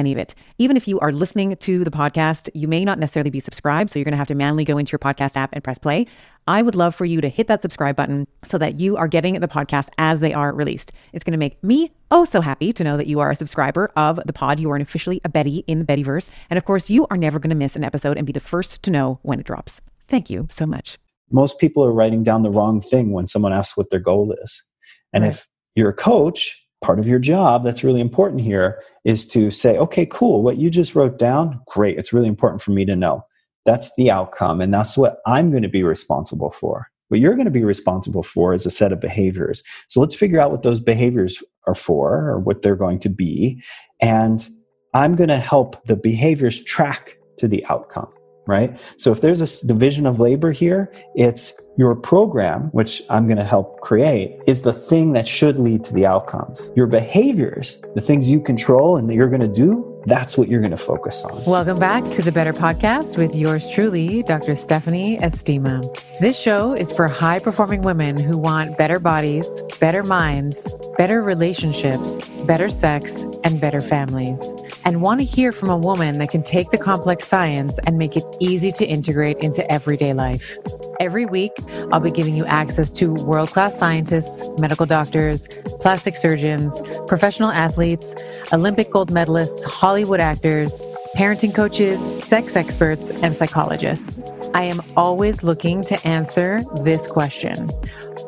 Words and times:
any 0.00 0.10
of 0.10 0.18
it. 0.18 0.34
Even 0.58 0.76
if 0.76 0.88
you 0.88 0.98
are 0.98 1.12
listening 1.12 1.54
to 1.54 1.84
the 1.84 1.90
podcast, 1.90 2.50
you 2.54 2.66
may 2.66 2.84
not 2.84 2.98
necessarily 2.98 3.30
be 3.30 3.38
subscribed, 3.38 3.90
so 3.90 3.98
you're 3.98 4.04
going 4.04 4.12
to 4.12 4.18
have 4.18 4.26
to 4.26 4.34
manually 4.34 4.64
go 4.64 4.78
into 4.78 4.90
your 4.90 4.98
podcast 4.98 5.36
app 5.36 5.50
and 5.52 5.62
press 5.62 5.78
play. 5.78 6.06
I 6.48 6.62
would 6.62 6.74
love 6.74 6.94
for 6.94 7.04
you 7.04 7.20
to 7.20 7.28
hit 7.28 7.46
that 7.46 7.62
subscribe 7.62 7.94
button 7.94 8.26
so 8.42 8.58
that 8.58 8.74
you 8.74 8.96
are 8.96 9.06
getting 9.06 9.38
the 9.38 9.46
podcast 9.46 9.90
as 9.98 10.18
they 10.18 10.34
are 10.34 10.52
released. 10.52 10.90
It's 11.12 11.22
going 11.22 11.32
to 11.32 11.38
make 11.38 11.62
me 11.62 11.92
oh 12.10 12.24
so 12.24 12.40
happy 12.40 12.72
to 12.72 12.82
know 12.82 12.96
that 12.96 13.06
you 13.06 13.20
are 13.20 13.30
a 13.30 13.36
subscriber 13.36 13.92
of 13.94 14.18
the 14.26 14.32
pod. 14.32 14.58
You 14.58 14.70
are 14.72 14.76
officially 14.76 15.20
a 15.24 15.28
Betty 15.28 15.58
in 15.68 15.78
the 15.78 15.84
Bettyverse. 15.84 16.30
And 16.48 16.56
of 16.56 16.64
course, 16.64 16.90
you 16.90 17.06
are 17.10 17.16
never 17.16 17.38
going 17.38 17.50
to 17.50 17.56
miss 17.56 17.76
an 17.76 17.84
episode 17.84 18.16
and 18.16 18.26
be 18.26 18.32
the 18.32 18.40
first 18.40 18.82
to 18.82 18.90
know 18.90 19.20
when 19.22 19.38
it 19.38 19.46
drops. 19.46 19.80
Thank 20.08 20.30
you 20.30 20.48
so 20.50 20.66
much. 20.66 20.98
Most 21.30 21.60
people 21.60 21.84
are 21.84 21.92
writing 21.92 22.24
down 22.24 22.42
the 22.42 22.50
wrong 22.50 22.80
thing 22.80 23.12
when 23.12 23.28
someone 23.28 23.52
asks 23.52 23.76
what 23.76 23.90
their 23.90 24.00
goal 24.00 24.34
is. 24.42 24.64
And 25.12 25.22
right. 25.22 25.32
if 25.32 25.46
you're 25.76 25.90
a 25.90 25.94
coach, 25.94 26.59
part 26.82 26.98
of 26.98 27.06
your 27.06 27.18
job 27.18 27.64
that's 27.64 27.84
really 27.84 28.00
important 28.00 28.40
here 28.40 28.82
is 29.04 29.26
to 29.28 29.50
say, 29.50 29.76
okay, 29.78 30.06
cool, 30.06 30.42
what 30.42 30.56
you 30.56 30.70
just 30.70 30.94
wrote 30.94 31.18
down, 31.18 31.60
great. 31.68 31.98
It's 31.98 32.12
really 32.12 32.28
important 32.28 32.62
for 32.62 32.70
me 32.70 32.84
to 32.86 32.96
know. 32.96 33.24
That's 33.66 33.94
the 33.96 34.10
outcome. 34.10 34.60
And 34.60 34.72
that's 34.72 34.96
what 34.96 35.18
I'm 35.26 35.50
going 35.50 35.62
to 35.62 35.68
be 35.68 35.82
responsible 35.82 36.50
for. 36.50 36.88
What 37.08 37.20
you're 37.20 37.34
going 37.34 37.44
to 37.44 37.50
be 37.50 37.64
responsible 37.64 38.22
for 38.22 38.54
is 38.54 38.64
a 38.64 38.70
set 38.70 38.92
of 38.92 39.00
behaviors. 39.00 39.62
So 39.88 40.00
let's 40.00 40.14
figure 40.14 40.40
out 40.40 40.52
what 40.52 40.62
those 40.62 40.80
behaviors 40.80 41.42
are 41.66 41.74
for 41.74 42.30
or 42.30 42.38
what 42.38 42.62
they're 42.62 42.76
going 42.76 43.00
to 43.00 43.08
be. 43.08 43.62
And 44.00 44.48
I'm 44.94 45.16
going 45.16 45.28
to 45.28 45.38
help 45.38 45.84
the 45.86 45.96
behaviors 45.96 46.62
track 46.64 47.18
to 47.38 47.48
the 47.48 47.64
outcome 47.66 48.10
right? 48.50 48.78
So 48.98 49.12
if 49.12 49.20
there's 49.20 49.40
a 49.40 49.66
division 49.66 50.04
of 50.04 50.20
labor 50.20 50.52
here, 50.52 50.92
it's 51.14 51.58
your 51.78 51.94
program, 51.94 52.64
which 52.72 53.02
I'm 53.08 53.26
going 53.26 53.38
to 53.38 53.44
help 53.44 53.80
create, 53.80 54.38
is 54.46 54.62
the 54.62 54.72
thing 54.72 55.12
that 55.12 55.26
should 55.26 55.58
lead 55.58 55.84
to 55.84 55.94
the 55.94 56.04
outcomes. 56.04 56.70
Your 56.76 56.86
behaviors, 56.86 57.80
the 57.94 58.00
things 58.02 58.28
you 58.28 58.40
control 58.40 58.96
and 58.96 59.08
that 59.08 59.14
you're 59.14 59.30
going 59.30 59.40
to 59.40 59.48
do, 59.48 59.89
that's 60.06 60.36
what 60.36 60.48
you're 60.48 60.60
going 60.60 60.70
to 60.70 60.76
focus 60.76 61.24
on. 61.24 61.44
Welcome 61.44 61.78
back 61.78 62.04
to 62.12 62.22
the 62.22 62.32
Better 62.32 62.52
Podcast 62.52 63.18
with 63.18 63.34
yours 63.34 63.68
truly, 63.70 64.22
Dr. 64.22 64.56
Stephanie 64.56 65.18
Estima. 65.18 65.82
This 66.20 66.38
show 66.38 66.72
is 66.72 66.92
for 66.92 67.08
high 67.08 67.38
performing 67.38 67.82
women 67.82 68.16
who 68.16 68.38
want 68.38 68.78
better 68.78 68.98
bodies, 68.98 69.46
better 69.80 70.02
minds, 70.02 70.66
better 70.96 71.22
relationships, 71.22 72.28
better 72.42 72.70
sex, 72.70 73.22
and 73.44 73.60
better 73.60 73.80
families 73.80 74.40
and 74.84 75.02
want 75.02 75.20
to 75.20 75.24
hear 75.24 75.52
from 75.52 75.70
a 75.70 75.76
woman 75.76 76.18
that 76.18 76.30
can 76.30 76.42
take 76.42 76.70
the 76.70 76.78
complex 76.78 77.26
science 77.26 77.78
and 77.86 77.98
make 77.98 78.16
it 78.16 78.24
easy 78.40 78.72
to 78.72 78.86
integrate 78.86 79.38
into 79.38 79.70
everyday 79.70 80.12
life. 80.12 80.58
Every 81.00 81.24
week, 81.24 81.52
I'll 81.92 82.00
be 82.00 82.10
giving 82.10 82.36
you 82.36 82.44
access 82.44 82.90
to 82.92 83.14
world 83.14 83.48
class 83.48 83.78
scientists, 83.78 84.46
medical 84.60 84.84
doctors, 84.84 85.48
plastic 85.80 86.14
surgeons, 86.14 86.78
professional 87.06 87.50
athletes, 87.50 88.14
Olympic 88.52 88.90
gold 88.90 89.10
medalists, 89.10 89.64
Hollywood 89.64 90.20
actors, 90.20 90.78
parenting 91.16 91.54
coaches, 91.54 91.98
sex 92.22 92.54
experts, 92.54 93.10
and 93.10 93.34
psychologists. 93.34 94.22
I 94.52 94.64
am 94.64 94.82
always 94.94 95.42
looking 95.42 95.80
to 95.84 96.06
answer 96.06 96.60
this 96.82 97.06
question 97.06 97.68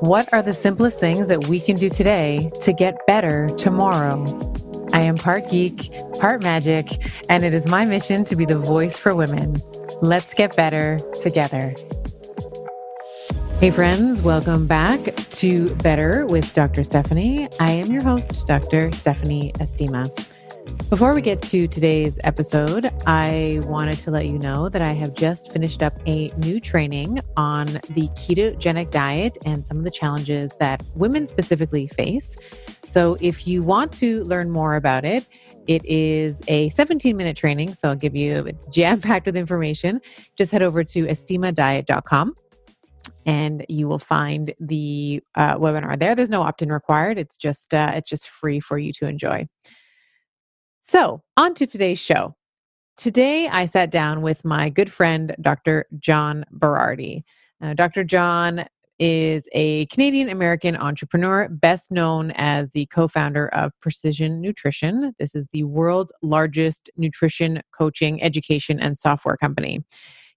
What 0.00 0.32
are 0.32 0.42
the 0.42 0.54
simplest 0.54 0.98
things 0.98 1.28
that 1.28 1.48
we 1.48 1.60
can 1.60 1.76
do 1.76 1.90
today 1.90 2.50
to 2.62 2.72
get 2.72 3.06
better 3.06 3.48
tomorrow? 3.58 4.24
I 4.94 5.02
am 5.02 5.16
part 5.16 5.50
geek, 5.50 5.92
part 6.18 6.42
magic, 6.42 6.88
and 7.28 7.44
it 7.44 7.52
is 7.52 7.66
my 7.66 7.84
mission 7.84 8.24
to 8.24 8.34
be 8.34 8.46
the 8.46 8.58
voice 8.58 8.98
for 8.98 9.14
women. 9.14 9.60
Let's 10.00 10.32
get 10.32 10.56
better 10.56 10.98
together. 11.22 11.74
Hey, 13.62 13.70
friends, 13.70 14.22
welcome 14.22 14.66
back 14.66 15.14
to 15.14 15.72
Better 15.76 16.26
with 16.26 16.52
Dr. 16.52 16.82
Stephanie. 16.82 17.48
I 17.60 17.70
am 17.70 17.92
your 17.92 18.02
host, 18.02 18.44
Dr. 18.48 18.90
Stephanie 18.90 19.52
Estima. 19.60 20.10
Before 20.90 21.14
we 21.14 21.20
get 21.20 21.40
to 21.42 21.68
today's 21.68 22.18
episode, 22.24 22.90
I 23.06 23.60
wanted 23.62 24.00
to 24.00 24.10
let 24.10 24.26
you 24.26 24.36
know 24.36 24.68
that 24.68 24.82
I 24.82 24.88
have 24.88 25.14
just 25.14 25.52
finished 25.52 25.80
up 25.80 25.92
a 26.08 26.26
new 26.38 26.58
training 26.58 27.20
on 27.36 27.66
the 27.90 28.08
ketogenic 28.16 28.90
diet 28.90 29.38
and 29.46 29.64
some 29.64 29.78
of 29.78 29.84
the 29.84 29.92
challenges 29.92 30.56
that 30.58 30.82
women 30.96 31.28
specifically 31.28 31.86
face. 31.86 32.36
So, 32.84 33.16
if 33.20 33.46
you 33.46 33.62
want 33.62 33.92
to 33.92 34.24
learn 34.24 34.50
more 34.50 34.74
about 34.74 35.04
it, 35.04 35.28
it 35.68 35.84
is 35.84 36.42
a 36.48 36.68
17 36.70 37.16
minute 37.16 37.36
training. 37.36 37.74
So, 37.74 37.90
I'll 37.90 37.94
give 37.94 38.16
you, 38.16 38.44
it's 38.44 38.64
jam 38.64 39.00
packed 39.00 39.26
with 39.26 39.36
information. 39.36 40.00
Just 40.36 40.50
head 40.50 40.62
over 40.62 40.82
to 40.82 41.06
estimadiet.com 41.06 42.34
and 43.26 43.64
you 43.68 43.88
will 43.88 43.98
find 43.98 44.54
the 44.60 45.22
uh, 45.34 45.56
webinar 45.56 45.98
there. 45.98 46.14
There's 46.14 46.30
no 46.30 46.42
opt 46.42 46.62
in 46.62 46.72
required, 46.72 47.18
it's 47.18 47.36
just, 47.36 47.74
uh, 47.74 47.92
it's 47.94 48.08
just 48.08 48.28
free 48.28 48.60
for 48.60 48.78
you 48.78 48.92
to 48.94 49.06
enjoy. 49.06 49.46
So, 50.82 51.22
on 51.36 51.54
to 51.54 51.66
today's 51.66 52.00
show. 52.00 52.34
Today, 52.96 53.48
I 53.48 53.64
sat 53.66 53.90
down 53.90 54.20
with 54.22 54.44
my 54.44 54.68
good 54.68 54.92
friend, 54.92 55.34
Dr. 55.40 55.86
John 55.98 56.44
Berardi. 56.52 57.22
Uh, 57.62 57.74
Dr. 57.74 58.04
John 58.04 58.66
is 58.98 59.48
a 59.52 59.86
Canadian 59.86 60.28
American 60.28 60.76
entrepreneur, 60.76 61.48
best 61.48 61.90
known 61.90 62.30
as 62.32 62.70
the 62.70 62.86
co 62.86 63.08
founder 63.08 63.48
of 63.48 63.72
Precision 63.80 64.40
Nutrition. 64.40 65.14
This 65.18 65.34
is 65.34 65.46
the 65.52 65.64
world's 65.64 66.12
largest 66.22 66.90
nutrition 66.96 67.62
coaching, 67.72 68.22
education, 68.22 68.78
and 68.78 68.98
software 68.98 69.36
company. 69.36 69.84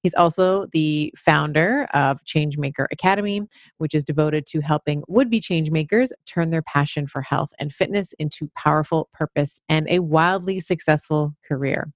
He's 0.05 0.13
also 0.13 0.67
the 0.71 1.11
founder 1.17 1.87
of 1.91 2.23
Changemaker 2.25 2.85
Academy, 2.91 3.41
which 3.79 3.95
is 3.95 4.03
devoted 4.03 4.45
to 4.45 4.61
helping 4.61 5.01
would 5.07 5.31
be 5.31 5.41
changemakers 5.41 6.09
turn 6.27 6.51
their 6.51 6.61
passion 6.61 7.07
for 7.07 7.23
health 7.23 7.49
and 7.57 7.73
fitness 7.73 8.13
into 8.19 8.51
powerful 8.55 9.09
purpose 9.15 9.59
and 9.67 9.87
a 9.89 10.01
wildly 10.01 10.59
successful 10.59 11.33
career. 11.43 11.91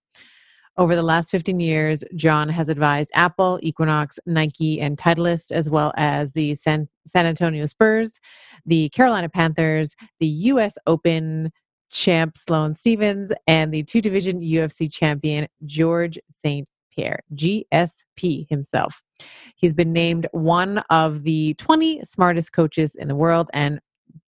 Over 0.76 0.96
the 0.96 1.04
last 1.04 1.30
15 1.30 1.60
years, 1.60 2.04
John 2.16 2.50
has 2.50 2.68
advised 2.68 3.12
Apple, 3.14 3.60
Equinox, 3.62 4.18
Nike, 4.26 4.82
and 4.82 4.98
Titleist, 4.98 5.52
as 5.52 5.70
well 5.70 5.94
as 5.96 6.32
the 6.32 6.56
San, 6.56 6.90
San 7.06 7.28
Antonio 7.28 7.68
Spurs, 7.68 8.20
the 8.66 8.90
Carolina 8.90 9.30
Panthers, 9.30 9.96
the 10.20 10.26
U.S. 10.26 10.80
Open 10.88 11.52
champ 11.92 12.40
Sloane 12.40 12.74
Stephens, 12.74 13.32
and 13.46 13.72
the 13.72 13.84
two 13.84 14.02
division 14.02 14.42
UFC 14.42 14.92
champion 14.92 15.48
George 15.68 16.18
St. 16.32 16.68
GSP 17.36 18.48
himself. 18.50 19.04
He's 19.56 19.74
been 19.74 19.94
named 19.94 20.28
one 20.32 20.80
of 20.90 21.24
the 21.24 21.54
20 21.56 22.04
smartest 22.04 22.54
coaches 22.54 22.96
in 22.96 23.08
the 23.08 23.16
world 23.16 23.50
and 23.54 23.80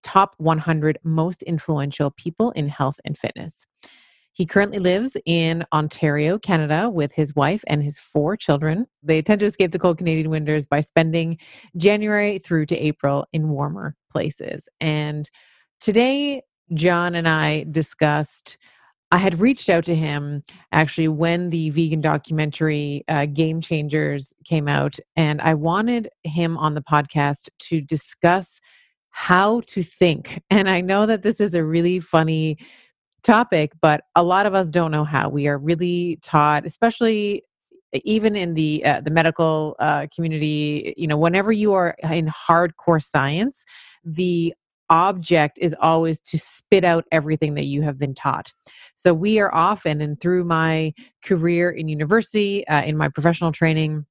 top 0.04 0.36
100 0.38 1.00
most 1.04 1.44
influential 1.44 2.12
people 2.12 2.52
in 2.52 2.68
health 2.68 3.00
and 3.06 3.18
fitness. 3.18 3.66
He 4.34 4.46
currently 4.46 4.80
lives 4.80 5.18
in 5.26 5.66
Ontario, 5.74 6.40
Canada, 6.40 6.90
with 6.90 7.12
his 7.12 7.36
wife 7.36 7.64
and 7.68 7.84
his 7.84 8.00
four 8.00 8.38
children. 8.38 8.88
They 9.04 9.22
tend 9.22 9.42
to 9.42 9.46
escape 9.46 9.72
the 9.72 9.80
cold 9.80 9.98
Canadian 9.98 10.30
winters 10.30 10.66
by 10.66 10.82
spending 10.82 11.38
January 11.76 12.40
through 12.40 12.68
to 12.68 12.78
April 12.78 13.26
in 13.34 13.50
warmer 13.50 13.96
places. 14.10 14.70
And 14.80 15.30
today, 15.82 16.44
John 16.74 17.16
and 17.16 17.28
I 17.28 17.66
discussed 17.70 18.58
I 19.12 19.18
had 19.18 19.42
reached 19.42 19.70
out 19.70 19.84
to 19.86 19.96
him 19.96 20.44
actually 20.72 21.10
when 21.10 21.50
the 21.50 21.70
vegan 21.72 22.00
documentary 22.00 23.04
uh, 23.10 23.26
Game 23.26 23.60
Changers 23.60 24.34
came 24.46 24.70
out, 24.70 24.98
and 25.18 25.42
I 25.42 25.54
wanted 25.54 26.10
him 26.24 26.58
on 26.58 26.76
the 26.76 26.82
podcast 26.82 27.50
to 27.60 27.82
discuss 27.82 28.62
how 29.10 29.62
to 29.68 29.84
think. 29.84 30.42
And 30.50 30.70
I 30.70 30.80
know 30.82 31.06
that 31.06 31.24
this 31.24 31.42
is 31.42 31.54
a 31.54 31.64
really 31.64 32.00
funny 32.00 32.58
topic, 33.24 33.74
but 33.82 34.02
a 34.16 34.24
lot 34.24 34.46
of 34.46 34.56
us 34.56 34.70
don't 34.70 34.92
know 34.92 35.04
how. 35.04 35.30
We 35.30 35.48
are 35.48 35.58
really 35.58 36.18
taught, 36.22 36.66
especially 36.66 37.44
even 38.06 38.36
in 38.38 38.54
the 38.54 38.84
uh, 38.86 39.02
the 39.02 39.12
medical 39.12 39.76
uh, 39.80 40.08
community 40.16 40.94
you 40.98 41.08
know 41.08 41.18
whenever 41.18 41.52
you 41.52 41.74
are 41.74 41.96
in 42.04 42.28
hardcore 42.28 43.04
science 43.04 43.66
the 44.06 44.54
object 44.92 45.58
is 45.60 45.76
always 45.80 46.20
to 46.20 46.38
spit 46.38 46.84
out 46.84 47.06
everything 47.12 47.56
that 47.56 47.66
you 47.66 47.82
have 47.82 47.98
been 47.98 48.14
taught. 48.14 48.52
So 48.96 49.14
we 49.14 49.40
are 49.40 49.54
often, 49.54 50.02
and 50.02 50.20
through 50.22 50.44
my 50.44 50.94
career 51.24 51.72
in 51.72 51.88
university, 51.88 52.68
uh, 52.68 52.84
in 52.84 52.98
my 52.98 53.10
professional 53.10 53.52
training, 53.52 54.06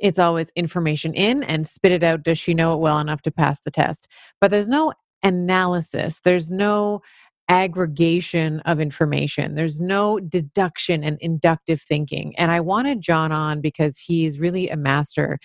it's 0.00 0.18
always 0.18 0.50
information 0.54 1.14
in 1.14 1.42
and 1.42 1.66
spit 1.66 1.92
it 1.92 2.04
out. 2.04 2.22
Does 2.22 2.38
she 2.38 2.54
know 2.54 2.74
it 2.74 2.80
well 2.80 2.98
enough 2.98 3.22
to 3.22 3.30
pass 3.30 3.58
the 3.64 3.70
test? 3.70 4.06
But 4.40 4.50
there's 4.50 4.68
no 4.68 4.92
analysis, 5.24 6.20
there's 6.20 6.50
no 6.50 7.00
aggregation 7.48 8.60
of 8.60 8.80
information. 8.80 9.54
There's 9.54 9.80
no 9.80 10.18
deduction 10.20 11.04
and 11.04 11.18
inductive 11.20 11.82
thinking. 11.82 12.34
And 12.38 12.50
I 12.50 12.60
wanted 12.60 13.02
John 13.02 13.32
on 13.32 13.60
because 13.60 13.98
he's 13.98 14.38
really 14.38 14.70
a 14.70 14.76
master 14.76 15.38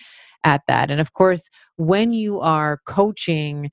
at 0.44 0.62
that. 0.68 0.90
And 0.90 1.00
of 1.00 1.12
course, 1.12 1.50
when 1.76 2.12
you 2.12 2.40
are 2.40 2.80
coaching 2.86 3.70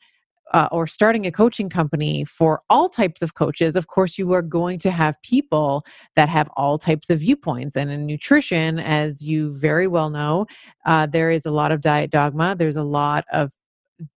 uh, 0.54 0.68
or 0.72 0.88
starting 0.88 1.26
a 1.26 1.32
coaching 1.32 1.70
company 1.70 2.24
for 2.24 2.62
all 2.70 2.88
types 2.88 3.22
of 3.22 3.34
coaches, 3.34 3.76
of 3.76 3.88
course, 3.88 4.18
you 4.18 4.32
are 4.34 4.42
going 4.42 4.80
to 4.80 4.92
have 4.92 5.22
people 5.22 5.84
that 6.16 6.30
have 6.30 6.50
all 6.56 6.78
types 6.78 7.10
of 7.10 7.20
viewpoints. 7.20 7.76
And 7.76 7.90
in 7.90 8.06
nutrition, 8.06 8.80
as 8.80 9.22
you 9.22 9.54
very 9.54 9.88
well 9.88 10.10
know, 10.10 10.46
uh, 10.86 11.08
there 11.08 11.32
is 11.32 11.46
a 11.46 11.52
lot 11.52 11.72
of 11.72 11.82
diet 11.82 12.12
dogma, 12.12 12.56
there's 12.56 12.78
a 12.78 12.84
lot 12.84 13.26
of 13.32 13.52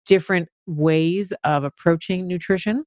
different 0.05 0.49
ways 0.67 1.33
of 1.45 1.65
approaching 1.65 2.27
nutrition. 2.27 2.85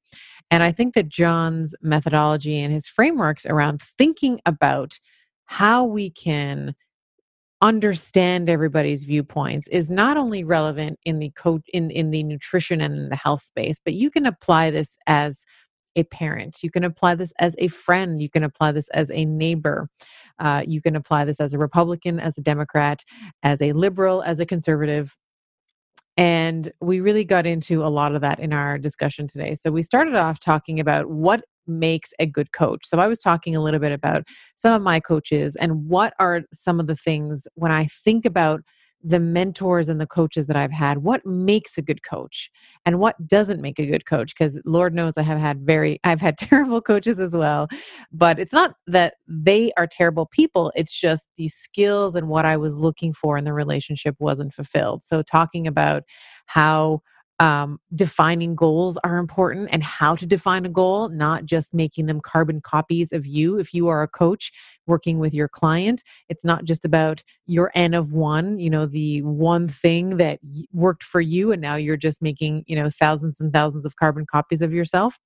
And 0.49 0.61
I 0.63 0.71
think 0.71 0.94
that 0.95 1.07
John's 1.07 1.73
methodology 1.81 2.59
and 2.59 2.73
his 2.73 2.87
frameworks 2.87 3.45
around 3.45 3.81
thinking 3.81 4.39
about 4.45 4.99
how 5.45 5.85
we 5.85 6.09
can 6.09 6.75
understand 7.61 8.49
everybody's 8.49 9.03
viewpoints 9.03 9.67
is 9.67 9.89
not 9.89 10.17
only 10.17 10.43
relevant 10.43 10.99
in 11.05 11.19
the 11.19 11.31
co- 11.35 11.61
in 11.73 11.91
in 11.91 12.09
the 12.09 12.23
nutrition 12.23 12.81
and 12.81 12.95
in 12.95 13.09
the 13.09 13.15
health 13.15 13.41
space 13.41 13.77
but 13.83 13.93
you 13.93 14.09
can 14.09 14.25
apply 14.25 14.71
this 14.71 14.97
as 15.05 15.45
a 15.95 16.03
parent 16.05 16.57
you 16.63 16.71
can 16.71 16.83
apply 16.83 17.13
this 17.13 17.33
as 17.37 17.55
a 17.59 17.67
friend 17.67 18.21
you 18.21 18.29
can 18.29 18.43
apply 18.43 18.71
this 18.71 18.89
as 18.89 19.11
a 19.11 19.25
neighbor 19.25 19.87
uh, 20.39 20.63
you 20.65 20.81
can 20.81 20.95
apply 20.95 21.23
this 21.23 21.39
as 21.39 21.53
a 21.53 21.57
republican 21.59 22.19
as 22.19 22.35
a 22.37 22.41
democrat 22.41 23.03
as 23.43 23.61
a 23.61 23.73
liberal 23.73 24.23
as 24.23 24.39
a 24.39 24.45
conservative 24.45 25.17
and 26.17 26.71
we 26.81 26.99
really 26.99 27.23
got 27.23 27.45
into 27.45 27.83
a 27.83 27.87
lot 27.87 28.15
of 28.15 28.21
that 28.21 28.39
in 28.39 28.51
our 28.51 28.77
discussion 28.77 29.27
today. 29.27 29.55
So 29.55 29.71
we 29.71 29.81
started 29.81 30.15
off 30.15 30.39
talking 30.39 30.79
about 30.79 31.09
what 31.09 31.45
makes 31.67 32.11
a 32.19 32.25
good 32.25 32.51
coach. 32.51 32.85
So 32.85 32.99
I 32.99 33.07
was 33.07 33.19
talking 33.19 33.55
a 33.55 33.61
little 33.61 33.79
bit 33.79 33.91
about 33.91 34.27
some 34.55 34.73
of 34.73 34.81
my 34.81 34.99
coaches 34.99 35.55
and 35.55 35.87
what 35.87 36.13
are 36.19 36.41
some 36.53 36.79
of 36.79 36.87
the 36.87 36.95
things 36.95 37.47
when 37.55 37.71
I 37.71 37.87
think 37.87 38.25
about 38.25 38.61
the 39.03 39.19
mentors 39.19 39.89
and 39.89 39.99
the 39.99 40.07
coaches 40.07 40.47
that 40.47 40.55
I've 40.55 40.71
had, 40.71 40.99
what 40.99 41.25
makes 41.25 41.77
a 41.77 41.81
good 41.81 42.03
coach 42.03 42.49
and 42.85 42.99
what 42.99 43.27
doesn't 43.27 43.61
make 43.61 43.79
a 43.79 43.85
good 43.85 44.05
coach? 44.05 44.33
Because 44.37 44.59
Lord 44.65 44.93
knows 44.93 45.17
I 45.17 45.23
have 45.23 45.39
had 45.39 45.61
very, 45.61 45.99
I've 46.03 46.21
had 46.21 46.37
terrible 46.37 46.81
coaches 46.81 47.19
as 47.19 47.33
well. 47.33 47.67
But 48.11 48.39
it's 48.39 48.53
not 48.53 48.75
that 48.87 49.15
they 49.27 49.71
are 49.77 49.87
terrible 49.87 50.27
people, 50.27 50.71
it's 50.75 50.99
just 50.99 51.27
the 51.37 51.47
skills 51.47 52.15
and 52.15 52.27
what 52.27 52.45
I 52.45 52.57
was 52.57 52.75
looking 52.75 53.13
for 53.13 53.37
in 53.37 53.45
the 53.45 53.53
relationship 53.53 54.15
wasn't 54.19 54.53
fulfilled. 54.53 55.03
So, 55.03 55.21
talking 55.21 55.67
about 55.67 56.03
how 56.45 57.01
um, 57.41 57.79
defining 57.95 58.55
goals 58.55 58.99
are 59.03 59.17
important 59.17 59.69
and 59.71 59.81
how 59.81 60.15
to 60.15 60.27
define 60.27 60.63
a 60.63 60.69
goal, 60.69 61.09
not 61.09 61.43
just 61.43 61.73
making 61.73 62.05
them 62.05 62.21
carbon 62.21 62.61
copies 62.61 63.11
of 63.11 63.25
you. 63.25 63.57
If 63.57 63.73
you 63.73 63.88
are 63.88 64.03
a 64.03 64.07
coach 64.07 64.51
working 64.85 65.17
with 65.17 65.33
your 65.33 65.47
client, 65.47 66.03
it's 66.29 66.45
not 66.45 66.65
just 66.65 66.85
about 66.85 67.23
your 67.47 67.71
N 67.73 67.95
of 67.95 68.13
one, 68.13 68.59
you 68.59 68.69
know, 68.69 68.85
the 68.85 69.23
one 69.23 69.67
thing 69.67 70.17
that 70.17 70.39
worked 70.71 71.03
for 71.03 71.19
you, 71.19 71.51
and 71.51 71.59
now 71.59 71.73
you're 71.73 71.97
just 71.97 72.21
making, 72.21 72.63
you 72.67 72.75
know, 72.75 72.91
thousands 72.91 73.39
and 73.39 73.51
thousands 73.51 73.85
of 73.85 73.95
carbon 73.95 74.27
copies 74.27 74.61
of 74.61 74.71
yourself. 74.71 75.17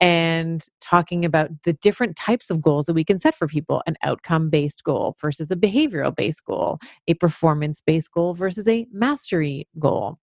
And 0.00 0.64
talking 0.80 1.24
about 1.24 1.50
the 1.64 1.72
different 1.72 2.14
types 2.14 2.48
of 2.48 2.62
goals 2.62 2.86
that 2.86 2.94
we 2.94 3.02
can 3.02 3.18
set 3.18 3.34
for 3.34 3.48
people 3.48 3.82
an 3.88 3.96
outcome 4.04 4.50
based 4.50 4.84
goal 4.84 5.16
versus 5.20 5.50
a 5.50 5.56
behavioral 5.56 6.14
based 6.14 6.44
goal, 6.44 6.78
a 7.08 7.14
performance 7.14 7.82
based 7.84 8.12
goal 8.12 8.34
versus 8.34 8.68
a 8.68 8.86
mastery 8.92 9.66
goal 9.80 10.18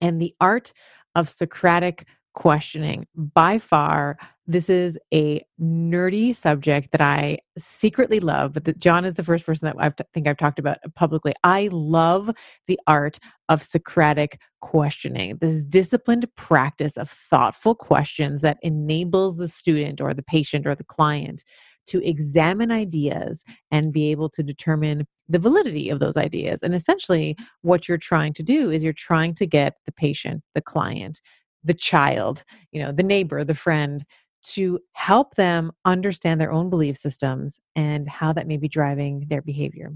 and 0.00 0.20
the 0.20 0.34
art 0.40 0.72
of 1.14 1.28
Socratic 1.28 2.06
questioning. 2.34 3.06
By 3.14 3.58
far, 3.58 4.16
this 4.46 4.68
is 4.68 4.98
a 5.12 5.44
nerdy 5.60 6.34
subject 6.34 6.90
that 6.92 7.00
I 7.00 7.38
secretly 7.58 8.20
love, 8.20 8.52
but 8.52 8.64
that 8.64 8.78
John 8.78 9.04
is 9.04 9.14
the 9.14 9.22
first 9.22 9.46
person 9.46 9.66
that 9.66 9.76
I 9.78 9.92
think 10.12 10.26
I've 10.26 10.36
talked 10.36 10.58
about 10.58 10.78
publicly. 10.94 11.34
I 11.44 11.68
love 11.72 12.30
the 12.66 12.78
art 12.86 13.18
of 13.48 13.62
Socratic 13.62 14.40
questioning, 14.60 15.38
this 15.40 15.64
disciplined 15.64 16.26
practice 16.36 16.96
of 16.96 17.10
thoughtful 17.10 17.74
questions 17.74 18.40
that 18.42 18.58
enables 18.62 19.36
the 19.36 19.48
student 19.48 20.00
or 20.00 20.14
the 20.14 20.22
patient 20.22 20.66
or 20.66 20.74
the 20.74 20.84
client 20.84 21.44
to 21.90 22.06
examine 22.06 22.70
ideas 22.70 23.44
and 23.70 23.92
be 23.92 24.10
able 24.10 24.28
to 24.30 24.42
determine 24.42 25.06
the 25.28 25.38
validity 25.38 25.90
of 25.90 26.00
those 26.00 26.16
ideas. 26.16 26.62
And 26.62 26.74
essentially, 26.74 27.36
what 27.62 27.88
you're 27.88 27.98
trying 27.98 28.32
to 28.34 28.42
do 28.42 28.70
is 28.70 28.82
you're 28.82 28.92
trying 28.92 29.34
to 29.34 29.46
get 29.46 29.74
the 29.86 29.92
patient, 29.92 30.42
the 30.54 30.60
client, 30.60 31.20
the 31.62 31.74
child, 31.74 32.44
you 32.72 32.82
know, 32.82 32.92
the 32.92 33.02
neighbor, 33.02 33.44
the 33.44 33.54
friend 33.54 34.04
to 34.42 34.80
help 34.92 35.34
them 35.34 35.70
understand 35.84 36.40
their 36.40 36.52
own 36.52 36.70
belief 36.70 36.96
systems 36.96 37.60
and 37.76 38.08
how 38.08 38.32
that 38.32 38.46
may 38.46 38.56
be 38.56 38.68
driving 38.68 39.26
their 39.28 39.42
behavior. 39.42 39.92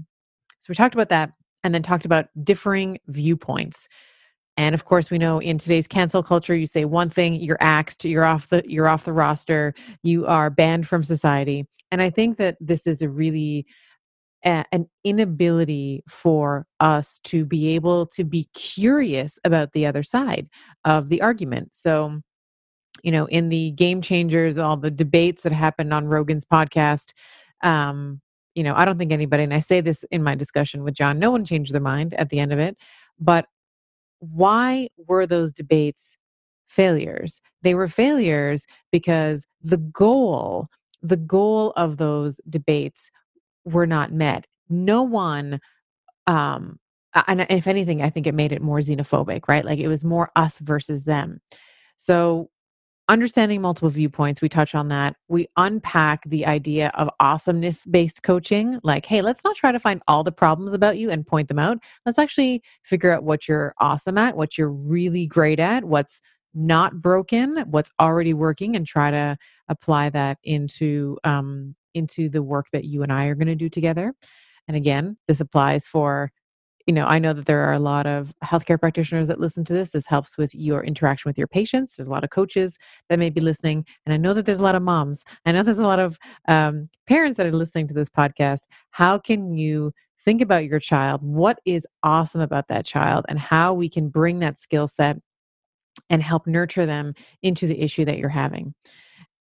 So 0.59 0.67
we 0.69 0.75
talked 0.75 0.93
about 0.93 1.09
that 1.09 1.31
and 1.63 1.73
then 1.73 1.81
talked 1.81 2.05
about 2.05 2.27
differing 2.43 2.99
viewpoints. 3.07 3.87
And 4.57 4.73
of 4.73 4.85
course, 4.85 5.11
we 5.11 5.17
know 5.17 5.39
in 5.39 5.57
today's 5.57 5.87
cancel 5.87 6.23
culture, 6.23 6.55
you 6.55 6.65
say 6.65 6.85
one 6.85 7.09
thing, 7.09 7.35
you're 7.35 7.57
axed, 7.59 8.05
you're 8.05 8.23
off 8.23 8.47
the 8.49 8.63
you're 8.65 8.87
off 8.87 9.03
the 9.05 9.13
roster, 9.13 9.73
you 10.01 10.25
are 10.25 10.49
banned 10.49 10.87
from 10.87 11.03
society. 11.03 11.65
And 11.91 12.01
I 12.01 12.09
think 12.09 12.37
that 12.37 12.57
this 12.61 12.87
is 12.87 13.01
a 13.01 13.09
really 13.09 13.65
an 14.43 14.87
inability 15.03 16.03
for 16.07 16.67
us 16.79 17.19
to 17.23 17.45
be 17.45 17.69
able 17.69 18.05
to 18.05 18.23
be 18.23 18.47
curious 18.53 19.39
about 19.43 19.71
the 19.71 19.87
other 19.87 20.03
side 20.03 20.47
of 20.85 21.09
the 21.09 21.19
argument. 21.19 21.69
So, 21.73 22.21
you 23.01 23.11
know, 23.11 23.25
in 23.25 23.49
the 23.49 23.71
game 23.71 24.03
changers, 24.03 24.59
all 24.59 24.77
the 24.77 24.91
debates 24.91 25.41
that 25.43 25.51
happened 25.51 25.93
on 25.95 26.05
Rogan's 26.05 26.45
podcast, 26.45 27.13
um, 27.63 28.21
you 28.53 28.61
know, 28.63 28.75
I 28.75 28.85
don't 28.85 28.99
think 28.99 29.11
anybody, 29.11 29.43
and 29.43 29.53
I 29.53 29.59
say 29.59 29.81
this 29.81 30.05
in 30.11 30.21
my 30.21 30.35
discussion 30.35 30.83
with 30.83 30.93
John, 30.93 31.17
no 31.17 31.31
one 31.31 31.43
changed 31.43 31.73
their 31.73 31.81
mind 31.81 32.13
at 32.13 32.29
the 32.29 32.39
end 32.39 32.53
of 32.53 32.59
it. 32.59 32.77
But 33.19 33.47
why 34.19 34.89
were 34.97 35.25
those 35.25 35.53
debates 35.53 36.17
failures? 36.67 37.41
They 37.61 37.75
were 37.75 37.87
failures 37.87 38.65
because 38.91 39.45
the 39.61 39.77
goal, 39.77 40.67
the 41.01 41.17
goal 41.17 41.71
of 41.75 41.97
those 41.97 42.39
debates 42.49 43.11
were 43.65 43.87
not 43.87 44.11
met. 44.11 44.45
No 44.69 45.03
one, 45.03 45.59
um, 46.27 46.79
and 47.27 47.45
if 47.49 47.67
anything, 47.67 48.01
I 48.01 48.09
think 48.09 48.27
it 48.27 48.35
made 48.35 48.51
it 48.51 48.61
more 48.61 48.79
xenophobic, 48.79 49.47
right? 49.47 49.63
Like 49.65 49.79
it 49.79 49.87
was 49.87 50.03
more 50.03 50.31
us 50.35 50.59
versus 50.59 51.05
them. 51.05 51.39
So 51.97 52.49
understanding 53.07 53.61
multiple 53.61 53.89
viewpoints 53.89 54.41
we 54.41 54.49
touch 54.49 54.73
on 54.73 54.87
that 54.87 55.15
we 55.27 55.47
unpack 55.57 56.23
the 56.27 56.45
idea 56.45 56.91
of 56.95 57.09
awesomeness 57.19 57.85
based 57.85 58.23
coaching 58.23 58.79
like 58.83 59.05
hey 59.05 59.21
let's 59.21 59.43
not 59.43 59.55
try 59.55 59.71
to 59.71 59.79
find 59.79 60.01
all 60.07 60.23
the 60.23 60.31
problems 60.31 60.73
about 60.73 60.97
you 60.97 61.11
and 61.11 61.27
point 61.27 61.47
them 61.47 61.59
out 61.59 61.77
let's 62.05 62.17
actually 62.17 62.63
figure 62.83 63.11
out 63.11 63.23
what 63.23 63.47
you're 63.47 63.75
awesome 63.79 64.17
at 64.17 64.35
what 64.35 64.57
you're 64.57 64.71
really 64.71 65.27
great 65.27 65.59
at 65.59 65.83
what's 65.85 66.19
not 66.53 67.01
broken 67.01 67.57
what's 67.69 67.91
already 67.99 68.33
working 68.33 68.75
and 68.75 68.87
try 68.87 69.11
to 69.11 69.37
apply 69.69 70.09
that 70.09 70.37
into 70.43 71.17
um, 71.23 71.75
into 71.95 72.29
the 72.29 72.43
work 72.43 72.67
that 72.71 72.85
you 72.85 73.01
and 73.01 73.11
I 73.11 73.25
are 73.27 73.35
going 73.35 73.47
to 73.47 73.55
do 73.55 73.69
together. 73.69 74.13
And 74.67 74.77
again, 74.77 75.17
this 75.27 75.39
applies 75.39 75.87
for, 75.87 76.31
you 76.85 76.93
know, 76.93 77.05
I 77.05 77.17
know 77.19 77.33
that 77.33 77.45
there 77.45 77.61
are 77.61 77.73
a 77.73 77.79
lot 77.79 78.05
of 78.05 78.33
healthcare 78.43 78.79
practitioners 78.79 79.27
that 79.27 79.39
listen 79.39 79.63
to 79.65 79.73
this. 79.73 79.91
This 79.91 80.05
helps 80.05 80.37
with 80.37 80.53
your 80.53 80.83
interaction 80.83 81.27
with 81.27 81.37
your 81.37 81.47
patients. 81.47 81.95
There's 81.95 82.07
a 82.07 82.11
lot 82.11 82.23
of 82.23 82.29
coaches 82.29 82.77
that 83.09 83.19
may 83.19 83.29
be 83.29 83.41
listening. 83.41 83.85
And 84.05 84.13
I 84.13 84.17
know 84.17 84.33
that 84.33 84.45
there's 84.45 84.59
a 84.59 84.63
lot 84.63 84.75
of 84.75 84.83
moms. 84.83 85.23
I 85.45 85.51
know 85.51 85.63
there's 85.63 85.79
a 85.79 85.83
lot 85.83 85.99
of 85.99 86.19
um, 86.47 86.89
parents 87.07 87.37
that 87.37 87.47
are 87.47 87.51
listening 87.51 87.87
to 87.87 87.93
this 87.93 88.09
podcast. 88.09 88.61
How 88.91 89.17
can 89.17 89.53
you 89.53 89.93
think 90.23 90.41
about 90.41 90.65
your 90.65 90.79
child? 90.79 91.21
What 91.23 91.59
is 91.65 91.87
awesome 92.03 92.41
about 92.41 92.67
that 92.67 92.85
child? 92.85 93.25
And 93.29 93.39
how 93.39 93.73
we 93.73 93.89
can 93.89 94.09
bring 94.09 94.39
that 94.39 94.59
skill 94.59 94.87
set 94.87 95.17
and 96.09 96.21
help 96.21 96.45
nurture 96.45 96.85
them 96.85 97.13
into 97.41 97.67
the 97.67 97.81
issue 97.81 98.05
that 98.05 98.17
you're 98.19 98.29
having 98.29 98.75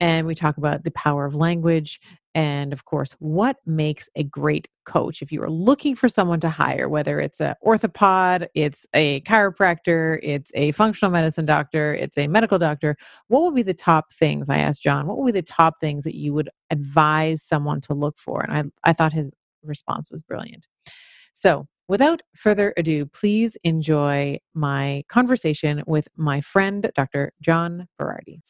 and 0.01 0.27
we 0.27 0.35
talk 0.35 0.57
about 0.57 0.85
the 0.85 0.91
power 0.91 1.25
of 1.25 1.35
language 1.35 2.01
and 2.35 2.73
of 2.73 2.85
course 2.85 3.15
what 3.19 3.57
makes 3.67 4.09
a 4.17 4.25
great 4.25 4.69
coach? 4.87 5.23
If 5.23 5.33
you 5.33 5.43
are 5.43 5.51
looking 5.51 5.95
for 5.95 6.09
someone 6.09 6.41
to 6.41 6.51
hire 6.51 6.89
whether 6.89 7.21
it's 7.21 7.41
an 7.41 7.55
orthopod 7.65 8.47
it's 8.55 8.87
a 8.95 9.21
chiropractor 9.23 10.19
it's 10.23 10.51
a 10.55 10.73
functional 10.73 11.13
medicine 11.13 11.47
doctor 11.47 11.95
it's 11.95 12.19
a 12.19 12.29
medical 12.29 12.59
doctor 12.59 12.97
what 13.29 13.43
would 13.43 13.55
be 13.55 13.63
the 13.63 13.75
top 13.75 14.13
things? 14.13 14.49
I 14.49 14.59
asked 14.59 14.83
john 14.83 15.07
what 15.07 15.19
would 15.19 15.33
be 15.33 15.41
the 15.41 15.47
top 15.47 15.81
things 15.81 16.05
that 16.05 16.17
you 16.17 16.33
would 16.35 16.51
advise 16.71 17.43
someone 17.43 17.81
to 17.83 17.95
look 17.95 18.19
for? 18.19 18.43
And 18.49 18.73
i, 18.85 18.91
I 18.91 18.93
thought 18.93 19.13
his 19.13 19.31
response 19.63 20.11
was 20.11 20.21
brilliant. 20.21 20.67
So 21.33 21.67
Without 21.87 22.23
further 22.35 22.73
ado, 22.79 23.05
please 23.05 23.59
enjoy 23.63 24.39
my 24.55 25.05
conversation 25.09 25.83
with 25.87 26.09
my 26.17 26.41
friend, 26.41 26.91
Dr. 26.97 27.33
John 27.43 27.89
Berardi. 28.01 28.41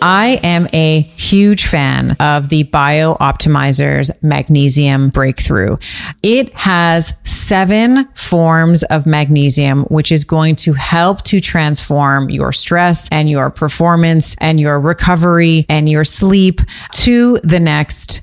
I 0.00 0.40
am 0.42 0.66
a 0.72 1.00
huge 1.00 1.66
fan 1.66 2.16
of 2.18 2.48
the 2.48 2.62
Bio 2.64 3.16
Optimizers 3.16 4.10
Magnesium 4.22 5.10
Breakthrough. 5.10 5.76
It 6.22 6.54
has 6.54 7.12
seven 7.24 8.08
forms 8.14 8.82
of 8.84 9.04
magnesium, 9.04 9.82
which 9.84 10.10
is 10.10 10.24
going 10.24 10.56
to 10.56 10.72
help 10.72 11.22
to 11.24 11.40
transform 11.40 12.30
your 12.30 12.52
stress 12.52 13.08
and 13.12 13.28
your 13.28 13.50
performance 13.50 14.34
and 14.40 14.58
your 14.58 14.80
recovery 14.80 15.66
and 15.68 15.86
your 15.86 16.04
sleep 16.04 16.60
to 16.92 17.38
the 17.42 17.60
next 17.60 18.22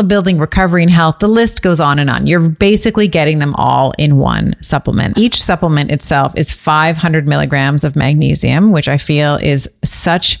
building, 0.00 0.38
recovery, 0.38 0.82
and 0.82 0.90
health. 0.90 1.18
The 1.18 1.28
list 1.28 1.60
goes 1.60 1.80
on 1.80 1.98
and 1.98 2.08
on. 2.08 2.26
You're 2.26 2.48
basically 2.48 3.08
getting 3.08 3.40
them 3.40 3.54
all 3.56 3.92
in 3.98 4.16
one 4.16 4.54
supplement. 4.62 5.18
Each 5.18 5.42
supplement 5.42 5.90
itself 5.90 6.32
is 6.36 6.52
500 6.52 7.26
milligrams 7.28 7.84
of 7.84 7.96
magnesium, 7.96 8.72
which 8.72 8.88
I 8.88 8.96
feel 8.96 9.36
is 9.36 9.68
such 9.84 10.40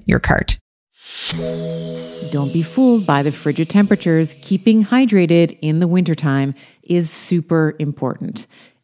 your 0.05 0.19
cart. 0.19 0.59
Don't 2.31 2.53
be 2.53 2.63
fooled 2.63 3.05
by 3.05 3.21
the 3.21 3.31
frigid 3.31 3.69
temperatures. 3.69 4.35
Keeping 4.41 4.85
hydrated 4.85 5.57
in 5.61 5.79
the 5.79 5.87
wintertime 5.87 6.53
is 6.83 7.11
super 7.11 7.75
important. 7.79 8.47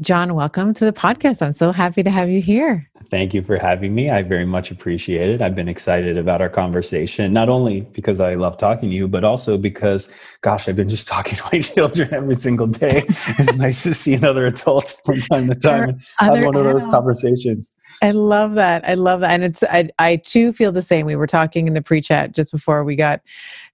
John, 0.00 0.34
welcome 0.34 0.72
to 0.72 0.86
the 0.86 0.94
podcast. 0.94 1.42
I'm 1.42 1.52
so 1.52 1.72
happy 1.72 2.02
to 2.02 2.08
have 2.08 2.30
you 2.30 2.40
here. 2.40 2.88
Thank 3.10 3.34
you 3.34 3.42
for 3.42 3.58
having 3.58 3.94
me. 3.94 4.08
I 4.08 4.22
very 4.22 4.46
much 4.46 4.70
appreciate 4.70 5.28
it. 5.28 5.42
I've 5.42 5.54
been 5.54 5.68
excited 5.68 6.16
about 6.16 6.40
our 6.40 6.48
conversation, 6.48 7.34
not 7.34 7.50
only 7.50 7.82
because 7.82 8.18
I 8.18 8.34
love 8.34 8.56
talking 8.56 8.88
to 8.88 8.94
you, 8.94 9.08
but 9.08 9.24
also 9.24 9.58
because, 9.58 10.14
gosh, 10.40 10.68
I've 10.68 10.76
been 10.76 10.88
just 10.88 11.06
talking 11.08 11.36
to 11.36 11.44
my 11.52 11.60
children 11.60 12.14
every 12.14 12.34
single 12.34 12.66
day. 12.66 13.02
it's 13.06 13.56
nice 13.56 13.82
to 13.82 13.92
see 13.92 14.14
another 14.14 14.46
adult 14.46 14.96
from 15.04 15.20
time 15.20 15.48
to 15.48 15.54
time 15.54 15.98
have 16.18 16.44
one 16.46 16.56
of 16.56 16.64
those 16.64 16.86
conversations. 16.86 17.72
I 18.00 18.12
love 18.12 18.54
that. 18.54 18.88
I 18.88 18.94
love 18.94 19.20
that. 19.20 19.32
And 19.32 19.44
it's, 19.44 19.62
I, 19.64 19.90
I 19.98 20.16
too 20.16 20.54
feel 20.54 20.72
the 20.72 20.80
same. 20.80 21.04
We 21.04 21.16
were 21.16 21.26
talking 21.26 21.66
in 21.66 21.74
the 21.74 21.82
pre 21.82 22.00
chat 22.00 22.32
just 22.32 22.52
before 22.52 22.84
we 22.84 22.96
got 22.96 23.20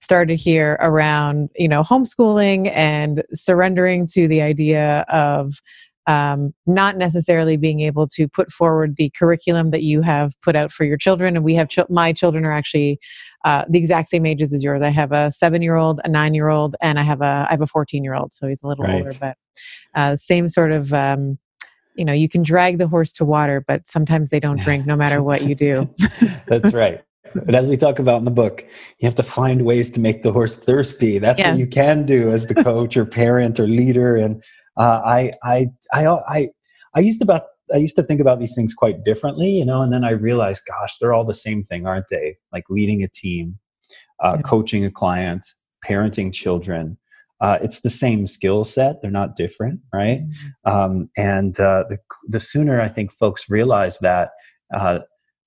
started 0.01 0.35
here 0.35 0.77
around, 0.81 1.51
you 1.55 1.69
know, 1.69 1.83
homeschooling 1.83 2.69
and 2.73 3.23
surrendering 3.33 4.07
to 4.07 4.27
the 4.27 4.41
idea 4.41 5.05
of, 5.07 5.61
um, 6.07 6.53
not 6.65 6.97
necessarily 6.97 7.57
being 7.57 7.81
able 7.81 8.07
to 8.07 8.27
put 8.27 8.51
forward 8.51 8.95
the 8.95 9.11
curriculum 9.11 9.71
that 9.71 9.83
you 9.83 10.01
have 10.01 10.33
put 10.41 10.55
out 10.55 10.71
for 10.71 10.85
your 10.85 10.97
children. 10.97 11.35
And 11.35 11.43
we 11.43 11.53
have 11.55 11.67
ch- 11.67 11.89
my 11.89 12.13
children 12.13 12.45
are 12.45 12.53
actually 12.53 12.99
uh, 13.43 13.65
the 13.69 13.77
exact 13.77 14.09
same 14.09 14.25
ages 14.25 14.53
as 14.53 14.63
yours. 14.63 14.81
I 14.81 14.89
have 14.89 15.11
a 15.11 15.31
seven-year-old, 15.31 15.99
a 16.03 16.09
nine-year-old, 16.09 16.75
and 16.81 16.97
I 16.97 17.03
have 17.03 17.21
a 17.21 17.45
I 17.49 17.51
have 17.51 17.61
a 17.61 17.67
fourteen-year-old. 17.67 18.33
So 18.33 18.47
he's 18.47 18.63
a 18.63 18.67
little 18.67 18.85
right. 18.85 19.03
older, 19.03 19.11
but 19.19 19.37
uh, 19.93 20.15
same 20.15 20.49
sort 20.49 20.71
of. 20.71 20.93
Um, 20.93 21.37
you 21.95 22.05
know, 22.05 22.13
you 22.13 22.29
can 22.29 22.43
drag 22.43 22.77
the 22.77 22.87
horse 22.87 23.11
to 23.13 23.25
water, 23.25 23.63
but 23.67 23.87
sometimes 23.87 24.29
they 24.29 24.39
don't 24.39 24.59
drink 24.59 24.85
no 24.85 24.95
matter 24.95 25.23
what 25.23 25.41
you 25.41 25.55
do. 25.55 25.89
That's 26.47 26.71
right. 26.71 27.03
But 27.33 27.55
as 27.55 27.71
we 27.71 27.75
talk 27.75 27.97
about 27.97 28.19
in 28.19 28.25
the 28.25 28.31
book, 28.31 28.63
you 28.99 29.07
have 29.07 29.15
to 29.15 29.23
find 29.23 29.63
ways 29.63 29.91
to 29.91 29.99
make 29.99 30.21
the 30.21 30.31
horse 30.31 30.57
thirsty. 30.57 31.17
That's 31.17 31.39
yeah. 31.39 31.51
what 31.51 31.59
you 31.59 31.65
can 31.65 32.05
do 32.05 32.29
as 32.29 32.45
the 32.45 32.55
coach 32.55 32.95
or 32.97 33.05
parent 33.05 33.59
or 33.59 33.67
leader. 33.67 34.15
And 34.15 34.43
uh, 34.77 35.01
I, 35.05 35.31
I, 35.43 35.67
I, 35.93 36.07
I, 36.07 36.49
I 36.95 36.99
used 36.99 37.19
to 37.19 37.25
about 37.25 37.43
I 37.73 37.77
used 37.77 37.95
to 37.97 38.03
think 38.03 38.21
about 38.21 38.39
these 38.39 38.55
things 38.55 38.73
quite 38.73 39.03
differently, 39.03 39.49
you 39.49 39.65
know, 39.65 39.81
and 39.81 39.91
then 39.91 40.03
I 40.03 40.11
realized, 40.11 40.61
gosh, 40.67 40.97
they're 40.97 41.13
all 41.13 41.25
the 41.25 41.33
same 41.33 41.63
thing, 41.63 41.85
aren't 41.85 42.05
they? 42.09 42.37
Like 42.53 42.63
leading 42.69 43.03
a 43.03 43.09
team, 43.09 43.59
uh, 44.23 44.33
yeah. 44.35 44.41
coaching 44.41 44.85
a 44.85 44.91
client, 44.91 45.45
parenting 45.85 46.33
children. 46.33 46.97
Uh, 47.39 47.57
it's 47.61 47.81
the 47.81 47.89
same 47.89 48.25
skill 48.25 48.63
set; 48.63 49.01
they're 49.01 49.11
not 49.11 49.35
different, 49.35 49.79
right? 49.93 50.21
Mm-hmm. 50.21 50.71
Um, 50.71 51.09
and 51.17 51.59
uh, 51.59 51.83
the 51.89 51.99
the 52.27 52.39
sooner 52.39 52.81
I 52.81 52.87
think 52.87 53.11
folks 53.11 53.49
realize 53.49 53.99
that, 53.99 54.31
uh, 54.73 54.99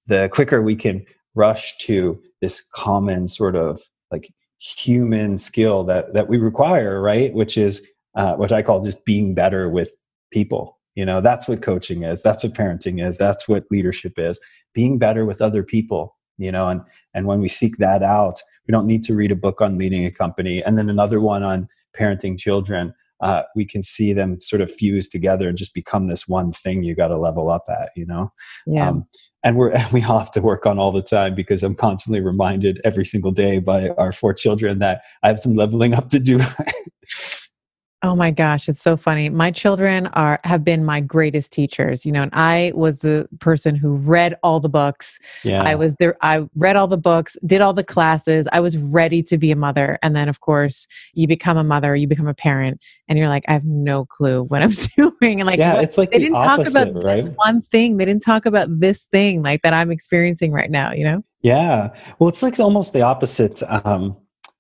the 0.06 0.28
quicker 0.32 0.62
we 0.62 0.76
can 0.76 1.04
rush 1.34 1.78
to 1.78 2.20
this 2.40 2.62
common 2.75 3.28
sort 3.28 3.56
of 3.56 3.80
like 4.10 4.32
human 4.58 5.38
skill 5.38 5.82
that 5.84 6.14
that 6.14 6.28
we 6.28 6.38
require, 6.38 7.00
right? 7.00 7.32
Which 7.32 7.58
is 7.58 7.84
uh, 8.14 8.35
what 8.35 8.52
I 8.52 8.62
call 8.62 8.83
just 8.83 9.05
being 9.05 9.35
better 9.35 9.69
with 9.69 9.90
people. 10.31 10.79
You 10.95 11.05
know, 11.05 11.21
that's 11.21 11.49
what 11.49 11.62
coaching 11.62 12.02
is. 12.02 12.23
That's 12.23 12.43
what 12.43 12.55
parenting 12.55 13.07
is. 13.07 13.17
That's 13.17 13.49
what 13.49 13.64
leadership 13.71 14.14
is. 14.19 14.40
Being 14.75 14.99
better 14.99 15.25
with 15.25 15.40
other 15.40 15.62
people. 15.62 16.17
You 16.38 16.50
know, 16.50 16.69
and 16.69 16.81
and 17.14 17.26
when 17.26 17.40
we 17.40 17.49
seek 17.49 17.76
that 17.76 18.02
out, 18.02 18.40
we 18.67 18.73
don't 18.73 18.87
need 18.87 19.02
to 19.05 19.14
read 19.14 19.31
a 19.31 19.37
book 19.37 19.61
on 19.61 19.79
leading 19.79 20.07
a 20.07 20.11
company 20.11 20.62
and 20.62 20.79
then 20.79 20.88
another 20.88 21.21
one 21.21 21.43
on 21.43 21.69
parenting 21.99 22.38
children. 22.38 22.95
Uh, 23.21 23.43
we 23.55 23.67
can 23.67 23.83
see 23.83 24.14
them 24.14 24.40
sort 24.40 24.62
of 24.62 24.73
fuse 24.73 25.07
together 25.07 25.47
and 25.47 25.59
just 25.59 25.75
become 25.75 26.07
this 26.07 26.26
one 26.26 26.50
thing 26.52 26.83
you 26.83 26.95
got 26.95 27.09
to 27.09 27.19
level 27.19 27.50
up 27.50 27.67
at. 27.69 27.90
You 27.95 28.07
know. 28.07 28.33
Yeah. 28.67 28.88
Um, 28.88 29.05
and 29.45 29.57
we're 29.57 29.75
we 29.93 30.02
all 30.02 30.19
have 30.19 30.31
to 30.33 30.40
work 30.40 30.67
on 30.67 30.79
all 30.79 30.93
the 30.93 31.02
time 31.02 31.35
because 31.35 31.62
I'm 31.62 31.75
constantly 31.75 32.21
reminded 32.21 32.81
every 32.85 33.05
single 33.05 33.33
day 33.33 33.59
by 33.59 33.90
our 33.90 34.12
four 34.12 34.35
children 34.35 34.79
that 34.81 35.02
I 35.23 35.29
have 35.29 35.38
some 35.38 35.55
leveling 35.55 35.95
up 35.95 36.09
to 36.11 36.19
do. 36.19 36.40
Oh 38.02 38.16
my 38.16 38.30
gosh, 38.30 38.66
it's 38.66 38.80
so 38.80 38.97
funny. 38.97 39.28
My 39.28 39.50
children 39.50 40.07
are 40.09 40.40
have 40.45 40.64
been 40.64 40.87
my 40.87 41.02
greatest 41.02 41.52
teachers, 41.52 42.07
you 42.07 42.12
know, 42.12 42.23
and 42.23 42.30
I 42.33 42.73
was 42.75 43.00
the 43.00 43.28
person 43.40 43.75
who 43.76 43.92
read 43.95 44.35
all 44.42 44.59
the 44.59 44.71
books. 44.71 45.19
Yeah. 45.45 45.62
I 45.62 45.75
was 45.75 45.97
there 45.97 46.16
I 46.23 46.49
read 46.54 46.76
all 46.76 46.88
the 46.88 46.97
books, 46.97 47.37
did 47.45 47.61
all 47.61 47.75
the 47.75 47.85
classes. 47.85 48.49
I 48.52 48.61
was 48.61 48.78
ready 48.78 49.23
to 49.25 49.37
be 49.37 49.50
a 49.50 49.57
mother. 49.57 49.99
And 50.02 50.16
then 50.16 50.30
of 50.30 50.40
course, 50.40 50.87
you 51.12 51.26
become 51.26 51.59
a 51.59 51.64
mother, 51.64 51.95
you 51.95 52.07
become 52.09 52.26
a 52.26 52.33
parent, 52.33 52.80
and 53.07 53.19
you're 53.19 53.28
like, 53.28 53.45
I 53.49 53.52
have 53.52 53.64
no 53.66 54.07
clue 54.07 54.45
what 54.45 54.62
I'm 54.62 54.73
doing. 54.97 55.40
And 55.40 55.47
like 55.47 55.59
Yeah, 55.59 55.78
it's 55.83 55.99
like 55.99 56.11
they 56.11 56.19
the 56.19 56.25
didn't 56.25 56.37
opposite, 56.37 56.73
talk 56.73 56.88
about 56.88 57.04
right? 57.04 57.16
this 57.16 57.28
one 57.37 57.61
thing. 57.61 57.99
They 57.99 58.07
didn't 58.07 58.23
talk 58.23 58.47
about 58.47 58.69
this 58.80 59.04
thing 59.12 59.42
like 59.42 59.61
that 59.61 59.75
I'm 59.75 59.90
experiencing 59.90 60.52
right 60.52 60.71
now, 60.71 60.92
you 60.92 61.04
know? 61.04 61.23
Yeah. 61.42 61.90
Well, 62.19 62.30
it's 62.30 62.42
like 62.42 62.59
almost 62.59 62.95
the 62.95 63.02
opposite 63.02 63.62
um 63.85 64.16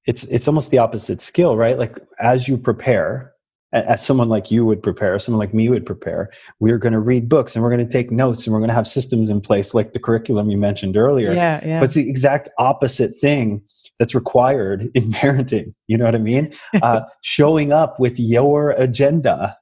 it's 0.06 0.24
it's 0.24 0.48
almost 0.48 0.70
the 0.70 0.78
opposite 0.78 1.20
skill 1.20 1.56
right 1.56 1.78
like 1.78 1.98
as 2.20 2.48
you 2.48 2.56
prepare 2.56 3.32
as 3.72 4.04
someone 4.04 4.28
like 4.28 4.50
you 4.50 4.64
would 4.64 4.82
prepare 4.82 5.18
someone 5.18 5.38
like 5.38 5.54
me 5.54 5.68
would 5.68 5.86
prepare 5.86 6.28
we're 6.58 6.78
going 6.78 6.92
to 6.92 6.98
read 6.98 7.28
books 7.28 7.54
and 7.54 7.62
we're 7.62 7.70
going 7.70 7.84
to 7.84 7.90
take 7.90 8.10
notes 8.10 8.46
and 8.46 8.52
we're 8.52 8.58
going 8.60 8.68
to 8.68 8.74
have 8.74 8.86
systems 8.86 9.30
in 9.30 9.40
place 9.40 9.74
like 9.74 9.92
the 9.92 9.98
curriculum 9.98 10.50
you 10.50 10.56
mentioned 10.56 10.96
earlier 10.96 11.32
yeah, 11.32 11.60
yeah. 11.64 11.78
but 11.78 11.84
it's 11.84 11.94
the 11.94 12.08
exact 12.08 12.48
opposite 12.58 13.14
thing 13.16 13.62
that's 13.98 14.14
required 14.14 14.90
in 14.94 15.02
parenting 15.12 15.72
you 15.86 15.96
know 15.96 16.04
what 16.04 16.14
i 16.14 16.18
mean 16.18 16.52
uh, 16.82 17.00
showing 17.22 17.72
up 17.72 18.00
with 18.00 18.18
your 18.18 18.70
agenda 18.72 19.56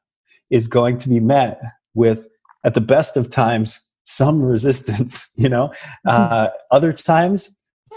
is 0.51 0.69
going 0.69 0.97
to 0.99 1.09
be 1.09 1.21
met 1.21 1.61
with 1.95 2.27
at 2.65 2.75
the 2.75 2.81
best 2.81 3.17
of 3.17 3.29
times 3.29 3.81
some 4.05 4.41
resistance 4.41 5.31
you 5.37 5.49
know 5.49 5.69
mm-hmm. 6.07 6.11
uh, 6.11 6.49
other 6.71 6.93
times 6.93 7.55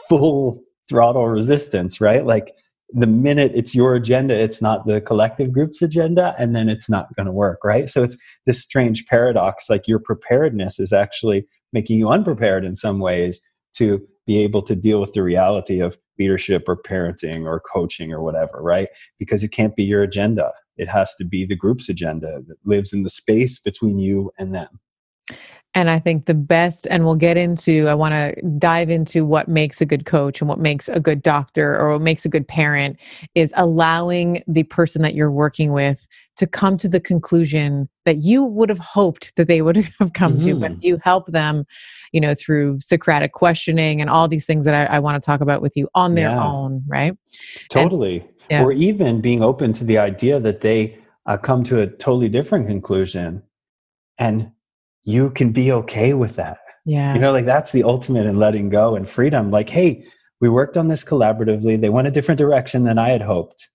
full 0.10 0.62
throttle 0.90 1.28
resistance, 1.28 2.02
right? 2.02 2.26
Like 2.26 2.54
the 2.94 3.08
minute 3.08 3.52
it's 3.56 3.74
your 3.74 3.96
agenda, 3.96 4.34
it's 4.36 4.62
not 4.62 4.86
the 4.86 5.02
collective 5.02 5.52
group's 5.52 5.82
agenda, 5.82 6.36
and 6.38 6.56
then 6.56 6.70
it's 6.70 6.90
not 6.90 7.16
going 7.16 7.26
to 7.26 7.32
work, 7.32 7.64
right? 7.64 7.88
So 7.88 8.04
it's 8.04 8.18
this 8.46 8.62
strange 8.62 9.06
paradox 9.06 9.70
like 9.70 9.88
your 9.88 10.00
preparedness 10.00 10.80
is 10.80 10.92
actually 10.92 11.46
making 11.74 11.98
you 11.98 12.10
unprepared 12.10 12.66
in 12.66 12.76
some 12.76 13.00
ways 13.00 13.42
to 13.76 14.06
be 14.28 14.40
able 14.40 14.62
to 14.62 14.76
deal 14.76 15.00
with 15.00 15.14
the 15.14 15.24
reality 15.24 15.80
of 15.80 15.98
leadership 16.20 16.66
or 16.68 16.76
parenting 16.76 17.46
or 17.46 17.60
coaching 17.60 18.12
or 18.12 18.22
whatever, 18.22 18.62
right? 18.62 18.90
Because 19.18 19.44
it 19.44 19.52
can't 19.52 19.76
be 19.76 19.84
your 19.84 20.04
agenda. 20.04 20.52
It 20.78 20.88
has 20.88 21.16
to 21.16 21.26
be 21.26 21.46
the 21.46 21.56
group's 21.56 21.90
agenda 21.90 22.42
that 22.48 22.58
lives 22.66 22.94
in 22.94 23.04
the 23.04 23.10
space 23.10 23.60
between 23.60 24.00
you 24.00 24.32
and 24.38 24.54
them. 24.54 24.80
And 25.74 25.90
I 25.90 26.00
think 26.00 26.26
the 26.26 26.34
best, 26.34 26.86
and 26.90 27.06
we'll 27.06 27.16
get 27.16 27.38
into, 27.38 27.88
I 27.88 27.94
want 27.94 28.14
to 28.14 28.42
dive 28.58 28.90
into 28.90 29.26
what 29.26 29.48
makes 29.48 29.80
a 29.80 29.86
good 29.86 30.06
coach 30.06 30.42
and 30.42 30.50
what 30.50 30.60
makes 30.60 30.90
a 30.90 31.00
good 31.00 31.22
doctor 31.22 31.80
or 31.80 31.94
what 31.94 32.02
makes 32.02 32.26
a 32.26 32.30
good 32.30 32.46
parent 32.46 33.00
is 33.36 33.54
allowing 33.56 34.44
the 34.48 34.64
person 34.64 35.02
that 35.04 35.16
you're 35.16 35.32
working 35.32 35.72
with 35.72 36.08
to 36.38 36.46
come 36.46 36.78
to 36.78 36.90
the 36.90 37.00
conclusion 37.00 37.88
that 38.04 38.18
you 38.18 38.44
would 38.44 38.68
have 38.68 38.80
hoped 38.80 39.34
that 39.38 39.48
they 39.48 39.62
would 39.62 39.78
have 40.00 40.12
come 40.14 40.34
mm-hmm. 40.34 40.46
to, 40.46 40.56
but 40.56 40.72
mm-hmm. 40.72 40.86
you 40.86 41.00
help 41.04 41.28
them, 41.28 41.66
you 42.12 42.20
know, 42.20 42.36
through 42.36 42.80
Socratic 42.82 43.32
questioning 43.32 44.02
and 44.02 44.10
all 44.10 44.28
these 44.28 44.46
things 44.46 44.66
that 44.66 44.76
I, 44.76 44.96
I 44.96 45.00
want 45.00 45.22
to 45.22 45.26
talk 45.26 45.40
about 45.40 45.62
with 45.62 45.78
you 45.78 45.88
on 45.96 46.16
their 46.16 46.32
yeah. 46.32 46.44
own, 46.44 46.84
right? 46.86 47.18
Totally. 47.70 48.20
And, 48.20 48.30
yeah. 48.50 48.64
Or 48.64 48.74
even 48.74 49.22
being 49.22 49.42
open 49.42 49.72
to 49.74 49.86
the 49.86 50.00
idea 50.00 50.38
that 50.42 50.60
they 50.60 50.98
uh, 51.26 51.38
come 51.38 51.64
to 51.66 51.80
a 51.80 51.88
totally 51.88 52.28
different 52.28 52.68
conclusion 52.68 53.44
and 54.18 54.52
you 55.04 55.32
can 55.32 55.52
be 55.52 55.72
okay 55.72 56.14
with 56.14 56.36
that. 56.36 56.58
Yeah. 56.86 57.14
You 57.14 57.22
know, 57.22 57.32
like 57.32 57.46
that's 57.46 57.72
the 57.72 57.84
ultimate 57.84 58.26
in 58.26 58.38
letting 58.38 58.70
go 58.70 58.96
and 58.96 59.08
freedom. 59.08 59.52
Like, 59.52 59.70
hey, 59.70 60.06
we 60.40 60.50
worked 60.50 60.78
on 60.78 60.88
this 60.88 61.04
collaboratively. 61.04 61.80
They 61.80 61.90
went 61.90 62.08
a 62.08 62.12
different 62.12 62.40
direction 62.40 62.84
than 62.84 62.98
I 62.98 63.10
had 63.10 63.22
hoped. 63.22 63.70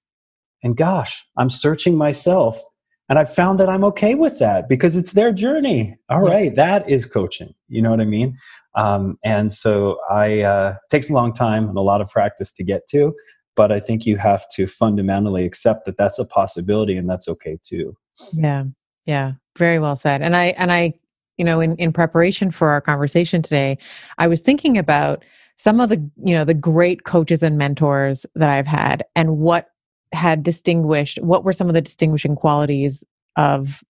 And 0.62 0.76
gosh, 0.76 1.24
I'm 1.36 1.50
searching 1.50 1.96
myself 1.96 2.60
and 3.08 3.18
I 3.18 3.24
found 3.24 3.60
that 3.60 3.68
I'm 3.68 3.84
okay 3.84 4.16
with 4.16 4.40
that 4.40 4.68
because 4.68 4.96
it's 4.96 5.12
their 5.12 5.32
journey. 5.32 5.96
All 6.08 6.24
yeah. 6.26 6.34
right, 6.34 6.56
that 6.56 6.88
is 6.90 7.06
coaching. 7.06 7.54
You 7.68 7.82
know 7.82 7.90
what 7.90 8.00
I 8.00 8.04
mean? 8.04 8.36
Um, 8.74 9.18
and 9.24 9.52
so 9.52 9.98
I 10.10 10.40
uh, 10.40 10.76
takes 10.90 11.08
a 11.08 11.12
long 11.12 11.32
time 11.32 11.68
and 11.68 11.78
a 11.78 11.82
lot 11.82 12.00
of 12.00 12.10
practice 12.10 12.52
to 12.54 12.64
get 12.64 12.88
to, 12.88 13.14
but 13.54 13.70
I 13.70 13.78
think 13.78 14.06
you 14.06 14.16
have 14.16 14.44
to 14.54 14.66
fundamentally 14.66 15.44
accept 15.44 15.84
that 15.84 15.96
that's 15.96 16.18
a 16.18 16.24
possibility 16.24 16.96
and 16.96 17.08
that's 17.08 17.28
okay 17.28 17.58
too. 17.62 17.96
Yeah, 18.32 18.64
yeah, 19.04 19.32
very 19.56 19.78
well 19.78 19.96
said. 19.96 20.20
And 20.20 20.34
I 20.34 20.46
and 20.46 20.72
I 20.72 20.94
you 21.36 21.44
know 21.44 21.60
in, 21.60 21.76
in 21.76 21.92
preparation 21.92 22.50
for 22.50 22.68
our 22.70 22.80
conversation 22.80 23.42
today 23.42 23.78
i 24.18 24.26
was 24.26 24.40
thinking 24.40 24.78
about 24.78 25.24
some 25.56 25.80
of 25.80 25.88
the 25.88 26.10
you 26.24 26.34
know 26.34 26.44
the 26.44 26.54
great 26.54 27.04
coaches 27.04 27.42
and 27.42 27.58
mentors 27.58 28.26
that 28.34 28.50
i've 28.50 28.66
had 28.66 29.04
and 29.14 29.38
what 29.38 29.70
had 30.12 30.42
distinguished 30.42 31.20
what 31.22 31.44
were 31.44 31.52
some 31.52 31.68
of 31.68 31.74
the 31.74 31.82
distinguishing 31.82 32.36
qualities 32.36 33.04
of 33.36 33.82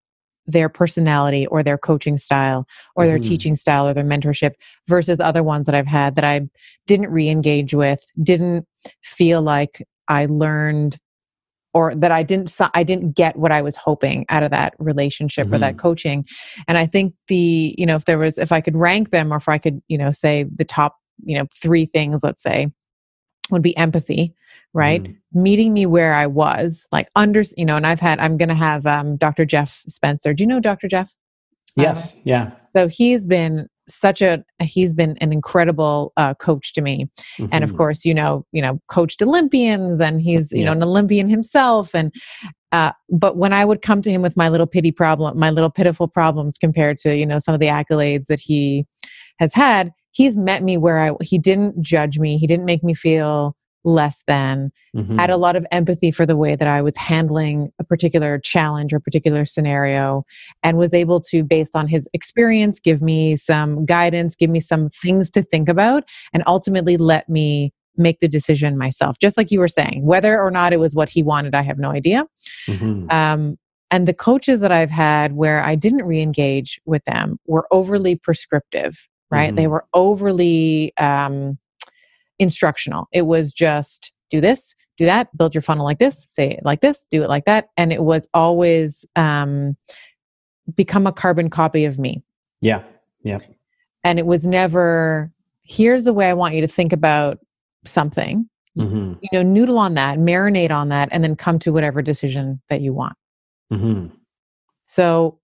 their 0.46 0.68
personality 0.68 1.46
or 1.48 1.62
their 1.62 1.78
coaching 1.78 2.16
style 2.16 2.66
or 2.94 3.06
their 3.06 3.18
mm-hmm. 3.18 3.28
teaching 3.28 3.56
style 3.56 3.86
or 3.86 3.94
their 3.94 4.04
mentorship 4.04 4.52
versus 4.86 5.20
other 5.20 5.42
ones 5.42 5.66
that 5.66 5.74
I've 5.74 5.86
had 5.86 6.14
that 6.14 6.24
I 6.24 6.48
didn't 6.86 7.10
re-engage 7.10 7.74
with, 7.74 8.04
didn't 8.22 8.66
feel 9.02 9.42
like 9.42 9.86
I 10.08 10.26
learned 10.26 10.98
or 11.76 11.94
that 11.94 12.10
I 12.10 12.22
didn't 12.22 12.58
I 12.72 12.82
didn't 12.82 13.12
get 13.12 13.36
what 13.36 13.52
I 13.52 13.60
was 13.60 13.76
hoping 13.76 14.24
out 14.30 14.42
of 14.42 14.50
that 14.50 14.72
relationship 14.78 15.44
mm-hmm. 15.44 15.56
or 15.56 15.58
that 15.58 15.72
mm-hmm. 15.72 15.80
coaching. 15.80 16.26
And 16.66 16.78
I 16.78 16.86
think 16.86 17.12
the, 17.28 17.74
you 17.76 17.84
know, 17.84 17.96
if 17.96 18.06
there 18.06 18.16
was 18.18 18.38
if 18.38 18.50
I 18.50 18.62
could 18.62 18.74
rank 18.74 19.10
them 19.10 19.30
or 19.30 19.36
if 19.36 19.46
I 19.46 19.58
could, 19.58 19.82
you 19.86 19.98
know, 19.98 20.10
say 20.10 20.44
the 20.44 20.64
top, 20.64 20.96
you 21.22 21.36
know, 21.38 21.44
3 21.54 21.84
things, 21.84 22.22
let's 22.22 22.42
say, 22.42 22.68
would 23.50 23.60
be 23.60 23.76
empathy, 23.76 24.34
right? 24.72 25.02
Mm. 25.02 25.16
Meeting 25.34 25.74
me 25.74 25.84
where 25.84 26.14
I 26.14 26.26
was, 26.26 26.88
like 26.92 27.10
under, 27.14 27.42
you 27.58 27.66
know, 27.66 27.76
and 27.76 27.86
I've 27.86 28.00
had 28.00 28.20
I'm 28.20 28.38
going 28.38 28.48
to 28.48 28.54
have 28.54 28.86
um 28.86 29.18
Dr. 29.18 29.44
Jeff 29.44 29.82
Spencer. 29.86 30.32
Do 30.32 30.44
you 30.44 30.48
know 30.48 30.60
Dr. 30.60 30.88
Jeff? 30.88 31.14
Yes, 31.76 32.16
yeah. 32.24 32.52
So 32.74 32.88
he's 32.88 33.26
been 33.26 33.68
such 33.88 34.20
a 34.20 34.44
he's 34.60 34.92
been 34.92 35.16
an 35.20 35.32
incredible 35.32 36.12
uh, 36.16 36.34
coach 36.34 36.72
to 36.74 36.80
me 36.80 37.06
mm-hmm. 37.38 37.46
and 37.52 37.64
of 37.64 37.70
mm-hmm. 37.70 37.76
course 37.78 38.04
you 38.04 38.14
know 38.14 38.44
you 38.52 38.60
know 38.60 38.80
coached 38.88 39.22
olympians 39.22 40.00
and 40.00 40.20
he's 40.20 40.52
you 40.52 40.60
yeah. 40.60 40.66
know 40.66 40.72
an 40.72 40.82
olympian 40.82 41.28
himself 41.28 41.94
and 41.94 42.12
uh, 42.72 42.92
but 43.10 43.36
when 43.36 43.52
i 43.52 43.64
would 43.64 43.82
come 43.82 44.02
to 44.02 44.10
him 44.10 44.22
with 44.22 44.36
my 44.36 44.48
little 44.48 44.66
pity 44.66 44.92
problem 44.92 45.38
my 45.38 45.50
little 45.50 45.70
pitiful 45.70 46.08
problems 46.08 46.58
compared 46.58 46.96
to 46.96 47.16
you 47.16 47.26
know 47.26 47.38
some 47.38 47.54
of 47.54 47.60
the 47.60 47.66
accolades 47.66 48.26
that 48.26 48.40
he 48.40 48.84
has 49.38 49.54
had 49.54 49.92
he's 50.12 50.36
met 50.36 50.62
me 50.62 50.76
where 50.76 51.00
i 51.00 51.12
he 51.22 51.38
didn't 51.38 51.80
judge 51.80 52.18
me 52.18 52.36
he 52.38 52.46
didn't 52.46 52.66
make 52.66 52.82
me 52.82 52.94
feel 52.94 53.55
less 53.86 54.22
than, 54.26 54.70
mm-hmm. 54.94 55.18
had 55.18 55.30
a 55.30 55.36
lot 55.38 55.56
of 55.56 55.64
empathy 55.70 56.10
for 56.10 56.26
the 56.26 56.36
way 56.36 56.56
that 56.56 56.68
I 56.68 56.82
was 56.82 56.96
handling 56.96 57.72
a 57.78 57.84
particular 57.84 58.38
challenge 58.38 58.92
or 58.92 59.00
particular 59.00 59.46
scenario, 59.46 60.24
and 60.62 60.76
was 60.76 60.92
able 60.92 61.20
to, 61.22 61.42
based 61.42 61.74
on 61.74 61.86
his 61.86 62.08
experience, 62.12 62.80
give 62.80 63.00
me 63.00 63.36
some 63.36 63.86
guidance, 63.86 64.36
give 64.36 64.50
me 64.50 64.60
some 64.60 64.90
things 64.90 65.30
to 65.30 65.42
think 65.42 65.68
about, 65.68 66.04
and 66.34 66.42
ultimately 66.46 66.96
let 66.96 67.28
me 67.28 67.72
make 67.96 68.20
the 68.20 68.28
decision 68.28 68.76
myself. 68.76 69.18
Just 69.18 69.38
like 69.38 69.50
you 69.50 69.60
were 69.60 69.68
saying, 69.68 70.04
whether 70.04 70.38
or 70.38 70.50
not 70.50 70.72
it 70.72 70.80
was 70.80 70.94
what 70.94 71.08
he 71.08 71.22
wanted, 71.22 71.54
I 71.54 71.62
have 71.62 71.78
no 71.78 71.90
idea. 71.90 72.26
Mm-hmm. 72.68 73.10
Um, 73.10 73.56
and 73.90 74.08
the 74.08 74.14
coaches 74.14 74.60
that 74.60 74.72
I've 74.72 74.90
had 74.90 75.34
where 75.34 75.62
I 75.62 75.76
didn't 75.76 76.02
re 76.02 76.20
engage 76.20 76.80
with 76.84 77.04
them 77.04 77.38
were 77.46 77.66
overly 77.70 78.16
prescriptive, 78.16 79.08
right? 79.30 79.46
Mm-hmm. 79.46 79.56
They 79.56 79.66
were 79.68 79.86
overly, 79.94 80.92
um, 80.98 81.58
instructional. 82.38 83.08
It 83.12 83.22
was 83.22 83.52
just 83.52 84.12
do 84.30 84.40
this, 84.40 84.74
do 84.98 85.04
that, 85.04 85.36
build 85.36 85.54
your 85.54 85.62
funnel 85.62 85.84
like 85.84 85.98
this, 85.98 86.26
say 86.28 86.50
it 86.50 86.64
like 86.64 86.80
this, 86.80 87.06
do 87.10 87.22
it 87.22 87.28
like 87.28 87.44
that. 87.44 87.68
And 87.76 87.92
it 87.92 88.02
was 88.02 88.28
always 88.34 89.04
um, 89.14 89.76
become 90.74 91.06
a 91.06 91.12
carbon 91.12 91.50
copy 91.50 91.84
of 91.84 91.98
me. 91.98 92.24
Yeah. 92.60 92.82
Yeah. 93.22 93.38
And 94.04 94.18
it 94.18 94.26
was 94.26 94.46
never, 94.46 95.32
here's 95.62 96.04
the 96.04 96.12
way 96.12 96.28
I 96.28 96.34
want 96.34 96.54
you 96.54 96.60
to 96.60 96.68
think 96.68 96.92
about 96.92 97.38
something. 97.84 98.48
Mm-hmm. 98.78 99.14
You 99.22 99.28
know, 99.32 99.42
noodle 99.42 99.78
on 99.78 99.94
that, 99.94 100.18
marinate 100.18 100.70
on 100.70 100.90
that, 100.90 101.08
and 101.10 101.24
then 101.24 101.34
come 101.34 101.58
to 101.60 101.72
whatever 101.72 102.02
decision 102.02 102.60
that 102.68 102.82
you 102.82 102.92
want. 102.92 103.16
Mm-hmm. 103.72 104.08
So 104.84 105.38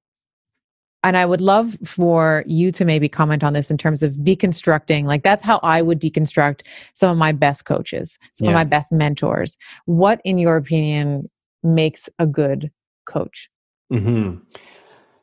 and 1.02 1.16
I 1.16 1.26
would 1.26 1.40
love 1.40 1.76
for 1.84 2.44
you 2.46 2.70
to 2.72 2.84
maybe 2.84 3.08
comment 3.08 3.42
on 3.42 3.52
this 3.52 3.70
in 3.70 3.78
terms 3.78 4.02
of 4.02 4.14
deconstructing. 4.14 5.04
Like, 5.04 5.22
that's 5.22 5.42
how 5.42 5.58
I 5.62 5.82
would 5.82 6.00
deconstruct 6.00 6.62
some 6.94 7.10
of 7.10 7.16
my 7.16 7.32
best 7.32 7.64
coaches, 7.64 8.18
some 8.34 8.46
yeah. 8.46 8.50
of 8.52 8.54
my 8.54 8.64
best 8.64 8.92
mentors. 8.92 9.56
What, 9.86 10.20
in 10.24 10.38
your 10.38 10.56
opinion, 10.56 11.28
makes 11.62 12.08
a 12.18 12.26
good 12.26 12.70
coach? 13.06 13.50
Mm-hmm. 13.92 14.38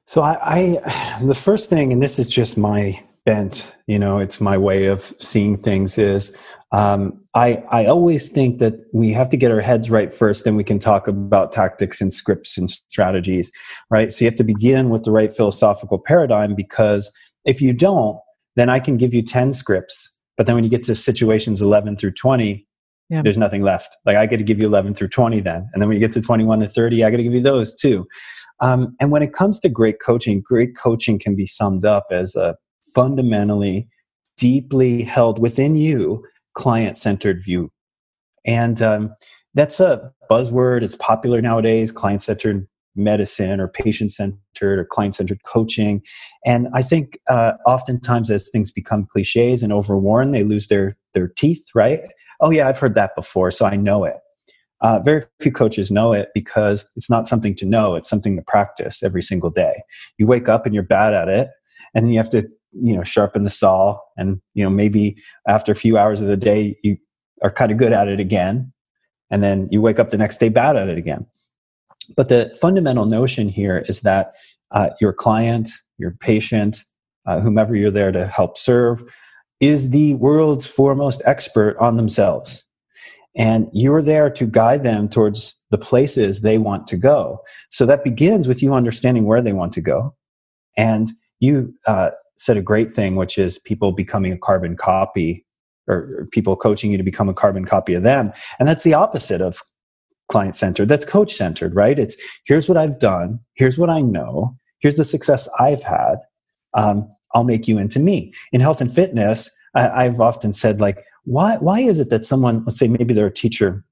So, 0.05 0.21
I, 0.21 0.81
I, 0.85 1.19
the 1.23 1.35
first 1.35 1.69
thing, 1.69 1.93
and 1.93 2.03
this 2.03 2.19
is 2.19 2.27
just 2.27 2.57
my 2.57 3.01
bent, 3.25 3.73
you 3.87 3.99
know, 3.99 4.19
it's 4.19 4.41
my 4.41 4.57
way 4.57 4.87
of 4.87 5.13
seeing 5.19 5.57
things, 5.57 5.97
is 5.97 6.37
um, 6.71 7.18
I, 7.39 7.63
I 7.71 7.85
always 7.85 8.27
think 8.27 8.59
that 8.59 8.73
we 8.91 9.13
have 9.13 9.29
to 9.29 9.37
get 9.37 9.49
our 9.49 9.61
heads 9.61 9.89
right 9.89 10.13
first, 10.13 10.43
then 10.43 10.57
we 10.57 10.63
can 10.65 10.77
talk 10.77 11.07
about 11.07 11.53
tactics 11.53 12.01
and 12.01 12.11
scripts 12.11 12.57
and 12.57 12.69
strategies, 12.69 13.49
right? 13.89 14.11
So 14.11 14.25
you 14.25 14.29
have 14.29 14.37
to 14.39 14.43
begin 14.43 14.89
with 14.89 15.05
the 15.05 15.11
right 15.11 15.31
philosophical 15.31 15.99
paradigm 15.99 16.53
because 16.53 17.13
if 17.45 17.61
you 17.61 17.71
don't, 17.71 18.19
then 18.57 18.67
I 18.67 18.81
can 18.81 18.97
give 18.97 19.13
you 19.13 19.21
10 19.21 19.53
scripts, 19.53 20.19
but 20.35 20.47
then 20.47 20.55
when 20.55 20.65
you 20.65 20.69
get 20.69 20.83
to 20.83 20.95
situations 20.95 21.61
11 21.61 21.95
through 21.95 22.11
20, 22.11 22.67
yeah. 23.09 23.21
there's 23.21 23.37
nothing 23.37 23.63
left. 23.63 23.95
Like 24.05 24.17
I 24.17 24.25
got 24.25 24.37
to 24.37 24.43
give 24.43 24.59
you 24.59 24.67
11 24.67 24.95
through 24.95 25.07
20 25.07 25.39
then. 25.39 25.69
And 25.71 25.81
then 25.81 25.87
when 25.87 25.95
you 25.95 26.05
get 26.05 26.11
to 26.13 26.21
21 26.21 26.59
to 26.59 26.67
30, 26.67 27.05
I 27.05 27.09
got 27.09 27.17
to 27.17 27.23
give 27.23 27.33
you 27.33 27.41
those 27.41 27.73
too. 27.73 28.05
Um, 28.59 28.97
and 28.99 29.11
when 29.11 29.23
it 29.23 29.31
comes 29.31 29.59
to 29.59 29.69
great 29.69 30.01
coaching, 30.05 30.41
great 30.41 30.75
coaching 30.75 31.17
can 31.17 31.37
be 31.37 31.45
summed 31.45 31.85
up 31.85 32.07
as 32.11 32.35
a 32.35 32.57
fundamentally, 32.93 33.87
deeply 34.35 35.03
held 35.03 35.39
within 35.39 35.77
you 35.77 36.21
client 36.59 36.97
centered 36.97 37.41
view. 37.41 37.71
And 38.45 38.81
um, 38.81 39.15
that's 39.53 39.79
a 39.79 40.11
buzzword. 40.29 40.83
It's 40.83 40.95
popular 40.95 41.41
nowadays, 41.41 41.89
client 41.89 42.21
centered 42.21 42.67
medicine 42.97 43.61
or 43.61 43.69
patient 43.69 44.11
centered 44.11 44.79
or 44.79 44.83
client 44.83 45.15
centered 45.15 45.41
coaching. 45.43 46.01
And 46.45 46.67
I 46.73 46.81
think 46.81 47.17
uh, 47.29 47.53
oftentimes 47.65 48.29
as 48.29 48.49
things 48.49 48.71
become 48.71 49.07
cliches 49.09 49.63
and 49.63 49.71
overworn, 49.71 50.31
they 50.31 50.43
lose 50.43 50.67
their, 50.67 50.97
their 51.13 51.29
teeth, 51.29 51.65
right? 51.73 52.01
Oh, 52.41 52.49
yeah, 52.49 52.67
I've 52.67 52.79
heard 52.79 52.95
that 52.95 53.15
before, 53.15 53.51
so 53.51 53.65
I 53.65 53.77
know 53.77 54.03
it. 54.03 54.17
Uh, 54.81 54.99
very 54.99 55.23
few 55.41 55.53
coaches 55.53 55.91
know 55.91 56.11
it 56.11 56.27
because 56.33 56.89
it's 56.97 57.09
not 57.09 57.25
something 57.27 57.55
to 57.55 57.65
know, 57.65 57.95
it's 57.95 58.09
something 58.09 58.35
to 58.35 58.41
practice 58.41 59.01
every 59.01 59.21
single 59.21 59.49
day. 59.49 59.81
You 60.17 60.27
wake 60.27 60.49
up 60.49 60.65
and 60.65 60.73
you're 60.73 60.83
bad 60.83 61.13
at 61.13 61.29
it, 61.29 61.49
and 61.93 62.05
then 62.05 62.11
you 62.11 62.17
have 62.17 62.29
to 62.29 62.47
you 62.71 62.95
know 62.95 63.03
sharpen 63.03 63.43
the 63.43 63.49
saw 63.49 63.97
and 64.17 64.39
you 64.53 64.63
know 64.63 64.69
maybe 64.69 65.17
after 65.47 65.71
a 65.71 65.75
few 65.75 65.97
hours 65.97 66.21
of 66.21 66.27
the 66.27 66.37
day 66.37 66.77
you 66.83 66.97
are 67.43 67.51
kind 67.51 67.71
of 67.71 67.77
good 67.77 67.93
at 67.93 68.07
it 68.07 68.19
again 68.19 68.71
and 69.31 69.41
then 69.41 69.67
you 69.71 69.81
wake 69.81 69.99
up 69.99 70.09
the 70.09 70.17
next 70.17 70.39
day 70.39 70.49
bad 70.49 70.75
at 70.75 70.89
it 70.89 70.97
again. 70.97 71.25
But 72.17 72.29
the 72.29 72.55
fundamental 72.59 73.05
notion 73.05 73.49
here 73.49 73.85
is 73.87 74.01
that 74.01 74.33
uh, 74.71 74.89
your 74.99 75.13
client 75.13 75.69
your 75.97 76.11
patient 76.11 76.83
uh, 77.25 77.39
whomever 77.39 77.75
you're 77.75 77.91
there 77.91 78.11
to 78.11 78.25
help 78.25 78.57
serve 78.57 79.03
is 79.59 79.89
the 79.89 80.15
world's 80.15 80.65
foremost 80.65 81.21
expert 81.25 81.77
on 81.77 81.97
themselves. 81.97 82.65
And 83.35 83.67
you're 83.73 84.01
there 84.01 84.29
to 84.31 84.45
guide 84.47 84.83
them 84.83 85.07
towards 85.07 85.61
the 85.69 85.77
places 85.77 86.41
they 86.41 86.57
want 86.57 86.87
to 86.87 86.97
go. 86.97 87.39
So 87.69 87.85
that 87.85 88.03
begins 88.03 88.47
with 88.47 88.63
you 88.63 88.73
understanding 88.73 89.25
where 89.25 89.41
they 89.41 89.53
want 89.53 89.73
to 89.73 89.81
go. 89.81 90.15
And 90.75 91.09
you 91.39 91.73
uh, 91.85 92.11
said 92.37 92.57
a 92.57 92.61
great 92.61 92.91
thing, 92.91 93.15
which 93.15 93.37
is 93.37 93.59
people 93.59 93.91
becoming 93.91 94.31
a 94.31 94.37
carbon 94.37 94.75
copy 94.75 95.45
or 95.87 96.27
people 96.31 96.55
coaching 96.55 96.91
you 96.91 96.97
to 96.97 97.03
become 97.03 97.29
a 97.29 97.33
carbon 97.33 97.65
copy 97.65 97.93
of 97.93 98.03
them. 98.03 98.31
And 98.59 98.67
that's 98.67 98.83
the 98.83 98.93
opposite 98.93 99.41
of 99.41 99.61
client 100.29 100.55
centered. 100.55 100.87
That's 100.87 101.05
coach 101.05 101.33
centered, 101.33 101.75
right? 101.75 101.97
It's 101.97 102.15
here's 102.45 102.69
what 102.69 102.77
I've 102.77 102.99
done, 102.99 103.39
here's 103.55 103.77
what 103.77 103.89
I 103.89 104.01
know, 104.01 104.55
here's 104.79 104.95
the 104.95 105.03
success 105.03 105.49
I've 105.59 105.83
had. 105.83 106.17
Um, 106.75 107.09
I'll 107.33 107.43
make 107.43 107.67
you 107.67 107.77
into 107.77 107.99
me. 107.99 108.33
In 108.51 108.61
health 108.61 108.81
and 108.81 108.91
fitness, 108.91 109.49
I, 109.75 110.03
have 110.03 110.19
often 110.19 110.53
said, 110.53 110.81
like, 110.81 111.05
why, 111.25 111.57
why 111.57 111.81
is 111.81 111.99
it 111.99 112.09
that 112.09 112.25
someone, 112.25 112.63
let's 112.65 112.79
say 112.79 112.87
maybe 112.87 113.13
they're 113.13 113.27
a 113.27 113.31
teacher 113.31 113.83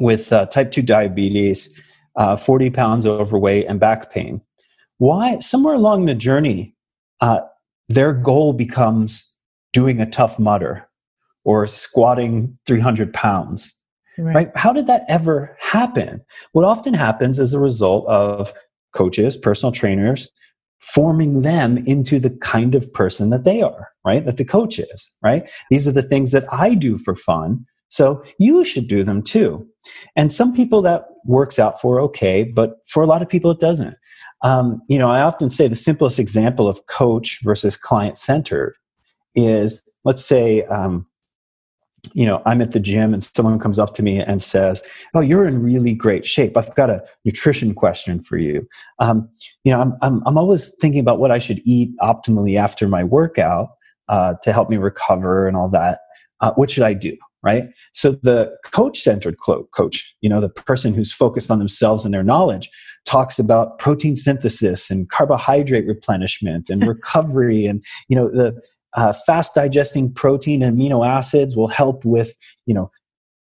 with 0.00 0.32
uh, 0.32 0.46
type 0.46 0.72
2 0.72 0.82
diabetes, 0.82 1.70
uh, 2.16 2.36
40 2.36 2.70
pounds 2.70 3.06
overweight, 3.06 3.66
and 3.66 3.78
back 3.78 4.10
pain? 4.10 4.40
Why, 4.98 5.38
somewhere 5.38 5.74
along 5.74 6.04
the 6.04 6.14
journey, 6.14 6.74
uh, 7.20 7.40
their 7.88 8.12
goal 8.12 8.52
becomes 8.52 9.34
doing 9.72 10.00
a 10.00 10.10
Tough 10.10 10.38
Mudder 10.38 10.88
or 11.44 11.66
squatting 11.66 12.58
300 12.66 13.12
pounds. 13.12 13.74
Right. 14.18 14.34
right. 14.34 14.50
How 14.56 14.72
did 14.72 14.88
that 14.88 15.04
ever 15.08 15.56
happen? 15.60 16.20
What 16.52 16.64
often 16.64 16.92
happens 16.92 17.38
as 17.38 17.54
a 17.54 17.60
result 17.60 18.06
of 18.08 18.52
coaches, 18.92 19.36
personal 19.36 19.72
trainers, 19.72 20.28
forming 20.80 21.42
them 21.42 21.78
into 21.78 22.18
the 22.18 22.30
kind 22.30 22.74
of 22.74 22.92
person 22.92 23.30
that 23.30 23.44
they 23.44 23.62
are, 23.62 23.88
right? 24.04 24.24
That 24.24 24.36
the 24.36 24.44
coach 24.44 24.78
is, 24.78 25.10
right? 25.22 25.48
These 25.70 25.86
are 25.86 25.92
the 25.92 26.02
things 26.02 26.32
that 26.32 26.52
I 26.52 26.74
do 26.74 26.98
for 26.98 27.14
fun. 27.14 27.64
So 27.88 28.22
you 28.38 28.64
should 28.64 28.88
do 28.88 29.02
them 29.02 29.22
too. 29.22 29.66
And 30.16 30.32
some 30.32 30.54
people 30.54 30.82
that 30.82 31.06
works 31.24 31.58
out 31.58 31.80
for 31.80 32.00
okay, 32.02 32.44
but 32.44 32.76
for 32.86 33.02
a 33.02 33.06
lot 33.06 33.22
of 33.22 33.28
people 33.28 33.50
it 33.50 33.60
doesn't. 33.60 33.96
Um, 34.42 34.82
you 34.88 34.98
know, 34.98 35.10
I 35.10 35.22
often 35.22 35.50
say 35.50 35.68
the 35.68 35.74
simplest 35.74 36.18
example 36.18 36.68
of 36.68 36.86
coach 36.86 37.40
versus 37.42 37.76
client 37.76 38.18
centered 38.18 38.76
is 39.34 39.82
let's 40.04 40.24
say, 40.24 40.64
um, 40.64 41.06
you 42.14 42.24
know, 42.24 42.40
I'm 42.46 42.62
at 42.62 42.72
the 42.72 42.80
gym 42.80 43.12
and 43.12 43.22
someone 43.22 43.58
comes 43.58 43.78
up 43.78 43.94
to 43.96 44.02
me 44.02 44.20
and 44.20 44.42
says, 44.42 44.82
Oh, 45.14 45.20
you're 45.20 45.46
in 45.46 45.62
really 45.62 45.94
great 45.94 46.24
shape. 46.24 46.56
I've 46.56 46.74
got 46.74 46.90
a 46.90 47.04
nutrition 47.24 47.74
question 47.74 48.20
for 48.20 48.38
you. 48.38 48.66
Um, 48.98 49.28
you 49.64 49.72
know, 49.72 49.80
I'm, 49.80 49.94
I'm, 50.00 50.22
I'm 50.24 50.38
always 50.38 50.74
thinking 50.80 51.00
about 51.00 51.18
what 51.18 51.30
I 51.30 51.38
should 51.38 51.60
eat 51.64 51.90
optimally 52.00 52.58
after 52.58 52.88
my 52.88 53.04
workout 53.04 53.70
uh, 54.08 54.34
to 54.42 54.52
help 54.52 54.70
me 54.70 54.76
recover 54.76 55.46
and 55.46 55.56
all 55.56 55.68
that. 55.70 56.00
Uh, 56.40 56.52
what 56.54 56.70
should 56.70 56.84
I 56.84 56.94
do? 56.94 57.16
right 57.42 57.64
so 57.92 58.12
the 58.22 58.50
coach 58.64 58.98
centered 58.98 59.36
coach 59.38 60.16
you 60.20 60.28
know 60.28 60.40
the 60.40 60.48
person 60.48 60.92
who's 60.92 61.12
focused 61.12 61.50
on 61.50 61.58
themselves 61.58 62.04
and 62.04 62.12
their 62.12 62.22
knowledge 62.22 62.68
talks 63.04 63.38
about 63.38 63.78
protein 63.78 64.16
synthesis 64.16 64.90
and 64.90 65.08
carbohydrate 65.10 65.86
replenishment 65.86 66.68
and 66.68 66.86
recovery 66.88 67.66
and 67.66 67.84
you 68.08 68.16
know 68.16 68.28
the 68.28 68.60
uh, 68.94 69.12
fast 69.26 69.54
digesting 69.54 70.12
protein 70.12 70.62
and 70.62 70.78
amino 70.78 71.06
acids 71.06 71.56
will 71.56 71.68
help 71.68 72.04
with 72.04 72.36
you 72.66 72.74
know 72.74 72.90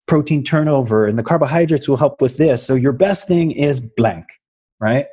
protein 0.06 0.42
turnover 0.42 1.06
and 1.06 1.18
the 1.18 1.22
carbohydrates 1.22 1.88
will 1.88 1.96
help 1.96 2.20
with 2.20 2.36
this. 2.36 2.64
So 2.64 2.74
your 2.74 2.92
best 2.92 3.26
thing 3.26 3.50
is 3.50 3.80
blank 3.80 4.26
right? 4.80 5.06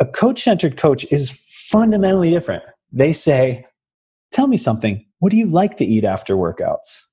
A 0.00 0.06
coach 0.06 0.42
centered 0.42 0.76
coach 0.76 1.06
is 1.10 1.30
fundamentally 1.70 2.30
different. 2.30 2.64
They 2.92 3.12
say 3.12 3.66
tell 4.32 4.46
me 4.46 4.56
something. 4.56 5.04
What 5.20 5.30
do 5.30 5.36
you 5.36 5.46
like 5.46 5.76
to 5.76 5.84
eat 5.84 6.04
after 6.04 6.36
workouts? 6.36 7.04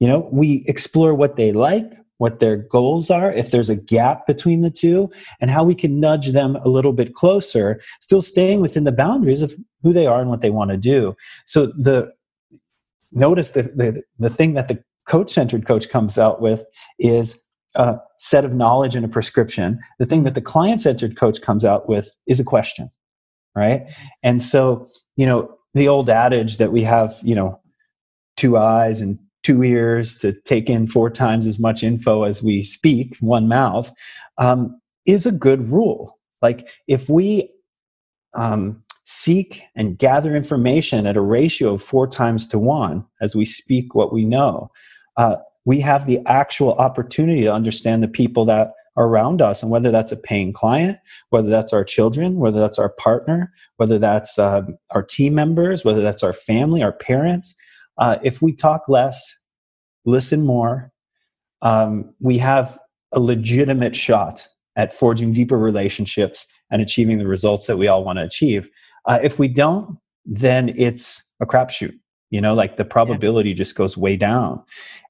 You 0.00 0.08
know 0.08 0.28
we 0.30 0.64
explore 0.66 1.14
what 1.14 1.36
they 1.36 1.52
like 1.52 1.92
what 2.18 2.40
their 2.40 2.56
goals 2.56 3.10
are 3.10 3.32
if 3.32 3.50
there's 3.50 3.70
a 3.70 3.76
gap 3.76 4.26
between 4.26 4.60
the 4.60 4.70
two 4.70 5.10
and 5.40 5.50
how 5.50 5.64
we 5.64 5.74
can 5.74 5.98
nudge 5.98 6.32
them 6.32 6.56
a 6.56 6.68
little 6.68 6.92
bit 6.92 7.14
closer 7.14 7.80
still 8.00 8.22
staying 8.22 8.60
within 8.60 8.84
the 8.84 8.92
boundaries 8.92 9.42
of 9.42 9.54
who 9.82 9.92
they 9.92 10.06
are 10.06 10.20
and 10.20 10.30
what 10.30 10.40
they 10.40 10.50
want 10.50 10.70
to 10.70 10.76
do. 10.76 11.16
So 11.46 11.66
the 11.66 12.12
notice 13.12 13.50
the, 13.50 13.62
the, 13.62 14.02
the 14.18 14.30
thing 14.30 14.54
that 14.54 14.68
the 14.68 14.82
coach 15.06 15.32
centered 15.32 15.66
coach 15.66 15.88
comes 15.88 16.18
out 16.18 16.40
with 16.40 16.64
is 16.98 17.42
a 17.74 17.96
set 18.18 18.44
of 18.44 18.52
knowledge 18.52 18.94
and 18.94 19.04
a 19.04 19.08
prescription. 19.08 19.78
The 19.98 20.06
thing 20.06 20.24
that 20.24 20.34
the 20.34 20.42
client 20.42 20.80
centered 20.80 21.16
coach 21.16 21.40
comes 21.40 21.64
out 21.64 21.88
with 21.88 22.14
is 22.26 22.38
a 22.38 22.44
question 22.44 22.90
right? 23.58 23.92
And 24.22 24.40
so 24.40 24.88
you 25.16 25.26
know 25.26 25.54
the 25.74 25.88
old 25.88 26.08
adage 26.08 26.56
that 26.58 26.72
we 26.72 26.82
have 26.84 27.16
you 27.22 27.34
know 27.34 27.60
two 28.36 28.56
eyes 28.56 29.00
and 29.00 29.18
two 29.48 29.62
ears 29.62 30.18
to 30.18 30.34
take 30.42 30.68
in 30.68 30.86
four 30.86 31.08
times 31.08 31.46
as 31.46 31.58
much 31.58 31.82
info 31.82 32.24
as 32.24 32.42
we 32.42 32.62
speak, 32.62 33.16
one 33.20 33.48
mouth, 33.48 33.90
um, 34.36 34.78
is 35.06 35.24
a 35.24 35.32
good 35.32 35.70
rule. 35.70 36.18
Like 36.42 36.68
if 36.86 37.08
we 37.08 37.48
um, 38.34 38.84
seek 39.04 39.62
and 39.74 39.96
gather 39.96 40.36
information 40.36 41.06
at 41.06 41.16
a 41.16 41.22
ratio 41.22 41.72
of 41.72 41.82
four 41.82 42.06
times 42.06 42.46
to 42.48 42.58
one 42.58 43.06
as 43.22 43.34
we 43.34 43.46
speak 43.46 43.94
what 43.94 44.12
we 44.12 44.26
know, 44.26 44.70
uh, 45.16 45.36
we 45.64 45.80
have 45.80 46.04
the 46.04 46.20
actual 46.26 46.74
opportunity 46.74 47.44
to 47.44 47.52
understand 47.52 48.02
the 48.02 48.08
people 48.08 48.44
that 48.44 48.74
are 48.98 49.06
around 49.06 49.40
us 49.40 49.62
and 49.62 49.72
whether 49.72 49.90
that's 49.90 50.10
a 50.10 50.16
paying 50.16 50.52
client 50.52 50.98
whether 51.30 51.48
that's 51.48 51.72
our 51.72 51.84
children 51.84 52.38
whether 52.38 52.58
that's 52.58 52.80
our 52.80 52.88
partner 52.88 53.52
whether 53.76 53.96
that's 53.96 54.40
uh, 54.40 54.62
our 54.90 55.04
team 55.04 55.36
members 55.36 55.84
whether 55.84 56.00
that's 56.00 56.24
our 56.24 56.32
family 56.32 56.82
our 56.82 56.90
parents 56.92 57.54
uh, 57.98 58.18
if 58.22 58.40
we 58.40 58.52
talk 58.52 58.88
less, 58.88 59.34
listen 60.04 60.44
more, 60.44 60.92
um, 61.62 62.14
we 62.20 62.38
have 62.38 62.78
a 63.12 63.20
legitimate 63.20 63.96
shot 63.96 64.46
at 64.76 64.92
forging 64.92 65.32
deeper 65.32 65.58
relationships 65.58 66.46
and 66.70 66.80
achieving 66.80 67.18
the 67.18 67.26
results 67.26 67.66
that 67.66 67.76
we 67.76 67.88
all 67.88 68.04
want 68.04 68.18
to 68.18 68.24
achieve. 68.24 68.68
Uh, 69.06 69.18
if 69.22 69.38
we 69.38 69.48
don't, 69.48 69.98
then 70.24 70.72
it's 70.76 71.22
a 71.40 71.46
crapshoot. 71.46 71.98
You 72.30 72.40
know, 72.42 72.54
like 72.54 72.76
the 72.76 72.84
probability 72.84 73.50
yeah. 73.50 73.56
just 73.56 73.74
goes 73.74 73.96
way 73.96 74.16
down. 74.16 74.62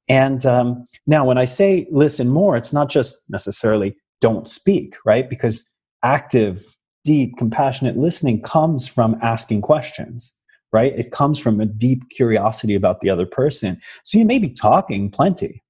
And 0.09 0.47
um, 0.47 0.85
now, 1.07 1.25
when 1.25 1.37
I 1.37 1.45
say 1.45 1.87
listen 1.91 2.29
more, 2.29 2.57
it's 2.57 2.73
not 2.73 2.89
just 2.89 3.25
necessarily 3.29 3.97
don't 4.21 4.49
speak, 4.49 4.97
right? 5.05 5.29
Because 5.29 5.69
active, 6.03 6.65
deep, 7.05 7.37
compassionate 7.37 7.97
listening 7.97 8.41
comes 8.41 8.87
from 8.89 9.19
asking 9.21 9.63
questions 9.63 10.33
right? 10.73 10.93
It 10.99 11.11
comes 11.11 11.39
from 11.39 11.61
a 11.61 11.67
deep 11.67 12.11
curiosity 12.11 12.75
about 12.75 13.01
the 13.01 13.11
other 13.11 13.27
person. 13.27 13.81
So 14.05 14.19
you 14.19 14.25
may 14.25 14.39
be 14.39 14.51
talking 14.51 15.11
plenty, 15.11 15.63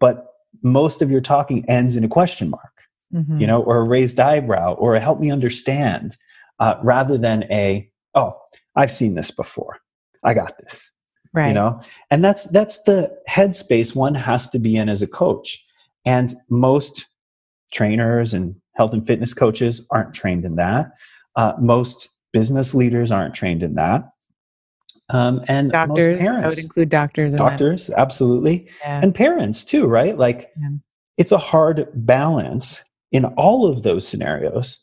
but 0.00 0.26
most 0.62 1.02
of 1.02 1.10
your 1.10 1.20
talking 1.20 1.68
ends 1.68 1.96
in 1.96 2.04
a 2.04 2.08
question 2.08 2.50
mark, 2.50 2.72
mm-hmm. 3.12 3.38
you 3.38 3.46
know, 3.46 3.62
or 3.62 3.78
a 3.78 3.84
raised 3.84 4.18
eyebrow 4.18 4.74
or 4.74 4.94
a 4.94 5.00
help 5.00 5.20
me 5.20 5.30
understand 5.30 6.16
uh, 6.60 6.74
rather 6.82 7.18
than 7.18 7.44
a, 7.44 7.88
oh, 8.14 8.36
I've 8.74 8.90
seen 8.90 9.14
this 9.14 9.30
before. 9.30 9.78
I 10.24 10.34
got 10.34 10.58
this. 10.58 10.90
Right. 11.34 11.48
You 11.48 11.54
know, 11.54 11.80
and 12.10 12.24
that's 12.24 12.44
that's 12.46 12.82
the 12.84 13.14
headspace 13.28 13.94
one 13.94 14.14
has 14.14 14.48
to 14.50 14.58
be 14.58 14.76
in 14.76 14.88
as 14.88 15.02
a 15.02 15.06
coach. 15.06 15.62
And 16.06 16.34
most 16.48 17.06
trainers 17.70 18.32
and 18.32 18.56
health 18.76 18.94
and 18.94 19.06
fitness 19.06 19.34
coaches 19.34 19.86
aren't 19.90 20.14
trained 20.14 20.46
in 20.46 20.56
that. 20.56 20.92
Uh, 21.36 21.52
most 21.60 22.08
business 22.32 22.74
leaders 22.74 23.12
aren't 23.12 23.34
trained 23.34 23.62
in 23.62 23.74
that 23.74 24.04
Um, 25.10 25.42
and 25.48 25.72
doctors, 25.72 26.18
parents, 26.18 26.44
I 26.44 26.48
would 26.48 26.64
include 26.64 26.88
doctors. 26.90 27.32
doctors, 27.32 27.90
absolutely, 27.90 28.68
yeah. 28.80 29.00
and 29.02 29.14
parents 29.14 29.64
too, 29.64 29.86
right? 29.86 30.18
Like, 30.18 30.50
yeah. 30.60 30.68
it's 31.16 31.32
a 31.32 31.38
hard 31.38 31.88
balance 31.94 32.82
in 33.10 33.24
all 33.24 33.66
of 33.66 33.82
those 33.82 34.06
scenarios 34.06 34.78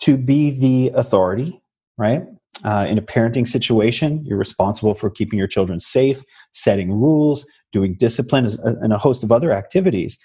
to 0.00 0.16
be 0.16 0.50
the 0.50 0.92
authority, 0.94 1.60
right? 1.98 2.22
Uh, 2.64 2.86
in 2.88 2.96
a 2.96 3.02
parenting 3.02 3.46
situation, 3.46 4.24
you're 4.24 4.38
responsible 4.38 4.94
for 4.94 5.10
keeping 5.10 5.38
your 5.38 5.48
children 5.48 5.78
safe, 5.78 6.22
setting 6.52 6.90
rules, 6.90 7.46
doing 7.70 7.94
discipline, 7.98 8.48
and 8.64 8.92
a 8.94 8.98
host 8.98 9.22
of 9.22 9.30
other 9.30 9.52
activities. 9.52 10.18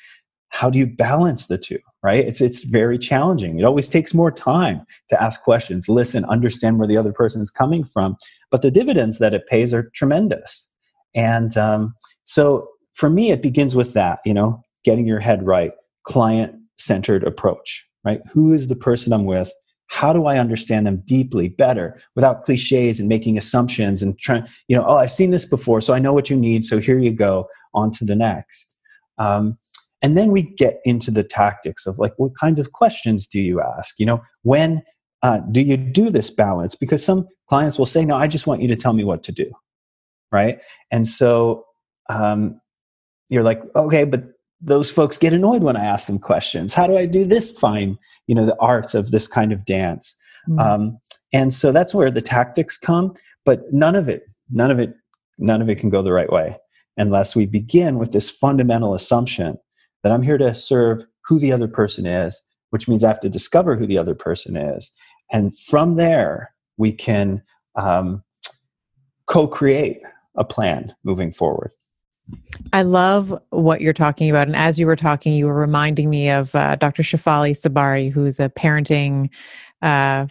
How 0.51 0.69
do 0.69 0.77
you 0.77 0.85
balance 0.87 1.47
the 1.47 1.57
two? 1.57 1.79
Right? 2.03 2.25
It's 2.25 2.41
it's 2.41 2.63
very 2.63 2.97
challenging. 2.97 3.59
It 3.59 3.63
always 3.63 3.89
takes 3.89 4.13
more 4.13 4.31
time 4.31 4.85
to 5.09 5.21
ask 5.21 5.43
questions, 5.43 5.87
listen, 5.87 6.25
understand 6.25 6.79
where 6.79 6.87
the 6.87 6.97
other 6.97 7.13
person 7.13 7.41
is 7.41 7.51
coming 7.51 7.83
from. 7.83 8.17
But 8.49 8.61
the 8.61 8.71
dividends 8.71 9.19
that 9.19 9.33
it 9.33 9.47
pays 9.47 9.73
are 9.73 9.91
tremendous. 9.93 10.67
And 11.13 11.55
um, 11.57 11.93
so 12.25 12.67
for 12.93 13.09
me, 13.09 13.31
it 13.31 13.41
begins 13.41 13.75
with 13.75 13.93
that. 13.93 14.19
You 14.25 14.33
know, 14.33 14.61
getting 14.83 15.07
your 15.07 15.19
head 15.19 15.45
right, 15.45 15.73
client 16.03 16.55
centered 16.77 17.23
approach. 17.23 17.87
Right? 18.03 18.21
Who 18.31 18.53
is 18.53 18.67
the 18.67 18.75
person 18.75 19.13
I'm 19.13 19.25
with? 19.25 19.51
how 19.91 20.13
do 20.13 20.25
I 20.25 20.37
understand 20.37 20.87
them 20.87 21.03
deeply, 21.05 21.49
better, 21.49 21.99
without 22.15 22.43
cliches 22.43 22.97
and 22.97 23.09
making 23.09 23.37
assumptions 23.37 24.01
and 24.01 24.17
trying, 24.17 24.47
you 24.69 24.75
know, 24.77 24.85
oh, 24.87 24.95
I've 24.95 25.11
seen 25.11 25.31
this 25.31 25.43
before, 25.43 25.81
so 25.81 25.93
I 25.93 25.99
know 25.99 26.13
what 26.13 26.29
you 26.29 26.37
need, 26.37 26.63
so 26.63 26.79
here 26.79 26.97
you 26.97 27.11
go, 27.11 27.49
on 27.73 27.91
to 27.91 28.05
the 28.05 28.15
next. 28.15 28.77
Um, 29.17 29.57
and 30.01 30.17
then 30.17 30.31
we 30.31 30.41
get 30.41 30.79
into 30.83 31.11
the 31.11 31.23
tactics 31.23 31.85
of 31.85 31.99
like, 31.99 32.13
what 32.17 32.35
kinds 32.35 32.59
of 32.59 32.71
questions 32.71 33.27
do 33.27 33.39
you 33.39 33.61
ask? 33.61 33.95
You 33.99 34.05
know, 34.05 34.21
when 34.43 34.81
uh, 35.21 35.39
do 35.51 35.61
you 35.61 35.77
do 35.77 36.09
this 36.09 36.31
balance? 36.31 36.75
Because 36.75 37.05
some 37.05 37.27
clients 37.47 37.77
will 37.77 37.85
say, 37.85 38.03
no, 38.03 38.15
I 38.15 38.27
just 38.27 38.47
want 38.47 38.61
you 38.61 38.67
to 38.69 38.75
tell 38.75 38.93
me 38.93 39.03
what 39.03 39.23
to 39.23 39.31
do. 39.31 39.51
Right. 40.31 40.59
And 40.89 41.07
so 41.07 41.65
um, 42.09 42.59
you're 43.29 43.43
like, 43.43 43.61
okay, 43.75 44.03
but 44.03 44.23
those 44.61 44.89
folks 44.89 45.17
get 45.17 45.33
annoyed 45.33 45.63
when 45.63 45.75
I 45.75 45.83
ask 45.83 46.07
them 46.07 46.19
questions. 46.19 46.73
How 46.73 46.87
do 46.87 46.97
I 46.97 47.05
do 47.05 47.25
this 47.25 47.51
fine, 47.51 47.97
you 48.27 48.35
know, 48.35 48.45
the 48.45 48.57
arts 48.59 48.95
of 48.95 49.11
this 49.11 49.27
kind 49.27 49.51
of 49.51 49.65
dance? 49.65 50.15
Mm-hmm. 50.47 50.59
Um, 50.59 50.97
and 51.33 51.53
so 51.53 51.71
that's 51.71 51.93
where 51.93 52.11
the 52.11 52.21
tactics 52.21 52.77
come, 52.77 53.13
but 53.45 53.61
none 53.71 53.95
of 53.95 54.09
it, 54.09 54.23
none 54.49 54.71
of 54.71 54.79
it, 54.79 54.93
none 55.37 55.61
of 55.61 55.69
it 55.69 55.79
can 55.79 55.89
go 55.89 56.01
the 56.01 56.11
right 56.11 56.31
way 56.31 56.57
unless 56.97 57.35
we 57.35 57.45
begin 57.45 57.97
with 57.97 58.11
this 58.11 58.29
fundamental 58.29 58.93
assumption 58.93 59.57
that 60.03 60.11
I'm 60.11 60.21
here 60.21 60.37
to 60.37 60.53
serve 60.53 61.05
who 61.25 61.39
the 61.39 61.51
other 61.51 61.67
person 61.67 62.05
is, 62.05 62.41
which 62.71 62.87
means 62.87 63.03
I 63.03 63.09
have 63.09 63.19
to 63.21 63.29
discover 63.29 63.75
who 63.75 63.85
the 63.85 63.97
other 63.97 64.15
person 64.15 64.55
is. 64.55 64.91
And 65.31 65.57
from 65.57 65.95
there, 65.95 66.53
we 66.77 66.91
can 66.91 67.41
um, 67.75 68.23
co 69.27 69.47
create 69.47 70.01
a 70.35 70.43
plan 70.43 70.93
moving 71.03 71.31
forward. 71.31 71.71
I 72.73 72.83
love 72.83 73.37
what 73.49 73.81
you're 73.81 73.93
talking 73.93 74.29
about. 74.29 74.47
And 74.47 74.55
as 74.55 74.79
you 74.79 74.85
were 74.85 74.95
talking, 74.95 75.33
you 75.33 75.47
were 75.47 75.53
reminding 75.53 76.09
me 76.09 76.29
of 76.29 76.55
uh, 76.55 76.75
Dr. 76.75 77.03
Shefali 77.03 77.51
Tsabary, 77.51 78.09
who's 78.11 78.39
a 78.39 78.49
parenting, 78.49 79.29
uh, 79.81 80.27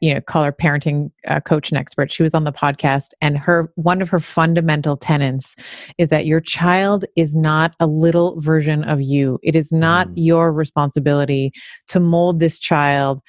you 0.00 0.14
know, 0.14 0.20
call 0.20 0.44
her 0.44 0.52
parenting 0.52 1.10
uh, 1.26 1.40
coach 1.40 1.70
and 1.70 1.78
expert. 1.78 2.10
She 2.12 2.22
was 2.22 2.34
on 2.34 2.44
the 2.44 2.52
podcast, 2.52 3.08
and 3.20 3.38
her 3.38 3.72
one 3.76 4.02
of 4.02 4.08
her 4.08 4.20
fundamental 4.20 4.96
tenets 4.96 5.56
is 5.98 6.10
that 6.10 6.26
your 6.26 6.40
child 6.40 7.04
is 7.16 7.36
not 7.36 7.74
a 7.80 7.86
little 7.86 8.40
version 8.40 8.84
of 8.84 9.00
you. 9.00 9.38
It 9.42 9.56
is 9.56 9.72
not 9.72 10.08
mm. 10.08 10.14
your 10.16 10.52
responsibility 10.52 11.52
to 11.88 12.00
mold 12.00 12.40
this 12.40 12.58
child 12.58 13.20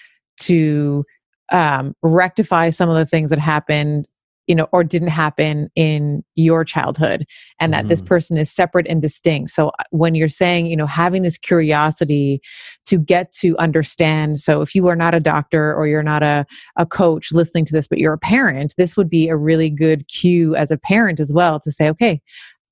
to 0.42 1.04
um, 1.52 1.96
rectify 2.02 2.70
some 2.70 2.90
of 2.90 2.96
the 2.96 3.06
things 3.06 3.30
that 3.30 3.40
happened 3.40 4.08
you 4.48 4.56
know 4.56 4.68
or 4.72 4.84
didn't 4.84 5.10
happen 5.10 5.70
in 5.76 6.24
your 6.36 6.64
childhood 6.64 7.26
and 7.60 7.74
that 7.74 7.82
mm-hmm. 7.82 7.90
this 7.90 8.02
person 8.02 8.38
is 8.38 8.52
separate 8.52 8.88
and 8.88 9.02
distinct 9.02 9.52
so 9.52 9.70
uh, 9.70 9.84
when 9.92 10.16
you're 10.16 10.28
saying 10.28 10.66
you 10.66 10.76
know 10.76 10.88
having 10.88 11.22
this 11.22 11.38
curiosity 11.38 12.42
to 12.86 12.98
get 12.98 13.32
to 13.32 13.56
understand 13.58 14.40
so 14.40 14.62
if 14.62 14.74
you 14.74 14.88
are 14.88 14.96
not 14.96 15.14
a 15.14 15.20
doctor 15.20 15.76
or 15.76 15.88
you're 15.88 16.02
not 16.02 16.24
a, 16.24 16.46
a 16.78 16.86
coach 16.86 17.32
listening 17.32 17.66
to 17.66 17.74
this 17.74 17.88
but 17.88 18.00
you're 18.00 18.14
a 18.14 18.18
parent 18.18 18.74
this 18.78 18.98
would 18.98 19.10
be 19.10 19.28
a 19.28 19.36
really 19.36 19.70
good 19.70 20.08
cue 20.08 20.56
as 20.56 20.72
a 20.72 20.78
parent 20.78 21.20
as 21.20 21.32
well 21.34 21.60
to 21.60 21.72
say 21.72 21.90
okay 21.90 22.22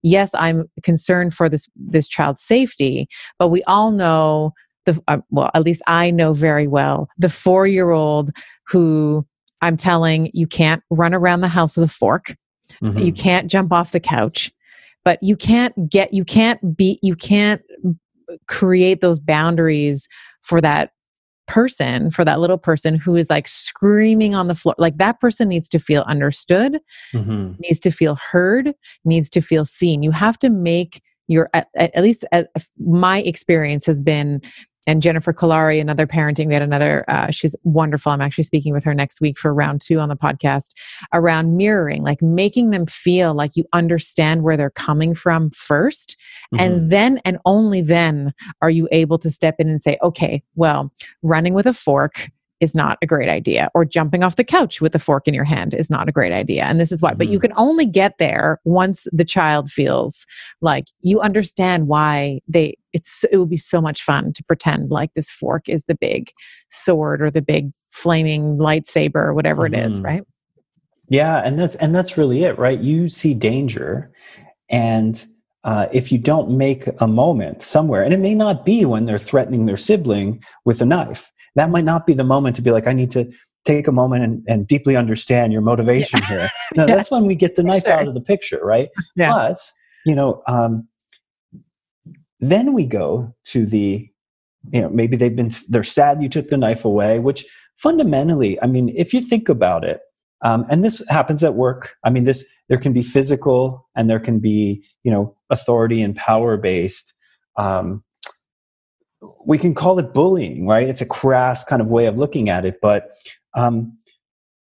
yes 0.02 0.32
i'm 0.34 0.70
concerned 0.82 1.34
for 1.34 1.50
this 1.50 1.68
this 1.76 2.08
child's 2.08 2.42
safety 2.42 3.08
but 3.38 3.50
we 3.50 3.62
all 3.64 3.92
know 3.92 4.52
the 4.86 5.00
uh, 5.08 5.18
well 5.30 5.52
at 5.54 5.64
least 5.64 5.82
i 5.88 6.10
know 6.10 6.34
very 6.34 6.68
well 6.68 7.10
the 7.18 7.30
4 7.30 7.68
year 7.68 7.92
old 7.92 8.32
who 8.68 9.26
I'm 9.66 9.78
telling 9.78 10.30
you 10.34 10.48
can't 10.48 10.84
run 10.90 11.14
around 11.14 11.40
the 11.40 11.48
house 11.48 11.76
with 11.76 11.90
a 11.90 11.94
fork. 11.94 12.36
Mm-hmm. 12.84 13.00
You 13.00 13.14
can't 13.14 13.50
jump 13.50 13.74
off 13.74 13.92
the 13.92 14.00
couch. 14.00 14.52
But 15.04 15.22
you 15.22 15.36
can't 15.36 15.90
get 15.90 16.14
you 16.14 16.26
can't 16.26 16.76
beat 16.76 17.00
you 17.04 17.16
can't 17.16 17.62
create 18.48 19.02
those 19.02 19.20
boundaries 19.20 20.08
for 20.42 20.62
that 20.62 20.92
person 21.48 22.10
for 22.10 22.26
that 22.26 22.40
little 22.40 22.58
person 22.58 22.96
who 22.96 23.16
is 23.16 23.30
like 23.30 23.48
screaming 23.48 24.34
on 24.34 24.48
the 24.48 24.56
floor 24.56 24.74
like 24.80 24.98
that 24.98 25.20
person 25.20 25.48
needs 25.48 25.70
to 25.70 25.78
feel 25.78 26.02
understood 26.08 26.80
mm-hmm. 27.14 27.52
needs 27.60 27.80
to 27.80 27.92
feel 27.92 28.16
heard 28.16 28.74
needs 29.04 29.30
to 29.30 29.42
feel 29.42 29.64
seen 29.64 30.02
you 30.02 30.10
have 30.10 30.40
to 30.40 30.50
make 30.50 31.04
your 31.28 31.48
at, 31.54 31.68
at 31.76 32.02
least 32.02 32.26
at, 32.32 32.50
my 32.80 33.22
experience 33.22 33.86
has 33.86 34.02
been 34.02 34.42
and 34.88 35.02
Jennifer 35.02 35.34
Kolari, 35.34 35.82
another 35.82 36.06
parenting, 36.06 36.48
we 36.48 36.54
had 36.54 36.62
another, 36.62 37.06
uh, 37.08 37.32
she's 37.32 37.56
wonderful. 37.64 38.12
I'm 38.12 38.22
actually 38.22 38.44
speaking 38.44 38.74
with 38.74 38.84
her 38.84 38.94
next 38.94 39.22
week 39.22 39.38
for 39.38 39.54
round 39.54 39.82
two 39.82 40.00
on 40.00 40.10
the 40.10 40.16
podcast 40.16 40.72
around 41.14 41.58
mirroring, 41.58 42.04
like 42.04 42.22
making 42.22 42.70
them 42.70 42.86
feel 42.86 43.34
like 43.34 43.56
you 43.56 43.66
understand 43.74 44.44
where 44.44 44.58
they're 44.58 44.70
coming 44.70 45.14
from 45.16 45.50
1st 45.50 46.16
mm-hmm. 46.16 46.60
And 46.60 46.92
then, 46.92 47.20
and 47.26 47.38
only 47.46 47.82
then, 47.82 48.34
are 48.62 48.70
you 48.70 48.88
able 48.92 49.18
to 49.20 49.32
step 49.32 49.56
in 49.60 49.70
and 49.70 49.82
say, 49.82 49.98
okay, 50.04 50.44
well, 50.56 50.92
running 51.22 51.54
with 51.54 51.66
a 51.66 51.74
fork 51.74 52.30
is 52.60 52.74
not 52.74 52.98
a 53.02 53.06
great 53.06 53.30
idea 53.30 53.70
or 53.74 53.84
jumping 53.84 54.24
off 54.24 54.36
the 54.36 54.44
couch 54.44 54.80
with 54.80 54.96
a 54.96 55.00
fork 55.00 55.28
in 55.28 55.34
your 55.34 55.44
hand 55.44 55.74
is 55.74 55.90
not 55.90 56.08
a 56.08 56.12
great 56.12 56.32
idea 56.32 56.64
and 56.64 56.80
this 56.80 56.92
is 56.92 57.02
why 57.02 57.12
mm-hmm. 57.12 57.18
but 57.18 57.28
you 57.28 57.38
mm-hmm. 57.38 57.48
can 57.48 57.54
only 57.58 57.86
get 57.86 58.18
there 58.18 58.60
once 58.64 59.08
the 59.12 59.26
child 59.26 59.70
feels 59.70 60.26
like 60.62 60.86
you 61.02 61.20
understand 61.20 61.88
why 61.88 62.40
they 62.48 62.76
it's 62.94 63.26
it 63.32 63.38
would 63.38 63.50
be 63.50 63.58
so 63.58 63.82
much 63.82 64.04
fun 64.04 64.32
to 64.34 64.44
pretend 64.44 64.90
like 64.90 65.14
this 65.14 65.30
fork 65.30 65.68
is 65.68 65.86
the 65.86 65.96
big 65.96 66.32
sword 66.70 67.22
or 67.22 67.30
the 67.30 67.42
big 67.42 67.72
flaming 67.90 68.58
lightsaber 68.58 69.16
or 69.16 69.34
whatever 69.34 69.64
mm-hmm. 69.64 69.76
it 69.76 69.86
is 69.86 69.96
mm-hmm. 69.96 70.06
right 70.06 70.24
yeah 71.10 71.42
and 71.46 71.60
that's 71.60 71.76
and 71.76 71.94
that's 71.94 72.18
really 72.18 72.44
it 72.44 72.58
right 72.58 72.80
you 72.80 73.10
see 73.10 73.34
danger 73.34 74.12
and 74.70 75.26
uh, 75.66 75.88
if 75.92 76.12
you 76.12 76.20
don't 76.20 76.52
make 76.52 76.88
a 77.00 77.08
moment 77.08 77.60
somewhere, 77.64 78.04
and 78.04 78.14
it 78.14 78.20
may 78.20 78.36
not 78.36 78.66
be 78.66 78.86
when 78.86 79.06
they're 79.06 79.18
threatening 79.18 79.66
their 79.66 79.76
sibling 79.76 80.42
with 80.64 80.80
a 80.80 80.86
knife, 80.86 81.32
that 81.56 81.70
might 81.70 81.84
not 81.84 82.06
be 82.06 82.14
the 82.14 82.24
moment 82.24 82.56
to 82.58 82.62
be 82.62 82.72
like, 82.72 82.88
I 82.88 82.94
need 82.94 83.12
to 83.12 83.32
take 83.64 83.88
a 83.88 83.92
moment 83.92 84.24
and, 84.24 84.44
and 84.48 84.68
deeply 84.68 84.96
understand 84.96 85.52
your 85.52 85.62
motivation 85.62 86.20
yeah. 86.24 86.28
here. 86.28 86.52
No, 86.76 86.86
yeah. 86.86 86.96
that's 86.96 87.12
when 87.12 87.26
we 87.26 87.36
get 87.36 87.56
the 87.56 87.64
knife 87.64 87.84
sure. 87.84 87.94
out 87.94 88.08
of 88.08 88.14
the 88.14 88.22
picture, 88.22 88.60
right? 88.64 88.90
Yeah. 89.16 89.30
But, 89.30 89.58
you 90.06 90.16
know, 90.16 90.42
um, 90.48 90.88
then 92.40 92.74
we 92.74 92.86
go 92.86 93.34
to 93.46 93.66
the, 93.66 94.10
you 94.72 94.82
know, 94.82 94.90
maybe 94.90 95.16
they've 95.16 95.36
been, 95.36 95.52
they're 95.70 95.84
sad 95.84 96.22
you 96.22 96.30
took 96.30 96.50
the 96.50 96.58
knife 96.58 96.84
away, 96.84 97.20
which 97.20 97.46
fundamentally, 97.78 98.62
I 98.62 98.68
mean, 98.68 98.90
if 98.96 99.14
you 99.14 99.22
think 99.22 99.48
about 99.48 99.86
it, 99.86 100.02
um, 100.42 100.66
and 100.70 100.84
this 100.84 101.04
happens 101.10 101.44
at 101.44 101.56
work. 101.56 101.96
I 102.04 102.10
mean, 102.10 102.26
this 102.26 102.46
there 102.70 102.78
can 102.78 102.94
be 102.94 103.02
physical 103.02 103.88
and 103.96 104.10
there 104.10 104.20
can 104.20 104.40
be, 104.40 104.84
you 105.04 105.12
know, 105.12 105.36
authority 105.50 106.02
and 106.02 106.16
power 106.16 106.58
based. 106.58 107.14
Um, 107.58 108.04
we 109.46 109.58
can 109.58 109.74
call 109.74 110.00
it 110.00 110.14
bullying, 110.14 110.68
right? 110.68 110.88
It's 110.88 111.02
a 111.02 111.06
crass 111.06 111.64
kind 111.64 111.82
of 111.82 111.90
way 111.90 112.06
of 112.06 112.18
looking 112.18 112.50
at 112.50 112.66
it, 112.66 112.80
but 112.82 113.12
um, 113.56 113.98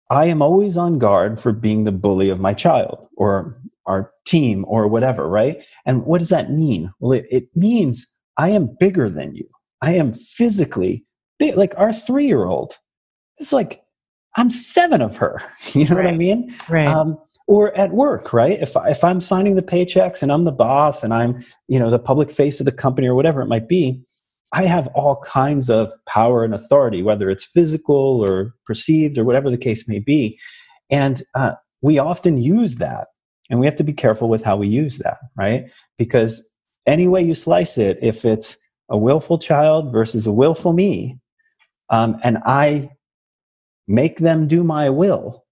I 0.10 0.26
am 0.26 0.42
always 0.42 0.78
on 0.78 1.00
guard 1.00 1.40
for 1.40 1.52
being 1.52 1.84
the 1.84 1.92
bully 1.92 2.30
of 2.30 2.40
my 2.40 2.54
child 2.54 3.08
or 3.18 3.56
our 3.86 4.12
team 4.26 4.66
or 4.68 4.88
whatever, 4.88 5.28
right? 5.28 5.66
And 5.86 6.06
what 6.06 6.20
does 6.20 6.30
that 6.30 6.52
mean? 6.52 6.94
Well, 7.00 7.14
it, 7.14 7.26
it 7.30 7.50
means 7.56 8.08
I 8.38 8.50
am 8.50 8.76
bigger 8.80 9.10
than 9.10 9.36
you. 9.36 9.48
I 9.82 9.94
am 9.94 10.14
physically 10.14 11.06
big. 11.40 11.56
Like 11.56 11.74
our 11.78 11.94
three 11.94 12.28
year 12.28 12.46
old, 12.46 12.78
it's 13.38 13.54
like 13.54 13.82
I'm 14.36 14.50
seven 14.50 15.02
of 15.02 15.18
her. 15.18 15.42
You 15.74 15.86
know 15.86 15.96
right. 15.96 16.06
what 16.06 16.14
I 16.14 16.18
mean? 16.18 16.56
Right. 16.70 16.88
Um, 16.88 17.18
or 17.48 17.76
at 17.78 17.92
work, 17.92 18.34
right? 18.34 18.62
If 18.62 18.76
if 18.88 19.04
I'm 19.04 19.22
signing 19.22 19.56
the 19.56 19.62
paychecks 19.62 20.22
and 20.22 20.32
I'm 20.32 20.44
the 20.44 20.52
boss 20.52 21.04
and 21.04 21.14
I'm 21.14 21.44
you 21.68 21.80
know 21.80 21.90
the 21.90 22.00
public 22.00 22.30
face 22.30 22.60
of 22.60 22.66
the 22.66 22.72
company 22.72 23.08
or 23.08 23.16
whatever 23.16 23.42
it 23.42 23.48
might 23.48 23.68
be, 23.68 24.04
I 24.54 24.66
have 24.66 24.88
all 24.88 25.18
kinds 25.18 25.70
of 25.70 25.92
power 26.06 26.44
and 26.44 26.54
authority, 26.54 27.04
whether 27.04 27.30
it's 27.30 27.44
physical 27.44 28.24
or 28.24 28.54
perceived 28.66 29.18
or 29.18 29.26
whatever 29.26 29.50
the 29.50 29.58
case 29.58 29.88
may 29.88 30.00
be. 30.00 30.40
And 30.90 31.22
uh, 31.36 31.54
we 31.82 32.00
often 32.00 32.38
use 32.38 32.76
that. 32.76 33.08
And 33.50 33.60
we 33.60 33.66
have 33.66 33.76
to 33.78 33.84
be 33.84 33.94
careful 33.94 34.30
with 34.30 34.44
how 34.44 34.58
we 34.58 34.68
use 34.68 34.98
that, 35.00 35.18
right? 35.38 35.72
Because 35.98 36.50
any 36.86 37.08
way 37.08 37.22
you 37.22 37.34
slice 37.34 37.78
it, 37.78 37.98
if 38.02 38.26
it's 38.26 38.58
a 38.90 38.98
willful 38.98 39.38
child 39.38 39.92
versus 39.92 40.28
a 40.28 40.32
willful 40.32 40.74
me, 40.74 41.20
um, 41.90 42.18
and 42.24 42.40
I 42.46 42.90
make 43.88 44.20
them 44.20 44.48
do 44.48 44.64
my 44.64 44.90
will, 44.90 45.46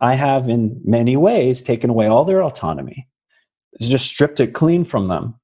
I 0.00 0.14
have 0.14 0.48
in 0.48 0.80
many 0.84 1.16
ways 1.16 1.62
taken 1.62 1.88
away 1.88 2.06
all 2.06 2.24
their 2.24 2.42
autonomy, 2.42 3.08
it's 3.72 3.88
just 3.88 4.06
stripped 4.06 4.40
it 4.40 4.52
clean 4.52 4.84
from 4.84 5.06
them 5.06 5.34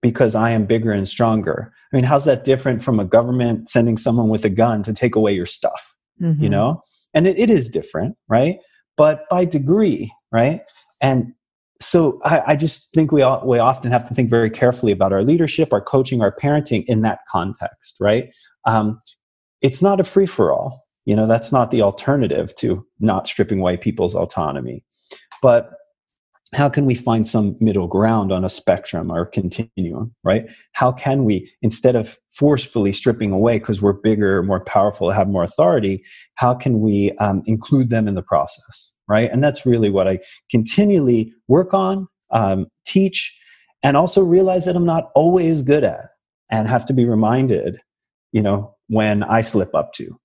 because 0.00 0.34
I 0.34 0.50
am 0.50 0.66
bigger 0.66 0.92
and 0.92 1.08
stronger. 1.08 1.72
I 1.92 1.96
mean, 1.96 2.04
how's 2.04 2.24
that 2.24 2.44
different 2.44 2.82
from 2.82 3.00
a 3.00 3.04
government 3.04 3.68
sending 3.68 3.96
someone 3.96 4.28
with 4.28 4.44
a 4.44 4.50
gun 4.50 4.82
to 4.84 4.92
take 4.92 5.16
away 5.16 5.32
your 5.32 5.46
stuff? 5.46 5.96
Mm-hmm. 6.20 6.42
You 6.42 6.50
know? 6.50 6.82
And 7.14 7.26
it, 7.26 7.38
it 7.38 7.50
is 7.50 7.68
different, 7.68 8.16
right? 8.28 8.58
But 8.96 9.28
by 9.28 9.44
degree, 9.44 10.12
right? 10.32 10.62
And 11.00 11.32
so 11.80 12.20
I, 12.24 12.42
I 12.48 12.56
just 12.56 12.92
think 12.92 13.12
we, 13.12 13.22
all, 13.22 13.46
we 13.46 13.58
often 13.58 13.90
have 13.90 14.06
to 14.08 14.14
think 14.14 14.30
very 14.30 14.50
carefully 14.50 14.92
about 14.92 15.12
our 15.12 15.22
leadership, 15.22 15.72
our 15.72 15.80
coaching, 15.80 16.22
our 16.22 16.34
parenting 16.34 16.84
in 16.86 17.02
that 17.02 17.20
context, 17.30 17.96
right? 18.00 18.30
Um, 18.64 19.00
it's 19.62 19.80
not 19.82 20.00
a 20.00 20.04
free 20.04 20.26
for 20.26 20.52
all. 20.52 20.86
You 21.04 21.16
know, 21.16 21.26
that's 21.26 21.52
not 21.52 21.70
the 21.70 21.82
alternative 21.82 22.54
to 22.56 22.84
not 23.00 23.26
stripping 23.26 23.60
away 23.60 23.76
people's 23.76 24.14
autonomy. 24.14 24.84
But 25.40 25.70
how 26.54 26.68
can 26.68 26.86
we 26.86 26.94
find 26.94 27.26
some 27.26 27.56
middle 27.60 27.86
ground 27.86 28.32
on 28.32 28.44
a 28.44 28.48
spectrum 28.48 29.10
or 29.10 29.26
continuum, 29.26 30.14
right? 30.24 30.48
How 30.72 30.92
can 30.92 31.24
we, 31.24 31.52
instead 31.60 31.94
of 31.94 32.18
forcefully 32.30 32.92
stripping 32.92 33.32
away 33.32 33.58
because 33.58 33.82
we're 33.82 33.92
bigger, 33.92 34.42
more 34.42 34.64
powerful, 34.64 35.10
have 35.10 35.28
more 35.28 35.42
authority, 35.42 36.02
how 36.36 36.54
can 36.54 36.80
we 36.80 37.12
um, 37.18 37.42
include 37.46 37.90
them 37.90 38.08
in 38.08 38.14
the 38.14 38.22
process, 38.22 38.92
right? 39.08 39.30
And 39.30 39.44
that's 39.44 39.66
really 39.66 39.90
what 39.90 40.08
I 40.08 40.20
continually 40.50 41.32
work 41.48 41.74
on, 41.74 42.08
um, 42.30 42.68
teach, 42.86 43.38
and 43.82 43.96
also 43.96 44.22
realize 44.22 44.64
that 44.64 44.76
I'm 44.76 44.86
not 44.86 45.10
always 45.14 45.62
good 45.62 45.84
at 45.84 46.06
and 46.50 46.66
have 46.66 46.86
to 46.86 46.92
be 46.94 47.04
reminded, 47.04 47.78
you 48.32 48.42
know, 48.42 48.74
when 48.88 49.22
I 49.22 49.42
slip 49.42 49.74
up 49.74 49.92
to. 49.94 50.18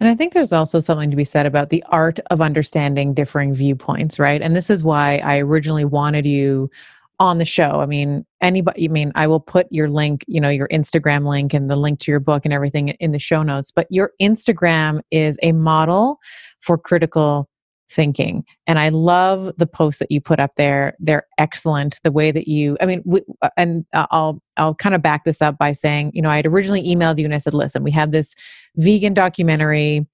And 0.00 0.08
I 0.08 0.14
think 0.14 0.32
there's 0.32 0.52
also 0.52 0.80
something 0.80 1.10
to 1.10 1.16
be 1.16 1.24
said 1.24 1.44
about 1.44 1.68
the 1.68 1.84
art 1.88 2.20
of 2.30 2.40
understanding 2.40 3.12
differing 3.12 3.52
viewpoints, 3.54 4.18
right? 4.18 4.40
And 4.40 4.56
this 4.56 4.70
is 4.70 4.82
why 4.82 5.18
I 5.18 5.40
originally 5.40 5.84
wanted 5.84 6.24
you 6.24 6.70
on 7.18 7.36
the 7.36 7.44
show. 7.44 7.80
I 7.80 7.86
mean, 7.86 8.24
anybody, 8.40 8.86
I 8.86 8.88
mean, 8.88 9.12
I 9.14 9.26
will 9.26 9.40
put 9.40 9.66
your 9.70 9.90
link, 9.90 10.24
you 10.26 10.40
know, 10.40 10.48
your 10.48 10.68
Instagram 10.68 11.28
link 11.28 11.52
and 11.52 11.68
the 11.68 11.76
link 11.76 12.00
to 12.00 12.10
your 12.10 12.18
book 12.18 12.46
and 12.46 12.54
everything 12.54 12.88
in 12.88 13.12
the 13.12 13.18
show 13.18 13.42
notes, 13.42 13.70
but 13.70 13.86
your 13.90 14.12
Instagram 14.22 15.02
is 15.10 15.38
a 15.42 15.52
model 15.52 16.18
for 16.60 16.78
critical 16.78 17.49
thinking. 17.90 18.44
And 18.66 18.78
I 18.78 18.88
love 18.88 19.50
the 19.56 19.66
posts 19.66 19.98
that 19.98 20.10
you 20.10 20.20
put 20.20 20.38
up 20.38 20.52
there. 20.56 20.94
They're 21.00 21.26
excellent. 21.38 21.98
The 22.04 22.12
way 22.12 22.30
that 22.30 22.46
you, 22.48 22.76
I 22.80 22.86
mean, 22.86 23.02
we, 23.04 23.22
uh, 23.42 23.50
and 23.56 23.84
I'll 23.92 24.40
I'll 24.56 24.74
kind 24.74 24.94
of 24.94 25.02
back 25.02 25.24
this 25.24 25.42
up 25.42 25.58
by 25.58 25.72
saying, 25.72 26.12
you 26.14 26.22
know, 26.22 26.30
I 26.30 26.36
had 26.36 26.46
originally 26.46 26.82
emailed 26.84 27.18
you 27.18 27.24
and 27.24 27.34
I 27.34 27.38
said, 27.38 27.54
listen, 27.54 27.82
we 27.82 27.90
have 27.90 28.12
this 28.12 28.34
vegan 28.76 29.14
documentary, 29.14 30.06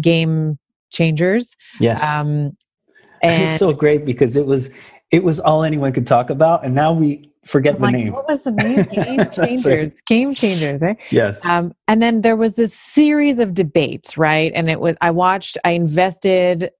Game 0.00 0.58
Changers. 0.90 1.56
Yes. 1.80 2.02
Um, 2.02 2.56
and 3.22 3.44
it's 3.44 3.58
so 3.58 3.72
great 3.72 4.04
because 4.04 4.36
it 4.36 4.46
was 4.46 4.70
it 5.10 5.24
was 5.24 5.40
all 5.40 5.64
anyone 5.64 5.92
could 5.92 6.06
talk 6.06 6.28
about, 6.30 6.64
and 6.64 6.74
now 6.74 6.92
we 6.92 7.30
forget 7.44 7.74
I'm 7.76 7.80
the 7.80 7.86
like, 7.86 7.94
name. 7.94 8.12
What 8.12 8.28
was 8.28 8.42
the 8.42 8.50
name? 8.52 8.84
Game 8.92 9.30
Changers. 9.30 9.66
right. 9.66 9.92
Game 10.06 10.34
Changers, 10.34 10.82
right? 10.82 10.96
Yes. 11.10 11.44
Um, 11.44 11.72
and 11.88 12.02
then 12.02 12.22
there 12.22 12.36
was 12.36 12.56
this 12.56 12.74
series 12.74 13.38
of 13.38 13.54
debates, 13.54 14.18
right? 14.18 14.52
And 14.54 14.68
it 14.68 14.80
was 14.80 14.96
I 15.00 15.10
watched, 15.10 15.56
I 15.64 15.70
invested 15.70 16.70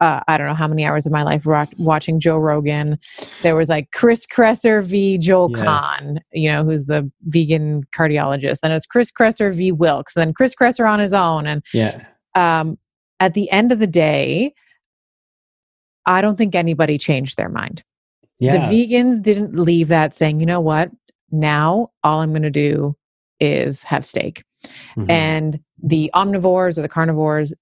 uh, 0.00 0.20
I 0.28 0.38
don't 0.38 0.46
know 0.46 0.54
how 0.54 0.68
many 0.68 0.84
hours 0.84 1.06
of 1.06 1.12
my 1.12 1.22
life 1.22 1.46
watching 1.78 2.20
Joe 2.20 2.38
Rogan. 2.38 2.98
There 3.42 3.56
was 3.56 3.68
like 3.68 3.90
Chris 3.92 4.26
Kresser 4.26 4.82
v. 4.82 5.18
Joel 5.18 5.50
yes. 5.50 5.62
Kahn, 5.62 6.20
you 6.32 6.50
know, 6.50 6.64
who's 6.64 6.86
the 6.86 7.10
vegan 7.22 7.84
cardiologist. 7.96 8.60
Then 8.60 8.72
it's 8.72 8.86
Chris 8.86 9.10
Kresser 9.10 9.54
v. 9.54 9.72
Wilks. 9.72 10.14
Then 10.14 10.32
Chris 10.32 10.54
Kresser 10.54 10.88
on 10.88 10.98
his 10.98 11.14
own. 11.14 11.46
And 11.46 11.62
yeah. 11.72 12.04
Um, 12.34 12.78
at 13.18 13.34
the 13.34 13.50
end 13.50 13.72
of 13.72 13.78
the 13.78 13.86
day, 13.86 14.54
I 16.04 16.20
don't 16.20 16.36
think 16.36 16.54
anybody 16.54 16.98
changed 16.98 17.36
their 17.36 17.48
mind. 17.48 17.82
Yeah. 18.38 18.68
The 18.68 18.86
vegans 18.88 19.22
didn't 19.22 19.58
leave 19.58 19.88
that 19.88 20.14
saying, 20.14 20.40
you 20.40 20.46
know 20.46 20.60
what? 20.60 20.90
Now 21.30 21.90
all 22.04 22.20
I'm 22.20 22.30
going 22.30 22.42
to 22.42 22.50
do 22.50 22.94
is 23.40 23.82
have 23.84 24.04
steak. 24.04 24.44
Mm-hmm. 24.96 25.10
And 25.10 25.60
the 25.82 26.10
omnivores 26.14 26.78
or 26.78 26.82
the 26.82 26.88
carnivores 26.88 27.52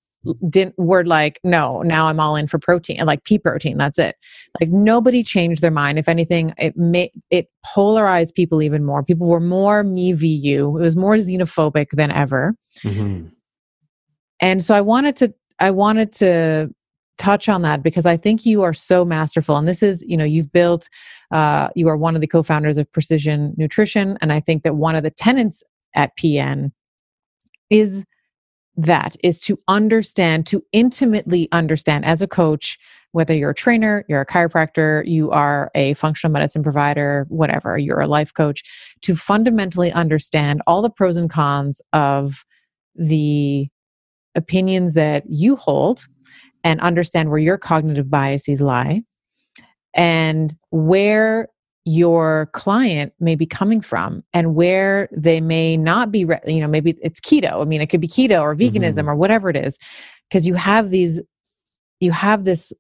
didn't 0.48 0.74
were 0.78 1.04
like 1.04 1.38
no 1.44 1.82
now 1.82 2.08
i'm 2.08 2.20
all 2.20 2.36
in 2.36 2.46
for 2.46 2.58
protein 2.58 3.04
like 3.04 3.24
pea 3.24 3.38
protein 3.38 3.76
that's 3.76 3.98
it. 3.98 4.16
Like 4.60 4.70
nobody 4.70 5.22
changed 5.22 5.60
their 5.60 5.70
mind. 5.70 5.98
If 5.98 6.08
anything 6.08 6.54
it 6.58 6.76
made 6.76 7.10
it 7.30 7.48
polarized 7.64 8.34
people 8.34 8.62
even 8.62 8.84
more. 8.84 9.02
People 9.02 9.26
were 9.26 9.40
more 9.40 9.82
me 9.84 10.12
v 10.12 10.26
you. 10.26 10.78
It 10.78 10.80
was 10.80 10.96
more 10.96 11.16
xenophobic 11.16 11.90
than 11.92 12.10
ever. 12.10 12.54
Mm-hmm. 12.82 13.28
and 14.40 14.64
so 14.64 14.74
i 14.74 14.80
wanted 14.80 15.14
to 15.16 15.32
i 15.60 15.70
wanted 15.70 16.10
to 16.12 16.68
touch 17.18 17.48
on 17.48 17.62
that 17.62 17.82
because 17.82 18.04
i 18.04 18.16
think 18.16 18.44
you 18.44 18.62
are 18.62 18.72
so 18.72 19.04
masterful. 19.04 19.56
And 19.56 19.68
this 19.68 19.82
is 19.82 20.04
you 20.08 20.16
know 20.16 20.24
you've 20.24 20.52
built 20.52 20.88
uh, 21.30 21.68
you 21.74 21.88
are 21.88 21.96
one 21.96 22.14
of 22.14 22.20
the 22.20 22.26
co-founders 22.26 22.78
of 22.78 22.90
precision 22.90 23.54
nutrition. 23.56 24.18
And 24.20 24.32
i 24.32 24.40
think 24.40 24.62
that 24.62 24.76
one 24.76 24.96
of 24.96 25.02
the 25.02 25.10
tenants 25.10 25.62
at 25.94 26.16
pn 26.16 26.72
is 27.70 28.04
that 28.76 29.16
is 29.22 29.40
to 29.40 29.58
understand, 29.68 30.46
to 30.46 30.64
intimately 30.72 31.48
understand 31.52 32.04
as 32.04 32.20
a 32.20 32.26
coach, 32.26 32.78
whether 33.12 33.34
you're 33.34 33.50
a 33.50 33.54
trainer, 33.54 34.04
you're 34.08 34.20
a 34.20 34.26
chiropractor, 34.26 35.06
you 35.06 35.30
are 35.30 35.70
a 35.74 35.94
functional 35.94 36.32
medicine 36.32 36.62
provider, 36.62 37.26
whatever, 37.28 37.78
you're 37.78 38.00
a 38.00 38.08
life 38.08 38.34
coach, 38.34 38.62
to 39.02 39.14
fundamentally 39.14 39.92
understand 39.92 40.60
all 40.66 40.82
the 40.82 40.90
pros 40.90 41.16
and 41.16 41.30
cons 41.30 41.80
of 41.92 42.44
the 42.96 43.68
opinions 44.34 44.94
that 44.94 45.22
you 45.28 45.54
hold 45.54 46.06
and 46.64 46.80
understand 46.80 47.30
where 47.30 47.38
your 47.38 47.58
cognitive 47.58 48.10
biases 48.10 48.60
lie 48.60 49.02
and 49.94 50.56
where 50.70 51.48
your 51.84 52.48
client 52.52 53.12
may 53.20 53.34
be 53.34 53.44
coming 53.44 53.80
from 53.80 54.24
and 54.32 54.54
where 54.54 55.08
they 55.12 55.40
may 55.40 55.76
not 55.76 56.10
be 56.10 56.20
you 56.46 56.60
know 56.60 56.66
maybe 56.66 56.96
it's 57.02 57.20
keto 57.20 57.60
i 57.60 57.64
mean 57.64 57.82
it 57.82 57.88
could 57.88 58.00
be 58.00 58.08
keto 58.08 58.40
or 58.40 58.56
veganism 58.56 58.94
mm-hmm. 58.94 59.10
or 59.10 59.14
whatever 59.14 59.50
it 59.50 59.56
is 59.56 59.78
because 60.28 60.46
you 60.46 60.54
have 60.54 60.90
these 60.90 61.20
you 62.00 62.10
have 62.10 62.44
this 62.44 62.72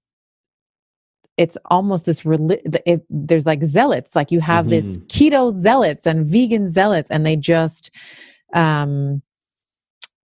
it's 1.36 1.58
almost 1.66 2.06
this 2.06 2.22
it, 2.24 3.04
there's 3.10 3.44
like 3.44 3.62
zealots 3.62 4.16
like 4.16 4.30
you 4.30 4.40
have 4.40 4.66
mm-hmm. 4.66 4.70
this 4.70 4.98
keto 5.08 5.54
zealots 5.54 6.06
and 6.06 6.24
vegan 6.24 6.68
zealots 6.68 7.10
and 7.10 7.26
they 7.26 7.36
just 7.36 7.90
um 8.54 9.20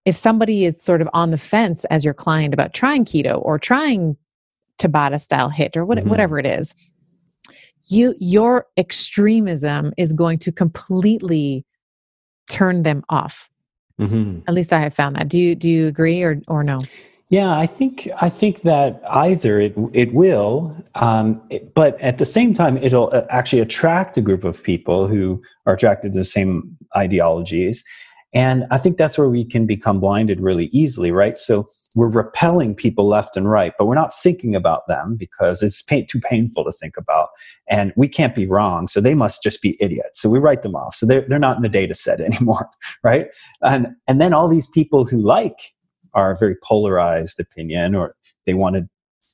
if 0.05 0.15
somebody 0.15 0.65
is 0.65 0.81
sort 0.81 1.01
of 1.01 1.09
on 1.13 1.31
the 1.31 1.37
fence 1.37 1.83
as 1.85 2.05
your 2.05 2.13
client 2.13 2.53
about 2.53 2.73
trying 2.73 3.05
keto 3.05 3.43
or 3.43 3.57
trying 3.57 4.15
tabata 4.77 5.19
style 5.19 5.49
HIIT 5.49 5.75
or 5.75 5.83
what, 5.83 5.97
mm-hmm. 5.97 6.09
whatever 6.09 6.37
it 6.37 6.45
is 6.45 6.75
you 7.89 8.15
your 8.19 8.65
extremism 8.78 9.93
is 9.97 10.13
going 10.13 10.39
to 10.39 10.52
completely 10.52 11.65
turn 12.50 12.84
them 12.84 13.04
off 13.10 13.50
mm-hmm. 14.00 14.39
at 14.47 14.54
least 14.54 14.73
i 14.73 14.80
have 14.80 14.93
found 14.93 15.15
that 15.15 15.28
do 15.28 15.38
you 15.38 15.56
do 15.56 15.69
you 15.69 15.88
agree 15.88 16.21
or 16.21 16.39
or 16.47 16.63
no 16.63 16.80
yeah 17.30 17.58
i 17.58 17.65
think 17.65 18.08
i 18.21 18.30
think 18.30 18.62
that 18.62 19.02
either 19.10 19.60
it 19.60 19.76
it 19.93 20.13
will 20.13 20.76
um, 20.95 21.41
it, 21.50 21.73
but 21.76 22.00
at 22.02 22.17
the 22.17 22.26
same 22.26 22.54
time 22.54 22.78
it'll 22.78 23.10
uh, 23.13 23.21
actually 23.30 23.62
attract 23.62 24.17
a 24.17 24.21
group 24.21 24.43
of 24.43 24.63
people 24.63 25.08
who 25.08 25.41
are 25.65 25.73
attracted 25.73 26.13
to 26.13 26.19
the 26.19 26.26
same 26.26 26.78
ideologies 26.95 27.84
and 28.34 28.65
I 28.71 28.78
think 28.78 28.97
that's 28.97 29.17
where 29.17 29.30
we 29.30 29.45
can 29.45 29.65
become 29.65 30.00
blinded 30.00 30.41
really 30.41 30.65
easily, 30.65 31.12
right? 31.12 31.38
So 31.38 31.67
we're 31.95 32.10
repelling 32.10 32.76
people 32.76 33.08
left 33.08 33.36
and 33.36 33.50
right, 33.50 33.73
but 33.78 33.86
we're 33.86 33.95
not 33.95 34.13
thinking 34.13 34.56
about 34.56 34.88
them 34.88 35.15
because 35.15 35.63
it's 35.63 35.82
pain, 35.82 36.06
too 36.06 36.19
painful 36.19 36.63
to 36.63 36.71
think 36.71 36.97
about. 36.97 37.30
And 37.69 37.93
we 37.95 38.08
can't 38.08 38.36
be 38.36 38.45
wrong. 38.45 38.88
So 38.88 39.02
they 39.02 39.15
must 39.15 39.41
just 39.41 39.62
be 39.62 39.78
idiots. 39.82 40.21
So 40.21 40.30
we 40.30 40.39
write 40.39 40.62
them 40.62 40.76
off. 40.76 40.95
So 40.95 41.06
they're, 41.06 41.26
they're 41.28 41.39
not 41.39 41.58
in 41.58 41.63
the 41.63 41.69
data 41.69 41.95
set 41.95 42.21
anymore, 42.21 42.69
right? 43.04 43.28
And, 43.62 43.88
and 44.08 44.21
then 44.21 44.34
all 44.34 44.47
these 44.47 44.67
people 44.67 45.06
who 45.06 45.17
like 45.17 45.73
our 46.13 46.36
very 46.36 46.56
polarized 46.63 47.39
opinion 47.39 47.95
or 47.95 48.15
they 48.45 48.54
want 48.54 48.76
to 48.76 48.88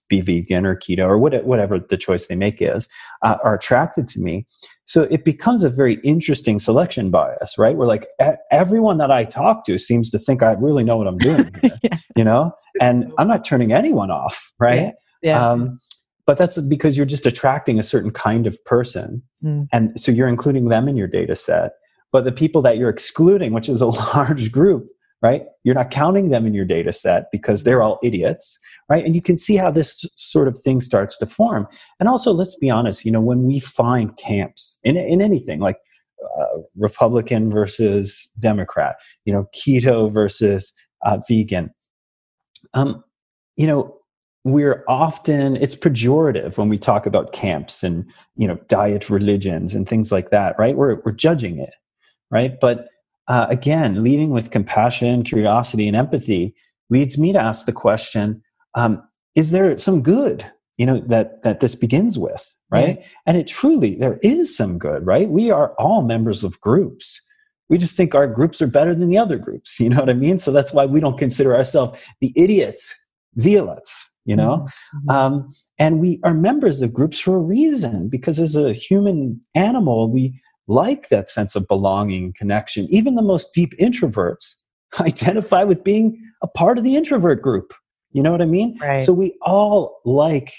be 0.10 0.22
vegan 0.22 0.66
or 0.66 0.76
keto 0.76 1.08
or 1.08 1.18
whatever 1.18 1.80
the 1.80 1.98
choice 1.98 2.28
they 2.28 2.36
make 2.36 2.62
is, 2.62 2.89
uh, 3.24 3.38
are 3.44 3.56
attracted 3.56 4.08
to 4.10 4.20
me. 4.20 4.46
So 4.86 5.04
it 5.04 5.24
becomes 5.24 5.63
a 5.63 5.70
very 5.70 5.96
interesting 6.04 6.60
selection 6.60 7.10
bias, 7.10 7.58
right? 7.58 7.76
We're 7.76 7.88
like 7.88 8.08
everyone 8.52 8.98
that 8.98 9.12
I 9.12 9.24
talk 9.24 9.66
to 9.66 9.78
seems 9.78 10.10
to 10.12 10.20
think 10.20 10.44
I 10.44 10.54
really 10.54 10.84
know 10.84 10.98
what 10.98 11.08
I'm 11.08 11.18
doing, 11.18 11.52
here, 11.62 11.72
yeah. 11.84 11.98
you 12.16 12.24
know, 12.24 12.52
and 12.82 13.12
I'm 13.18 13.28
not 13.28 13.46
turning 13.46 13.72
anyone 13.72 14.12
off, 14.12 14.52
right? 14.60 14.76
Yeah. 14.76 14.92
yeah. 15.22 15.52
Um, 15.52 15.80
but 16.26 16.38
that's 16.38 16.58
because 16.62 16.96
you're 16.96 17.06
just 17.06 17.26
attracting 17.26 17.80
a 17.80 17.84
certain 17.84 18.12
kind 18.12 18.48
of 18.48 18.63
person, 18.66 19.24
mm. 19.44 19.68
and 19.72 20.00
so 20.00 20.12
you're 20.12 20.28
including 20.28 20.70
them 20.70 20.88
in 20.88 20.96
your 20.96 21.08
data 21.08 21.36
set. 21.36 21.74
But 22.13 22.24
the 22.24 22.32
people 22.32 22.62
that 22.62 22.78
you're 22.78 22.89
excluding, 22.89 23.54
which 23.54 23.68
is 23.68 23.82
a 23.82 23.88
large 24.16 24.52
group, 24.52 24.88
right? 25.24 25.46
You're 25.64 25.74
not 25.74 25.90
counting 25.90 26.30
them 26.30 26.46
in 26.46 26.54
your 26.54 26.66
data 26.66 26.92
set 26.92 27.32
because 27.32 27.64
they're 27.64 27.82
all 27.82 27.98
idiots, 28.04 28.60
right? 28.90 29.04
And 29.04 29.16
you 29.16 29.22
can 29.22 29.38
see 29.38 29.56
how 29.56 29.72
this 29.72 30.06
sort 30.16 30.50
of 30.50 30.60
thing 30.60 30.82
starts 30.82 31.18
to 31.18 31.26
form. 31.26 31.66
And 32.00 32.10
also, 32.10 32.34
let's 32.34 32.56
be 32.56 32.70
honest, 32.70 33.06
you 33.06 33.12
know, 33.12 33.22
when 33.22 33.44
we 33.44 33.60
find 33.60 34.16
camps 34.18 34.78
in, 34.84 34.98
in 34.98 35.22
anything 35.22 35.62
like 35.62 35.78
uh, 36.38 36.60
Republican 36.76 37.50
versus 37.50 38.30
Democrat, 38.40 38.98
you 39.24 39.34
know, 39.34 39.48
keto 39.56 40.12
versus 40.12 40.74
uh, 41.06 41.20
vegan, 41.28 41.74
um, 42.74 43.02
you 43.56 43.66
know, 43.66 43.98
we're 44.46 44.84
often 44.90 45.56
it's 45.56 45.76
pejorative 45.76 46.58
when 46.58 46.68
we 46.68 46.78
talk 46.78 47.06
about 47.06 47.32
camps 47.32 47.82
and 47.82 48.06
you 48.36 48.46
know 48.46 48.56
diet 48.67 49.10
religions 49.10 49.74
and 49.74 49.88
things 49.88 50.12
like 50.12 50.32
that 50.32 50.54
right 50.60 50.76
we're, 50.76 51.00
we're 51.06 51.13
judging 51.13 51.60
it 51.60 51.74
right 52.30 52.60
but 52.60 52.90
uh, 53.28 53.48
again 53.50 54.04
leading 54.04 54.30
with 54.30 54.52
compassion 54.52 55.24
curiosity 55.24 55.88
and 55.88 55.96
empathy 55.96 56.54
leads 56.90 57.17
me 57.17 57.32
to 57.32 57.40
ask 57.40 57.65
the 57.65 57.71
question 57.71 58.42
um, 58.76 59.02
is 59.36 59.52
there 59.52 59.76
some 59.78 60.02
good 60.02 60.50
you 60.78 60.86
know 60.86 61.00
that 61.08 61.44
that 61.44 61.60
this 61.60 61.76
begins 61.76 62.17
with 62.17 62.54
right? 62.71 62.98
Mm-hmm. 62.98 63.08
and 63.28 63.38
it 63.38 63.48
truly 63.48 63.96
there 63.96 64.19
is 64.24 64.56
some 64.56 64.78
good 64.78 65.06
right? 65.06 65.30
We 65.30 65.52
are 65.52 65.74
all 65.78 66.02
members 66.02 66.44
of 66.44 66.60
groups. 66.60 67.21
We 67.69 67.78
just 67.78 67.96
think 67.96 68.13
our 68.13 68.28
groups 68.28 68.62
are 68.62 68.67
better 68.67 68.94
than 68.94 69.10
the 69.10 69.17
other 69.17 69.38
groups 69.38 69.80
you 69.80 69.90
know 69.90 70.00
what 70.00 70.10
i 70.10 70.13
mean? 70.13 70.38
So 70.38 70.52
that's 70.52 70.74
why 70.74 70.86
we 70.86 71.00
don't 71.00 71.17
consider 71.17 71.56
ourselves 71.56 72.00
the 72.21 72.34
idiots 72.36 72.96
zealots 73.40 74.10
you 74.26 74.36
know? 74.38 74.67
Mm-hmm. 74.96 75.10
um, 75.10 75.50
and 75.80 76.00
we 76.00 76.19
are 76.24 76.34
members 76.34 76.82
of 76.82 76.94
groups 76.94 77.19
for 77.19 77.36
a 77.36 77.40
reason 77.40 78.08
because 78.08 78.40
as 78.40 78.56
a 78.56 78.74
human 78.74 79.42
animal 79.56 80.10
we 80.10 80.40
like 80.68 81.10
that 81.10 81.30
sense 81.30 81.56
of 81.56 81.68
belonging 81.68 82.34
connection 82.38 82.88
even 82.90 83.16
the 83.16 83.22
most 83.22 83.54
deep 83.54 83.78
introverts 83.80 84.56
identify 85.00 85.64
with 85.64 85.84
being 85.84 86.20
a 86.42 86.48
part 86.48 86.78
of 86.78 86.84
the 86.84 86.96
introvert 86.96 87.42
group. 87.42 87.74
You 88.12 88.22
know 88.22 88.32
what 88.32 88.42
i 88.42 88.46
mean? 88.46 88.78
Right. 88.80 89.02
so 89.02 89.14
we 89.14 89.36
all 89.42 90.00
like 90.06 90.54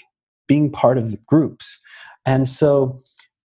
being 0.47 0.71
part 0.71 0.97
of 0.97 1.11
the 1.11 1.17
groups. 1.27 1.79
And 2.25 2.47
so 2.47 2.99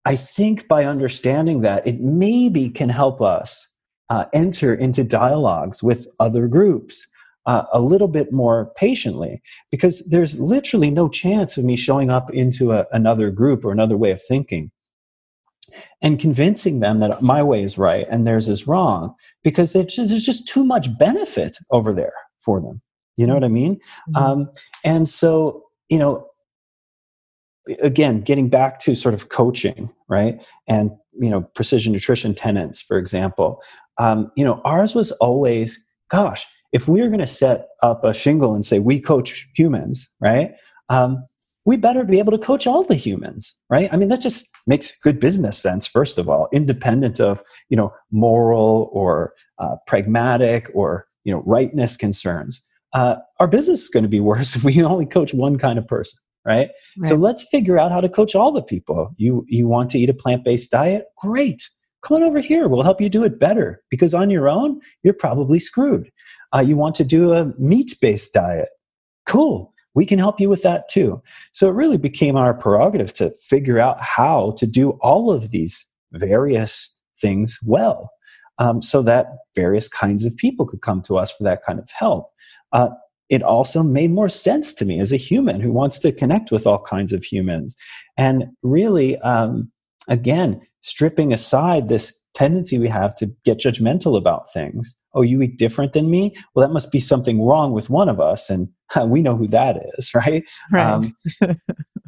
i 0.05 0.17
think 0.17 0.69
by 0.69 0.85
understanding 0.85 1.61
that 1.61 1.87
it 1.87 2.01
maybe 2.01 2.69
can 2.71 2.89
help 2.89 3.21
us 3.23 3.69
uh, 4.11 4.25
enter 4.35 4.75
into 4.75 5.05
dialogues 5.05 5.83
with 5.83 6.07
other 6.21 6.49
groups 6.49 7.07
uh, 7.47 7.65
a 7.73 7.81
little 7.81 8.09
bit 8.09 8.33
more 8.33 8.73
patiently 8.77 9.41
because 9.71 10.01
there's 10.01 10.39
literally 10.39 10.91
no 10.91 11.09
chance 11.09 11.57
of 11.57 11.65
me 11.65 11.77
showing 11.77 12.11
up 12.11 12.31
into 12.33 12.73
a, 12.73 12.85
another 12.93 13.31
group 13.31 13.65
or 13.65 13.73
another 13.73 13.97
way 13.97 14.11
of 14.11 14.23
thinking 14.23 14.71
and 16.01 16.19
convincing 16.19 16.81
them 16.81 17.01
that 17.01 17.23
my 17.23 17.43
way 17.43 17.63
is 17.63 17.79
right 17.79 18.07
and 18.11 18.25
theirs 18.25 18.49
is 18.49 18.67
wrong 18.67 19.15
because 19.43 19.73
just, 19.73 19.97
there's 19.97 20.25
just 20.25 20.49
too 20.49 20.65
much 20.65 20.97
benefit 20.99 21.59
over 21.71 21.93
there 21.93 22.15
for 22.41 22.61
them 22.61 22.81
you 23.17 23.27
know 23.27 23.35
what 23.35 23.45
i 23.45 23.49
mean 23.49 23.77
mm-hmm. 23.77 24.17
um, 24.17 24.51
and 24.85 25.09
so 25.09 25.65
you 25.89 25.99
know 25.99 26.27
again 27.83 28.21
getting 28.21 28.49
back 28.49 28.79
to 28.79 28.95
sort 28.95 29.15
of 29.15 29.29
coaching 29.29 29.91
right 30.09 30.47
and 30.67 30.91
you 31.21 31.31
know 31.31 31.43
precision 31.55 31.93
nutrition 31.93 32.35
tenants 32.35 32.83
for 32.83 32.99
example 32.99 33.63
um, 33.99 34.31
you 34.37 34.45
know 34.45 34.61
ours 34.65 34.95
was 34.95 35.13
always 35.13 35.85
gosh 36.11 36.47
if 36.73 36.89
we're 36.89 37.09
going 37.09 37.21
to 37.21 37.27
set 37.27 37.69
up 37.83 38.03
a 38.03 38.13
shingle 38.13 38.55
and 38.55 38.65
say 38.67 38.79
we 38.79 39.01
coach 39.01 39.49
humans, 39.55 40.09
right? 40.21 40.53
Um, 40.89 41.25
we 41.65 41.77
better 41.77 42.05
be 42.05 42.19
able 42.19 42.33
to 42.33 42.39
coach 42.39 42.67
all 42.67 42.83
the 42.83 42.95
humans, 42.95 43.55
right? 43.71 43.89
I 43.93 43.97
mean, 43.97 44.09
that 44.09 44.21
just 44.21 44.49
makes 44.67 44.99
good 44.99 45.21
business 45.21 45.59
sense, 45.59 45.87
first 45.87 46.19
of 46.19 46.29
all, 46.29 46.49
independent 46.53 47.21
of 47.21 47.43
you 47.69 47.77
know 47.77 47.93
moral 48.11 48.91
or 48.93 49.35
uh, 49.59 49.77
pragmatic 49.87 50.71
or 50.75 51.07
you 51.25 51.33
know 51.33 51.43
rightness 51.47 51.97
concerns. 51.97 52.67
Uh, 52.93 53.17
our 53.41 53.49
business 53.49 53.85
is 53.85 53.89
going 53.89 54.05
to 54.05 54.09
be 54.09 54.21
worse 54.33 54.57
if 54.57 54.65
we 54.65 54.83
only 54.83 55.07
coach 55.07 55.33
one 55.33 55.59
kind 55.59 55.79
of 55.79 55.87
person, 55.87 56.19
right? 56.45 56.71
right? 56.99 57.09
So 57.09 57.15
let's 57.15 57.45
figure 57.51 57.79
out 57.79 57.93
how 57.93 58.01
to 58.01 58.09
coach 58.09 58.35
all 58.35 58.53
the 58.53 58.63
people. 58.63 59.15
You 59.17 59.45
you 59.49 59.69
want 59.69 59.91
to 59.91 59.99
eat 59.99 60.11
a 60.11 60.15
plant 60.15 60.45
based 60.45 60.71
diet? 60.71 61.07
Great, 61.19 61.69
come 62.03 62.17
on 62.17 62.23
over 62.23 62.41
here. 62.41 62.69
We'll 62.69 62.83
help 62.83 63.01
you 63.01 63.09
do 63.09 63.25
it 63.25 63.39
better 63.39 63.83
because 63.91 64.15
on 64.15 64.31
your 64.31 64.49
own 64.49 64.81
you're 65.03 65.15
probably 65.15 65.59
screwed 65.59 66.11
uh, 66.55 66.61
you 66.61 66.77
want 66.77 66.95
to 66.97 67.05
do 67.05 67.33
a 67.33 67.53
meat 67.59 67.97
based 68.01 68.33
diet. 68.33 68.69
Cool. 69.27 69.72
We 69.95 70.07
can 70.07 70.19
help 70.19 70.41
you 70.41 70.49
with 70.49 70.63
that 70.63 70.89
too. 70.89 71.23
So 71.53 71.69
it 71.69 71.75
really 71.75 71.99
became 71.99 72.37
our 72.37 72.55
prerogative 72.55 73.13
to 73.15 73.35
figure 73.39 73.79
out 73.79 74.03
how 74.03 74.55
to 74.59 74.67
do 74.67 74.91
all 75.01 75.31
of 75.31 75.51
these 75.51 75.87
various 76.13 76.97
things 77.21 77.59
well 77.65 78.11
um, 78.59 78.83
so 78.83 79.03
that 79.03 79.27
various 79.55 79.89
kinds 79.89 80.25
of 80.25 80.37
people 80.37 80.67
could 80.67 80.83
come 80.83 81.03
to 81.03 81.17
us 81.17 81.31
for 81.33 81.45
that 81.45 81.63
kind 81.65 81.79
of 81.79 81.91
help. 81.91 82.31
Uh, 82.73 82.89
it 83.29 83.43
also 83.43 83.83
made 83.83 84.11
more 84.11 84.29
sense 84.29 84.75
to 84.75 84.85
me 84.85 85.01
as 85.01 85.13
a 85.13 85.17
human 85.17 85.61
who 85.61 85.73
wants 85.73 85.99
to 86.01 86.13
connect 86.13 86.51
with 86.51 86.67
all 86.67 86.83
kinds 86.83 87.13
of 87.13 87.25
humans. 87.25 87.77
And 88.19 88.45
really, 88.63 89.19
um, 89.19 89.71
again, 90.09 90.61
stripping 90.83 91.33
aside 91.33 91.89
this 91.89 92.13
tendency 92.35 92.79
we 92.79 92.89
have 92.89 93.15
to 93.17 93.27
get 93.45 93.59
judgmental 93.59 94.17
about 94.17 94.53
things. 94.53 94.97
Oh, 95.15 95.23
you 95.23 95.43
eat 95.43 95.59
different 95.59 95.93
than 95.93 96.11
me? 96.11 96.35
Well, 96.55 96.67
that 96.67 96.73
must 96.73 96.91
be 96.91 97.01
something 97.01 97.43
wrong 97.43 97.73
with 97.73 97.91
one 97.91 98.09
of 98.09 98.21
us. 98.21 98.49
And 98.49 98.69
we 99.07 99.23
know 99.23 99.37
who 99.37 99.47
that 99.49 99.77
is, 99.99 100.15
right? 100.15 100.45
right. 100.73 100.93
Um, 100.93 101.17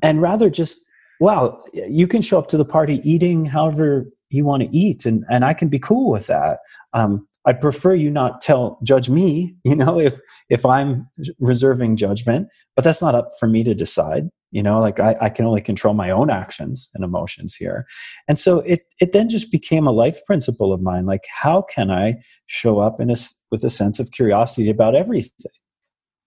and 0.03 0.23
rather 0.23 0.51
just, 0.51 0.79
wow, 1.21 1.63
you 1.73 2.07
can 2.07 2.23
show 2.23 2.39
up 2.39 2.49
to 2.49 2.57
the 2.57 2.65
party 2.65 3.01
eating 3.05 3.47
however 3.47 4.07
you 4.31 4.45
want 4.45 4.63
to 4.63 4.77
eat, 4.77 5.07
and, 5.07 5.25
and 5.31 5.45
I 5.45 5.55
can 5.55 5.69
be 5.69 5.79
cool 5.79 6.11
with 6.11 6.27
that. 6.27 6.59
Um, 6.93 7.27
I'd 7.47 7.61
prefer 7.61 7.95
you 7.95 8.11
not 8.11 8.41
tell 8.41 8.79
judge 8.83 9.09
me, 9.09 9.55
you 9.65 9.77
know, 9.77 10.01
if 10.01 10.19
if 10.49 10.65
I'm 10.67 11.09
reserving 11.39 11.97
judgment, 11.97 12.49
but 12.75 12.85
that's 12.85 13.03
not 13.03 13.15
up 13.15 13.33
for 13.39 13.47
me 13.47 13.65
to 13.65 13.75
decide 13.75 14.29
you 14.55 14.63
know 14.63 14.81
like 14.81 15.01
I, 15.01 15.17
I, 15.21 15.29
can 15.29 15.45
only 15.45 15.61
control 15.61 15.95
my 15.95 16.11
own 16.11 16.31
actions 16.31 16.89
and 16.95 17.03
emotions 17.03 17.57
here. 17.57 17.87
And 18.29 18.39
so 18.39 18.61
it 18.61 18.87
it 19.01 19.13
then 19.13 19.29
just 19.29 19.51
became 19.51 19.87
a 19.87 19.93
life 19.93 20.25
principle 20.25 20.73
of 20.73 20.81
mine. 20.81 21.07
Like 21.07 21.25
how 21.29 21.63
can 21.63 21.91
i 21.91 22.15
show 22.47 22.79
up 22.79 23.01
in 23.01 23.11
a 23.11 23.17
with 23.51 23.65
a 23.65 23.71
sense 23.71 23.99
of 23.99 24.13
curiosity 24.13 24.71
about 24.71 24.95
everything? 24.95 25.51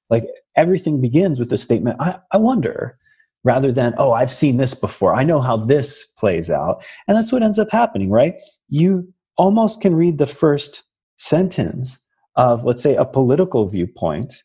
Like 0.09 0.25
everything 0.57 0.99
begins 1.01 1.39
with 1.39 1.49
the 1.49 1.57
statement 1.57 1.97
i, 1.99 2.17
I 2.31 2.37
wonder 2.37 2.97
rather 3.43 3.71
than 3.71 3.93
oh 3.97 4.11
i've 4.11 4.31
seen 4.31 4.57
this 4.57 4.73
before. 4.73 5.15
I 5.15 5.23
know 5.23 5.39
how 5.39 5.57
this 5.57 6.05
plays 6.19 6.49
out. 6.49 6.85
And 7.07 7.15
that's 7.15 7.31
what 7.31 7.43
ends 7.43 7.59
up 7.59 7.71
happening 7.71 8.11
right? 8.11 8.35
You 8.67 9.07
almost 9.37 9.81
can 9.81 9.95
read 9.95 10.17
the 10.17 10.27
first 10.27 10.83
sentence 11.17 12.03
of 12.35 12.65
let's 12.65 12.83
say 12.83 12.95
a 12.95 13.05
political 13.05 13.67
viewpoint 13.67 14.43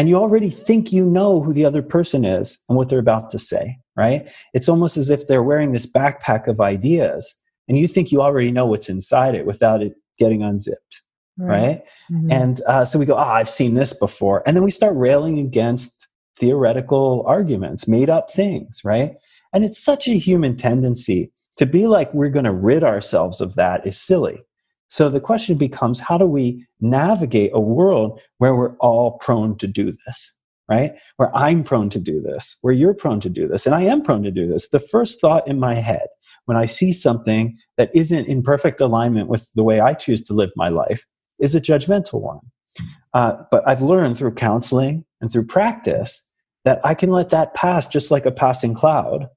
and 0.00 0.08
you 0.08 0.16
already 0.16 0.48
think 0.48 0.94
you 0.94 1.04
know 1.04 1.42
who 1.42 1.52
the 1.52 1.66
other 1.66 1.82
person 1.82 2.24
is 2.24 2.58
and 2.70 2.78
what 2.78 2.88
they're 2.88 2.98
about 2.98 3.28
to 3.28 3.38
say, 3.38 3.76
right? 3.98 4.32
It's 4.54 4.66
almost 4.66 4.96
as 4.96 5.10
if 5.10 5.26
they're 5.26 5.42
wearing 5.42 5.72
this 5.72 5.84
backpack 5.84 6.46
of 6.46 6.58
ideas 6.58 7.34
and 7.68 7.76
you 7.76 7.86
think 7.86 8.10
you 8.10 8.22
already 8.22 8.50
know 8.50 8.64
what's 8.64 8.88
inside 8.88 9.34
it 9.34 9.44
without 9.44 9.82
it 9.82 9.92
getting 10.18 10.42
unzipped, 10.42 11.02
right? 11.36 11.60
right? 11.60 11.84
Mm-hmm. 12.10 12.32
And 12.32 12.62
uh, 12.66 12.86
so 12.86 12.98
we 12.98 13.04
go, 13.04 13.14
oh, 13.14 13.18
I've 13.18 13.50
seen 13.50 13.74
this 13.74 13.92
before. 13.92 14.42
And 14.46 14.56
then 14.56 14.64
we 14.64 14.70
start 14.70 14.96
railing 14.96 15.38
against 15.38 16.08
theoretical 16.34 17.22
arguments, 17.26 17.86
made 17.86 18.08
up 18.08 18.30
things, 18.30 18.80
right? 18.82 19.16
And 19.52 19.66
it's 19.66 19.78
such 19.78 20.08
a 20.08 20.16
human 20.16 20.56
tendency 20.56 21.30
to 21.58 21.66
be 21.66 21.86
like 21.86 22.14
we're 22.14 22.30
going 22.30 22.46
to 22.46 22.52
rid 22.52 22.84
ourselves 22.84 23.42
of 23.42 23.54
that 23.56 23.86
is 23.86 24.00
silly. 24.00 24.44
So 24.90 25.08
the 25.08 25.20
question 25.20 25.56
becomes 25.56 26.00
how 26.00 26.18
do 26.18 26.26
we 26.26 26.66
navigate 26.80 27.52
a 27.54 27.60
world 27.60 28.20
where 28.38 28.54
we're 28.54 28.76
all 28.76 29.12
prone 29.12 29.56
to 29.58 29.66
do 29.66 29.92
this, 30.06 30.32
right? 30.68 30.92
Where 31.16 31.34
I'm 31.34 31.64
prone 31.64 31.90
to 31.90 31.98
do 31.98 32.20
this, 32.20 32.56
where 32.60 32.74
you're 32.74 32.94
prone 32.94 33.20
to 33.20 33.30
do 33.30 33.48
this, 33.48 33.66
and 33.66 33.74
I 33.74 33.82
am 33.82 34.02
prone 34.02 34.22
to 34.24 34.30
do 34.30 34.46
this. 34.46 34.68
The 34.68 34.80
first 34.80 35.20
thought 35.20 35.46
in 35.48 35.58
my 35.58 35.74
head 35.74 36.08
when 36.44 36.56
I 36.56 36.66
see 36.66 36.92
something 36.92 37.56
that 37.78 37.90
isn't 37.94 38.26
in 38.26 38.42
perfect 38.42 38.80
alignment 38.80 39.28
with 39.28 39.50
the 39.54 39.62
way 39.62 39.80
I 39.80 39.94
choose 39.94 40.22
to 40.24 40.34
live 40.34 40.50
my 40.56 40.68
life 40.68 41.06
is 41.38 41.54
a 41.54 41.60
judgmental 41.60 42.20
one. 42.20 42.40
Uh, 43.14 43.36
but 43.50 43.66
I've 43.66 43.82
learned 43.82 44.18
through 44.18 44.34
counseling 44.34 45.04
and 45.20 45.32
through 45.32 45.46
practice 45.46 46.28
that 46.64 46.80
I 46.84 46.94
can 46.94 47.10
let 47.10 47.30
that 47.30 47.54
pass 47.54 47.86
just 47.86 48.10
like 48.10 48.26
a 48.26 48.30
passing 48.30 48.74
cloud 48.74 49.28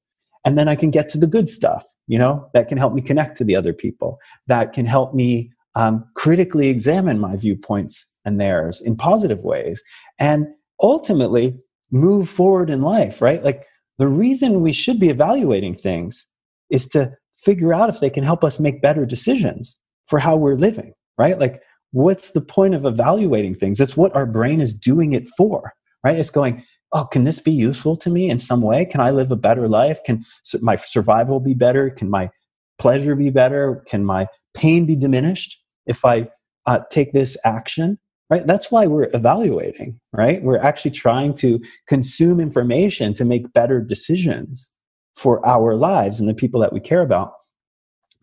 and 0.45 0.57
then 0.57 0.67
i 0.67 0.75
can 0.75 0.91
get 0.91 1.09
to 1.09 1.17
the 1.17 1.27
good 1.27 1.49
stuff 1.49 1.85
you 2.07 2.17
know 2.17 2.49
that 2.53 2.67
can 2.67 2.77
help 2.77 2.93
me 2.93 3.01
connect 3.01 3.37
to 3.37 3.43
the 3.43 3.55
other 3.55 3.73
people 3.73 4.19
that 4.47 4.73
can 4.73 4.85
help 4.85 5.13
me 5.13 5.51
um, 5.75 6.05
critically 6.15 6.67
examine 6.67 7.19
my 7.19 7.35
viewpoints 7.35 8.13
and 8.25 8.39
theirs 8.39 8.81
in 8.81 8.95
positive 8.95 9.43
ways 9.43 9.83
and 10.19 10.47
ultimately 10.81 11.57
move 11.91 12.29
forward 12.29 12.69
in 12.69 12.81
life 12.81 13.21
right? 13.21 13.43
Like 13.43 13.65
the 13.97 14.07
reason 14.07 14.61
we 14.61 14.71
should 14.71 14.99
be 14.99 15.09
evaluating 15.09 15.75
things 15.75 16.25
is 16.69 16.87
to 16.89 17.11
figure 17.37 17.73
out 17.73 17.89
if 17.89 17.99
they 17.99 18.09
can 18.09 18.23
help 18.23 18.43
us 18.43 18.59
make 18.59 18.81
better 18.81 19.05
decisions 19.05 19.79
for 20.05 20.19
how 20.19 20.35
we're 20.35 20.55
living 20.55 20.93
right? 21.17 21.39
Like 21.39 21.61
what's 21.91 22.31
the 22.31 22.41
point 22.41 22.73
of 22.73 22.85
evaluating 22.85 23.55
things? 23.55 23.79
It's 23.79 23.97
what 23.97 24.15
our 24.15 24.25
brain 24.25 24.61
is 24.61 24.73
doing 24.73 25.13
it 25.13 25.27
for 25.37 25.73
right? 26.03 26.19
It's 26.19 26.29
going 26.29 26.63
oh, 26.93 27.05
can 27.05 27.23
this 27.23 27.39
be 27.39 27.51
useful 27.51 27.95
to 27.97 28.09
me 28.09 28.29
in 28.29 28.39
some 28.39 28.61
way? 28.61 28.85
Can 28.85 29.01
I 29.01 29.09
live 29.09 29.31
a 29.31 29.35
better 29.35 29.67
life? 29.67 30.03
Can 30.03 30.23
my 30.61 30.75
survival 30.75 31.39
be 31.39 31.55
better? 31.55 31.89
Can 31.89 32.09
my 32.09 32.29
pleasure 32.77 33.15
be 33.15 33.31
better? 33.31 33.83
Can 33.87 34.05
my 34.05 34.27
pain 34.53 34.85
be 34.85 34.95
diminished 34.95 35.59
if 35.87 36.05
I 36.05 36.29
uh, 36.67 36.79
take 36.91 37.11
this 37.11 37.35
action? 37.43 37.97
Right? 38.29 38.45
That's 38.47 38.71
why 38.71 38.87
we're 38.87 39.09
evaluating, 39.13 39.99
right? 40.11 40.41
We're 40.41 40.61
actually 40.61 40.91
trying 40.91 41.35
to 41.35 41.59
consume 41.87 42.39
information 42.39 43.13
to 43.15 43.25
make 43.25 43.53
better 43.53 43.81
decisions 43.81 44.71
for 45.15 45.45
our 45.45 45.75
lives 45.75 46.19
and 46.19 46.27
the 46.27 46.33
people 46.33 46.59
that 46.61 46.73
we 46.73 46.79
care 46.79 47.01
about. 47.01 47.33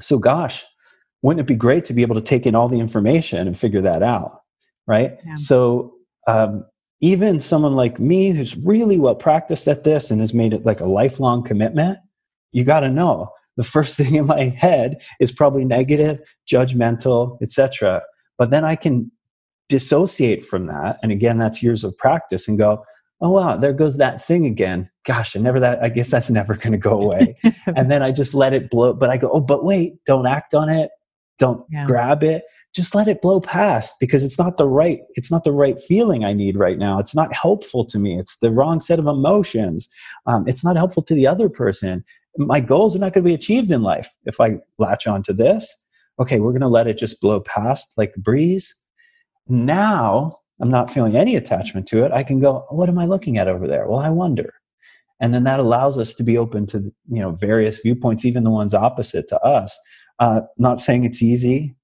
So, 0.00 0.18
gosh, 0.18 0.64
wouldn't 1.22 1.40
it 1.40 1.46
be 1.46 1.54
great 1.54 1.84
to 1.86 1.92
be 1.92 2.02
able 2.02 2.16
to 2.16 2.22
take 2.22 2.46
in 2.46 2.54
all 2.54 2.68
the 2.68 2.80
information 2.80 3.46
and 3.46 3.58
figure 3.58 3.82
that 3.82 4.02
out? 4.02 4.40
Right? 4.86 5.18
Yeah. 5.24 5.34
So, 5.34 5.94
um, 6.26 6.64
even 7.00 7.40
someone 7.40 7.74
like 7.74 7.98
me 7.98 8.30
who's 8.30 8.56
really 8.56 8.98
well 8.98 9.14
practiced 9.14 9.66
at 9.68 9.84
this 9.84 10.10
and 10.10 10.20
has 10.20 10.34
made 10.34 10.52
it 10.52 10.66
like 10.66 10.80
a 10.80 10.86
lifelong 10.86 11.42
commitment, 11.42 11.98
you 12.52 12.64
got 12.64 12.80
to 12.80 12.88
know 12.88 13.30
the 13.56 13.62
first 13.62 13.96
thing 13.98 14.14
in 14.14 14.26
my 14.26 14.44
head 14.44 15.02
is 15.18 15.32
probably 15.32 15.64
negative, 15.64 16.18
judgmental, 16.50 17.40
etc. 17.42 18.02
But 18.38 18.50
then 18.50 18.64
I 18.64 18.76
can 18.76 19.10
dissociate 19.68 20.44
from 20.44 20.66
that, 20.66 20.98
and 21.02 21.12
again, 21.12 21.38
that's 21.38 21.62
years 21.62 21.84
of 21.84 21.96
practice, 21.96 22.48
and 22.48 22.58
go, 22.58 22.84
oh 23.20 23.30
wow, 23.30 23.56
there 23.56 23.72
goes 23.72 23.98
that 23.98 24.24
thing 24.24 24.46
again. 24.46 24.90
Gosh, 25.04 25.36
I 25.36 25.40
never 25.40 25.60
that. 25.60 25.82
I 25.82 25.88
guess 25.88 26.10
that's 26.10 26.30
never 26.30 26.54
going 26.54 26.72
to 26.72 26.78
go 26.78 27.00
away. 27.00 27.36
and 27.66 27.90
then 27.90 28.02
I 28.02 28.10
just 28.10 28.34
let 28.34 28.52
it 28.52 28.70
blow. 28.70 28.92
But 28.92 29.10
I 29.10 29.16
go, 29.16 29.30
oh, 29.30 29.40
but 29.40 29.64
wait, 29.64 30.04
don't 30.04 30.26
act 30.26 30.54
on 30.54 30.68
it. 30.68 30.90
Don't 31.40 31.64
yeah. 31.70 31.86
grab 31.86 32.22
it 32.22 32.44
just 32.74 32.94
let 32.94 33.08
it 33.08 33.20
blow 33.20 33.40
past 33.40 33.94
because 33.98 34.22
it's 34.22 34.38
not 34.38 34.56
the 34.56 34.68
right 34.68 35.00
it's 35.14 35.30
not 35.30 35.44
the 35.44 35.52
right 35.52 35.80
feeling 35.80 36.24
i 36.24 36.32
need 36.32 36.56
right 36.56 36.78
now. 36.78 36.98
It's 36.98 37.14
not 37.14 37.34
helpful 37.34 37.84
to 37.86 37.98
me. 37.98 38.18
It's 38.18 38.38
the 38.38 38.50
wrong 38.50 38.80
set 38.80 38.98
of 38.98 39.06
emotions. 39.06 39.88
Um, 40.26 40.46
it's 40.46 40.64
not 40.64 40.76
helpful 40.76 41.02
to 41.04 41.14
the 41.14 41.26
other 41.26 41.48
person. 41.48 42.04
My 42.36 42.60
goals 42.60 42.94
are 42.94 43.00
not 43.00 43.12
going 43.12 43.24
to 43.24 43.28
be 43.28 43.34
achieved 43.34 43.72
in 43.72 43.82
life 43.82 44.08
if 44.24 44.40
i 44.40 44.58
latch 44.78 45.06
on 45.06 45.22
to 45.24 45.32
this. 45.32 45.76
Okay 46.20 46.38
we're 46.38 46.52
going 46.52 46.60
to 46.60 46.68
let 46.68 46.86
it 46.86 46.98
just 46.98 47.20
blow 47.20 47.40
past 47.40 47.92
like 47.96 48.12
a 48.16 48.20
breeze. 48.20 48.74
Now 49.48 50.36
i'm 50.60 50.70
not 50.70 50.92
feeling 50.92 51.16
any 51.16 51.34
attachment 51.36 51.88
to 51.88 52.04
it. 52.04 52.12
I 52.12 52.22
can 52.22 52.40
go 52.40 52.66
what 52.70 52.88
am 52.88 52.98
i 52.98 53.06
looking 53.06 53.38
at 53.38 53.48
over 53.48 53.66
there? 53.66 53.88
Well 53.88 54.00
i 54.00 54.10
wonder. 54.10 54.54
And 55.22 55.34
then 55.34 55.44
that 55.44 55.60
allows 55.60 55.98
us 55.98 56.14
to 56.14 56.22
be 56.22 56.38
open 56.38 56.66
to 56.66 56.78
you 57.10 57.20
know 57.20 57.32
various 57.32 57.80
viewpoints 57.80 58.24
even 58.24 58.44
the 58.44 58.50
ones 58.50 58.74
opposite 58.74 59.26
to 59.28 59.40
us 59.40 59.78
uh, 60.20 60.42
not 60.56 60.80
saying 60.80 61.04
it's 61.04 61.22
easy 61.22 61.74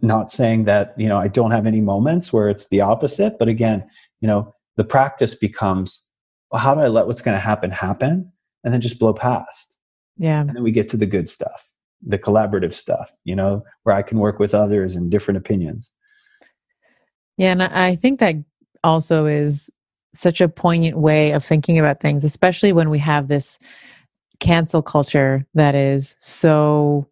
not 0.00 0.30
saying 0.30 0.64
that 0.64 0.92
you 0.98 1.08
know 1.08 1.18
i 1.18 1.28
don't 1.28 1.52
have 1.52 1.66
any 1.66 1.80
moments 1.80 2.32
where 2.32 2.48
it's 2.48 2.68
the 2.68 2.80
opposite 2.80 3.38
but 3.38 3.48
again 3.48 3.88
you 4.20 4.28
know 4.28 4.52
the 4.76 4.84
practice 4.84 5.34
becomes 5.34 6.04
well, 6.50 6.60
how 6.60 6.74
do 6.74 6.80
i 6.80 6.88
let 6.88 7.06
what's 7.06 7.22
going 7.22 7.36
to 7.36 7.40
happen 7.40 7.70
happen? 7.70 8.30
and 8.64 8.72
then 8.72 8.80
just 8.80 8.98
blow 8.98 9.12
past. 9.12 9.78
Yeah. 10.16 10.40
And 10.40 10.56
then 10.56 10.62
we 10.62 10.72
get 10.72 10.88
to 10.88 10.96
the 10.96 11.06
good 11.06 11.28
stuff 11.28 11.68
the 12.06 12.18
collaborative 12.18 12.74
stuff 12.74 13.10
you 13.24 13.34
know 13.34 13.64
where 13.84 13.94
i 13.94 14.02
can 14.02 14.18
work 14.18 14.38
with 14.38 14.54
others 14.54 14.94
and 14.94 15.10
different 15.10 15.38
opinions. 15.38 15.92
Yeah 17.38 17.52
and 17.52 17.62
i 17.62 17.94
think 17.96 18.20
that 18.20 18.36
also 18.82 19.24
is 19.24 19.70
such 20.12 20.42
a 20.42 20.48
poignant 20.48 20.98
way 20.98 21.32
of 21.32 21.42
thinking 21.42 21.78
about 21.78 22.00
things 22.00 22.22
especially 22.22 22.72
when 22.72 22.90
we 22.90 22.98
have 22.98 23.28
this 23.28 23.58
cancel 24.38 24.82
culture 24.82 25.46
that 25.54 25.74
is 25.74 26.16
so 26.20 27.08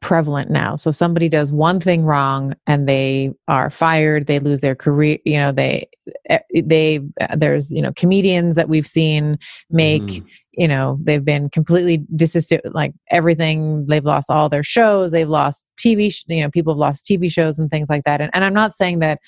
prevalent 0.00 0.50
now. 0.50 0.76
So 0.76 0.90
somebody 0.90 1.28
does 1.28 1.50
one 1.50 1.80
thing 1.80 2.04
wrong 2.04 2.54
and 2.66 2.88
they 2.88 3.32
are 3.48 3.70
fired, 3.70 4.26
they 4.26 4.38
lose 4.38 4.60
their 4.60 4.74
career, 4.74 5.18
you 5.24 5.36
know, 5.36 5.52
they 5.52 5.88
eh, 6.30 6.38
they 6.62 7.00
there's, 7.36 7.72
you 7.72 7.82
know, 7.82 7.92
comedians 7.94 8.56
that 8.56 8.68
we've 8.68 8.86
seen 8.86 9.38
make, 9.70 10.02
mm. 10.02 10.26
you 10.52 10.68
know, 10.68 10.98
they've 11.02 11.24
been 11.24 11.50
completely 11.50 12.04
disassociated 12.14 12.72
like 12.72 12.94
everything, 13.10 13.86
they've 13.86 14.04
lost 14.04 14.30
all 14.30 14.48
their 14.48 14.62
shows, 14.62 15.10
they've 15.10 15.28
lost 15.28 15.64
TV, 15.78 16.14
you 16.28 16.42
know, 16.42 16.50
people 16.50 16.74
have 16.74 16.78
lost 16.78 17.04
TV 17.04 17.30
shows 17.30 17.58
and 17.58 17.68
things 17.68 17.88
like 17.88 18.04
that. 18.04 18.20
And, 18.20 18.30
and 18.32 18.44
I'm 18.44 18.54
not 18.54 18.74
saying 18.74 19.00
that 19.00 19.18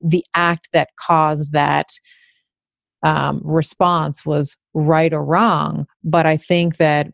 the 0.00 0.24
act 0.34 0.68
that 0.72 0.90
caused 0.98 1.52
that 1.52 1.88
um, 3.02 3.40
response 3.44 4.24
was 4.24 4.56
right 4.72 5.12
or 5.12 5.24
wrong, 5.24 5.86
but 6.02 6.24
I 6.24 6.38
think 6.38 6.78
that 6.78 7.08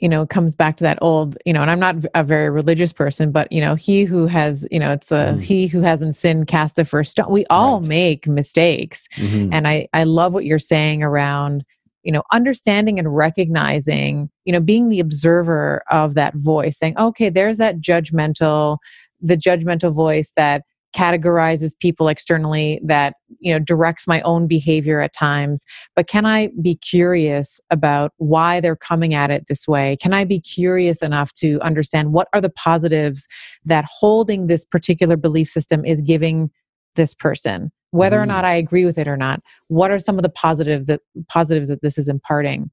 you 0.00 0.08
know 0.08 0.26
comes 0.26 0.56
back 0.56 0.76
to 0.76 0.84
that 0.84 0.98
old 1.00 1.36
you 1.44 1.52
know 1.52 1.62
and 1.62 1.70
i'm 1.70 1.78
not 1.78 1.96
a 2.14 2.24
very 2.24 2.50
religious 2.50 2.92
person 2.92 3.30
but 3.30 3.50
you 3.52 3.60
know 3.60 3.74
he 3.74 4.04
who 4.04 4.26
has 4.26 4.66
you 4.70 4.78
know 4.78 4.92
it's 4.92 5.12
a 5.12 5.34
mm. 5.34 5.42
he 5.42 5.66
who 5.66 5.80
hasn't 5.80 6.14
sinned 6.16 6.46
cast 6.46 6.76
the 6.76 6.84
first 6.84 7.12
stone 7.12 7.30
we 7.30 7.44
all 7.46 7.80
right. 7.80 7.88
make 7.88 8.26
mistakes 8.26 9.08
mm-hmm. 9.16 9.52
and 9.52 9.68
i 9.68 9.86
i 9.92 10.04
love 10.04 10.32
what 10.32 10.44
you're 10.44 10.58
saying 10.58 11.02
around 11.02 11.64
you 12.02 12.10
know 12.10 12.22
understanding 12.32 12.98
and 12.98 13.14
recognizing 13.14 14.30
you 14.44 14.52
know 14.52 14.60
being 14.60 14.88
the 14.88 15.00
observer 15.00 15.82
of 15.90 16.14
that 16.14 16.34
voice 16.34 16.78
saying 16.78 16.96
okay 16.98 17.28
there's 17.28 17.58
that 17.58 17.80
judgmental 17.80 18.78
the 19.20 19.36
judgmental 19.36 19.92
voice 19.92 20.32
that 20.34 20.62
categorizes 20.94 21.78
people 21.78 22.08
externally 22.08 22.80
that 22.84 23.14
you 23.38 23.52
know 23.52 23.58
directs 23.58 24.06
my 24.08 24.20
own 24.22 24.46
behavior 24.46 25.00
at 25.00 25.12
times 25.12 25.64
but 25.94 26.08
can 26.08 26.26
i 26.26 26.48
be 26.60 26.74
curious 26.74 27.60
about 27.70 28.12
why 28.16 28.60
they're 28.60 28.76
coming 28.76 29.14
at 29.14 29.30
it 29.30 29.46
this 29.48 29.66
way? 29.68 29.96
Can 30.00 30.12
i 30.12 30.24
be 30.24 30.40
curious 30.40 31.02
enough 31.02 31.32
to 31.34 31.60
understand 31.60 32.12
what 32.12 32.28
are 32.32 32.40
the 32.40 32.50
positives 32.50 33.26
that 33.64 33.84
holding 33.84 34.46
this 34.46 34.64
particular 34.64 35.16
belief 35.16 35.48
system 35.48 35.84
is 35.84 36.02
giving 36.02 36.50
this 36.96 37.14
person? 37.14 37.70
Whether 37.92 38.18
mm. 38.18 38.22
or 38.22 38.26
not 38.26 38.44
i 38.44 38.54
agree 38.54 38.84
with 38.84 38.98
it 38.98 39.08
or 39.08 39.16
not 39.16 39.40
what 39.68 39.90
are 39.90 39.98
some 39.98 40.16
of 40.16 40.22
the 40.22 40.28
positive 40.28 40.86
that 40.86 41.00
positives 41.28 41.68
that 41.68 41.82
this 41.82 41.98
is 41.98 42.08
imparting? 42.08 42.70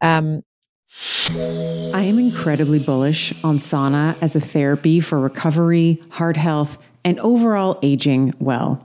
Um, 0.00 0.42
I 1.94 2.02
am 2.02 2.18
incredibly 2.18 2.78
bullish 2.78 3.32
on 3.42 3.56
sauna 3.56 4.16
as 4.20 4.36
a 4.36 4.40
therapy 4.40 5.00
for 5.00 5.18
recovery, 5.18 6.02
heart 6.10 6.36
health, 6.36 6.76
and 7.04 7.18
overall 7.20 7.78
aging 7.82 8.34
well. 8.38 8.84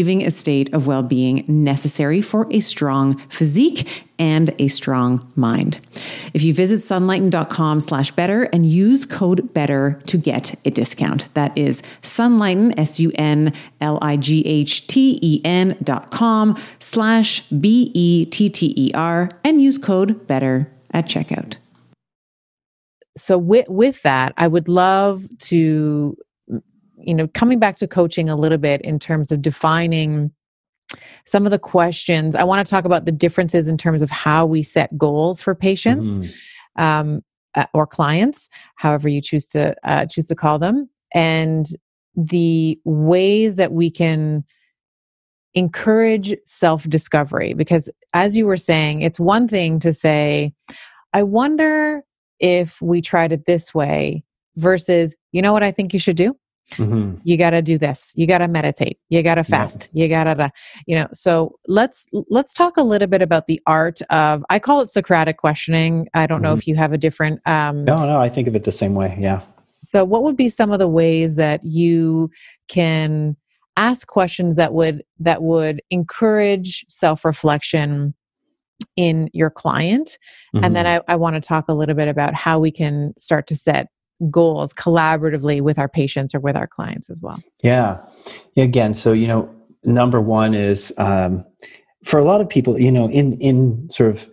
achieving 0.01 0.23
a 0.25 0.31
state 0.31 0.73
of 0.73 0.87
well 0.87 1.03
being 1.03 1.45
necessary 1.47 2.23
for 2.23 2.47
a 2.49 2.59
strong 2.59 3.19
physique 3.29 4.03
and 4.17 4.51
a 4.57 4.67
strong 4.67 5.31
mind. 5.35 5.79
If 6.33 6.41
you 6.41 6.55
visit 6.55 6.79
sunlighten.com 6.79 7.81
slash 7.81 8.09
better 8.09 8.43
and 8.45 8.65
use 8.65 9.05
code 9.05 9.53
better 9.53 10.01
to 10.07 10.17
get 10.17 10.55
a 10.65 10.71
discount. 10.71 11.31
That 11.35 11.55
is 11.55 11.83
sunlighten, 12.01 12.79
S 12.79 12.99
U 12.99 13.11
N 13.13 13.53
L 13.79 13.99
I 14.01 14.17
G 14.17 14.41
H 14.47 14.87
T 14.87 15.19
E 15.21 15.39
N 15.45 15.77
dot 15.83 16.09
com 16.09 16.57
slash 16.79 17.47
B 17.49 17.91
E 17.93 18.25
T 18.25 18.49
T 18.49 18.73
E 18.75 18.91
R 18.95 19.29
and 19.43 19.61
use 19.61 19.77
code 19.77 20.25
better 20.25 20.71
at 20.89 21.05
checkout. 21.05 21.57
So 23.17 23.37
with, 23.37 23.69
with 23.69 24.01
that, 24.01 24.33
I 24.35 24.47
would 24.47 24.67
love 24.67 25.27
to 25.49 26.17
you 27.03 27.13
know 27.13 27.27
coming 27.29 27.59
back 27.59 27.75
to 27.77 27.87
coaching 27.87 28.29
a 28.29 28.35
little 28.35 28.57
bit 28.57 28.81
in 28.81 28.99
terms 28.99 29.31
of 29.31 29.41
defining 29.41 30.31
some 31.25 31.45
of 31.45 31.51
the 31.51 31.59
questions 31.59 32.35
i 32.35 32.43
want 32.43 32.65
to 32.65 32.69
talk 32.69 32.85
about 32.85 33.05
the 33.05 33.11
differences 33.11 33.67
in 33.67 33.77
terms 33.77 34.01
of 34.01 34.09
how 34.09 34.45
we 34.45 34.63
set 34.63 34.95
goals 34.97 35.41
for 35.41 35.55
patients 35.55 36.19
mm-hmm. 36.19 36.83
um, 36.83 37.21
uh, 37.55 37.65
or 37.73 37.85
clients 37.85 38.49
however 38.75 39.09
you 39.09 39.21
choose 39.21 39.47
to 39.47 39.75
uh, 39.83 40.05
choose 40.05 40.25
to 40.25 40.35
call 40.35 40.59
them 40.59 40.89
and 41.13 41.67
the 42.15 42.79
ways 42.83 43.55
that 43.55 43.71
we 43.71 43.89
can 43.89 44.43
encourage 45.53 46.35
self 46.45 46.87
discovery 46.89 47.53
because 47.53 47.89
as 48.13 48.37
you 48.37 48.45
were 48.45 48.57
saying 48.57 49.01
it's 49.01 49.19
one 49.19 49.47
thing 49.47 49.79
to 49.79 49.93
say 49.93 50.53
i 51.13 51.21
wonder 51.21 52.03
if 52.39 52.81
we 52.81 53.01
tried 53.01 53.31
it 53.31 53.45
this 53.45 53.73
way 53.73 54.23
versus 54.55 55.13
you 55.31 55.41
know 55.41 55.51
what 55.51 55.63
i 55.63 55.71
think 55.71 55.93
you 55.93 55.99
should 55.99 56.15
do 56.15 56.35
Mm-hmm. 56.73 57.17
You 57.23 57.37
got 57.37 57.51
to 57.51 57.61
do 57.61 57.77
this. 57.77 58.13
You 58.15 58.27
got 58.27 58.39
to 58.39 58.47
meditate. 58.47 58.99
You 59.09 59.21
got 59.23 59.35
to 59.35 59.43
fast. 59.43 59.89
Yeah. 59.91 60.03
You 60.03 60.09
got 60.09 60.23
to, 60.25 60.51
you 60.85 60.95
know. 60.95 61.07
So 61.13 61.59
let's 61.67 62.07
let's 62.29 62.53
talk 62.53 62.77
a 62.77 62.83
little 62.83 63.07
bit 63.07 63.21
about 63.21 63.47
the 63.47 63.61
art 63.67 64.01
of. 64.09 64.43
I 64.49 64.59
call 64.59 64.81
it 64.81 64.89
Socratic 64.89 65.37
questioning. 65.37 66.07
I 66.13 66.27
don't 66.27 66.37
mm-hmm. 66.37 66.45
know 66.45 66.53
if 66.53 66.67
you 66.67 66.75
have 66.75 66.93
a 66.93 66.97
different. 66.97 67.45
Um, 67.45 67.85
no, 67.85 67.95
no, 67.95 68.19
I 68.19 68.29
think 68.29 68.47
of 68.47 68.55
it 68.55 68.63
the 68.63 68.71
same 68.71 68.95
way. 68.95 69.17
Yeah. 69.19 69.41
So, 69.83 70.05
what 70.05 70.23
would 70.23 70.37
be 70.37 70.49
some 70.49 70.71
of 70.71 70.79
the 70.79 70.87
ways 70.87 71.35
that 71.35 71.63
you 71.63 72.29
can 72.67 73.35
ask 73.77 74.07
questions 74.07 74.55
that 74.57 74.73
would 74.73 75.03
that 75.19 75.41
would 75.41 75.81
encourage 75.89 76.85
self 76.87 77.25
reflection 77.25 78.13
in 78.95 79.29
your 79.33 79.49
client? 79.49 80.17
Mm-hmm. 80.55 80.65
And 80.65 80.75
then 80.75 80.85
mm-hmm. 80.85 81.09
I, 81.09 81.13
I 81.13 81.15
want 81.17 81.35
to 81.35 81.41
talk 81.41 81.65
a 81.67 81.73
little 81.73 81.95
bit 81.95 82.07
about 82.07 82.33
how 82.33 82.59
we 82.59 82.71
can 82.71 83.13
start 83.17 83.47
to 83.47 83.55
set 83.55 83.87
goals 84.29 84.73
collaboratively 84.73 85.61
with 85.61 85.79
our 85.79 85.89
patients 85.89 86.35
or 86.35 86.39
with 86.39 86.55
our 86.55 86.67
clients 86.67 87.09
as 87.09 87.21
well? 87.21 87.41
Yeah. 87.63 88.03
Again, 88.57 88.93
so, 88.93 89.13
you 89.13 89.27
know, 89.27 89.53
number 89.83 90.21
one 90.21 90.53
is 90.53 90.93
um, 90.97 91.45
for 92.03 92.19
a 92.19 92.23
lot 92.23 92.41
of 92.41 92.49
people, 92.49 92.79
you 92.79 92.91
know, 92.91 93.09
in, 93.09 93.39
in 93.39 93.89
sort 93.89 94.09
of 94.09 94.29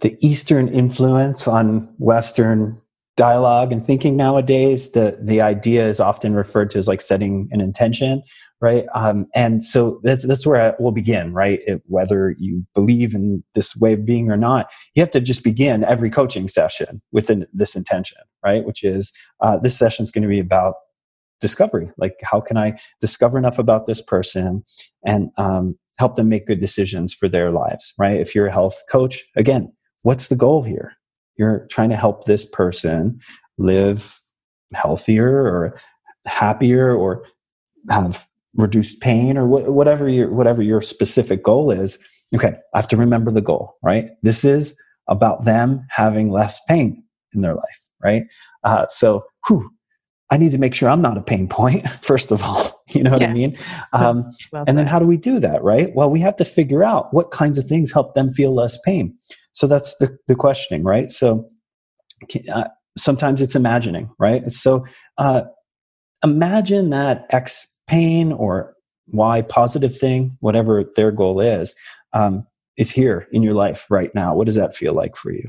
the 0.00 0.16
Eastern 0.20 0.68
influence 0.68 1.48
on 1.48 1.92
Western 1.98 2.80
dialogue 3.16 3.72
and 3.72 3.84
thinking 3.84 4.14
nowadays 4.14 4.90
the 4.90 5.18
the 5.22 5.40
idea 5.40 5.88
is 5.88 6.00
often 6.00 6.34
referred 6.34 6.68
to 6.70 6.78
as 6.78 6.86
like 6.86 7.00
setting 7.00 7.48
an 7.50 7.62
intention 7.62 8.22
right? 8.60 8.86
Um, 8.94 9.26
and 9.34 9.62
so 9.62 10.00
that's 10.02 10.26
that's 10.26 10.46
where 10.46 10.74
we'll 10.78 10.92
begin 10.92 11.32
right? 11.32 11.60
It, 11.66 11.82
whether 11.86 12.34
you 12.38 12.66
believe 12.74 13.14
in 13.14 13.44
this 13.54 13.76
way 13.76 13.92
of 13.92 14.04
being 14.04 14.30
or 14.30 14.36
not 14.36 14.70
you 14.94 15.02
have 15.02 15.10
to 15.12 15.20
just 15.20 15.44
begin 15.44 15.84
every 15.84 16.10
coaching 16.10 16.48
session 16.48 17.02
with 17.12 17.30
this 17.52 17.76
intention 17.76 18.18
right? 18.44 18.64
Which 18.64 18.84
is 18.84 19.12
uh, 19.40 19.58
this 19.58 19.76
session 19.76 20.04
is 20.04 20.12
going 20.12 20.22
to 20.22 20.28
be 20.28 20.38
about 20.38 20.74
discovery. 21.40 21.90
Like 21.98 22.16
how 22.22 22.40
can 22.40 22.56
i 22.56 22.78
discover 23.00 23.36
enough 23.36 23.58
about 23.58 23.86
this 23.86 24.00
person 24.00 24.64
and 25.04 25.30
um, 25.36 25.78
help 25.98 26.16
them 26.16 26.28
make 26.28 26.46
good 26.46 26.60
decisions 26.60 27.12
for 27.12 27.28
their 27.28 27.50
lives 27.50 27.92
right? 27.98 28.20
If 28.20 28.34
you're 28.34 28.46
a 28.46 28.52
health 28.52 28.82
coach 28.90 29.22
again 29.36 29.72
what's 30.02 30.28
the 30.28 30.36
goal 30.36 30.62
here? 30.62 30.92
You're 31.36 31.66
trying 31.68 31.90
to 31.90 31.96
help 31.96 32.24
this 32.24 32.44
person 32.44 33.18
live 33.58 34.20
healthier 34.72 35.28
or 35.28 35.78
happier 36.26 36.94
or 36.94 37.24
have 37.90 38.26
reduced 38.56 39.00
pain 39.00 39.36
or 39.36 39.46
wh- 39.46 39.68
whatever 39.68 40.08
your 40.08 40.30
whatever 40.32 40.62
your 40.62 40.80
specific 40.80 41.42
goal 41.42 41.70
is 41.70 41.98
okay 42.34 42.54
i 42.74 42.78
have 42.78 42.88
to 42.88 42.96
remember 42.96 43.30
the 43.30 43.40
goal 43.40 43.74
right? 43.82 44.10
This 44.22 44.44
is 44.44 44.76
about 45.08 45.44
them 45.44 45.86
having 45.90 46.30
less 46.30 46.60
pain 46.66 47.02
in 47.32 47.42
their 47.42 47.54
life 47.54 47.88
right? 48.02 48.24
Uh, 48.64 48.86
so 48.88 49.24
whew, 49.46 49.70
i 50.30 50.36
need 50.36 50.50
to 50.50 50.58
make 50.58 50.74
sure 50.74 50.88
i'm 50.88 51.02
not 51.02 51.18
a 51.18 51.22
pain 51.22 51.48
point 51.48 51.88
first 52.02 52.32
of 52.32 52.42
all 52.42 52.82
you 52.88 53.02
know 53.02 53.10
what 53.10 53.22
i 53.22 53.32
mean? 53.32 53.56
Um, 53.92 54.30
well 54.52 54.64
and 54.66 54.78
then 54.78 54.86
how 54.86 54.98
do 54.98 55.06
we 55.06 55.16
do 55.16 55.38
that 55.40 55.62
right? 55.62 55.94
Well 55.94 56.10
we 56.10 56.20
have 56.20 56.36
to 56.36 56.44
figure 56.44 56.82
out 56.82 57.12
what 57.12 57.30
kinds 57.30 57.58
of 57.58 57.66
things 57.66 57.92
help 57.92 58.14
them 58.14 58.32
feel 58.32 58.54
less 58.54 58.78
pain. 58.84 59.16
So 59.52 59.66
that's 59.66 59.96
the, 59.96 60.16
the 60.28 60.34
questioning, 60.34 60.84
right? 60.84 61.10
So 61.10 61.48
uh, 62.52 62.64
sometimes 62.98 63.40
it's 63.42 63.54
imagining, 63.54 64.10
right? 64.18 64.50
So 64.52 64.84
uh, 65.18 65.42
imagine 66.22 66.90
that 66.90 67.26
X 67.30 67.66
pain 67.86 68.32
or 68.32 68.74
Y 69.12 69.42
positive 69.42 69.96
thing, 69.96 70.36
whatever 70.40 70.84
their 70.96 71.12
goal 71.12 71.40
is, 71.40 71.74
um, 72.12 72.46
is 72.76 72.90
here 72.90 73.28
in 73.32 73.42
your 73.42 73.54
life 73.54 73.86
right 73.90 74.14
now. 74.14 74.34
What 74.34 74.46
does 74.46 74.56
that 74.56 74.74
feel 74.74 74.94
like 74.94 75.16
for 75.16 75.32
you, 75.32 75.48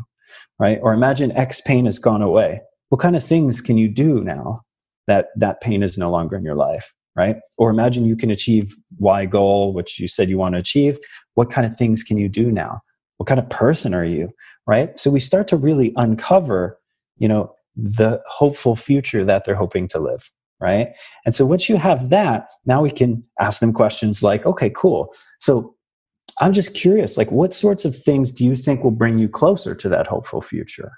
right? 0.60 0.80
Or 0.82 0.94
imagine 0.94 1.32
X 1.32 1.62
pain 1.62 1.86
has 1.86 2.00
gone 2.00 2.22
away. 2.22 2.62
What 2.90 3.02
kind 3.02 3.16
of 3.16 3.24
things 3.24 3.60
can 3.62 3.78
you 3.78 3.90
do 3.90 4.24
now 4.24 4.62
that 5.08 5.28
that 5.36 5.62
pain 5.62 5.84
is 5.84 5.98
no 5.98 6.12
longer 6.12 6.36
in 6.36 6.44
your 6.44 6.56
life? 6.56 6.94
right? 7.16 7.38
Or 7.58 7.72
imagine 7.72 8.06
you 8.06 8.16
can 8.16 8.30
achieve 8.30 8.76
Y 9.00 9.26
goal, 9.26 9.74
which 9.74 10.00
you 10.00 10.08
said 10.08 10.30
you 10.30 10.38
want 10.38 10.54
to 10.54 10.60
achieve. 10.60 11.00
What 11.34 11.50
kind 11.50 11.66
of 11.66 11.76
things 11.76 12.04
can 12.04 12.20
you 12.20 12.30
do 12.30 12.52
now? 12.52 12.82
what 13.18 13.28
kind 13.28 13.40
of 13.40 13.50
person 13.50 13.94
are 13.94 14.06
you 14.06 14.32
right 14.66 15.00
so 15.00 15.12
we 15.12 15.20
start 15.20 15.48
to 15.48 15.58
really 15.58 15.94
uncover 15.98 16.80
you 17.18 17.28
know 17.28 17.54
the 17.76 18.22
hopeful 18.28 18.76
future 18.76 19.24
that 19.26 19.46
they're 19.46 19.56
hoping 19.56 19.88
to 19.88 20.00
live 20.00 20.32
right? 20.60 20.90
And 21.26 21.36
so 21.36 21.46
once 21.46 21.70
you 21.70 21.78
have 21.78 22.10
that 22.10 22.50
now 22.66 22.82
we 22.82 22.92
can 22.92 23.24
ask 23.40 23.60
them 23.60 23.74
questions 23.74 24.24
like 24.24 24.46
okay 24.46 24.70
cool. 24.70 25.14
So 25.40 25.74
i'm 26.40 26.54
just 26.54 26.76
curious 26.76 27.18
like 27.18 27.32
what 27.32 27.52
sorts 27.52 27.84
of 27.84 27.96
things 27.96 28.32
do 28.32 28.46
you 28.46 28.56
think 28.56 28.84
will 28.84 28.96
bring 28.96 29.18
you 29.18 29.28
closer 29.28 29.74
to 29.76 29.90
that 29.90 30.08
hopeful 30.08 30.42
future? 30.42 30.92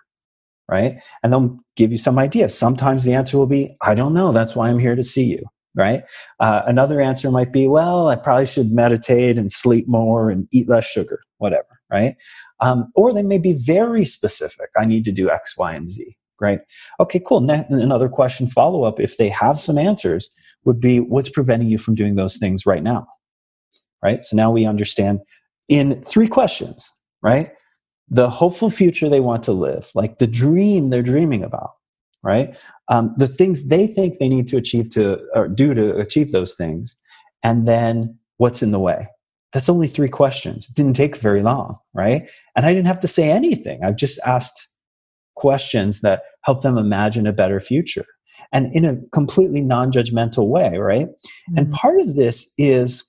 Right? 0.67 1.01
And 1.23 1.33
they'll 1.33 1.57
give 1.75 1.91
you 1.91 1.97
some 1.97 2.19
ideas 2.19 2.57
sometimes 2.57 3.03
the 3.03 3.13
answer 3.13 3.37
will 3.37 3.47
be 3.47 3.75
i 3.81 3.95
don't 3.95 4.13
know. 4.13 4.31
That's 4.31 4.55
why 4.55 4.69
i'm 4.69 4.79
here 4.79 4.95
to 4.95 5.03
see 5.03 5.25
you. 5.25 5.43
Right? 5.75 6.03
Uh, 6.39 6.63
another 6.65 6.99
answer 6.99 7.31
might 7.31 7.51
be 7.51 7.67
well 7.67 8.09
i 8.09 8.15
probably 8.15 8.45
should 8.45 8.71
meditate 8.71 9.37
and 9.37 9.51
sleep 9.51 9.87
more 9.87 10.29
and 10.29 10.47
eat 10.51 10.67
less 10.69 10.85
sugar 10.85 11.21
whatever 11.37 11.79
right? 11.89 12.15
Um, 12.59 12.91
or 12.95 13.13
they 13.13 13.23
may 13.23 13.37
be 13.37 13.53
very 13.53 14.05
specific. 14.05 14.69
I 14.77 14.85
need 14.85 15.05
to 15.05 15.11
do 15.11 15.29
X, 15.29 15.57
Y, 15.57 15.73
and 15.73 15.89
Z, 15.89 16.15
right? 16.41 16.59
Okay, 16.99 17.21
cool. 17.25 17.41
Now, 17.41 17.65
another 17.69 18.09
question 18.09 18.47
follow 18.47 18.83
up, 18.83 18.99
if 18.99 19.17
they 19.17 19.29
have 19.29 19.59
some 19.59 19.77
answers, 19.77 20.29
would 20.65 20.79
be 20.79 20.99
what's 20.99 21.29
preventing 21.29 21.69
you 21.69 21.77
from 21.77 21.95
doing 21.95 22.15
those 22.15 22.37
things 22.37 22.65
right 22.65 22.83
now, 22.83 23.07
right? 24.03 24.23
So 24.23 24.35
now 24.35 24.51
we 24.51 24.65
understand 24.65 25.19
in 25.67 26.03
three 26.03 26.27
questions, 26.27 26.91
right? 27.21 27.51
The 28.09 28.29
hopeful 28.29 28.69
future 28.69 29.07
they 29.07 29.19
want 29.19 29.43
to 29.43 29.51
live, 29.51 29.91
like 29.95 30.17
the 30.17 30.27
dream 30.27 30.89
they're 30.89 31.03
dreaming 31.03 31.43
about, 31.43 31.71
right? 32.23 32.57
Um, 32.89 33.13
the 33.17 33.27
things 33.27 33.67
they 33.67 33.87
think 33.87 34.19
they 34.19 34.27
need 34.27 34.47
to 34.47 34.57
achieve 34.57 34.89
to 34.91 35.19
or 35.33 35.47
do 35.47 35.73
to 35.73 35.97
achieve 35.97 36.31
those 36.31 36.55
things, 36.55 36.95
and 37.43 37.67
then 37.67 38.17
what's 38.37 38.61
in 38.61 38.71
the 38.71 38.79
way, 38.79 39.07
that's 39.53 39.69
only 39.69 39.87
three 39.87 40.09
questions. 40.09 40.67
It 40.69 40.75
didn't 40.75 40.95
take 40.95 41.15
very 41.15 41.41
long, 41.41 41.77
right? 41.93 42.27
And 42.55 42.65
I 42.65 42.73
didn't 42.73 42.87
have 42.87 42.99
to 43.01 43.07
say 43.07 43.29
anything. 43.29 43.83
I've 43.83 43.95
just 43.95 44.19
asked 44.25 44.67
questions 45.39 46.01
that 46.01 46.23
help 46.43 46.61
them 46.61 46.77
imagine 46.77 47.25
a 47.25 47.33
better 47.33 47.59
future 47.59 48.05
and 48.51 48.75
in 48.75 48.85
a 48.85 48.97
completely 49.11 49.61
non 49.61 49.91
judgmental 49.91 50.47
way, 50.47 50.77
right? 50.77 51.07
Mm-hmm. 51.07 51.57
And 51.57 51.71
part 51.71 51.99
of 51.99 52.15
this 52.15 52.51
is 52.57 53.05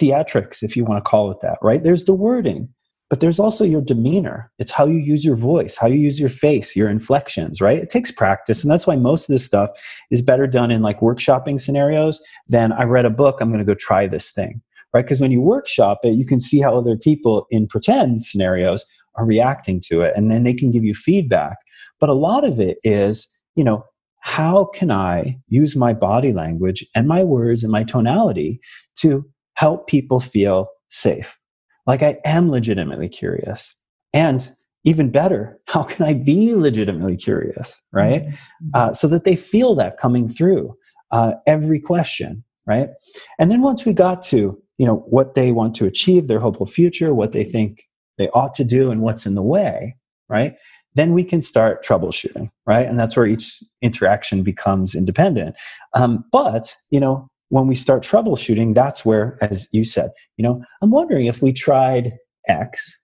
theatrics, 0.00 0.62
if 0.62 0.76
you 0.76 0.84
want 0.84 1.02
to 1.02 1.08
call 1.08 1.30
it 1.30 1.38
that, 1.42 1.58
right? 1.62 1.82
There's 1.82 2.04
the 2.04 2.14
wording, 2.14 2.68
but 3.10 3.20
there's 3.20 3.38
also 3.38 3.64
your 3.64 3.82
demeanor. 3.82 4.50
It's 4.58 4.72
how 4.72 4.86
you 4.86 4.98
use 4.98 5.24
your 5.24 5.36
voice, 5.36 5.76
how 5.76 5.86
you 5.86 5.98
use 5.98 6.18
your 6.18 6.30
face, 6.30 6.74
your 6.74 6.88
inflections, 6.88 7.60
right? 7.60 7.78
It 7.78 7.90
takes 7.90 8.10
practice. 8.10 8.64
And 8.64 8.70
that's 8.70 8.86
why 8.86 8.96
most 8.96 9.28
of 9.28 9.34
this 9.34 9.44
stuff 9.44 9.70
is 10.10 10.22
better 10.22 10.46
done 10.46 10.70
in 10.70 10.82
like 10.82 11.00
workshopping 11.00 11.60
scenarios 11.60 12.20
than 12.48 12.72
I 12.72 12.84
read 12.84 13.04
a 13.04 13.10
book, 13.10 13.40
I'm 13.40 13.50
going 13.50 13.64
to 13.64 13.70
go 13.70 13.74
try 13.74 14.06
this 14.06 14.30
thing 14.30 14.62
right? 14.94 15.04
Because 15.04 15.20
when 15.20 15.30
you 15.30 15.40
workshop 15.40 16.00
it, 16.02 16.14
you 16.14 16.26
can 16.26 16.40
see 16.40 16.60
how 16.60 16.76
other 16.76 16.96
people 16.96 17.46
in 17.50 17.66
pretend 17.66 18.22
scenarios 18.22 18.84
are 19.16 19.26
reacting 19.26 19.80
to 19.88 20.02
it, 20.02 20.14
and 20.16 20.30
then 20.30 20.42
they 20.42 20.54
can 20.54 20.70
give 20.70 20.84
you 20.84 20.94
feedback. 20.94 21.56
But 22.00 22.08
a 22.08 22.14
lot 22.14 22.44
of 22.44 22.60
it 22.60 22.78
is, 22.84 23.28
you 23.54 23.64
know, 23.64 23.84
how 24.20 24.66
can 24.66 24.90
I 24.90 25.38
use 25.48 25.76
my 25.76 25.92
body 25.92 26.32
language 26.32 26.86
and 26.94 27.08
my 27.08 27.24
words 27.24 27.62
and 27.62 27.72
my 27.72 27.82
tonality 27.84 28.60
to 28.96 29.24
help 29.54 29.88
people 29.88 30.20
feel 30.20 30.68
safe? 30.90 31.38
Like 31.86 32.02
I 32.02 32.18
am 32.24 32.50
legitimately 32.50 33.08
curious. 33.08 33.74
And 34.12 34.48
even 34.84 35.10
better, 35.10 35.60
how 35.66 35.82
can 35.82 36.06
I 36.06 36.14
be 36.14 36.54
legitimately 36.54 37.16
curious, 37.16 37.80
right? 37.92 38.26
Mm-hmm. 38.26 38.70
Uh, 38.74 38.92
so 38.92 39.08
that 39.08 39.24
they 39.24 39.36
feel 39.36 39.74
that 39.76 39.98
coming 39.98 40.28
through 40.28 40.76
uh, 41.10 41.32
every 41.46 41.80
question, 41.80 42.44
right? 42.66 42.90
And 43.38 43.50
then 43.50 43.62
once 43.62 43.84
we 43.84 43.92
got 43.92 44.22
to 44.24 44.62
you 44.82 44.86
know 44.86 45.04
what 45.08 45.34
they 45.34 45.52
want 45.52 45.76
to 45.76 45.86
achieve 45.86 46.26
their 46.26 46.40
hopeful 46.40 46.66
future 46.66 47.14
what 47.14 47.32
they 47.32 47.44
think 47.44 47.84
they 48.18 48.28
ought 48.30 48.54
to 48.54 48.64
do 48.64 48.90
and 48.90 49.00
what's 49.00 49.26
in 49.26 49.34
the 49.34 49.42
way 49.42 49.96
right? 50.28 50.54
Then 50.94 51.12
we 51.12 51.24
can 51.24 51.42
start 51.42 51.84
troubleshooting 51.84 52.50
right? 52.66 52.86
And 52.86 52.98
that's 52.98 53.16
where 53.16 53.26
each 53.26 53.62
interaction 53.82 54.42
becomes 54.42 54.94
independent. 54.94 55.56
Um, 55.94 56.24
but 56.32 56.74
you 56.90 57.00
know 57.00 57.28
when 57.48 57.66
we 57.66 57.74
start 57.74 58.02
troubleshooting 58.02 58.74
that's 58.74 59.04
where 59.04 59.36
as 59.42 59.68
you 59.72 59.84
said 59.84 60.10
you 60.38 60.42
know 60.42 60.64
i'm 60.80 60.90
wondering 60.90 61.26
if 61.26 61.42
we 61.42 61.52
tried 61.52 62.14
x 62.48 63.02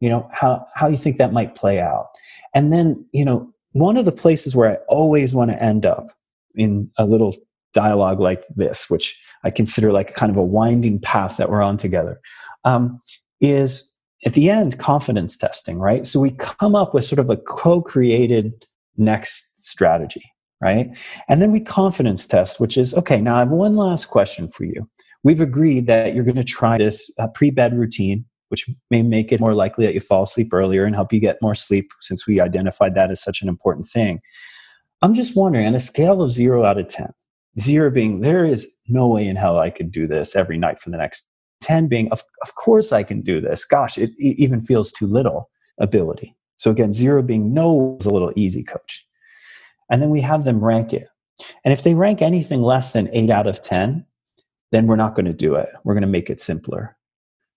you 0.00 0.08
know 0.08 0.28
how 0.32 0.66
how 0.74 0.88
you 0.88 0.96
think 0.96 1.16
that 1.16 1.32
might 1.32 1.54
play 1.54 1.80
out? 1.80 2.08
And 2.54 2.72
then 2.72 3.04
you 3.12 3.24
know 3.24 3.50
one 3.72 3.96
of 3.96 4.04
the 4.04 4.12
places 4.12 4.54
where 4.54 4.70
i 4.70 4.74
always 4.88 5.34
want 5.34 5.50
to 5.50 5.62
end 5.62 5.86
up 5.86 6.08
in 6.54 6.90
a 6.98 7.04
little 7.04 7.36
dialogue 7.72 8.20
like 8.20 8.42
this, 8.54 8.88
which 8.88 9.20
I 9.44 9.50
consider 9.50 9.92
like 9.92 10.14
kind 10.14 10.30
of 10.30 10.36
a 10.38 10.42
winding 10.42 10.98
path 10.98 11.36
that 11.36 11.50
we're 11.50 11.62
on 11.62 11.76
together, 11.76 12.20
um, 12.64 13.00
is 13.40 13.92
at 14.24 14.34
the 14.34 14.50
end 14.50 14.78
confidence 14.78 15.36
testing, 15.36 15.78
right? 15.78 16.06
So 16.06 16.20
we 16.20 16.30
come 16.30 16.74
up 16.74 16.94
with 16.94 17.04
sort 17.04 17.18
of 17.18 17.30
a 17.30 17.36
co 17.36 17.82
created 17.82 18.64
next 18.96 19.62
strategy, 19.62 20.22
right? 20.60 20.96
And 21.28 21.42
then 21.42 21.52
we 21.52 21.60
confidence 21.60 22.26
test, 22.26 22.60
which 22.60 22.76
is 22.76 22.94
okay, 22.94 23.20
now 23.20 23.36
I 23.36 23.40
have 23.40 23.50
one 23.50 23.76
last 23.76 24.06
question 24.06 24.48
for 24.48 24.64
you. 24.64 24.88
We've 25.22 25.40
agreed 25.40 25.86
that 25.88 26.14
you're 26.14 26.24
going 26.24 26.36
to 26.36 26.44
try 26.44 26.78
this 26.78 27.10
uh, 27.18 27.28
pre 27.28 27.50
bed 27.50 27.76
routine, 27.76 28.24
which 28.48 28.66
may 28.90 29.02
make 29.02 29.32
it 29.32 29.40
more 29.40 29.54
likely 29.54 29.84
that 29.86 29.94
you 29.94 30.00
fall 30.00 30.22
asleep 30.22 30.52
earlier 30.52 30.84
and 30.84 30.94
help 30.94 31.12
you 31.12 31.20
get 31.20 31.42
more 31.42 31.54
sleep 31.54 31.90
since 32.00 32.26
we 32.26 32.40
identified 32.40 32.94
that 32.94 33.10
as 33.10 33.20
such 33.20 33.42
an 33.42 33.48
important 33.48 33.86
thing. 33.86 34.20
I'm 35.02 35.14
just 35.14 35.36
wondering 35.36 35.66
on 35.66 35.74
a 35.74 35.80
scale 35.80 36.22
of 36.22 36.30
zero 36.30 36.64
out 36.64 36.78
of 36.78 36.88
10, 36.88 37.12
Zero 37.58 37.90
being, 37.90 38.20
there 38.20 38.44
is 38.44 38.76
no 38.86 39.08
way 39.08 39.26
in 39.26 39.36
hell 39.36 39.58
I 39.58 39.70
could 39.70 39.90
do 39.90 40.06
this 40.06 40.36
every 40.36 40.58
night 40.58 40.78
for 40.78 40.90
the 40.90 40.98
next 40.98 41.26
10 41.60 41.88
being, 41.88 42.10
of, 42.12 42.22
of 42.42 42.54
course 42.54 42.92
I 42.92 43.02
can 43.02 43.22
do 43.22 43.40
this. 43.40 43.64
Gosh, 43.64 43.98
it, 43.98 44.10
it 44.18 44.38
even 44.38 44.60
feels 44.60 44.92
too 44.92 45.06
little 45.06 45.50
ability. 45.78 46.34
So 46.56 46.70
again, 46.70 46.92
zero 46.92 47.22
being 47.22 47.52
no 47.52 47.96
is 48.00 48.06
a 48.06 48.10
little 48.10 48.32
easy 48.36 48.62
coach. 48.62 49.06
And 49.90 50.02
then 50.02 50.10
we 50.10 50.20
have 50.20 50.44
them 50.44 50.64
rank 50.64 50.92
it. 50.92 51.08
And 51.64 51.72
if 51.72 51.82
they 51.82 51.94
rank 51.94 52.22
anything 52.22 52.62
less 52.62 52.92
than 52.92 53.10
eight 53.12 53.30
out 53.30 53.46
of 53.46 53.62
10, 53.62 54.04
then 54.72 54.86
we're 54.86 54.96
not 54.96 55.14
going 55.14 55.26
to 55.26 55.32
do 55.32 55.54
it. 55.54 55.68
We're 55.84 55.94
going 55.94 56.02
to 56.02 56.08
make 56.08 56.30
it 56.30 56.40
simpler. 56.40 56.96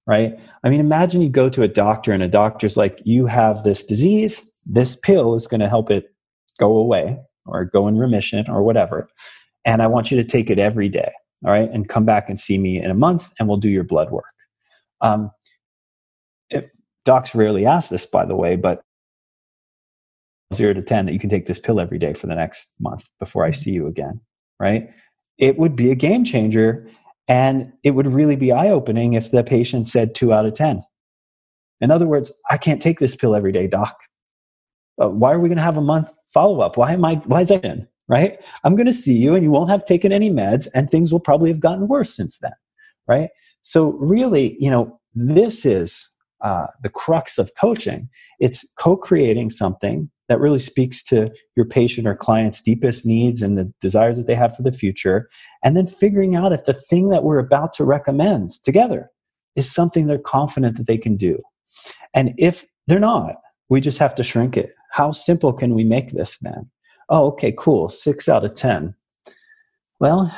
Right? 0.06 0.40
I 0.64 0.70
mean, 0.70 0.80
imagine 0.80 1.22
you 1.22 1.30
go 1.30 1.50
to 1.50 1.64
a 1.64 1.68
doctor 1.68 2.12
and 2.12 2.24
a 2.24 2.28
doctor's 2.28 2.76
like, 2.76 3.02
you 3.06 3.28
have 3.28 3.64
this 3.64 3.84
disease, 3.84 4.52
this 4.66 4.96
pill 4.96 5.36
is 5.36 5.48
going 5.48 5.60
to 5.62 5.70
help 5.70 5.92
it 5.92 6.14
go 6.60 6.78
away 6.78 7.20
or 7.46 7.66
go 7.66 7.88
in 7.88 7.98
remission 7.98 8.50
or 8.50 8.64
whatever 8.64 9.08
and 9.66 9.82
I 9.82 9.88
want 9.88 10.12
you 10.12 10.18
to 10.18 10.24
take 10.24 10.50
it 10.50 10.60
every 10.60 10.90
day. 10.90 11.12
All 11.46 11.52
right. 11.52 11.70
And 11.72 11.88
come 11.88 12.06
back 12.06 12.30
and 12.30 12.40
see 12.40 12.58
me 12.58 12.82
in 12.82 12.92
a 12.92 12.96
month 12.96 13.32
and 13.40 13.48
we'll 13.48 13.58
do 13.58 13.70
your 13.70 13.84
blood 13.84 14.12
work. 14.12 14.26
Um, 15.02 15.32
it, 16.50 16.72
docs 17.06 17.34
rarely 17.34 17.66
ask 17.66 17.90
this, 17.90 18.06
by 18.06 18.26
the 18.26 18.36
way, 18.36 18.56
but 18.56 18.84
zero 20.54 20.74
to 20.74 20.82
10 20.82 21.06
that 21.06 21.14
you 21.14 21.20
can 21.20 21.30
take 21.30 21.46
this 21.46 21.60
pill 21.60 21.80
every 21.80 22.00
day 22.00 22.14
for 22.14 22.28
the 22.28 22.36
next 22.36 22.74
month 22.80 23.08
before 23.20 23.46
I 23.46 23.50
Mm-hmm. 23.50 23.54
see 23.56 23.72
you 23.72 23.88
again, 23.88 24.20
right? 24.60 24.90
It 25.38 25.58
would 25.58 25.76
be 25.76 25.92
a 25.92 25.96
game 25.96 26.26
changer. 26.26 26.88
And 27.30 27.72
it 27.84 27.92
would 27.92 28.08
really 28.08 28.36
be 28.36 28.52
eye 28.52 28.70
opening 28.70 29.14
if 29.14 29.30
the 29.30 29.44
patient 29.44 29.88
said 29.88 30.16
two 30.16 30.34
out 30.34 30.48
of 30.48 30.54
10. 30.54 30.82
In 31.80 31.92
other 31.92 32.08
words, 32.08 32.34
I 32.50 32.58
can't 32.58 32.82
take 32.82 33.00
this 33.00 33.16
pill 33.16 33.36
every 33.36 33.52
day, 33.52 33.68
doc. 33.68 33.96
Uh, 35.02 35.10
why 35.10 35.32
are 35.32 35.40
we 35.40 35.48
going 35.48 35.58
to 35.58 35.64
have 35.64 35.78
a 35.78 35.82
month 35.82 36.10
follow 36.34 36.62
up? 36.62 36.76
Why 36.76 36.92
am 36.92 37.06
I, 37.06 37.16
why 37.16 37.42
is 37.42 37.50
that 37.50 37.64
in? 37.64 37.88
Right? 38.10 38.44
I'm 38.64 38.76
going 38.76 38.88
to 38.88 38.94
see 38.94 39.14
you 39.14 39.36
and 39.36 39.44
you 39.44 39.52
won't 39.52 39.70
have 39.70 39.86
taken 39.86 40.12
any 40.12 40.32
meds 40.32 40.68
and 40.74 40.90
things 40.90 41.12
will 41.12 41.20
probably 41.20 41.52
have 41.52 41.60
gotten 41.60 41.88
worse 41.88 42.14
since 42.14 42.40
then. 42.40 42.54
Right? 43.08 43.30
So, 43.62 43.92
really, 43.94 44.58
you 44.60 44.72
know, 44.72 45.00
this 45.14 45.66
is 45.66 46.10
uh, 46.42 46.68
the 46.82 46.90
crux 46.90 47.38
of 47.38 47.52
coaching. 47.60 48.10
It's 48.40 48.66
co 48.78 48.98
creating 48.98 49.52
something 49.52 50.10
that 50.30 50.40
really 50.40 50.60
speaks 50.60 51.04
to 51.04 51.32
your 51.56 51.66
patient 51.66 52.08
or 52.08 52.16
client's 52.16 52.62
deepest 52.62 53.06
needs 53.06 53.42
and 53.42 53.58
the 53.58 53.72
desires 53.82 54.16
that 54.18 54.28
they 54.28 54.36
have 54.36 54.56
for 54.56 54.62
the 54.62 54.72
future. 54.72 55.28
And 55.64 55.76
then 55.76 55.88
figuring 55.88 56.36
out 56.36 56.54
if 56.54 56.66
the 56.66 56.74
thing 56.74 57.10
that 57.10 57.24
we're 57.24 57.40
about 57.40 57.74
to 57.74 57.84
recommend 57.84 58.52
together 58.64 59.10
is 59.56 59.70
something 59.70 60.06
they're 60.08 60.20
confident 60.20 60.78
that 60.78 60.88
they 60.88 60.98
can 60.98 61.18
do. 61.18 61.42
And 62.14 62.34
if 62.38 62.66
they're 62.88 63.00
not, 63.00 63.36
we 63.70 63.82
just 63.82 63.98
have 63.98 64.16
to 64.16 64.24
shrink 64.24 64.56
it. 64.56 64.74
How 64.92 65.12
simple 65.12 65.52
can 65.52 65.74
we 65.74 65.84
make 65.84 66.12
this 66.12 66.38
then? 66.40 66.70
Oh, 67.10 67.28
okay, 67.28 67.54
cool. 67.58 67.90
Six 67.90 68.30
out 68.30 68.46
of 68.46 68.56
10. 68.56 68.94
Well, 70.00 70.34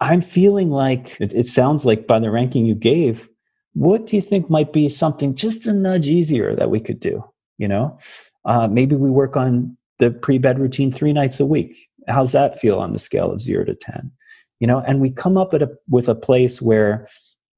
I'm 0.00 0.20
feeling 0.20 0.70
like 0.70 1.20
it, 1.20 1.32
it 1.32 1.48
sounds 1.48 1.86
like 1.86 2.06
by 2.06 2.18
the 2.18 2.30
ranking 2.30 2.66
you 2.66 2.74
gave, 2.74 3.28
what 3.74 4.06
do 4.06 4.16
you 4.16 4.22
think 4.22 4.50
might 4.50 4.72
be 4.72 4.88
something 4.88 5.34
just 5.34 5.66
a 5.66 5.72
nudge 5.72 6.06
easier 6.06 6.54
that 6.56 6.70
we 6.70 6.80
could 6.80 7.00
do? 7.00 7.24
You 7.58 7.68
know, 7.68 7.98
uh, 8.44 8.66
maybe 8.66 8.96
we 8.96 9.10
work 9.10 9.36
on 9.36 9.76
the 9.98 10.10
pre-bed 10.10 10.58
routine 10.58 10.92
three 10.92 11.12
nights 11.12 11.40
a 11.40 11.46
week. 11.46 11.76
How's 12.08 12.32
that 12.32 12.58
feel 12.58 12.80
on 12.80 12.92
the 12.92 12.98
scale 12.98 13.30
of 13.30 13.40
zero 13.40 13.64
to 13.64 13.74
ten? 13.74 14.10
You 14.60 14.66
know, 14.66 14.80
and 14.86 15.00
we 15.00 15.10
come 15.10 15.36
up 15.36 15.54
at 15.54 15.62
a, 15.62 15.70
with 15.88 16.08
a 16.08 16.14
place 16.14 16.60
where 16.60 17.06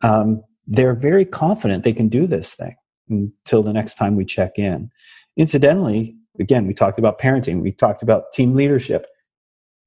um, 0.02 0.42
they're 0.66 0.94
very 0.94 1.24
confident 1.24 1.82
they 1.82 1.92
can 1.92 2.09
do 2.09 2.26
this 2.26 2.55
thing 2.55 2.76
until 3.09 3.62
the 3.62 3.72
next 3.72 3.94
time 3.94 4.16
we 4.16 4.24
check 4.24 4.59
in. 4.59 4.90
Incidentally, 5.36 6.16
again, 6.41 6.66
we 6.66 6.74
talked 6.74 6.99
about 6.99 7.18
parenting, 7.20 7.62
we 7.62 7.72
talked 7.72 8.03
about 8.03 8.32
team 8.32 8.55
leadership. 8.55 9.07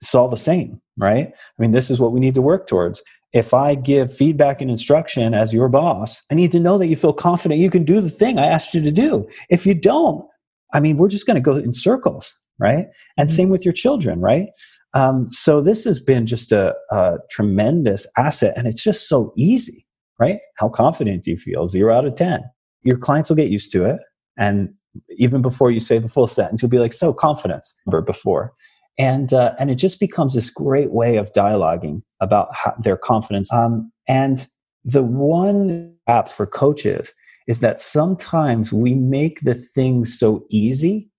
It's 0.01 0.13
all 0.13 0.27
the 0.29 0.37
same, 0.37 0.79
right? 0.97 1.27
I 1.29 1.61
mean, 1.61 1.71
this 1.71 1.89
is 1.89 1.99
what 1.99 2.11
we 2.11 2.19
need 2.19 2.35
to 2.35 2.41
work 2.41 2.67
towards. 2.67 3.01
If 3.33 3.53
I 3.53 3.75
give 3.75 4.13
feedback 4.15 4.61
and 4.61 4.71
instruction 4.71 5.33
as 5.33 5.53
your 5.53 5.69
boss, 5.69 6.21
I 6.31 6.35
need 6.35 6.51
to 6.53 6.59
know 6.59 6.77
that 6.77 6.87
you 6.87 6.95
feel 6.95 7.13
confident 7.13 7.59
you 7.59 7.69
can 7.69 7.83
do 7.83 7.99
the 7.99 8.09
thing 8.09 8.37
I 8.39 8.45
asked 8.45 8.73
you 8.73 8.81
to 8.81 8.91
do. 8.91 9.27
If 9.49 9.65
you 9.65 9.73
don't, 9.73 10.25
I 10.73 10.79
mean, 10.79 10.97
we're 10.97 11.09
just 11.09 11.25
going 11.27 11.35
to 11.35 11.41
go 11.41 11.55
in 11.55 11.73
circles, 11.73 12.33
right? 12.59 12.87
And 13.17 13.27
Mhm. 13.27 13.33
same 13.33 13.49
with 13.49 13.65
your 13.65 13.73
children, 13.73 14.21
right? 14.21 14.47
Um, 14.93 15.27
so 15.29 15.61
this 15.61 15.83
has 15.83 15.99
been 15.99 16.25
just 16.25 16.51
a, 16.51 16.73
a 16.91 17.17
tremendous 17.29 18.07
asset, 18.17 18.53
and 18.55 18.67
it's 18.67 18.83
just 18.83 19.09
so 19.09 19.33
easy, 19.35 19.85
right? 20.19 20.39
How 20.57 20.69
confident 20.69 21.23
do 21.23 21.31
you 21.31 21.37
feel? 21.37 21.67
Zero 21.67 21.95
out 21.95 22.05
of 22.05 22.15
ten. 22.15 22.41
Your 22.83 22.97
clients 22.97 23.29
will 23.29 23.35
get 23.35 23.49
used 23.51 23.71
to 23.73 23.85
it, 23.85 23.99
and 24.37 24.69
even 25.17 25.41
before 25.41 25.71
you 25.71 25.79
say 25.79 25.97
the 25.97 26.09
full 26.09 26.27
sentence, 26.27 26.61
you'll 26.61 26.69
be 26.69 26.79
like, 26.79 26.93
"So 26.93 27.13
confidence," 27.13 27.73
or 27.87 28.01
before, 28.01 28.53
and 28.97 29.33
uh, 29.33 29.53
and 29.59 29.69
it 29.69 29.75
just 29.75 29.99
becomes 29.99 30.33
this 30.33 30.49
great 30.49 30.91
way 30.91 31.17
of 31.17 31.31
dialoguing 31.33 32.01
about 32.19 32.53
how, 32.53 32.73
their 32.79 32.97
confidence. 32.97 33.51
Um, 33.53 33.91
and 34.07 34.47
the 34.83 35.03
one 35.03 35.93
app 36.07 36.29
for 36.29 36.45
coaches 36.45 37.13
is 37.47 37.59
that 37.59 37.81
sometimes 37.81 38.73
we 38.73 38.93
make 38.93 39.41
the 39.41 39.53
things 39.53 40.17
so 40.17 40.45
easy 40.49 41.09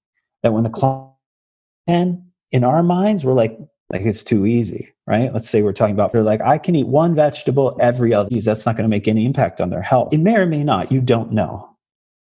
that 0.43 0.53
when 0.53 0.62
the 0.62 0.70
client 0.70 2.20
in 2.51 2.64
our 2.64 2.83
minds 2.83 3.24
we're 3.24 3.35
like 3.35 3.59
like 3.91 4.03
it's 4.03 4.22
too 4.22 4.47
easy 4.47 4.93
right? 5.07 5.33
Let's 5.33 5.49
say 5.49 5.62
we're 5.62 5.72
talking 5.72 5.95
about 5.95 6.12
they're 6.12 6.22
like 6.22 6.43
i 6.43 6.59
can 6.59 6.76
eat 6.76 6.87
one 6.87 7.14
vegetable 7.14 7.76
every 7.81 8.12
other 8.12 8.29
that's 8.31 8.66
not 8.66 8.76
going 8.76 8.85
to 8.85 8.95
make 8.95 9.09
any 9.09 9.24
impact 9.24 9.61
on 9.61 9.70
their 9.70 9.83
health. 9.83 10.12
It 10.12 10.18
may 10.18 10.37
or 10.37 10.47
may 10.47 10.64
not 10.64 10.93
you 10.93 11.01
don't 11.01 11.33
know. 11.33 11.76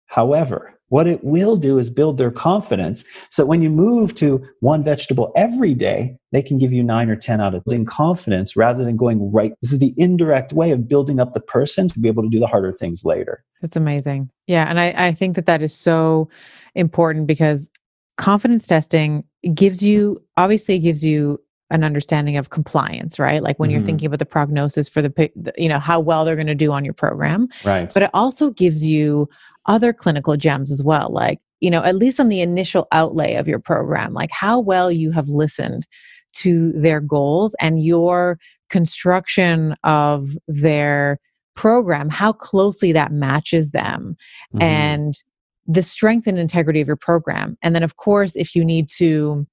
However 0.06 0.77
what 0.90 1.08
it 1.08 1.24
will 1.24 1.56
do 1.58 1.78
is 1.78 1.90
build 1.90 2.18
their 2.18 2.32
confidence 2.32 3.04
so 3.30 3.46
when 3.46 3.62
you 3.62 3.70
move 3.70 4.16
to 4.16 4.44
one 4.62 4.84
vegetable 4.84 5.32
every 5.36 5.74
day 5.74 6.16
they 6.32 6.42
can 6.42 6.58
give 6.58 6.72
you 6.72 6.84
nine 6.84 7.10
or 7.10 7.16
ten 7.16 7.42
out 7.42 7.54
of 7.54 7.64
building 7.66 7.86
confidence 7.86 8.56
rather 8.56 8.84
than 8.86 8.96
going 8.98 9.32
right 9.32 9.54
this 9.62 9.72
is 9.74 9.80
the 9.80 9.94
indirect 9.98 10.54
way 10.54 10.72
of 10.72 10.88
building 10.88 11.20
up 11.20 11.34
the 11.34 11.40
person 11.40 11.88
to 11.88 12.00
be 12.00 12.08
able 12.08 12.24
to 12.24 12.30
do 12.30 12.40
the 12.40 12.48
harder 12.48 12.72
things 12.74 13.04
later 13.04 13.44
That's 13.62 13.76
amazing. 13.76 14.30
Yeah. 14.46 14.66
And 14.70 14.80
I, 14.80 14.94
I 14.96 15.12
think 15.14 15.36
that 15.36 15.46
that 15.48 15.62
is 15.62 15.74
so 15.74 16.30
important 16.76 17.28
because 17.28 17.70
confidence 18.18 18.68
testing 18.68 19.24
gives 19.54 19.82
you, 19.84 20.22
obviously, 20.38 20.80
gives 20.80 21.04
you 21.04 21.40
an 21.70 21.84
understanding 21.84 22.38
of 22.38 22.50
compliance, 22.50 23.20
right? 23.20 23.44
Like 23.44 23.60
when 23.60 23.70
you're 23.70 23.82
Mhm. 23.82 23.86
thinking 23.88 24.06
about 24.08 24.20
the 24.20 24.26
prognosis 24.26 24.88
for 24.88 25.02
the, 25.02 25.12
you 25.58 25.68
know, 25.68 25.80
how 25.80 26.00
well 26.00 26.24
they're 26.24 26.36
going 26.36 26.48
to 26.48 26.56
do 26.56 26.72
on 26.72 26.86
your 26.86 26.94
program. 26.94 27.50
right 27.66 27.92
But 27.94 28.04
it 28.04 28.10
also 28.14 28.52
gives 28.52 28.86
you 28.86 29.28
other 29.68 29.94
clinical 29.94 30.38
gems 30.38 30.72
as 30.72 30.84
well. 30.84 31.10
Like, 31.12 31.40
you 31.60 31.70
know, 31.70 31.84
at 31.84 31.96
least 31.96 32.20
on 32.20 32.30
the 32.30 32.42
initial 32.42 32.88
outlay 32.92 33.36
of 33.36 33.48
your 33.48 33.60
program, 33.60 34.14
like 34.14 34.32
how 34.32 34.60
well 34.60 34.92
you 34.92 35.12
have 35.12 35.28
listened 35.28 35.88
to 36.34 36.72
their 36.74 37.02
goals 37.02 37.56
and 37.60 37.84
your 37.84 38.38
construction 38.70 39.76
of 39.84 40.38
their 40.48 41.20
program, 41.56 42.10
how 42.10 42.32
closely 42.32 42.92
that 42.92 43.12
matches 43.12 43.72
them 43.72 44.16
Mhm. 44.54 44.62
and 44.62 45.24
the 45.66 45.82
strength 45.82 46.28
and 46.28 46.38
integrity 46.38 46.80
of 46.80 46.88
your 46.88 46.96
program. 46.96 47.58
And 47.62 47.74
then, 47.74 47.84
of 47.84 47.98
course, 47.98 48.36
if 48.36 48.56
you 48.56 48.64
need 48.64 48.88
to 48.98 49.48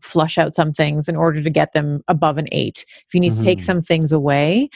flush 0.00 0.38
out 0.38 0.54
some 0.54 0.72
things 0.72 1.08
in 1.08 1.16
order 1.16 1.42
to 1.42 1.50
get 1.50 1.72
them 1.72 2.02
above 2.08 2.38
an 2.38 2.48
eight, 2.52 2.84
if 3.06 3.14
you 3.14 3.20
need 3.20 3.32
to 3.34 3.42
take 3.42 3.58
Mhm. 3.58 3.64
some 3.64 3.82
things 3.82 4.12
away, 4.12 4.70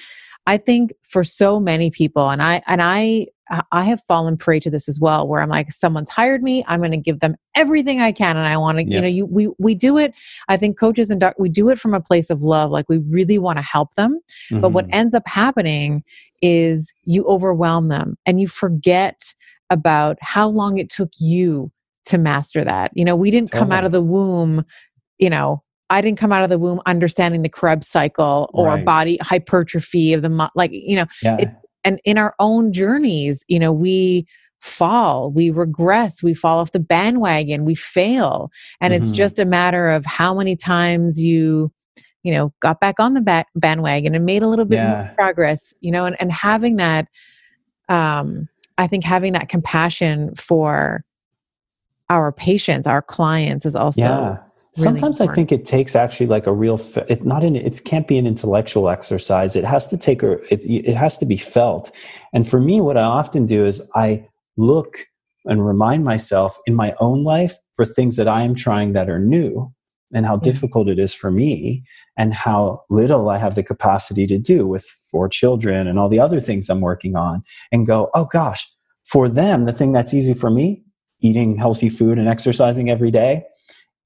I 0.46 0.59
think 0.59 0.92
for 1.02 1.24
so 1.24 1.59
many 1.59 1.90
people, 1.90 2.28
and 2.28 2.42
I 2.42 2.61
and 2.66 2.82
I 2.82 3.28
I 3.72 3.84
have 3.84 4.01
fallen 4.03 4.36
prey 4.36 4.59
to 4.61 4.70
this 4.70 4.88
as 4.88 4.99
well, 4.99 5.28
where 5.28 5.40
I'm 5.42 5.51
like, 5.51 5.70
someone's 5.70 6.11
hired 6.11 6.42
me, 6.42 6.64
I'm 6.66 6.80
going 6.80 6.92
to 6.92 6.97
give 6.97 7.20
them 7.20 7.36
everything 7.55 8.01
I 8.01 8.11
can, 8.11 8.36
and 8.36 8.49
I 8.49 8.57
want 8.57 8.78
to, 8.78 8.84
Yeah. 8.84 8.95
you 8.97 9.01
know, 9.03 9.07
you 9.09 9.26
we 9.26 9.49
we 9.59 9.74
do 9.74 9.99
it. 9.99 10.14
I 10.49 10.57
think 10.57 10.78
coaches 10.78 11.11
and 11.11 11.20
doc, 11.20 11.34
we 11.38 11.49
do 11.49 11.68
it 11.68 11.78
from 11.78 11.92
a 11.95 12.01
place 12.01 12.30
of 12.30 12.40
love, 12.42 12.70
like 12.70 12.88
we 12.88 12.99
really 12.99 13.38
want 13.38 13.59
to 13.59 13.62
help 13.62 13.95
them. 13.95 14.18
But 14.51 14.70
what 14.70 14.86
Mhm. 14.86 14.95
ends 14.95 15.14
up 15.14 15.26
happening 15.28 16.03
is 16.42 16.92
you 17.05 17.24
overwhelm 17.26 17.88
them 17.88 18.16
and 18.26 18.40
you 18.40 18.49
forget 18.49 19.20
about 19.70 20.16
how 20.20 20.49
long 20.49 20.78
it 20.78 20.88
took 20.90 21.11
you 21.18 21.70
to 22.07 22.18
master 22.18 22.64
that. 22.64 22.90
You 22.95 23.05
know, 23.05 23.16
we 23.16 23.30
didn't 23.30 23.51
come 23.51 23.72
out 23.72 23.84
of 23.84 23.92
the 23.92 24.03
womb, 24.03 24.64
you 25.18 25.30
know, 25.30 25.62
I 25.90 26.01
didn't 26.01 26.18
come 26.18 26.32
out 26.32 26.42
of 26.42 26.51
the 26.51 26.59
womb 26.59 26.80
understanding 26.86 27.42
the 27.42 27.49
Krebs 27.49 27.88
cycle 27.88 28.51
or 28.55 28.68
Right. 28.68 28.84
body 28.84 29.18
hypertrophy 29.22 30.12
of 30.14 30.22
the 30.22 30.51
like, 30.55 30.70
you 30.72 30.97
know, 30.97 31.07
yeah 31.22 31.36
it- 31.38 31.51
and 31.85 32.01
in 32.05 32.18
our 32.18 32.35
own 32.39 32.72
journeys, 32.72 33.45
you 33.49 33.59
know, 33.59 33.72
we 33.72 34.26
fall, 34.61 35.30
we 35.30 35.51
regress, 35.51 36.22
we 36.22 36.32
fall 36.35 36.59
off 36.59 36.72
the 36.72 36.80
bandwagon, 36.80 37.64
we 37.64 37.74
fail. 37.74 38.51
And 38.80 38.95
it's 38.95 39.11
Mhm. 39.11 39.14
just 39.14 39.39
a 39.39 39.45
matter 39.45 39.91
of 39.91 40.07
how 40.07 40.35
many 40.35 40.57
times 40.57 41.20
you, 41.20 41.70
you 42.22 42.32
know, 42.32 42.53
got 42.61 42.80
back 42.80 42.99
on 42.99 43.12
the 43.12 43.20
ba- 43.20 43.45
bandwagon 43.55 44.14
and 44.14 44.24
made 44.24 44.43
a 44.43 44.49
little 44.49 44.64
bit 44.64 44.76
Yeah. 44.78 44.89
more 44.89 45.11
progress, 45.16 45.74
you 45.80 45.91
know, 45.93 46.07
and, 46.07 46.16
and 46.18 46.32
having 46.32 46.76
that, 46.76 47.09
um, 47.91 48.49
I 48.78 48.87
think 48.87 49.05
having 49.05 49.35
that 49.35 49.51
compassion 49.51 50.35
for 50.35 51.05
our 52.09 52.32
patients, 52.32 52.87
our 52.87 53.03
clients 53.03 53.66
is 53.66 53.76
also 53.76 54.03
yeah 54.03 54.39
really 54.76 54.84
sometimes 54.84 55.20
i 55.20 55.32
think 55.34 55.52
it 55.52 55.64
takes 55.64 55.94
actually 55.94 56.26
like 56.26 56.46
a 56.46 56.52
real 56.52 56.80
it 57.08 57.24
not 57.24 57.44
in 57.44 57.54
it 57.56 57.84
can't 57.84 58.08
be 58.08 58.18
an 58.18 58.26
intellectual 58.26 58.88
exercise. 58.88 59.56
It 59.56 59.64
has 59.64 59.86
to 59.88 59.96
take 59.96 60.22
a 60.22 60.32
it, 60.52 60.64
it 60.64 60.96
has 60.96 61.18
to 61.18 61.26
be 61.26 61.36
felt. 61.36 61.90
And 62.32 62.48
for 62.48 62.60
me 62.60 62.80
what 62.80 62.96
i 62.96 63.02
often 63.02 63.46
do 63.46 63.66
is 63.66 63.88
i 63.94 64.26
look 64.56 65.06
and 65.46 65.66
remind 65.66 66.04
myself 66.04 66.58
in 66.66 66.74
my 66.74 66.94
own 67.00 67.24
life 67.24 67.54
for 67.74 67.84
things 67.84 68.16
that 68.16 68.28
i 68.28 68.42
am 68.42 68.54
trying 68.54 68.92
that 68.92 69.08
are 69.08 69.18
new 69.18 69.72
and 70.12 70.26
how 70.26 70.36
mm. 70.36 70.42
difficult 70.42 70.88
it 70.88 70.98
is 70.98 71.12
for 71.12 71.30
me 71.30 71.84
and 72.16 72.34
how 72.34 72.82
little 72.90 73.28
i 73.28 73.38
have 73.38 73.54
the 73.54 73.62
capacity 73.62 74.26
to 74.26 74.38
do 74.38 74.66
with 74.66 74.84
four 75.10 75.28
children 75.28 75.86
and 75.86 75.98
all 75.98 76.08
the 76.08 76.20
other 76.20 76.40
things 76.40 76.68
i'm 76.68 76.80
working 76.80 77.16
on 77.16 77.42
and 77.72 77.86
go 77.86 78.10
oh 78.14 78.24
gosh 78.24 78.66
for 79.04 79.28
them 79.28 79.66
the 79.66 79.72
thing 79.72 79.92
that's 79.92 80.14
easy 80.14 80.34
for 80.34 80.50
me 80.50 80.82
eating 81.20 81.56
healthy 81.56 81.88
food 81.88 82.18
and 82.18 82.28
exercising 82.28 82.90
every 82.90 83.10
day 83.10 83.42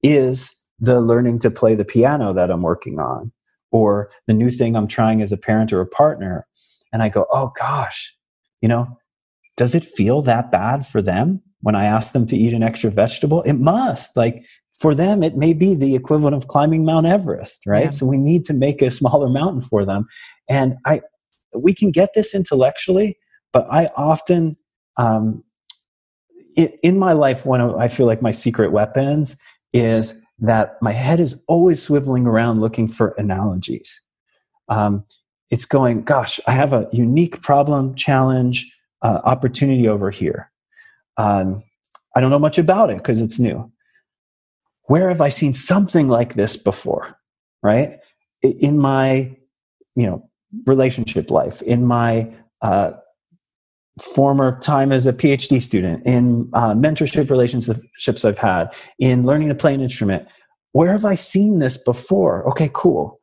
is 0.03 0.58
the 0.79 1.01
learning 1.01 1.39
to 1.39 1.51
play 1.51 1.75
the 1.75 1.85
piano 1.85 2.33
that 2.33 2.49
I'm 2.49 2.61
working 2.61 2.99
on, 2.99 3.31
or 3.71 4.09
the 4.27 4.33
new 4.33 4.49
thing 4.49 4.75
I'm 4.75 4.87
trying 4.87 5.21
as 5.21 5.31
a 5.31 5.37
parent 5.37 5.73
or 5.73 5.81
a 5.81 5.85
partner. 5.85 6.47
And 6.91 7.03
I 7.03 7.09
go, 7.09 7.25
oh 7.31 7.51
gosh, 7.59 8.13
you 8.61 8.69
know, 8.69 8.97
does 9.57 9.75
it 9.75 9.83
feel 9.83 10.21
that 10.23 10.51
bad 10.51 10.87
for 10.87 11.01
them 11.01 11.41
when 11.61 11.75
I 11.75 11.85
ask 11.85 12.13
them 12.13 12.25
to 12.27 12.37
eat 12.37 12.53
an 12.53 12.63
extra 12.63 12.89
vegetable? 12.89 13.41
It 13.43 13.53
must. 13.53 14.15
Like 14.17 14.45
for 14.79 14.95
them, 14.95 15.21
it 15.21 15.35
may 15.35 15.53
be 15.53 15.75
the 15.75 15.95
equivalent 15.95 16.35
of 16.35 16.47
climbing 16.47 16.85
Mount 16.85 17.05
Everest, 17.05 17.67
right? 17.67 17.85
Yeah. 17.85 17.89
So 17.89 18.05
we 18.05 18.17
need 18.17 18.45
to 18.45 18.53
make 18.53 18.81
a 18.81 18.89
smaller 18.89 19.29
mountain 19.29 19.61
for 19.61 19.85
them. 19.85 20.07
And 20.49 20.77
I, 20.85 21.01
we 21.53 21.73
can 21.73 21.91
get 21.91 22.13
this 22.15 22.33
intellectually, 22.33 23.17
but 23.51 23.67
I 23.69 23.87
often, 23.97 24.55
um, 24.97 25.43
in 26.55 26.97
my 26.97 27.13
life, 27.13 27.45
one 27.45 27.61
of 27.61 27.75
I 27.75 27.87
feel 27.87 28.05
like 28.05 28.21
my 28.21 28.31
secret 28.31 28.71
weapons 28.71 29.39
is 29.71 30.21
that 30.41 30.77
my 30.81 30.91
head 30.91 31.19
is 31.19 31.43
always 31.47 31.85
swiveling 31.85 32.25
around 32.25 32.61
looking 32.61 32.87
for 32.87 33.09
analogies. 33.17 34.01
Um, 34.69 35.03
it's 35.49 35.65
going, 35.65 36.03
gosh, 36.03 36.39
I 36.47 36.51
have 36.51 36.73
a 36.73 36.87
unique 36.91 37.41
problem, 37.41 37.95
challenge, 37.95 38.71
uh, 39.01 39.19
opportunity 39.23 39.87
over 39.87 40.11
here. 40.11 40.51
Um, 41.17 41.63
I 42.15 42.21
don't 42.21 42.29
know 42.29 42.39
much 42.39 42.57
about 42.57 42.89
it 42.89 42.97
because 42.97 43.19
it's 43.19 43.39
new. 43.39 43.71
Where 44.83 45.09
have 45.09 45.21
I 45.21 45.29
seen 45.29 45.53
something 45.53 46.07
like 46.07 46.35
this 46.35 46.55
before? 46.55 47.17
Right 47.61 47.99
in 48.41 48.79
my, 48.79 49.35
you 49.95 50.07
know, 50.07 50.29
relationship 50.65 51.29
life, 51.29 51.61
in 51.63 51.85
my 51.85 52.31
uh, 52.61 52.91
former 53.99 54.59
time 54.59 54.91
as 54.91 55.05
a 55.05 55.13
PhD 55.13 55.61
student, 55.61 56.05
in 56.05 56.49
uh, 56.53 56.73
mentorship 56.73 57.29
relationships 57.29 58.25
I've 58.25 58.37
had, 58.37 58.73
in 58.97 59.25
learning 59.25 59.49
to 59.49 59.55
play 59.55 59.73
an 59.73 59.81
instrument. 59.81 60.27
Where 60.71 60.91
have 60.91 61.05
I 61.05 61.15
seen 61.15 61.59
this 61.59 61.77
before? 61.77 62.47
Okay, 62.49 62.69
cool. 62.73 63.19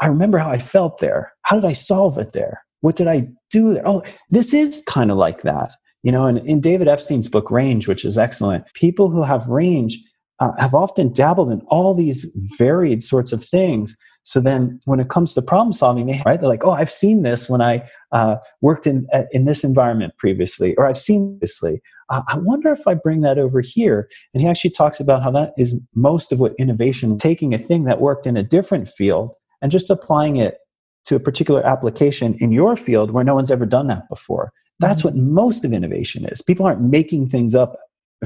I 0.00 0.06
remember 0.06 0.38
how 0.38 0.50
I 0.50 0.58
felt 0.58 0.98
there. 0.98 1.32
How 1.42 1.56
did 1.56 1.64
I 1.64 1.72
solve 1.72 2.18
it 2.18 2.32
there? 2.32 2.62
What 2.80 2.96
did 2.96 3.08
I 3.08 3.28
do 3.50 3.74
there? 3.74 3.86
Oh, 3.86 4.02
this 4.30 4.54
is 4.54 4.82
kind 4.86 5.10
of 5.10 5.16
like 5.16 5.42
that. 5.42 5.72
You 6.02 6.12
know, 6.12 6.26
and 6.26 6.38
in 6.38 6.60
David 6.60 6.88
Epstein's 6.88 7.28
book, 7.28 7.50
Range, 7.50 7.86
which 7.86 8.04
is 8.04 8.16
excellent, 8.16 8.72
people 8.74 9.10
who 9.10 9.22
have 9.22 9.46
range 9.48 9.98
uh, 10.38 10.52
have 10.58 10.74
often 10.74 11.12
dabbled 11.12 11.52
in 11.52 11.60
all 11.66 11.94
these 11.94 12.26
varied 12.58 13.02
sorts 13.02 13.32
of 13.32 13.44
things 13.44 13.96
so 14.22 14.40
then, 14.40 14.80
when 14.84 15.00
it 15.00 15.08
comes 15.08 15.34
to 15.34 15.42
problem 15.42 15.72
solving, 15.72 16.06
they, 16.06 16.22
right, 16.26 16.38
they're 16.38 16.48
like, 16.48 16.64
"Oh, 16.64 16.72
I've 16.72 16.90
seen 16.90 17.22
this 17.22 17.48
when 17.48 17.60
I 17.62 17.88
uh, 18.12 18.36
worked 18.60 18.86
in 18.86 19.06
in 19.32 19.44
this 19.44 19.64
environment 19.64 20.12
previously, 20.18 20.74
or 20.76 20.86
I've 20.86 20.98
seen 20.98 21.32
previously. 21.38 21.80
Uh, 22.10 22.22
I 22.28 22.38
wonder 22.38 22.70
if 22.70 22.86
I 22.86 22.94
bring 22.94 23.22
that 23.22 23.38
over 23.38 23.60
here." 23.60 24.08
And 24.34 24.42
he 24.42 24.48
actually 24.48 24.70
talks 24.70 25.00
about 25.00 25.22
how 25.22 25.30
that 25.32 25.52
is 25.56 25.80
most 25.94 26.32
of 26.32 26.40
what 26.40 26.54
innovation, 26.58 27.18
taking 27.18 27.54
a 27.54 27.58
thing 27.58 27.84
that 27.84 28.00
worked 28.00 28.26
in 28.26 28.36
a 28.36 28.42
different 28.42 28.88
field 28.88 29.34
and 29.62 29.72
just 29.72 29.90
applying 29.90 30.36
it 30.36 30.58
to 31.06 31.16
a 31.16 31.20
particular 31.20 31.64
application 31.66 32.34
in 32.40 32.52
your 32.52 32.76
field 32.76 33.10
where 33.10 33.24
no 33.24 33.34
one's 33.34 33.50
ever 33.50 33.66
done 33.66 33.86
that 33.86 34.08
before. 34.08 34.52
That's 34.80 35.02
mm-hmm. 35.02 35.16
what 35.16 35.16
most 35.16 35.64
of 35.64 35.72
innovation 35.72 36.26
is. 36.26 36.42
People 36.42 36.66
aren't 36.66 36.82
making 36.82 37.28
things 37.30 37.54
up 37.54 37.76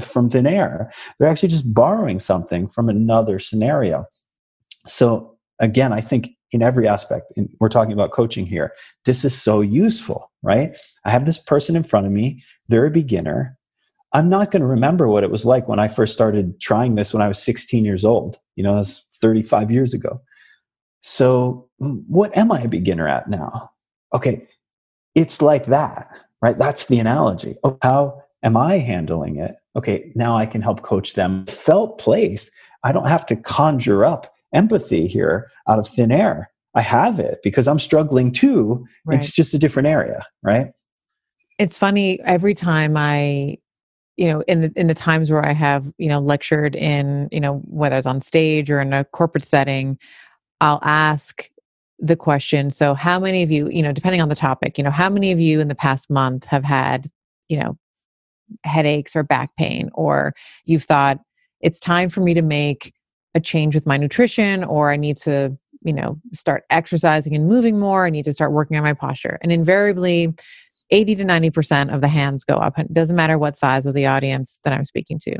from 0.01 0.29
thin 0.29 0.45
air. 0.45 0.91
They're 1.19 1.29
actually 1.29 1.49
just 1.49 1.73
borrowing 1.73 2.19
something 2.19 2.67
from 2.67 2.89
another 2.89 3.39
scenario. 3.39 4.05
So 4.85 5.34
again, 5.59 5.93
I 5.93 6.01
think 6.01 6.29
in 6.51 6.61
every 6.61 6.87
aspect, 6.87 7.31
and 7.35 7.49
we're 7.59 7.69
talking 7.69 7.93
about 7.93 8.11
coaching 8.11 8.45
here, 8.45 8.73
this 9.05 9.25
is 9.25 9.39
so 9.39 9.61
useful, 9.61 10.31
right? 10.43 10.77
I 11.03 11.11
have 11.11 11.25
this 11.25 11.39
person 11.39 11.75
in 11.75 11.83
front 11.83 12.05
of 12.05 12.11
me, 12.11 12.43
they're 12.67 12.85
a 12.85 12.91
beginner. 12.91 13.57
I'm 14.13 14.29
not 14.29 14.51
going 14.51 14.61
to 14.61 14.67
remember 14.67 15.07
what 15.07 15.23
it 15.23 15.31
was 15.31 15.45
like 15.45 15.67
when 15.67 15.79
I 15.79 15.87
first 15.87 16.13
started 16.13 16.59
trying 16.61 16.95
this 16.95 17.13
when 17.13 17.21
I 17.21 17.27
was 17.27 17.41
16 17.43 17.83
years 17.83 18.05
old. 18.05 18.37
You 18.55 18.63
know, 18.63 18.75
that's 18.77 19.05
35 19.21 19.71
years 19.71 19.93
ago. 19.93 20.21
So, 21.01 21.67
what 21.77 22.35
am 22.37 22.51
I 22.51 22.61
a 22.61 22.67
beginner 22.67 23.07
at 23.07 23.29
now? 23.29 23.71
Okay, 24.13 24.47
it's 25.13 25.41
like 25.41 25.65
that, 25.65 26.07
right? 26.41 26.57
That's 26.57 26.85
the 26.85 26.99
analogy. 26.99 27.57
Oh, 27.63 27.77
how 27.81 28.23
am 28.41 28.55
I 28.57 28.77
handling 28.77 29.37
it? 29.37 29.55
Okay, 29.75 30.11
now 30.15 30.37
I 30.37 30.45
can 30.45 30.61
help 30.61 30.81
coach 30.81 31.13
them. 31.13 31.45
Felt 31.47 31.99
place. 31.99 32.49
I 32.83 32.91
don't 32.91 33.07
have 33.07 33.25
to 33.27 33.35
conjure 33.35 34.05
up 34.05 34.34
empathy 34.55 35.07
here 35.07 35.51
out 35.67 35.79
of 35.79 35.87
thin 35.87 36.11
air. 36.11 36.49
I 36.73 36.81
have 36.81 37.19
it 37.19 37.39
because 37.43 37.67
I'm 37.67 37.79
struggling 37.79 38.31
too. 38.31 38.85
Right. 39.05 39.17
It's 39.17 39.33
just 39.33 39.53
a 39.53 39.59
different 39.59 39.87
area, 39.87 40.25
right? 40.43 40.71
It's 41.57 41.77
funny 41.77 42.19
every 42.21 42.53
time 42.53 42.97
I 42.97 43.57
you 44.17 44.27
know 44.27 44.41
in 44.41 44.61
the 44.61 44.73
in 44.75 44.87
the 44.87 44.93
times 44.93 45.29
where 45.31 45.45
I 45.45 45.53
have, 45.53 45.91
you 45.97 46.09
know, 46.09 46.19
lectured 46.19 46.75
in, 46.75 47.29
you 47.31 47.39
know, 47.39 47.61
whether 47.65 47.97
it's 47.97 48.07
on 48.07 48.21
stage 48.21 48.71
or 48.71 48.81
in 48.81 48.93
a 48.93 49.05
corporate 49.05 49.43
setting, 49.43 49.97
I'll 50.61 50.79
ask 50.83 51.49
the 51.99 52.15
question, 52.15 52.69
so 52.71 52.93
how 52.93 53.19
many 53.19 53.41
of 53.41 53.51
you, 53.51 53.69
you 53.69 53.81
know, 53.81 53.93
depending 53.93 54.21
on 54.21 54.29
the 54.29 54.35
topic, 54.35 54.77
you 54.77 54.83
know, 54.83 54.91
how 54.91 55.09
many 55.09 55.31
of 55.31 55.39
you 55.39 55.61
in 55.61 55.69
the 55.69 55.75
past 55.75 56.09
month 56.09 56.43
have 56.45 56.63
had, 56.63 57.09
you 57.47 57.57
know, 57.57 57.77
headaches 58.63 59.15
or 59.15 59.23
back 59.23 59.55
pain 59.57 59.89
or 59.93 60.33
you've 60.65 60.83
thought 60.83 61.19
it's 61.61 61.79
time 61.79 62.09
for 62.09 62.21
me 62.21 62.33
to 62.33 62.41
make 62.41 62.93
a 63.35 63.39
change 63.39 63.75
with 63.75 63.85
my 63.85 63.97
nutrition 63.97 64.63
or 64.63 64.91
I 64.91 64.95
need 64.95 65.17
to, 65.17 65.55
you 65.83 65.93
know, 65.93 66.19
start 66.33 66.63
exercising 66.69 67.35
and 67.35 67.47
moving 67.47 67.79
more. 67.79 68.05
I 68.05 68.09
need 68.09 68.25
to 68.25 68.33
start 68.33 68.51
working 68.51 68.77
on 68.77 68.83
my 68.83 68.93
posture. 68.93 69.37
And 69.43 69.51
invariably, 69.51 70.33
80 70.89 71.15
to 71.15 71.23
90% 71.25 71.93
of 71.93 72.01
the 72.01 72.07
hands 72.07 72.43
go 72.43 72.55
up. 72.55 72.79
It 72.79 72.93
doesn't 72.93 73.15
matter 73.15 73.37
what 73.37 73.55
size 73.55 73.85
of 73.85 73.93
the 73.93 74.05
audience 74.05 74.59
that 74.63 74.73
I'm 74.73 74.85
speaking 74.85 75.19
to. 75.19 75.35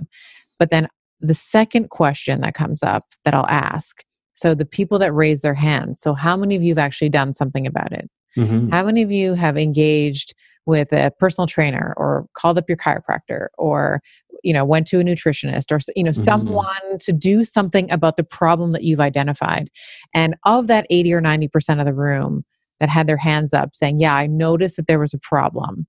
But 0.59 0.69
then 0.69 0.87
the 1.19 1.35
second 1.35 1.89
question 1.89 2.41
that 2.41 2.53
comes 2.53 2.83
up 2.83 3.05
that 3.23 3.33
I'll 3.33 3.47
ask 3.47 4.03
so 4.35 4.53
the 4.53 4.65
people 4.65 4.99
that 4.99 5.13
raise 5.13 5.41
their 5.41 5.53
hands, 5.53 6.01
so 6.01 6.13
how 6.13 6.35
many 6.35 6.55
of 6.55 6.61
you 6.61 6.71
have 6.71 6.77
actually 6.77 7.09
done 7.09 7.33
something 7.33 7.65
about 7.65 7.93
it? 7.93 8.09
Mm-hmm. 8.37 8.69
How 8.69 8.83
many 8.83 9.01
of 9.01 9.11
you 9.11 9.33
have 9.33 9.57
engaged 9.57 10.35
with 10.65 10.91
a 10.91 11.11
personal 11.19 11.47
trainer 11.47 11.93
or 11.95 12.27
called 12.33 12.57
up 12.57 12.65
your 12.67 12.77
chiropractor 12.77 13.47
or 13.57 14.01
you 14.45 14.53
know 14.53 14.63
went 14.63 14.87
to 14.87 14.99
a 14.99 15.03
nutritionist 15.03 15.71
or 15.71 15.79
you 15.95 16.03
know 16.03 16.11
mm-hmm. 16.11 16.21
someone 16.21 16.97
to 16.99 17.11
do 17.11 17.43
something 17.43 17.91
about 17.91 18.15
the 18.15 18.23
problem 18.23 18.71
that 18.71 18.83
you've 18.83 18.99
identified 18.99 19.69
and 20.13 20.35
of 20.45 20.67
that 20.67 20.85
80 20.89 21.13
or 21.13 21.21
90% 21.21 21.79
of 21.79 21.85
the 21.85 21.93
room 21.93 22.45
that 22.79 22.89
had 22.89 23.07
their 23.07 23.17
hands 23.17 23.53
up 23.53 23.75
saying 23.75 23.97
yeah 23.99 24.15
i 24.15 24.27
noticed 24.27 24.77
that 24.77 24.87
there 24.87 24.99
was 24.99 25.13
a 25.13 25.19
problem 25.19 25.87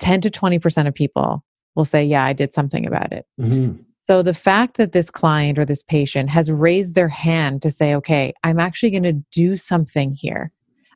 10 0.00 0.22
to 0.22 0.30
20% 0.30 0.88
of 0.88 0.94
people 0.94 1.44
will 1.74 1.84
say 1.84 2.04
yeah 2.04 2.24
i 2.24 2.32
did 2.32 2.52
something 2.52 2.86
about 2.86 3.12
it 3.12 3.26
mm-hmm. 3.40 3.80
so 4.02 4.22
the 4.22 4.34
fact 4.34 4.76
that 4.76 4.92
this 4.92 5.10
client 5.10 5.58
or 5.58 5.64
this 5.64 5.82
patient 5.82 6.30
has 6.30 6.50
raised 6.50 6.94
their 6.94 7.08
hand 7.08 7.62
to 7.62 7.70
say 7.70 7.94
okay 7.94 8.32
i'm 8.42 8.58
actually 8.58 8.90
going 8.90 9.02
to 9.02 9.24
do 9.32 9.56
something 9.56 10.14
here 10.14 10.52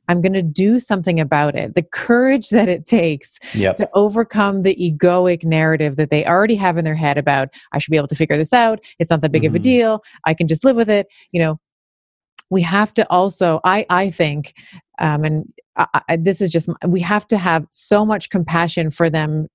I'm 0.07 0.21
going 0.21 0.33
to 0.33 0.41
do 0.41 0.79
something 0.79 1.19
about 1.19 1.55
it. 1.55 1.75
The 1.75 1.83
courage 1.83 2.49
that 2.49 2.69
it 2.69 2.85
takes 2.85 3.39
yep. 3.53 3.77
to 3.77 3.89
overcome 3.93 4.61
the 4.61 4.75
egoic 4.75 5.43
narrative 5.43 5.95
that 5.95 6.09
they 6.09 6.25
already 6.25 6.55
have 6.55 6.77
in 6.77 6.85
their 6.85 6.95
head 6.95 7.17
about, 7.17 7.49
I 7.71 7.79
should 7.79 7.91
be 7.91 7.97
able 7.97 8.07
to 8.07 8.15
figure 8.15 8.37
this 8.37 8.53
out. 8.53 8.79
It's 8.99 9.11
not 9.11 9.21
that 9.21 9.31
big 9.31 9.43
mm-hmm. 9.43 9.49
of 9.49 9.55
a 9.55 9.59
mm-hmm. 9.59 9.63
deal. 9.63 10.03
I 10.25 10.33
can 10.33 10.47
just 10.47 10.63
live 10.63 10.75
with 10.75 10.89
it. 10.89 11.07
You 11.31 11.41
know, 11.41 11.59
we 12.49 12.61
have 12.61 12.93
to 12.95 13.09
also, 13.09 13.59
I, 13.63 13.85
I 13.89 14.11
think, 14.11 14.53
um, 14.99 15.23
and 15.23 15.53
I, 15.75 16.01
I, 16.09 16.15
this 16.17 16.41
is 16.41 16.49
just, 16.49 16.69
we 16.85 17.01
have 17.01 17.25
to 17.27 17.37
have 17.37 17.65
so 17.71 18.05
much 18.05 18.29
compassion 18.29 18.91
for 18.91 19.09
them 19.09 19.47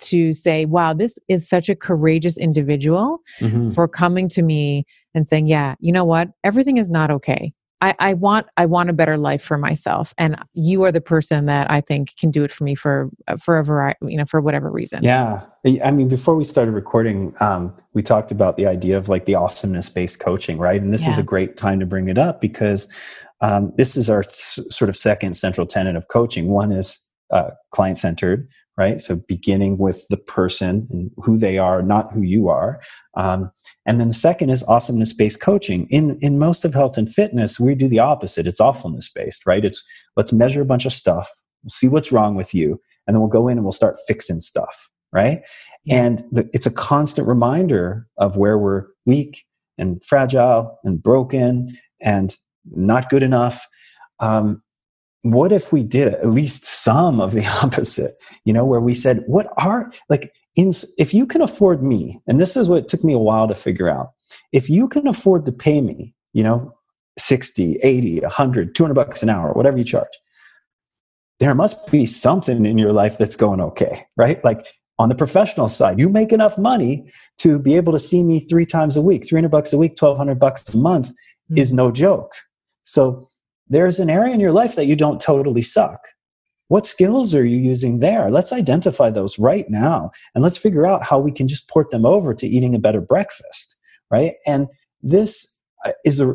to 0.00 0.32
say, 0.32 0.64
wow, 0.64 0.92
this 0.92 1.18
is 1.28 1.48
such 1.48 1.68
a 1.68 1.76
courageous 1.76 2.36
individual 2.36 3.20
mm-hmm. 3.38 3.70
for 3.70 3.86
coming 3.86 4.28
to 4.28 4.42
me 4.42 4.84
and 5.14 5.28
saying, 5.28 5.46
yeah, 5.46 5.76
you 5.78 5.92
know 5.92 6.04
what? 6.04 6.30
Everything 6.42 6.78
is 6.78 6.90
not 6.90 7.12
okay. 7.12 7.52
I, 7.80 7.94
I 7.98 8.14
want 8.14 8.46
I 8.56 8.66
want 8.66 8.88
a 8.88 8.92
better 8.92 9.18
life 9.18 9.42
for 9.42 9.58
myself, 9.58 10.14
and 10.16 10.36
you 10.54 10.84
are 10.84 10.92
the 10.92 11.00
person 11.00 11.46
that 11.46 11.70
I 11.70 11.80
think 11.80 12.16
can 12.16 12.30
do 12.30 12.44
it 12.44 12.50
for 12.50 12.64
me 12.64 12.74
for 12.74 13.10
for 13.38 13.58
a 13.58 13.64
variety, 13.64 13.98
you 14.02 14.16
know, 14.16 14.24
for 14.24 14.40
whatever 14.40 14.70
reason. 14.70 15.02
Yeah, 15.02 15.44
I 15.84 15.90
mean, 15.90 16.08
before 16.08 16.34
we 16.34 16.44
started 16.44 16.72
recording, 16.72 17.34
um, 17.40 17.74
we 17.92 18.02
talked 18.02 18.30
about 18.30 18.56
the 18.56 18.66
idea 18.66 18.96
of 18.96 19.08
like 19.08 19.26
the 19.26 19.34
awesomeness 19.34 19.88
based 19.88 20.20
coaching, 20.20 20.58
right? 20.58 20.80
And 20.80 20.94
this 20.94 21.04
yeah. 21.04 21.10
is 21.10 21.18
a 21.18 21.22
great 21.22 21.56
time 21.56 21.80
to 21.80 21.86
bring 21.86 22.08
it 22.08 22.16
up 22.16 22.40
because 22.40 22.88
um, 23.40 23.72
this 23.76 23.96
is 23.96 24.08
our 24.08 24.20
s- 24.20 24.58
sort 24.70 24.88
of 24.88 24.96
second 24.96 25.34
central 25.34 25.66
tenet 25.66 25.96
of 25.96 26.08
coaching. 26.08 26.48
One 26.48 26.72
is 26.72 26.98
uh, 27.30 27.50
client 27.70 27.98
centered, 27.98 28.48
right? 28.76 29.00
So 29.00 29.16
beginning 29.28 29.78
with 29.78 30.06
the 30.08 30.16
person 30.16 30.88
and 30.90 31.10
who 31.18 31.38
they 31.38 31.58
are, 31.58 31.82
not 31.82 32.12
who 32.12 32.22
you 32.22 32.48
are. 32.48 32.80
Um, 33.16 33.50
and 33.86 34.00
then 34.00 34.08
the 34.08 34.14
second 34.14 34.50
is 34.50 34.64
awesomeness 34.64 35.12
based 35.12 35.40
coaching. 35.40 35.86
In 35.90 36.18
in 36.20 36.38
most 36.38 36.64
of 36.64 36.74
health 36.74 36.98
and 36.98 37.12
fitness, 37.12 37.60
we 37.60 37.74
do 37.74 37.88
the 37.88 38.00
opposite. 38.00 38.46
It's 38.46 38.60
awfulness 38.60 39.08
based, 39.08 39.46
right? 39.46 39.64
It's 39.64 39.84
let's 40.16 40.32
measure 40.32 40.62
a 40.62 40.66
bunch 40.66 40.86
of 40.86 40.92
stuff, 40.92 41.30
see 41.68 41.88
what's 41.88 42.12
wrong 42.12 42.34
with 42.34 42.54
you, 42.54 42.80
and 43.06 43.14
then 43.14 43.20
we'll 43.20 43.30
go 43.30 43.48
in 43.48 43.58
and 43.58 43.64
we'll 43.64 43.72
start 43.72 43.96
fixing 44.06 44.40
stuff, 44.40 44.90
right? 45.12 45.42
Yeah. 45.84 46.04
And 46.04 46.24
the, 46.32 46.48
it's 46.52 46.66
a 46.66 46.72
constant 46.72 47.28
reminder 47.28 48.08
of 48.18 48.36
where 48.36 48.58
we're 48.58 48.86
weak 49.06 49.44
and 49.78 50.04
fragile 50.04 50.78
and 50.84 51.02
broken 51.02 51.70
and 52.00 52.36
not 52.64 53.10
good 53.10 53.22
enough. 53.22 53.66
Um, 54.20 54.62
what 55.24 55.52
if 55.52 55.72
we 55.72 55.82
did 55.82 56.08
at 56.08 56.28
least 56.28 56.66
some 56.66 57.18
of 57.18 57.32
the 57.32 57.46
opposite? 57.62 58.16
You 58.44 58.52
know 58.52 58.64
where 58.64 58.80
we 58.80 58.94
said 58.94 59.24
what 59.26 59.48
are 59.56 59.90
like 60.08 60.32
in 60.56 60.70
if 60.98 61.12
you 61.12 61.26
can 61.26 61.40
afford 61.40 61.82
me 61.82 62.20
and 62.26 62.40
this 62.40 62.56
is 62.56 62.68
what 62.68 62.88
took 62.88 63.02
me 63.02 63.12
a 63.12 63.18
while 63.18 63.48
to 63.48 63.54
figure 63.54 63.88
out 63.88 64.12
if 64.52 64.70
you 64.70 64.86
can 64.88 65.06
afford 65.06 65.44
to 65.46 65.52
pay 65.52 65.80
me 65.80 66.14
you 66.32 66.42
know 66.42 66.72
60 67.18 67.78
80 67.82 68.20
100 68.20 68.74
200 68.74 68.94
bucks 68.94 69.22
an 69.22 69.28
hour 69.28 69.52
whatever 69.52 69.78
you 69.78 69.84
charge 69.84 70.08
there 71.40 71.54
must 71.54 71.90
be 71.90 72.06
something 72.06 72.64
in 72.64 72.78
your 72.78 72.92
life 72.92 73.18
that's 73.18 73.36
going 73.36 73.60
okay 73.60 74.06
right? 74.16 74.42
Like 74.44 74.66
on 74.98 75.08
the 75.08 75.14
professional 75.14 75.68
side 75.68 75.98
you 75.98 76.08
make 76.08 76.32
enough 76.32 76.56
money 76.56 77.10
to 77.38 77.58
be 77.58 77.74
able 77.74 77.92
to 77.92 77.98
see 77.98 78.22
me 78.22 78.40
three 78.40 78.66
times 78.66 78.96
a 78.96 79.02
week 79.02 79.26
300 79.26 79.50
bucks 79.50 79.72
a 79.72 79.78
week 79.78 79.92
1200 79.92 80.38
bucks 80.38 80.72
a 80.72 80.76
month 80.76 81.08
mm-hmm. 81.08 81.58
is 81.58 81.72
no 81.72 81.90
joke. 81.90 82.32
So 82.84 83.28
there's 83.68 83.98
an 83.98 84.10
area 84.10 84.34
in 84.34 84.40
your 84.40 84.52
life 84.52 84.74
that 84.76 84.86
you 84.86 84.96
don't 84.96 85.20
totally 85.20 85.62
suck. 85.62 86.00
what 86.68 86.86
skills 86.86 87.34
are 87.34 87.44
you 87.44 87.58
using 87.58 88.00
there? 88.00 88.30
Let's 88.30 88.52
identify 88.52 89.10
those 89.10 89.38
right 89.38 89.68
now 89.68 90.10
and 90.34 90.42
let's 90.42 90.56
figure 90.56 90.86
out 90.86 91.04
how 91.04 91.18
we 91.18 91.30
can 91.30 91.46
just 91.46 91.68
port 91.68 91.90
them 91.90 92.06
over 92.06 92.32
to 92.34 92.46
eating 92.46 92.74
a 92.74 92.78
better 92.78 93.02
breakfast, 93.02 93.76
right? 94.10 94.34
And 94.46 94.68
this 95.02 95.58
uh, 95.84 95.92
is 96.04 96.20
a 96.20 96.34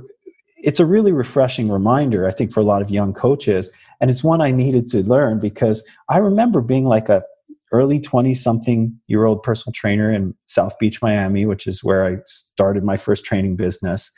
it's 0.62 0.80
a 0.80 0.86
really 0.86 1.12
refreshing 1.12 1.70
reminder 1.70 2.28
i 2.28 2.32
think 2.32 2.52
for 2.52 2.60
a 2.60 2.66
lot 2.66 2.82
of 2.82 2.92
young 2.92 3.14
coaches 3.14 3.72
and 4.00 4.10
it's 4.12 4.24
one 4.24 4.42
i 4.42 4.52
needed 4.52 4.88
to 4.88 5.02
learn 5.04 5.40
because 5.40 5.86
i 6.10 6.18
remember 6.18 6.62
being 6.62 6.86
like 6.86 7.10
a 7.10 7.24
early 7.72 8.00
20 8.00 8.34
something 8.34 9.00
year 9.08 9.26
old 9.26 9.42
personal 9.42 9.74
trainer 9.74 10.12
in 10.12 10.36
south 10.48 10.78
beach 10.80 11.02
miami 11.02 11.46
which 11.46 11.66
is 11.66 11.84
where 11.84 12.06
i 12.06 12.18
started 12.26 12.84
my 12.84 12.98
first 12.98 13.24
training 13.26 13.56
business 13.56 14.12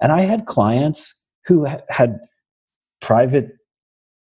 and 0.00 0.12
i 0.12 0.20
had 0.20 0.46
clients 0.46 1.22
who 1.46 1.64
had 1.88 2.18
private 3.00 3.52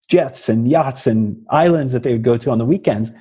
jets 0.08 0.48
and 0.48 0.68
yachts 0.68 1.06
and 1.06 1.36
islands 1.50 1.92
that 1.92 2.02
they 2.02 2.12
would 2.12 2.24
go 2.24 2.36
to 2.36 2.50
on 2.50 2.58
the 2.58 2.64
weekends 2.64 3.12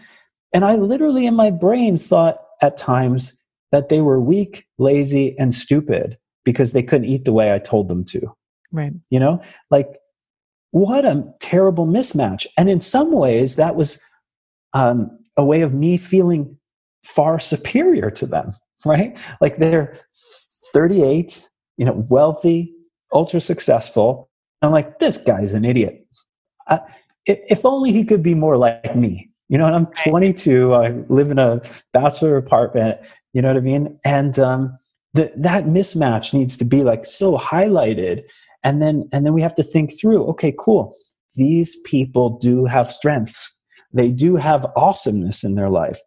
and 0.54 0.66
i 0.66 0.76
literally 0.76 1.26
in 1.26 1.36
my 1.36 1.50
brain 1.50 1.98
thought 1.98 2.38
at 2.62 2.78
times 2.78 3.40
that 3.72 3.90
they 3.90 4.02
were 4.02 4.20
weak 4.20 4.66
lazy 4.78 5.38
and 5.40 5.54
stupid 5.54 6.18
because 6.44 6.74
they 6.74 6.84
couldn't 6.84 7.08
eat 7.08 7.24
the 7.26 7.34
way 7.34 7.54
i 7.54 7.60
told 7.60 7.88
them 7.88 8.04
to 8.04 8.34
Right. 8.74 8.92
You 9.12 9.20
know, 9.20 9.42
like 9.70 9.88
what 10.72 11.06
a 11.06 11.24
terrible 11.40 11.86
mismatch. 11.86 12.48
And 12.58 12.70
in 12.70 12.82
some 12.82 13.12
ways, 13.12 13.56
that 13.56 13.76
was 13.76 14.02
um, 14.74 15.18
a 15.38 15.46
way 15.46 15.62
of 15.62 15.74
me 15.74 15.98
feeling 15.98 16.58
far 17.06 17.40
superior 17.40 18.10
to 18.12 18.26
them, 18.26 18.52
right? 18.86 19.18
Like 19.40 19.58
they're 19.58 19.96
38, 20.74 21.48
you 21.78 21.86
know, 21.86 22.04
wealthy, 22.10 22.74
ultra 23.14 23.40
successful. 23.40 24.30
I'm 24.64 24.72
like, 24.72 25.00
this 25.00 25.18
guy's 25.18 25.54
an 25.54 25.66
idiot. 25.66 26.06
Uh, 26.68 26.80
if 27.26 27.66
only 27.66 27.92
he 27.92 28.04
could 28.04 28.24
be 28.24 28.36
more 28.36 28.58
like 28.58 28.96
me. 28.96 29.30
You 29.50 29.58
know, 29.58 29.66
and 29.66 29.76
I'm 29.76 29.86
22. 29.88 30.74
I 30.74 30.90
live 31.10 31.30
in 31.30 31.38
a 31.38 31.62
bachelor 31.92 32.38
apartment. 32.38 33.00
You 33.34 33.42
know 33.42 33.50
what 33.50 33.58
I 33.58 33.62
mean? 33.62 34.00
And 34.04 34.40
um, 34.40 34.78
the, 35.14 35.32
that 35.36 35.66
mismatch 35.66 36.34
needs 36.34 36.58
to 36.58 36.66
be 36.66 36.84
like 36.84 37.06
so 37.06 37.38
highlighted 37.38 38.24
and 38.64 38.82
then 38.82 39.08
and 39.12 39.26
then 39.26 39.34
we 39.34 39.42
have 39.42 39.56
to 39.56 39.64
think 39.64 39.92
through 40.00 40.24
okay 40.26 40.54
cool 40.58 40.96
these 41.36 41.76
people 41.86 42.38
do 42.38 42.66
have 42.66 42.92
strengths 42.92 43.58
they 43.94 44.10
do 44.10 44.36
have 44.36 44.66
awesomeness 44.76 45.44
in 45.44 45.56
their 45.56 45.70
life 45.70 46.00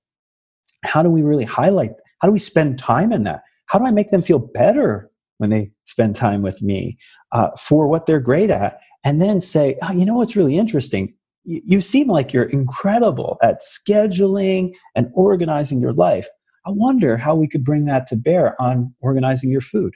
how 0.85 1.03
do 1.03 1.11
we 1.11 1.23
really 1.23 1.45
highlight 1.45 1.93
how 2.21 2.29
do 2.29 2.33
we 2.33 2.39
spend 2.39 2.79
time 2.79 3.13
in 3.13 3.23
that 3.25 3.43
how 3.67 3.79
do 3.79 3.87
i 3.87 3.91
make 3.91 4.11
them 4.11 4.23
feel 4.23 4.39
better 4.39 5.11
when 5.39 5.51
they 5.51 5.71
spend 5.85 6.17
time 6.17 6.43
with 6.43 6.63
me 6.63 6.97
uh, 7.33 7.51
for 7.59 7.87
what 7.87 8.07
they're 8.07 8.21
great 8.21 8.51
at 8.51 8.79
and 9.05 9.21
then 9.21 9.41
say 9.41 9.77
oh, 9.83 9.93
you 9.93 10.05
know 10.05 10.15
what's 10.15 10.37
really 10.37 10.57
interesting 10.57 11.15
you, 11.45 11.61
you 11.65 11.81
seem 11.81 12.09
like 12.09 12.33
you're 12.33 12.45
incredible 12.45 13.39
at 13.43 13.61
scheduling 13.61 14.75
and 14.95 15.11
organizing 15.15 15.81
your 15.81 15.93
life 15.93 16.27
i 16.67 16.71
wonder 16.71 17.17
how 17.17 17.35
we 17.35 17.49
could 17.49 17.65
bring 17.65 17.85
that 17.85 18.07
to 18.07 18.17
bear 18.17 18.61
on 18.61 18.95
organizing 19.01 19.51
your 19.51 19.61
food 19.61 19.95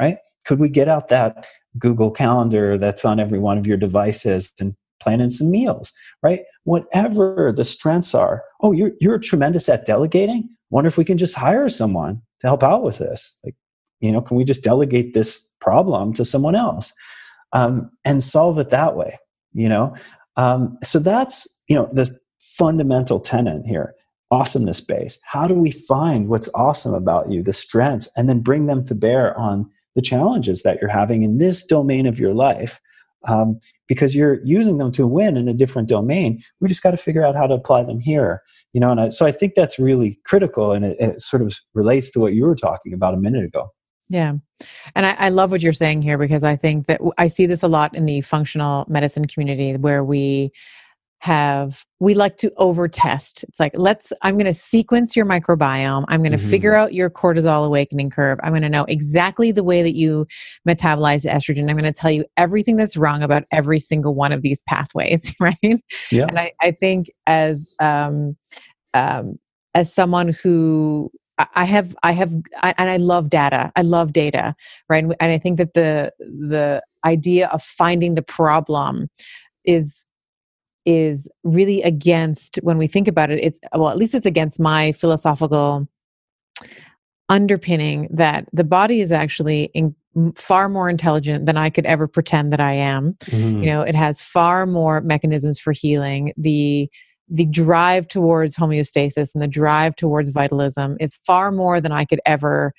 right 0.00 0.18
could 0.44 0.58
we 0.58 0.68
get 0.68 0.88
out 0.88 1.08
that 1.08 1.46
Google 1.78 2.10
Calendar 2.10 2.76
that's 2.76 3.04
on 3.04 3.20
every 3.20 3.38
one 3.38 3.58
of 3.58 3.66
your 3.66 3.76
devices 3.76 4.52
and 4.60 4.74
plan 5.00 5.20
in 5.20 5.30
some 5.30 5.50
meals, 5.50 5.92
right? 6.22 6.40
Whatever 6.64 7.52
the 7.52 7.64
strengths 7.64 8.14
are. 8.14 8.42
Oh, 8.60 8.72
you're 8.72 8.92
you're 9.00 9.18
tremendous 9.18 9.68
at 9.68 9.84
delegating. 9.84 10.48
Wonder 10.70 10.88
if 10.88 10.96
we 10.96 11.04
can 11.04 11.18
just 11.18 11.34
hire 11.34 11.68
someone 11.68 12.22
to 12.40 12.46
help 12.46 12.62
out 12.62 12.82
with 12.82 12.98
this. 12.98 13.38
Like, 13.44 13.54
you 14.02 14.12
know, 14.12 14.20
can 14.20 14.36
we 14.36 14.44
just 14.44 14.62
delegate 14.62 15.14
this 15.14 15.48
problem 15.60 16.12
to 16.14 16.24
someone 16.24 16.54
else 16.54 16.92
um, 17.52 17.90
and 18.04 18.22
solve 18.22 18.58
it 18.58 18.70
that 18.70 18.96
way? 18.96 19.18
You 19.54 19.68
know, 19.68 19.94
um, 20.36 20.76
so 20.82 20.98
that's 20.98 21.48
you 21.68 21.76
know 21.76 21.88
the 21.92 22.10
fundamental 22.40 23.20
tenet 23.20 23.64
here 23.64 23.94
awesomeness 24.30 24.80
based 24.80 25.20
how 25.24 25.46
do 25.46 25.54
we 25.54 25.70
find 25.70 26.28
what's 26.28 26.48
awesome 26.54 26.94
about 26.94 27.30
you 27.30 27.42
the 27.42 27.52
strengths 27.52 28.08
and 28.16 28.28
then 28.28 28.40
bring 28.40 28.66
them 28.66 28.82
to 28.82 28.94
bear 28.94 29.38
on 29.38 29.68
the 29.94 30.02
challenges 30.02 30.62
that 30.62 30.78
you're 30.80 30.90
having 30.90 31.22
in 31.22 31.36
this 31.36 31.64
domain 31.64 32.06
of 32.06 32.18
your 32.18 32.34
life? 32.34 32.80
Um, 33.28 33.60
because 33.86 34.16
you're 34.16 34.44
using 34.44 34.78
them 34.78 34.90
to 34.92 35.06
win 35.06 35.36
in 35.36 35.46
a 35.46 35.54
different 35.54 35.88
domain. 35.88 36.42
We 36.60 36.66
just 36.66 36.82
got 36.82 36.90
to 36.90 36.96
figure 36.96 37.24
out 37.24 37.36
how 37.36 37.46
to 37.46 37.54
apply 37.54 37.84
them 37.84 38.00
here 38.00 38.42
you 38.72 38.80
know 38.80 38.90
and 38.90 39.00
I, 39.00 39.08
so 39.10 39.26
i 39.26 39.32
think 39.32 39.54
that's 39.54 39.78
really 39.78 40.18
critical 40.24 40.72
and 40.72 40.84
it, 40.84 40.96
it, 40.98 41.20
sort 41.20 41.42
of 41.42 41.58
relates 41.74 42.10
to 42.12 42.20
what 42.20 42.34
you 42.34 42.44
were 42.44 42.54
talking 42.54 42.92
about 42.92 43.14
a 43.14 43.18
minute 43.18 43.44
ago 43.44 43.70
yeah. 44.12 44.34
And 44.94 45.06
I, 45.06 45.12
I 45.18 45.28
love 45.30 45.50
what 45.50 45.62
you're 45.62 45.72
saying 45.72 46.02
here 46.02 46.18
because 46.18 46.44
i 46.44 46.54
think 46.54 46.86
that 46.86 47.00
i 47.18 47.26
see 47.26 47.46
this 47.46 47.62
a 47.62 47.68
lot 47.68 47.96
in 47.96 48.04
the 48.04 48.20
functional 48.20 48.84
medicine 48.88 49.26
community 49.26 49.76
where 49.76 50.04
we 50.04 50.52
have 51.18 51.84
we 52.00 52.14
like 52.14 52.36
to 52.36 52.52
over 52.56 52.88
test 52.88 53.44
it's 53.44 53.60
like 53.60 53.72
let's 53.74 54.12
i'm 54.22 54.34
going 54.34 54.44
to 54.44 54.54
sequence 54.54 55.16
your 55.16 55.24
microbiome. 55.24 56.04
I'm 56.08 56.20
going 56.20 56.32
to 56.32 56.38
mm-hmm. 56.38 56.50
figure 56.50 56.74
out 56.74 56.92
your 56.92 57.10
cortisol 57.10 57.64
awakening 57.64 58.10
curve. 58.10 58.38
I'm 58.42 58.50
going 58.50 58.62
to 58.62 58.68
know 58.68 58.84
exactly 58.84 59.50
the 59.50 59.64
way 59.64 59.82
that 59.82 59.94
you 59.94 60.26
metabolize 60.68 61.24
estrogen. 61.24 61.70
I'm 61.70 61.76
going 61.76 61.84
to 61.84 61.92
tell 61.92 62.10
you 62.10 62.24
everything 62.36 62.76
that's 62.76 62.96
wrong 62.96 63.22
about 63.22 63.44
every 63.50 63.78
single 63.78 64.14
one 64.14 64.32
of 64.32 64.42
these 64.42 64.62
pathways 64.62 65.34
right? 65.40 65.82
Yeah. 66.10 66.26
And 66.28 66.38
i, 66.38 66.52
I 66.60 66.72
think 66.72 67.08
as 67.26 67.72
um, 67.78 68.36
um, 68.94 69.38
as 69.74 69.92
someone 69.92 70.28
who 70.28 71.10
I 71.54 71.64
have, 71.64 71.96
I 72.02 72.12
have, 72.12 72.34
I, 72.62 72.74
and 72.78 72.90
I 72.90 72.96
love 72.96 73.30
data. 73.30 73.72
I 73.76 73.82
love 73.82 74.12
data, 74.12 74.54
right? 74.88 75.02
And, 75.02 75.14
and 75.20 75.32
I 75.32 75.38
think 75.38 75.58
that 75.58 75.74
the 75.74 76.12
the 76.18 76.82
idea 77.04 77.48
of 77.48 77.62
finding 77.62 78.14
the 78.14 78.22
problem 78.22 79.08
is 79.64 80.06
is 80.84 81.28
really 81.44 81.82
against 81.82 82.56
when 82.62 82.76
we 82.76 82.88
think 82.88 83.06
about 83.06 83.30
it 83.30 83.38
it's 83.40 83.60
well 83.76 83.88
at 83.88 83.96
least 83.96 84.14
it's 84.14 84.26
against 84.26 84.58
my 84.58 84.90
philosophical 84.90 85.88
underpinning 87.28 88.08
that 88.10 88.46
the 88.52 88.64
body 88.64 89.00
is 89.00 89.10
actually 89.10 89.64
in, 89.74 89.94
far 90.36 90.68
more 90.68 90.90
intelligent 90.90 91.46
than 91.46 91.56
I 91.56 91.70
could 91.70 91.86
ever 91.86 92.06
pretend 92.06 92.52
that 92.52 92.60
I 92.60 92.74
am. 92.74 93.14
Mm-hmm. 93.24 93.62
You 93.62 93.66
know, 93.66 93.80
it 93.80 93.94
has 93.94 94.20
far 94.20 94.66
more 94.66 95.00
mechanisms 95.00 95.58
for 95.58 95.72
healing. 95.72 96.34
The 96.36 96.90
the 97.28 97.46
drive 97.46 98.08
towards 98.08 98.56
homeostasis 98.56 99.34
and 99.34 99.42
the 99.42 99.48
drive 99.48 99.96
towards 99.96 100.30
vitalism 100.30 100.96
is 101.00 101.14
far 101.26 101.50
more 101.50 101.80
than 101.80 101.92
I 101.92 102.04
could 102.04 102.20
ever 102.26 102.72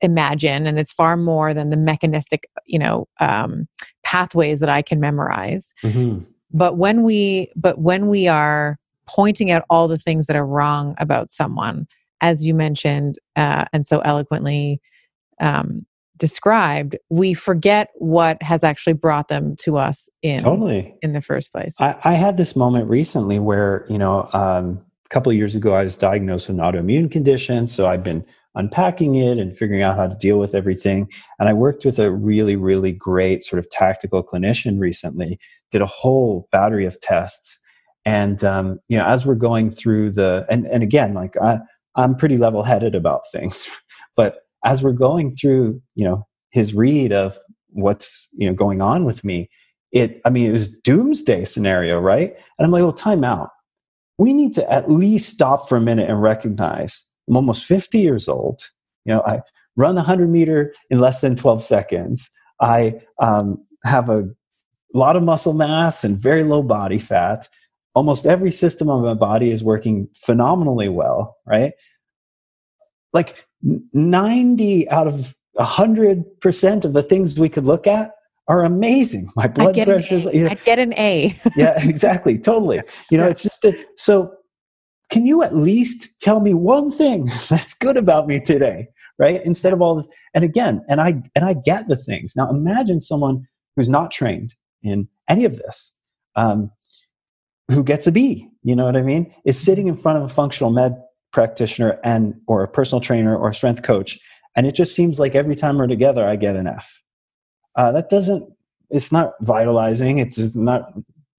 imagine, 0.00 0.66
and 0.66 0.78
it's 0.78 0.92
far 0.92 1.16
more 1.16 1.52
than 1.52 1.70
the 1.70 1.76
mechanistic, 1.76 2.48
you 2.64 2.78
know, 2.78 3.06
um, 3.20 3.68
pathways 4.04 4.60
that 4.60 4.68
I 4.68 4.82
can 4.82 5.00
memorize. 5.00 5.74
Mm-hmm 5.82 6.24
but 6.52 6.76
when 6.76 7.02
we 7.02 7.50
but 7.56 7.78
when 7.78 8.08
we 8.08 8.28
are 8.28 8.78
pointing 9.06 9.50
out 9.50 9.64
all 9.70 9.88
the 9.88 9.98
things 9.98 10.26
that 10.26 10.36
are 10.36 10.46
wrong 10.46 10.94
about 10.98 11.30
someone 11.30 11.86
as 12.20 12.44
you 12.44 12.54
mentioned 12.54 13.18
uh, 13.36 13.64
and 13.72 13.86
so 13.86 14.00
eloquently 14.00 14.80
um, 15.40 15.86
described 16.20 16.96
we 17.08 17.34
forget 17.34 17.88
what 17.94 18.40
has 18.42 18.62
actually 18.62 18.92
brought 18.92 19.26
them 19.26 19.56
to 19.56 19.76
us 19.76 20.08
in 20.22 20.38
totally 20.38 20.94
in 21.02 21.12
the 21.12 21.20
first 21.20 21.50
place 21.50 21.74
i, 21.80 21.96
I 22.04 22.12
had 22.12 22.36
this 22.36 22.54
moment 22.54 22.88
recently 22.88 23.40
where 23.40 23.84
you 23.88 23.98
know 23.98 24.28
um, 24.32 24.84
a 25.04 25.08
couple 25.08 25.32
of 25.32 25.36
years 25.36 25.56
ago 25.56 25.74
i 25.74 25.82
was 25.82 25.96
diagnosed 25.96 26.48
with 26.48 26.58
an 26.58 26.62
autoimmune 26.62 27.10
condition 27.10 27.66
so 27.66 27.88
i've 27.88 28.04
been 28.04 28.24
unpacking 28.54 29.14
it 29.14 29.38
and 29.38 29.56
figuring 29.56 29.82
out 29.82 29.96
how 29.96 30.06
to 30.06 30.16
deal 30.16 30.38
with 30.38 30.54
everything. 30.54 31.08
And 31.38 31.48
I 31.48 31.52
worked 31.52 31.84
with 31.84 31.98
a 31.98 32.10
really, 32.10 32.56
really 32.56 32.92
great 32.92 33.42
sort 33.42 33.58
of 33.58 33.70
tactical 33.70 34.22
clinician 34.24 34.80
recently, 34.80 35.38
did 35.70 35.82
a 35.82 35.86
whole 35.86 36.48
battery 36.50 36.84
of 36.84 37.00
tests. 37.00 37.58
And, 38.04 38.42
um, 38.42 38.80
you 38.88 38.98
know, 38.98 39.06
as 39.06 39.24
we're 39.24 39.34
going 39.36 39.70
through 39.70 40.12
the, 40.12 40.46
and, 40.50 40.66
and 40.66 40.82
again, 40.82 41.14
like 41.14 41.36
I, 41.40 41.60
I'm 41.94 42.16
pretty 42.16 42.38
level 42.38 42.62
headed 42.62 42.94
about 42.94 43.22
things, 43.30 43.68
but 44.16 44.38
as 44.64 44.82
we're 44.82 44.92
going 44.92 45.32
through, 45.32 45.80
you 45.94 46.04
know, 46.04 46.26
his 46.50 46.74
read 46.74 47.12
of 47.12 47.38
what's, 47.70 48.28
you 48.32 48.48
know, 48.48 48.54
going 48.54 48.80
on 48.82 49.04
with 49.04 49.24
me, 49.24 49.48
it, 49.92 50.20
I 50.24 50.30
mean, 50.30 50.48
it 50.48 50.52
was 50.52 50.68
doomsday 50.68 51.44
scenario, 51.44 51.98
right? 51.98 52.34
And 52.58 52.66
I'm 52.66 52.70
like, 52.70 52.82
well, 52.82 52.92
time 52.92 53.24
out. 53.24 53.50
We 54.18 54.32
need 54.32 54.54
to 54.54 54.72
at 54.72 54.90
least 54.90 55.30
stop 55.30 55.68
for 55.68 55.76
a 55.76 55.80
minute 55.80 56.08
and 56.08 56.20
recognize 56.20 57.04
I'm 57.30 57.36
almost 57.36 57.64
50 57.64 58.00
years 58.00 58.28
old. 58.28 58.60
You 59.04 59.14
know, 59.14 59.22
I 59.22 59.40
run 59.76 59.94
100 59.94 60.28
meter 60.28 60.74
in 60.90 60.98
less 60.98 61.20
than 61.20 61.36
12 61.36 61.62
seconds. 61.62 62.28
I 62.60 63.00
um, 63.20 63.64
have 63.84 64.10
a 64.10 64.28
lot 64.92 65.16
of 65.16 65.22
muscle 65.22 65.52
mass 65.54 66.02
and 66.02 66.18
very 66.18 66.42
low 66.42 66.62
body 66.62 66.98
fat. 66.98 67.48
Almost 67.94 68.26
every 68.26 68.50
system 68.50 68.90
of 68.90 69.02
my 69.02 69.14
body 69.14 69.50
is 69.50 69.62
working 69.62 70.08
phenomenally 70.16 70.88
well, 70.88 71.36
right? 71.46 71.72
Like 73.12 73.46
90 73.62 74.88
out 74.90 75.06
of 75.06 75.34
100% 75.58 76.84
of 76.84 76.92
the 76.92 77.02
things 77.02 77.38
we 77.38 77.48
could 77.48 77.64
look 77.64 77.86
at 77.86 78.12
are 78.48 78.64
amazing. 78.64 79.30
My 79.36 79.46
blood 79.46 79.74
pressure 79.74 80.16
is. 80.16 80.24
You 80.26 80.44
know, 80.44 80.50
I'd 80.50 80.64
get 80.64 80.78
an 80.78 80.94
A. 80.94 81.38
yeah, 81.56 81.74
exactly. 81.82 82.38
Totally. 82.38 82.80
You 83.10 83.18
know, 83.18 83.26
it's 83.26 83.42
just 83.42 83.62
that. 83.62 83.76
So 83.96 84.32
can 85.10 85.26
you 85.26 85.42
at 85.42 85.54
least 85.54 86.20
tell 86.20 86.40
me 86.40 86.54
one 86.54 86.90
thing 86.90 87.26
that's 87.48 87.74
good 87.74 87.96
about 87.96 88.26
me 88.28 88.38
today 88.40 88.86
right 89.18 89.44
instead 89.44 89.72
of 89.72 89.82
all 89.82 89.96
this 89.96 90.06
and 90.34 90.44
again 90.44 90.84
and 90.88 91.00
i 91.00 91.20
and 91.34 91.44
i 91.44 91.52
get 91.52 91.88
the 91.88 91.96
things 91.96 92.36
now 92.36 92.48
imagine 92.48 93.00
someone 93.00 93.44
who's 93.74 93.88
not 93.88 94.12
trained 94.12 94.54
in 94.84 95.08
any 95.28 95.44
of 95.44 95.56
this 95.56 95.92
um, 96.36 96.70
who 97.70 97.84
gets 97.84 98.06
a 98.06 98.12
B, 98.12 98.48
you 98.62 98.76
know 98.76 98.84
what 98.84 98.96
I 98.96 99.02
mean, 99.02 99.32
is 99.44 99.58
sitting 99.58 99.86
in 99.86 99.96
front 99.96 100.18
of 100.18 100.24
a 100.24 100.28
functional 100.28 100.72
med 100.72 100.96
practitioner 101.32 101.98
and 102.04 102.34
or 102.46 102.62
a 102.62 102.68
personal 102.68 103.00
trainer 103.00 103.36
or 103.36 103.50
a 103.50 103.54
strength 103.54 103.82
coach, 103.82 104.18
and 104.56 104.66
it 104.66 104.74
just 104.74 104.94
seems 104.94 105.18
like 105.18 105.34
every 105.34 105.54
time 105.54 105.78
we're 105.78 105.86
together, 105.86 106.26
I 106.26 106.36
get 106.36 106.56
an 106.56 106.66
F. 106.66 107.02
Uh, 107.76 107.92
that 107.92 108.08
doesn't. 108.08 108.52
It's 108.90 109.12
not 109.12 109.34
vitalizing. 109.40 110.18
It's 110.18 110.54
not 110.56 110.92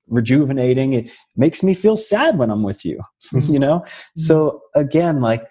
rejuvenating. 0.07 0.93
It 0.93 1.11
makes 1.35 1.63
me 1.63 1.73
feel 1.73 1.97
sad 1.97 2.37
when 2.37 2.49
I'm 2.49 2.63
with 2.63 2.85
you. 2.85 3.01
you 3.33 3.59
know. 3.59 3.79
Mm-hmm. 3.79 4.21
So 4.21 4.61
again, 4.75 5.21
like 5.21 5.43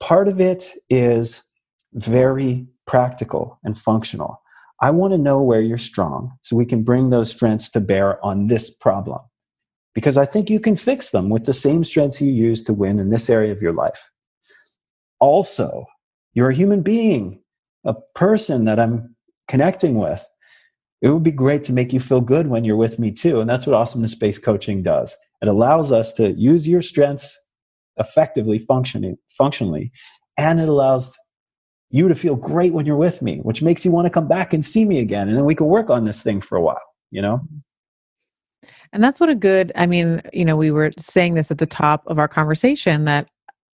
part 0.00 0.28
of 0.28 0.40
it 0.40 0.70
is 0.88 1.44
very 1.94 2.66
practical 2.86 3.58
and 3.64 3.76
functional. 3.76 4.40
I 4.80 4.90
want 4.90 5.12
to 5.12 5.18
know 5.18 5.40
where 5.40 5.60
you're 5.60 5.78
strong 5.78 6.32
so 6.42 6.56
we 6.56 6.66
can 6.66 6.82
bring 6.82 7.10
those 7.10 7.30
strengths 7.30 7.70
to 7.70 7.80
bear 7.80 8.24
on 8.24 8.48
this 8.48 8.70
problem. 8.70 9.20
Because 9.94 10.16
I 10.16 10.24
think 10.24 10.48
you 10.48 10.58
can 10.58 10.76
fix 10.76 11.10
them 11.10 11.28
with 11.28 11.44
the 11.44 11.52
same 11.52 11.84
strengths 11.84 12.20
you 12.20 12.32
use 12.32 12.62
to 12.64 12.72
win 12.72 12.98
in 12.98 13.10
this 13.10 13.28
area 13.28 13.52
of 13.52 13.60
your 13.60 13.72
life. 13.72 14.10
Also, 15.20 15.84
you're 16.34 16.50
a 16.50 16.54
human 16.54 16.82
being, 16.82 17.40
a 17.84 17.94
person 18.14 18.64
that 18.64 18.80
I'm 18.80 19.14
connecting 19.48 19.98
with. 19.98 20.26
It 21.02 21.10
would 21.10 21.22
be 21.22 21.32
great 21.32 21.64
to 21.64 21.72
make 21.72 21.92
you 21.92 22.00
feel 22.00 22.20
good 22.20 22.46
when 22.46 22.64
you're 22.64 22.76
with 22.76 22.98
me 22.98 23.10
too. 23.10 23.40
And 23.40 23.50
that's 23.50 23.66
what 23.66 23.74
awesomeness 23.74 24.14
based 24.14 24.42
coaching 24.42 24.82
does. 24.82 25.16
It 25.42 25.48
allows 25.48 25.92
us 25.92 26.12
to 26.14 26.32
use 26.32 26.66
your 26.66 26.82
strengths 26.82 27.38
effectively 27.98 28.58
functioning 28.58 29.18
functionally 29.28 29.92
and 30.38 30.60
it 30.60 30.68
allows 30.68 31.16
you 31.90 32.08
to 32.08 32.14
feel 32.14 32.36
great 32.36 32.72
when 32.72 32.86
you're 32.86 32.96
with 32.96 33.20
me, 33.20 33.38
which 33.42 33.62
makes 33.62 33.84
you 33.84 33.90
want 33.90 34.06
to 34.06 34.10
come 34.10 34.26
back 34.26 34.54
and 34.54 34.64
see 34.64 34.84
me 34.84 34.98
again. 34.98 35.28
And 35.28 35.36
then 35.36 35.44
we 35.44 35.54
can 35.54 35.66
work 35.66 35.90
on 35.90 36.06
this 36.06 36.22
thing 36.22 36.40
for 36.40 36.56
a 36.56 36.62
while, 36.62 36.80
you 37.10 37.20
know? 37.20 37.40
And 38.92 39.02
that's 39.02 39.20
what 39.20 39.30
a 39.30 39.34
good, 39.34 39.72
I 39.74 39.86
mean, 39.86 40.22
you 40.32 40.44
know, 40.44 40.56
we 40.56 40.70
were 40.70 40.92
saying 40.98 41.34
this 41.34 41.50
at 41.50 41.58
the 41.58 41.66
top 41.66 42.02
of 42.06 42.18
our 42.18 42.28
conversation 42.28 43.04
that 43.04 43.28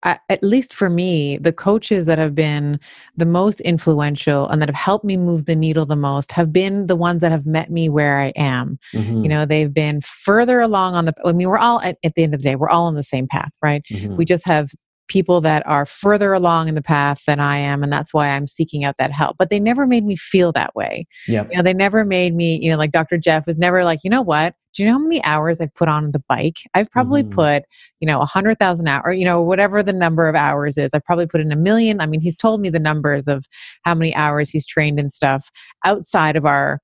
I, 0.05 0.19
at 0.29 0.43
least 0.45 0.73
for 0.73 0.89
me, 0.89 1.39
the 1.39 1.53
coaches 1.53 2.05
that 2.05 2.19
have 2.19 2.35
been 2.35 2.79
the 3.17 3.27
most 3.27 3.61
influential 3.63 4.49
and 4.49 4.63
that 4.63 4.69
have 4.69 4.77
helped 4.77 5.05
me 5.05 5.17
move 5.17 5.47
the 5.47 5.57
needle 5.57 5.87
the 5.87 5.97
most 5.97 6.31
have 6.33 6.53
been 6.53 6.87
the 6.87 6.95
ones 6.95 7.21
that 7.21 7.33
have 7.33 7.47
met 7.47 7.71
me 7.71 7.89
where 7.89 8.21
I 8.21 8.29
am. 8.37 8.79
Mm-hmm. 8.95 9.23
You 9.25 9.29
know, 9.29 9.45
they've 9.45 9.75
been 9.75 10.01
further 10.03 10.61
along 10.61 10.95
on 10.95 11.07
the, 11.07 11.15
I 11.25 11.33
mean, 11.33 11.49
we're 11.49 11.59
all 11.59 11.81
at, 11.81 11.99
at, 12.05 12.15
the 12.15 12.23
end 12.23 12.33
of 12.33 12.41
the 12.41 12.45
day, 12.45 12.55
we're 12.55 12.69
all 12.69 12.87
on 12.87 12.95
the 12.95 13.03
same 13.03 13.27
path, 13.27 13.51
right? 13.61 13.83
Mm-hmm. 13.91 14.17
We 14.17 14.25
just 14.25 14.47
have 14.47 14.71
people 15.09 15.41
that 15.41 15.67
are 15.67 15.87
further 15.87 16.33
along 16.33 16.69
in 16.69 16.75
the 16.75 16.83
path 16.83 17.23
than 17.27 17.41
I 17.41 17.59
am, 17.59 17.83
and 17.83 17.93
that's 17.93 18.15
why 18.15 18.29
I'm 18.29 18.47
seeking 18.47 18.85
out 18.85 18.97
that 18.99 19.11
help. 19.11 19.37
But 19.39 19.51
they 19.51 19.59
never 19.59 19.87
made 19.87 20.05
me 20.05 20.17
feel 20.17 20.53
that 20.53 20.75
way. 20.75 21.07
Yeah. 21.27 21.47
You 21.51 21.57
know, 21.57 21.63
they 21.63 21.75
never 21.75 22.05
made 22.05 22.35
me, 22.35 22.61
you 22.63 22.71
know, 22.71 22.77
like 22.77 22.93
Dr. 22.93 23.19
Jeff 23.19 23.47
was 23.47 23.57
never 23.57 23.85
like, 23.85 24.01
you 24.05 24.11
know 24.11 24.23
what? 24.23 24.55
Do 24.75 24.83
you 24.83 24.89
know 24.89 24.95
how 24.95 25.03
many 25.03 25.23
hours 25.25 25.61
I've 25.61 25.75
put 25.75 25.89
on 25.89 26.13
the 26.13 26.23
bike? 26.29 26.59
I've 26.75 26.91
probably 26.91 27.23
mm-hmm. 27.23 27.33
put, 27.33 27.63
you 28.01 28.07
know, 28.07 28.21
a 28.21 28.27
hundred 28.27 28.59
thousand 28.59 28.87
hours, 28.87 29.19
you 29.19 29.25
know, 29.25 29.43
whatever 29.43 29.83
the 29.83 29.93
number 29.93 30.29
of 30.29 30.37
hours 30.37 30.79
is. 30.79 30.91
I've 30.95 31.05
probably 31.05 31.27
put 31.27 31.41
in 31.41 31.51
a 31.51 31.57
million. 31.57 32.01
I 32.01 32.07
mean, 32.07 32.21
he's 32.21 32.37
told 32.37 32.61
me 32.61 32.71
the 32.71 32.79
numbers 32.79 33.27
of 33.27 33.47
how 33.83 33.95
many 33.95 34.15
hours 34.15 34.51
he's 34.51 34.67
trained 34.67 35.01
and 35.01 35.13
stuff 35.13 35.51
outside 35.85 36.37
of 36.37 36.47
our 36.47 36.81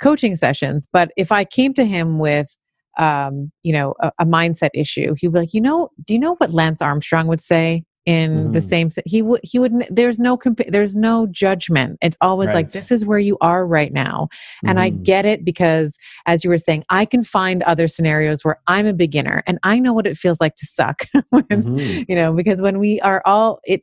coaching 0.00 0.36
sessions. 0.36 0.88
But 0.92 1.10
if 1.16 1.32
I 1.32 1.44
came 1.44 1.74
to 1.74 1.84
him 1.84 2.18
with 2.18 2.48
um, 2.96 3.50
you 3.62 3.72
know, 3.72 3.94
a, 4.00 4.12
a, 4.20 4.26
mindset 4.26 4.70
issue, 4.74 5.14
he'd 5.18 5.32
be 5.32 5.38
like, 5.40 5.54
you 5.54 5.60
know, 5.60 5.90
do 6.04 6.14
you 6.14 6.20
know 6.20 6.34
what 6.36 6.52
Lance 6.52 6.80
Armstrong 6.80 7.26
would 7.26 7.40
say 7.40 7.84
in 8.06 8.48
mm. 8.48 8.52
the 8.52 8.60
same? 8.60 8.90
He 9.04 9.22
would, 9.22 9.40
he 9.42 9.58
would. 9.58 9.72
There's 9.90 10.18
no 10.18 10.36
compa- 10.36 10.70
there's 10.70 10.94
no 10.94 11.26
judgment. 11.26 11.98
It's 12.02 12.16
always 12.20 12.48
right. 12.48 12.56
like 12.56 12.70
this 12.70 12.90
is 12.90 13.04
where 13.04 13.18
you 13.18 13.36
are 13.40 13.66
right 13.66 13.92
now, 13.92 14.28
and 14.64 14.78
mm. 14.78 14.82
I 14.82 14.90
mm-hmm. 14.90 15.02
get 15.02 15.26
it 15.26 15.44
because, 15.44 15.96
as 16.26 16.44
you 16.44 16.50
were 16.50 16.58
saying, 16.58 16.84
I 16.90 17.04
can 17.04 17.24
find 17.24 17.62
other 17.64 17.88
scenarios 17.88 18.44
where 18.44 18.60
I'm 18.66 18.86
a 18.86 18.94
beginner 18.94 19.42
and 19.46 19.58
I 19.62 19.78
know 19.78 19.92
what 19.92 20.06
it 20.06 20.16
feels 20.16 20.40
like 20.40 20.56
to 20.56 20.66
suck. 20.66 21.06
when, 21.30 21.42
mm-hmm. 21.44 22.02
You 22.08 22.16
know, 22.16 22.32
because 22.32 22.60
when 22.60 22.78
we 22.78 23.00
are 23.00 23.22
all 23.24 23.60
it 23.64 23.82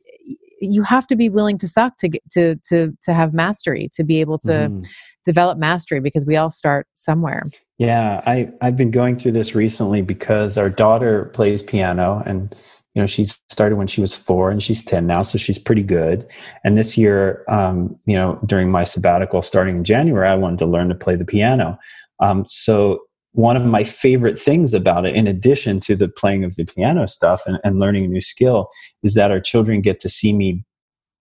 you 0.62 0.82
have 0.82 1.06
to 1.08 1.16
be 1.16 1.28
willing 1.28 1.58
to 1.58 1.68
suck 1.68 1.96
to 1.98 2.08
get 2.08 2.22
to 2.30 2.56
to 2.68 2.96
to 3.02 3.12
have 3.12 3.34
mastery 3.34 3.90
to 3.94 4.04
be 4.04 4.20
able 4.20 4.38
to 4.38 4.52
mm. 4.52 4.86
develop 5.24 5.58
mastery 5.58 6.00
because 6.00 6.24
we 6.24 6.36
all 6.36 6.50
start 6.50 6.86
somewhere. 6.94 7.42
Yeah, 7.78 8.22
I 8.26 8.50
I've 8.60 8.76
been 8.76 8.90
going 8.90 9.16
through 9.16 9.32
this 9.32 9.54
recently 9.54 10.02
because 10.02 10.56
our 10.56 10.70
daughter 10.70 11.26
plays 11.34 11.62
piano 11.62 12.22
and 12.24 12.54
you 12.94 13.02
know 13.02 13.06
she 13.06 13.24
started 13.50 13.76
when 13.76 13.86
she 13.86 14.00
was 14.00 14.14
four 14.14 14.50
and 14.50 14.62
she's 14.62 14.84
10 14.84 15.06
now 15.06 15.22
so 15.22 15.38
she's 15.38 15.58
pretty 15.58 15.82
good. 15.82 16.26
And 16.64 16.78
this 16.78 16.96
year 16.96 17.44
um, 17.48 17.98
you 18.06 18.14
know 18.14 18.38
during 18.46 18.70
my 18.70 18.84
sabbatical 18.84 19.42
starting 19.42 19.76
in 19.78 19.84
january 19.84 20.28
i 20.28 20.34
wanted 20.34 20.58
to 20.60 20.66
learn 20.66 20.88
to 20.88 20.94
play 20.94 21.16
the 21.16 21.24
piano. 21.24 21.78
Um, 22.20 22.44
so 22.48 23.00
one 23.32 23.56
of 23.56 23.64
my 23.64 23.82
favorite 23.82 24.38
things 24.38 24.74
about 24.74 25.06
it 25.06 25.14
in 25.14 25.26
addition 25.26 25.80
to 25.80 25.96
the 25.96 26.08
playing 26.08 26.44
of 26.44 26.54
the 26.56 26.64
piano 26.64 27.08
stuff 27.08 27.42
and, 27.46 27.58
and 27.64 27.78
learning 27.78 28.04
a 28.04 28.08
new 28.08 28.20
skill 28.20 28.68
is 29.02 29.14
that 29.14 29.30
our 29.30 29.40
children 29.40 29.80
get 29.80 30.00
to 30.00 30.08
see 30.08 30.32
me 30.32 30.64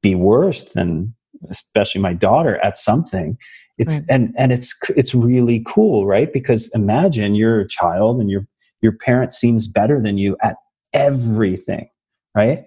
be 0.01 0.15
worse 0.15 0.63
than 0.63 1.13
especially 1.49 2.01
my 2.01 2.13
daughter 2.13 2.57
at 2.63 2.77
something. 2.77 3.37
It's 3.77 3.95
right. 3.95 4.05
and 4.09 4.33
and 4.37 4.51
it's 4.51 4.77
it's 4.95 5.15
really 5.15 5.63
cool 5.65 6.05
right? 6.05 6.31
Because 6.31 6.69
imagine 6.75 7.35
you're 7.35 7.61
a 7.61 7.67
child 7.67 8.19
and 8.19 8.29
your 8.29 8.45
your 8.81 8.91
parent 8.91 9.33
seems 9.33 9.67
better 9.67 10.01
than 10.01 10.17
you 10.17 10.37
at 10.43 10.57
everything 10.93 11.87
right? 12.35 12.65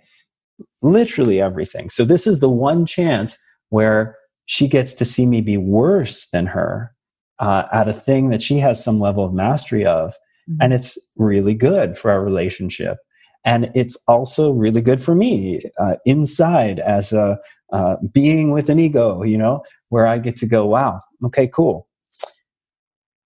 Literally 0.83 1.41
everything. 1.41 1.91
So 1.91 2.05
this 2.05 2.27
is 2.27 2.41
the 2.41 2.49
one 2.49 2.87
chance 2.87 3.39
where 3.71 4.17
she 4.47 4.69
gets 4.69 4.93
to 4.95 5.05
see 5.05 5.27
me 5.27 5.41
be 5.41 5.57
worse 5.57 6.29
than 6.31 6.47
her 6.47 6.94
uh, 7.39 7.65
at 7.73 7.89
a 7.89 7.93
thing 7.93 8.31
that 8.31 8.43
she 8.43 8.59
has 8.59 8.83
some 8.83 9.01
level 9.01 9.25
of 9.25 9.33
mastery 9.33 9.85
of 9.85 10.15
mm-hmm. 10.49 10.57
and 10.61 10.73
it's 10.73 10.99
really 11.17 11.55
good 11.55 11.97
for 11.97 12.11
our 12.11 12.23
relationship. 12.23 12.99
And 13.45 13.71
it's 13.75 13.97
also 14.09 14.53
really 14.53 14.81
good 14.81 15.03
for 15.03 15.15
me 15.15 15.63
uh, 15.79 15.97
inside 16.07 16.81
as 16.81 17.13
a 17.13 17.39
uh, 17.73 17.97
being 18.13 18.53
with 18.53 18.71
an 18.71 18.79
ego 18.79 19.23
you 19.23 19.37
know 19.37 19.63
where 19.89 20.07
i 20.07 20.17
get 20.17 20.37
to 20.37 20.47
go 20.47 20.65
wow 20.65 21.01
okay 21.25 21.49
cool. 21.49 21.89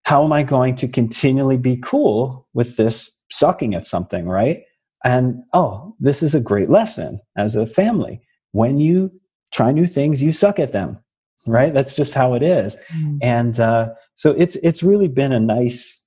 How 0.04 0.24
am 0.24 0.32
i 0.32 0.42
going 0.42 0.74
to 0.76 0.88
continually 0.88 1.58
be 1.58 1.76
cool 1.76 2.46
with 2.54 2.76
this 2.76 3.10
sucking 3.30 3.74
at 3.74 3.86
something 3.86 4.26
right? 4.26 4.62
And 5.04 5.42
oh 5.52 5.94
this 6.00 6.22
is 6.22 6.34
a 6.34 6.40
great 6.40 6.70
lesson 6.70 7.20
as 7.36 7.54
a 7.54 7.66
family. 7.66 8.20
When 8.52 8.78
you 8.78 9.12
try 9.52 9.70
new 9.70 9.86
things 9.86 10.22
you 10.22 10.32
suck 10.32 10.58
at 10.58 10.72
them 10.72 10.98
right 11.48 11.74
that's 11.74 11.96
just 11.96 12.14
how 12.14 12.34
it 12.34 12.42
is 12.42 12.76
mm. 12.96 13.18
and 13.22 13.60
uh, 13.60 13.88
so 14.14 14.30
it's 14.32 14.56
it's 14.56 14.82
really 14.82 15.08
been 15.08 15.32
a 15.32 15.40
nice 15.40 16.04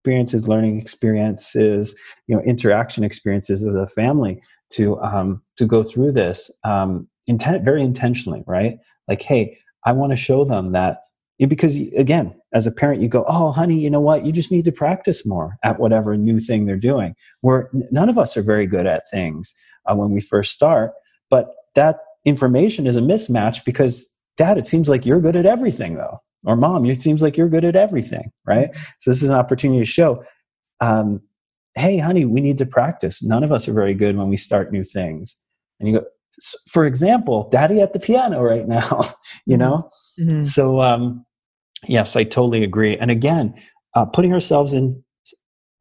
experiences, 0.00 0.48
learning 0.48 0.80
experiences, 0.80 1.94
you 2.26 2.34
know, 2.34 2.42
interaction 2.42 3.04
experiences 3.04 3.62
as 3.66 3.74
a 3.74 3.86
family 3.86 4.42
to 4.70 4.98
um, 5.02 5.42
to 5.58 5.66
go 5.66 5.82
through 5.82 6.10
this 6.10 6.50
um, 6.64 7.06
intent 7.26 7.64
very 7.64 7.82
intentionally, 7.82 8.42
right? 8.46 8.78
Like, 9.08 9.20
hey, 9.20 9.58
I 9.84 9.92
want 9.92 10.12
to 10.12 10.16
show 10.16 10.44
them 10.44 10.72
that 10.72 11.02
because 11.38 11.76
again, 11.96 12.34
as 12.54 12.66
a 12.66 12.70
parent, 12.70 13.02
you 13.02 13.08
go, 13.08 13.26
oh, 13.28 13.50
honey, 13.50 13.78
you 13.78 13.90
know 13.90 14.00
what? 14.00 14.24
You 14.24 14.32
just 14.32 14.50
need 14.50 14.64
to 14.64 14.72
practice 14.72 15.26
more 15.26 15.58
at 15.62 15.78
whatever 15.78 16.16
new 16.16 16.40
thing 16.40 16.64
they're 16.64 16.76
doing. 16.76 17.14
Where 17.42 17.70
none 17.90 18.08
of 18.08 18.16
us 18.16 18.38
are 18.38 18.42
very 18.42 18.66
good 18.66 18.86
at 18.86 19.08
things 19.10 19.54
uh, 19.84 19.94
when 19.96 20.12
we 20.12 20.20
first 20.20 20.52
start, 20.52 20.92
but 21.28 21.52
that 21.74 21.98
information 22.24 22.86
is 22.86 22.96
a 22.96 23.00
mismatch 23.00 23.64
because, 23.64 24.08
Dad, 24.36 24.58
it 24.58 24.66
seems 24.66 24.88
like 24.88 25.06
you're 25.06 25.20
good 25.20 25.36
at 25.36 25.46
everything, 25.46 25.94
though. 25.96 26.20
Or 26.46 26.56
mom 26.56 26.86
it 26.86 27.02
seems 27.02 27.20
like 27.22 27.36
you're 27.36 27.48
good 27.48 27.64
at 27.64 27.76
everything 27.76 28.32
right? 28.46 28.70
So 28.98 29.10
this 29.10 29.22
is 29.22 29.28
an 29.28 29.36
opportunity 29.36 29.80
to 29.80 29.86
show 29.86 30.24
um, 30.80 31.20
hey 31.74 31.98
honey 31.98 32.24
we 32.24 32.40
need 32.40 32.58
to 32.58 32.66
practice. 32.66 33.22
None 33.22 33.44
of 33.44 33.52
us 33.52 33.68
are 33.68 33.72
very 33.72 33.94
good 33.94 34.16
when 34.16 34.28
we 34.28 34.36
start 34.36 34.72
new 34.72 34.84
things. 34.84 35.36
And 35.78 35.88
you 35.88 36.00
go 36.00 36.06
for 36.68 36.86
example 36.86 37.48
daddy 37.50 37.80
at 37.80 37.92
the 37.92 37.98
piano 37.98 38.40
right 38.42 38.66
now 38.66 39.02
you 39.46 39.58
know? 39.58 39.90
Mm-hmm. 40.18 40.42
so 40.42 40.80
um, 40.80 41.26
yes 41.86 42.16
i 42.16 42.24
totally 42.24 42.64
agree. 42.64 42.96
And 42.96 43.10
again 43.10 43.54
uh, 43.94 44.06
putting 44.06 44.32
ourselves 44.32 44.72
in 44.72 45.02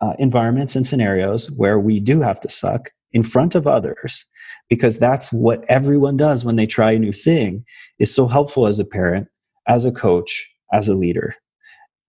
uh, 0.01 0.13
environments 0.19 0.75
and 0.75 0.85
scenarios 0.85 1.51
where 1.51 1.79
we 1.79 1.99
do 1.99 2.21
have 2.21 2.39
to 2.41 2.49
suck 2.49 2.89
in 3.11 3.23
front 3.23 3.55
of 3.55 3.67
others 3.67 4.25
because 4.69 4.99
that's 4.99 5.31
what 5.33 5.65
everyone 5.67 6.17
does 6.17 6.45
when 6.45 6.55
they 6.55 6.67
try 6.67 6.91
a 6.91 6.99
new 6.99 7.13
thing 7.13 7.65
is 7.97 8.13
so 8.13 8.27
helpful 8.27 8.67
as 8.67 8.79
a 8.79 8.85
parent 8.85 9.27
as 9.69 9.85
a 9.85 9.91
coach, 9.91 10.51
as 10.73 10.89
a 10.89 10.95
leader. 10.95 11.35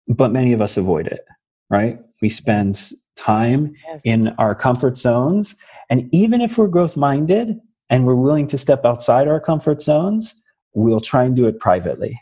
But 0.07 0.31
many 0.31 0.53
of 0.53 0.61
us 0.61 0.77
avoid 0.77 1.09
it, 1.09 1.25
right? 1.71 1.99
We 2.23 2.29
spend 2.29 2.93
time 3.17 3.75
yes. 3.89 4.03
in 4.05 4.29
our 4.39 4.55
comfort 4.55 4.99
zones. 4.99 5.57
And 5.91 6.09
even 6.13 6.41
if 6.41 6.59
we're 6.59 6.69
growth 6.69 6.97
minded 6.97 7.59
and 7.91 8.07
we're 8.07 8.15
willing 8.15 8.47
to 8.49 8.59
step 8.59 8.85
outside 8.85 9.27
our 9.27 9.41
comfort 9.41 9.83
zones, 9.83 10.41
we'll 10.75 11.01
try 11.01 11.25
and 11.25 11.35
do 11.35 11.47
it 11.47 11.59
privately, 11.59 12.21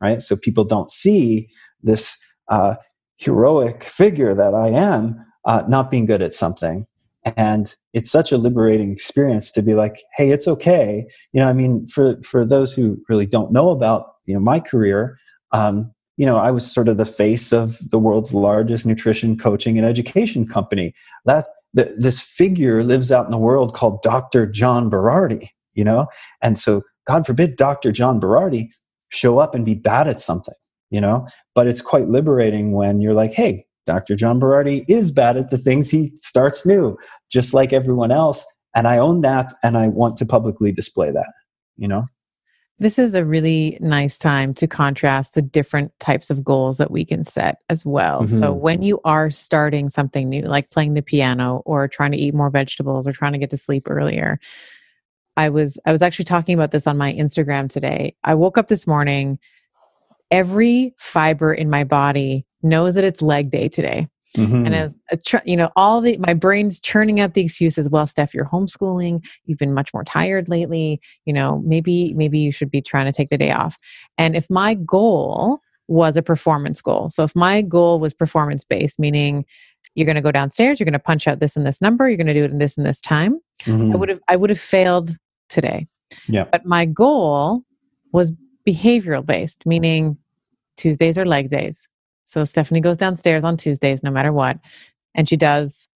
right? 0.00 0.22
So 0.22 0.34
people 0.34 0.64
don't 0.64 0.90
see 0.90 1.48
this 1.82 2.16
uh, 2.50 2.76
heroic 3.18 3.84
figure 3.84 4.34
that 4.34 4.54
I 4.54 4.68
am 4.68 5.24
uh, 5.44 5.62
not 5.68 5.90
being 5.90 6.06
good 6.06 6.22
at 6.22 6.34
something. 6.34 6.86
And 7.36 7.74
it's 7.92 8.10
such 8.10 8.32
a 8.32 8.36
liberating 8.36 8.92
experience 8.92 9.50
to 9.52 9.62
be 9.62 9.74
like, 9.74 10.02
hey, 10.16 10.30
it's 10.30 10.46
okay. 10.46 11.06
You 11.32 11.40
know, 11.40 11.48
I 11.48 11.52
mean, 11.52 11.86
for, 11.88 12.20
for 12.22 12.44
those 12.44 12.74
who 12.74 12.98
really 13.08 13.26
don't 13.26 13.52
know 13.52 13.70
about 13.70 14.06
you 14.26 14.34
know 14.34 14.40
my 14.40 14.60
career 14.60 15.18
um, 15.52 15.94
you 16.16 16.26
know, 16.26 16.36
I 16.36 16.50
was 16.50 16.70
sort 16.70 16.88
of 16.88 16.96
the 16.96 17.04
face 17.04 17.52
of 17.52 17.78
the 17.90 17.98
world's 17.98 18.34
largest 18.34 18.86
nutrition 18.86 19.36
coaching 19.38 19.78
and 19.78 19.86
education 19.86 20.46
company. 20.46 20.94
That 21.24 21.46
th- 21.76 21.92
this 21.96 22.20
figure 22.20 22.84
lives 22.84 23.10
out 23.10 23.24
in 23.24 23.30
the 23.30 23.38
world 23.38 23.74
called 23.74 24.02
Dr. 24.02 24.46
John 24.46 24.90
Berardi, 24.90 25.48
you 25.74 25.84
know? 25.84 26.06
And 26.42 26.58
so 26.58 26.82
God 27.06 27.26
forbid 27.26 27.56
Dr. 27.56 27.90
John 27.92 28.20
Berardi 28.20 28.68
show 29.08 29.38
up 29.38 29.54
and 29.54 29.64
be 29.64 29.74
bad 29.74 30.06
at 30.06 30.20
something, 30.20 30.54
you 30.90 31.00
know? 31.00 31.26
But 31.54 31.66
it's 31.66 31.80
quite 31.80 32.08
liberating 32.08 32.72
when 32.72 33.00
you're 33.00 33.14
like, 33.14 33.32
hey, 33.32 33.66
Dr. 33.86 34.16
John 34.16 34.40
Berardi 34.40 34.84
is 34.88 35.10
bad 35.10 35.36
at 35.36 35.50
the 35.50 35.58
things 35.58 35.90
he 35.90 36.12
starts 36.16 36.64
new, 36.64 36.96
just 37.30 37.54
like 37.54 37.72
everyone 37.72 38.10
else. 38.10 38.44
And 38.74 38.88
I 38.88 38.98
own 38.98 39.20
that 39.20 39.52
and 39.62 39.76
I 39.76 39.88
want 39.88 40.16
to 40.18 40.26
publicly 40.26 40.72
display 40.72 41.10
that, 41.12 41.32
you 41.76 41.88
know? 41.88 42.04
This 42.80 42.98
is 42.98 43.14
a 43.14 43.24
really 43.24 43.78
nice 43.80 44.18
time 44.18 44.52
to 44.54 44.66
contrast 44.66 45.34
the 45.34 45.42
different 45.42 45.92
types 46.00 46.28
of 46.28 46.42
goals 46.42 46.78
that 46.78 46.90
we 46.90 47.04
can 47.04 47.24
set 47.24 47.58
as 47.68 47.86
well. 47.86 48.22
Mm-hmm. 48.22 48.38
So, 48.38 48.52
when 48.52 48.82
you 48.82 49.00
are 49.04 49.30
starting 49.30 49.88
something 49.88 50.28
new, 50.28 50.42
like 50.42 50.70
playing 50.70 50.94
the 50.94 51.02
piano 51.02 51.62
or 51.66 51.86
trying 51.86 52.10
to 52.12 52.18
eat 52.18 52.34
more 52.34 52.50
vegetables 52.50 53.06
or 53.06 53.12
trying 53.12 53.30
to 53.32 53.38
get 53.38 53.50
to 53.50 53.56
sleep 53.56 53.84
earlier, 53.86 54.40
I 55.36 55.50
was 55.50 55.78
I 55.86 55.92
was 55.92 56.02
actually 56.02 56.24
talking 56.24 56.54
about 56.54 56.72
this 56.72 56.88
on 56.88 56.98
my 56.98 57.12
Instagram 57.12 57.70
today. 57.70 58.16
I 58.24 58.34
woke 58.34 58.58
up 58.58 58.66
this 58.66 58.88
morning 58.88 59.38
every 60.32 60.94
fiber 60.98 61.54
in 61.54 61.70
my 61.70 61.84
body 61.84 62.44
knows 62.64 62.94
that 62.94 63.04
it's 63.04 63.22
leg 63.22 63.50
day 63.50 63.68
today. 63.68 64.08
Mm-hmm. 64.36 64.66
And 64.66 64.74
as 64.74 64.96
a 65.12 65.16
tr- 65.16 65.36
you 65.44 65.56
know, 65.56 65.70
all 65.76 66.00
the 66.00 66.16
my 66.18 66.34
brain's 66.34 66.80
churning 66.80 67.20
out 67.20 67.34
the 67.34 67.42
excuses. 67.42 67.88
Well, 67.88 68.06
Steph, 68.06 68.34
you're 68.34 68.46
homeschooling. 68.46 69.24
You've 69.44 69.58
been 69.58 69.72
much 69.72 69.94
more 69.94 70.02
tired 70.02 70.48
lately. 70.48 71.00
You 71.24 71.32
know, 71.32 71.62
maybe 71.64 72.12
maybe 72.14 72.40
you 72.40 72.50
should 72.50 72.70
be 72.70 72.82
trying 72.82 73.06
to 73.06 73.12
take 73.12 73.30
the 73.30 73.38
day 73.38 73.52
off. 73.52 73.78
And 74.18 74.34
if 74.34 74.50
my 74.50 74.74
goal 74.74 75.60
was 75.86 76.16
a 76.16 76.22
performance 76.22 76.82
goal, 76.82 77.10
so 77.10 77.22
if 77.22 77.36
my 77.36 77.62
goal 77.62 78.00
was 78.00 78.12
performance 78.12 78.64
based, 78.64 78.98
meaning 78.98 79.44
you're 79.94 80.06
going 80.06 80.16
to 80.16 80.22
go 80.22 80.32
downstairs, 80.32 80.80
you're 80.80 80.86
going 80.86 80.94
to 80.94 80.98
punch 80.98 81.28
out 81.28 81.38
this 81.38 81.54
and 81.54 81.64
this 81.64 81.80
number, 81.80 82.08
you're 82.08 82.16
going 82.16 82.26
to 82.26 82.34
do 82.34 82.42
it 82.42 82.50
in 82.50 82.58
this 82.58 82.76
and 82.76 82.84
this 82.84 83.00
time, 83.00 83.38
mm-hmm. 83.62 83.92
I 83.92 83.96
would 83.96 84.08
have 84.08 84.20
I 84.28 84.34
would 84.34 84.50
have 84.50 84.60
failed 84.60 85.12
today. 85.48 85.86
Yeah. 86.26 86.44
But 86.50 86.66
my 86.66 86.86
goal 86.86 87.62
was 88.12 88.32
behavioral 88.66 89.24
based, 89.24 89.64
meaning 89.64 90.16
Tuesdays 90.76 91.16
are 91.18 91.24
leg 91.24 91.50
days. 91.50 91.88
So 92.26 92.44
Stephanie 92.44 92.80
goes 92.80 92.96
downstairs 92.96 93.44
on 93.44 93.56
Tuesdays, 93.56 94.02
no 94.02 94.10
matter 94.10 94.32
what, 94.32 94.58
and 95.14 95.28
she 95.28 95.36
does 95.36 95.88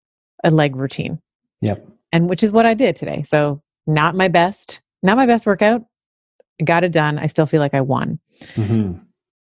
a 0.44 0.50
leg 0.50 0.76
routine. 0.76 1.20
Yep. 1.60 1.86
And 2.12 2.28
which 2.28 2.42
is 2.42 2.52
what 2.52 2.66
I 2.66 2.74
did 2.74 2.96
today. 2.96 3.22
So 3.22 3.62
not 3.86 4.14
my 4.14 4.28
best, 4.28 4.80
not 5.02 5.16
my 5.16 5.26
best 5.26 5.46
workout. 5.46 5.84
got 6.64 6.84
it 6.84 6.92
done. 6.92 7.18
I 7.18 7.26
still 7.26 7.46
feel 7.46 7.60
like 7.60 7.74
I 7.74 7.80
won. 7.80 8.18
Mm-hmm. 8.54 8.98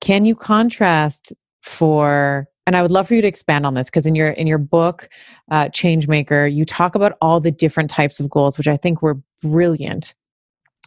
Can 0.01 0.24
you 0.24 0.35
contrast 0.35 1.32
for 1.62 2.49
and 2.66 2.77
i 2.77 2.82
would 2.82 2.90
love 2.90 3.09
for 3.09 3.15
you 3.15 3.23
to 3.23 3.28
expand 3.28 3.66
on 3.66 3.74
this 3.74 3.89
because 3.89 4.07
in 4.07 4.15
your 4.15 4.31
in 4.31 4.47
your 4.47 4.59
book 4.59 5.09
uh, 5.51 5.65
changemaker 5.66 6.53
you 6.53 6.65
talk 6.65 6.95
about 6.95 7.16
all 7.20 7.40
the 7.40 7.51
different 7.51 7.90
types 7.90 8.20
of 8.20 8.31
goals 8.31 8.57
which 8.57 8.69
i 8.69 8.77
think 8.77 9.03
were 9.03 9.19
brilliant 9.43 10.15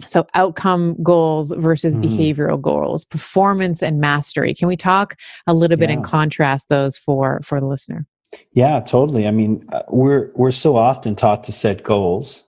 so 0.05 0.25
outcome 0.33 0.95
goals 1.03 1.53
versus 1.57 1.95
mm-hmm. 1.95 2.13
behavioral 2.13 2.61
goals 2.61 3.05
performance 3.05 3.81
and 3.81 3.99
mastery 3.99 4.53
can 4.53 4.67
we 4.67 4.77
talk 4.77 5.15
a 5.47 5.53
little 5.53 5.77
bit 5.77 5.89
yeah. 5.89 5.95
and 5.95 6.03
contrast 6.03 6.69
those 6.69 6.97
for 6.97 7.39
for 7.43 7.59
the 7.59 7.65
listener 7.65 8.05
yeah 8.53 8.79
totally 8.79 9.27
i 9.27 9.31
mean 9.31 9.65
uh, 9.73 9.81
we're 9.89 10.31
we're 10.35 10.51
so 10.51 10.77
often 10.77 11.15
taught 11.15 11.43
to 11.43 11.51
set 11.51 11.83
goals 11.83 12.47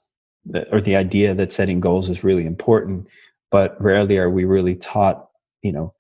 or 0.72 0.82
the 0.82 0.96
idea 0.96 1.34
that 1.34 1.52
setting 1.52 1.80
goals 1.80 2.10
is 2.10 2.24
really 2.24 2.46
important 2.46 3.08
but 3.52 3.82
rarely 3.82 4.18
are 4.18 4.30
we 4.30 4.46
really 4.46 4.76
taught 4.76 5.30
you 5.62 5.72
know 5.72 5.94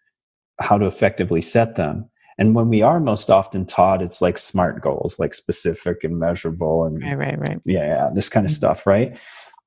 how 0.59 0.77
to 0.77 0.85
effectively 0.85 1.41
set 1.41 1.75
them 1.75 2.09
and 2.37 2.55
when 2.55 2.69
we 2.69 2.81
are 2.81 2.99
most 2.99 3.29
often 3.29 3.65
taught 3.65 4.01
it's 4.01 4.21
like 4.21 4.37
smart 4.37 4.81
goals 4.81 5.17
like 5.19 5.33
specific 5.33 6.03
and 6.03 6.19
measurable 6.19 6.85
and 6.85 7.01
right 7.01 7.17
right 7.17 7.39
right 7.39 7.61
yeah, 7.65 7.95
yeah 7.95 8.09
this 8.13 8.29
kind 8.29 8.45
of 8.45 8.51
mm-hmm. 8.51 8.57
stuff 8.57 8.85
right 8.85 9.17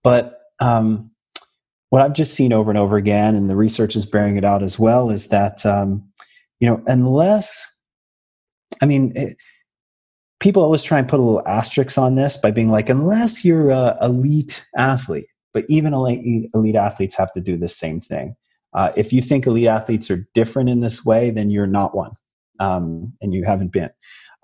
but 0.02 0.40
um 0.60 1.10
what 1.90 2.02
I've 2.02 2.14
just 2.14 2.34
seen 2.34 2.52
over 2.52 2.70
and 2.70 2.78
over 2.78 2.96
again, 2.96 3.34
and 3.34 3.48
the 3.48 3.56
research 3.56 3.96
is 3.96 4.06
bearing 4.06 4.36
it 4.36 4.44
out 4.44 4.62
as 4.62 4.78
well, 4.78 5.10
is 5.10 5.28
that 5.28 5.64
um, 5.64 6.04
you 6.60 6.68
know 6.68 6.82
unless, 6.86 7.66
I 8.82 8.86
mean, 8.86 9.12
it, 9.14 9.30
eh, 9.30 9.34
people 10.40 10.62
always 10.62 10.82
try 10.82 10.98
and 10.98 11.08
put 11.08 11.20
a 11.20 11.22
little 11.22 11.46
asterisk 11.46 11.96
on 11.98 12.14
this 12.14 12.36
by 12.36 12.50
being 12.50 12.70
like, 12.70 12.88
unless 12.88 13.44
you're 13.44 13.70
a 13.70 13.96
elite 14.02 14.66
athlete, 14.76 15.26
but 15.54 15.64
even 15.68 15.94
elite, 15.94 16.50
elite 16.54 16.76
athletes 16.76 17.16
have 17.16 17.32
to 17.32 17.40
do 17.40 17.56
the 17.56 17.68
same 17.68 18.00
thing. 18.00 18.36
Uh, 18.74 18.92
if 18.96 19.12
you 19.12 19.22
think 19.22 19.46
elite 19.46 19.66
athletes 19.66 20.10
are 20.10 20.28
different 20.34 20.68
in 20.68 20.80
this 20.80 21.04
way, 21.04 21.30
then 21.30 21.50
you're 21.50 21.66
not 21.66 21.96
one, 21.96 22.12
um, 22.60 23.12
and 23.22 23.32
you 23.32 23.44
haven't 23.44 23.72
been. 23.72 23.88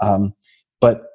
Um, 0.00 0.32
but 0.80 1.11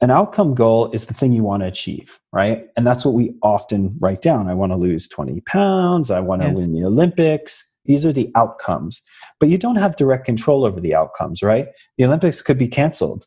an 0.00 0.10
outcome 0.10 0.54
goal 0.54 0.90
is 0.92 1.06
the 1.06 1.14
thing 1.14 1.32
you 1.32 1.42
want 1.42 1.62
to 1.62 1.66
achieve, 1.66 2.18
right? 2.32 2.66
And 2.76 2.86
that's 2.86 3.04
what 3.04 3.14
we 3.14 3.34
often 3.42 3.94
write 4.00 4.22
down. 4.22 4.48
I 4.48 4.54
want 4.54 4.72
to 4.72 4.76
lose 4.76 5.06
20 5.08 5.40
pounds. 5.42 6.10
I 6.10 6.20
want 6.20 6.42
to 6.42 6.48
yes. 6.48 6.56
win 6.56 6.72
the 6.72 6.84
Olympics. 6.84 7.70
These 7.84 8.06
are 8.06 8.12
the 8.12 8.30
outcomes. 8.34 9.02
But 9.38 9.50
you 9.50 9.58
don't 9.58 9.76
have 9.76 9.96
direct 9.96 10.24
control 10.24 10.64
over 10.64 10.80
the 10.80 10.94
outcomes, 10.94 11.42
right? 11.42 11.68
The 11.98 12.06
Olympics 12.06 12.40
could 12.40 12.58
be 12.58 12.68
canceled. 12.68 13.26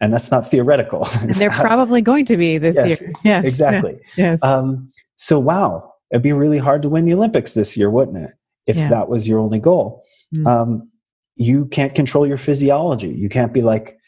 And 0.00 0.12
that's 0.12 0.30
not 0.30 0.48
theoretical. 0.48 1.08
they're 1.24 1.50
probably 1.50 2.00
going 2.00 2.24
to 2.26 2.36
be 2.36 2.56
this 2.56 2.76
yes, 2.76 3.00
year. 3.00 3.12
Yes. 3.24 3.46
Exactly. 3.46 3.98
yes. 4.16 4.42
Um, 4.42 4.88
so, 5.16 5.38
wow, 5.38 5.92
it'd 6.10 6.22
be 6.22 6.32
really 6.32 6.58
hard 6.58 6.82
to 6.82 6.88
win 6.88 7.04
the 7.04 7.14
Olympics 7.14 7.54
this 7.54 7.76
year, 7.76 7.90
wouldn't 7.90 8.16
it? 8.16 8.30
If 8.66 8.76
yeah. 8.76 8.88
that 8.90 9.08
was 9.08 9.26
your 9.26 9.40
only 9.40 9.58
goal. 9.58 10.04
Mm. 10.34 10.46
Um, 10.46 10.90
you 11.36 11.66
can't 11.66 11.94
control 11.94 12.26
your 12.26 12.36
physiology. 12.36 13.08
You 13.08 13.28
can't 13.28 13.52
be 13.52 13.62
like, 13.62 13.98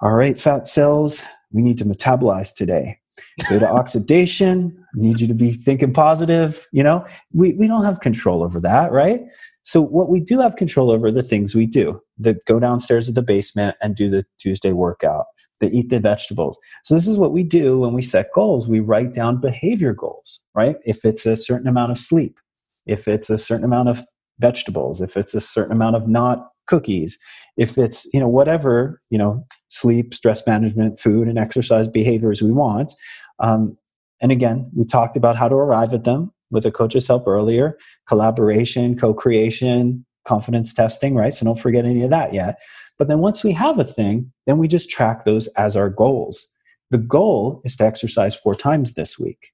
all 0.00 0.12
right, 0.12 0.38
fat 0.38 0.68
cells, 0.68 1.24
we 1.52 1.62
need 1.62 1.78
to 1.78 1.84
metabolize 1.84 2.54
today. 2.54 2.98
Beta 3.48 3.68
oxidation, 3.68 4.84
need 4.94 5.20
you 5.20 5.26
to 5.26 5.34
be 5.34 5.52
thinking 5.52 5.92
positive. 5.92 6.68
You 6.72 6.82
know, 6.82 7.04
we, 7.32 7.54
we 7.54 7.66
don't 7.66 7.84
have 7.84 8.00
control 8.00 8.42
over 8.42 8.60
that, 8.60 8.92
right? 8.92 9.20
So 9.62 9.80
what 9.80 10.08
we 10.08 10.20
do 10.20 10.38
have 10.40 10.56
control 10.56 10.90
over 10.90 11.08
are 11.08 11.12
the 11.12 11.22
things 11.22 11.54
we 11.54 11.66
do 11.66 12.00
that 12.18 12.44
go 12.46 12.60
downstairs 12.60 13.06
to 13.06 13.12
the 13.12 13.22
basement 13.22 13.76
and 13.82 13.96
do 13.96 14.10
the 14.10 14.24
Tuesday 14.38 14.72
workout, 14.72 15.26
that 15.60 15.72
eat 15.72 15.88
the 15.88 15.98
vegetables. 15.98 16.58
So 16.84 16.94
this 16.94 17.08
is 17.08 17.18
what 17.18 17.32
we 17.32 17.42
do 17.42 17.80
when 17.80 17.94
we 17.94 18.02
set 18.02 18.32
goals. 18.34 18.68
We 18.68 18.80
write 18.80 19.12
down 19.12 19.40
behavior 19.40 19.94
goals, 19.94 20.40
right? 20.54 20.76
If 20.84 21.04
it's 21.04 21.26
a 21.26 21.36
certain 21.36 21.66
amount 21.66 21.90
of 21.90 21.98
sleep, 21.98 22.38
if 22.86 23.08
it's 23.08 23.30
a 23.30 23.38
certain 23.38 23.64
amount 23.64 23.88
of 23.88 24.02
vegetables, 24.38 25.00
if 25.00 25.16
it's 25.16 25.34
a 25.34 25.40
certain 25.40 25.72
amount 25.72 25.96
of 25.96 26.06
not 26.06 26.48
cookies, 26.66 27.18
if 27.56 27.78
it's 27.78 28.06
you 28.12 28.20
know 28.20 28.28
whatever 28.28 29.00
you 29.10 29.18
know 29.18 29.44
sleep 29.68 30.14
stress 30.14 30.46
management 30.46 30.98
food 30.98 31.28
and 31.28 31.38
exercise 31.38 31.88
behaviors 31.88 32.42
we 32.42 32.52
want 32.52 32.92
um, 33.40 33.76
and 34.20 34.32
again 34.32 34.70
we 34.74 34.84
talked 34.84 35.16
about 35.16 35.36
how 35.36 35.48
to 35.48 35.54
arrive 35.54 35.94
at 35.94 36.04
them 36.04 36.32
with 36.50 36.64
a 36.64 36.70
coach's 36.70 37.06
help 37.06 37.26
earlier 37.26 37.76
collaboration 38.06 38.96
co-creation 38.96 40.04
confidence 40.26 40.74
testing 40.74 41.14
right? 41.14 41.32
So 41.32 41.46
don't 41.46 41.58
forget 41.58 41.84
any 41.84 42.02
of 42.02 42.10
that 42.10 42.34
yet. 42.34 42.60
But 42.98 43.08
then 43.08 43.20
once 43.20 43.44
we 43.44 43.52
have 43.52 43.78
a 43.78 43.84
thing 43.84 44.32
then 44.46 44.58
we 44.58 44.68
just 44.68 44.90
track 44.90 45.24
those 45.24 45.46
as 45.48 45.76
our 45.76 45.88
goals. 45.88 46.48
The 46.90 46.98
goal 46.98 47.62
is 47.64 47.76
to 47.76 47.84
exercise 47.84 48.36
four 48.36 48.54
times 48.54 48.94
this 48.94 49.18
week. 49.18 49.52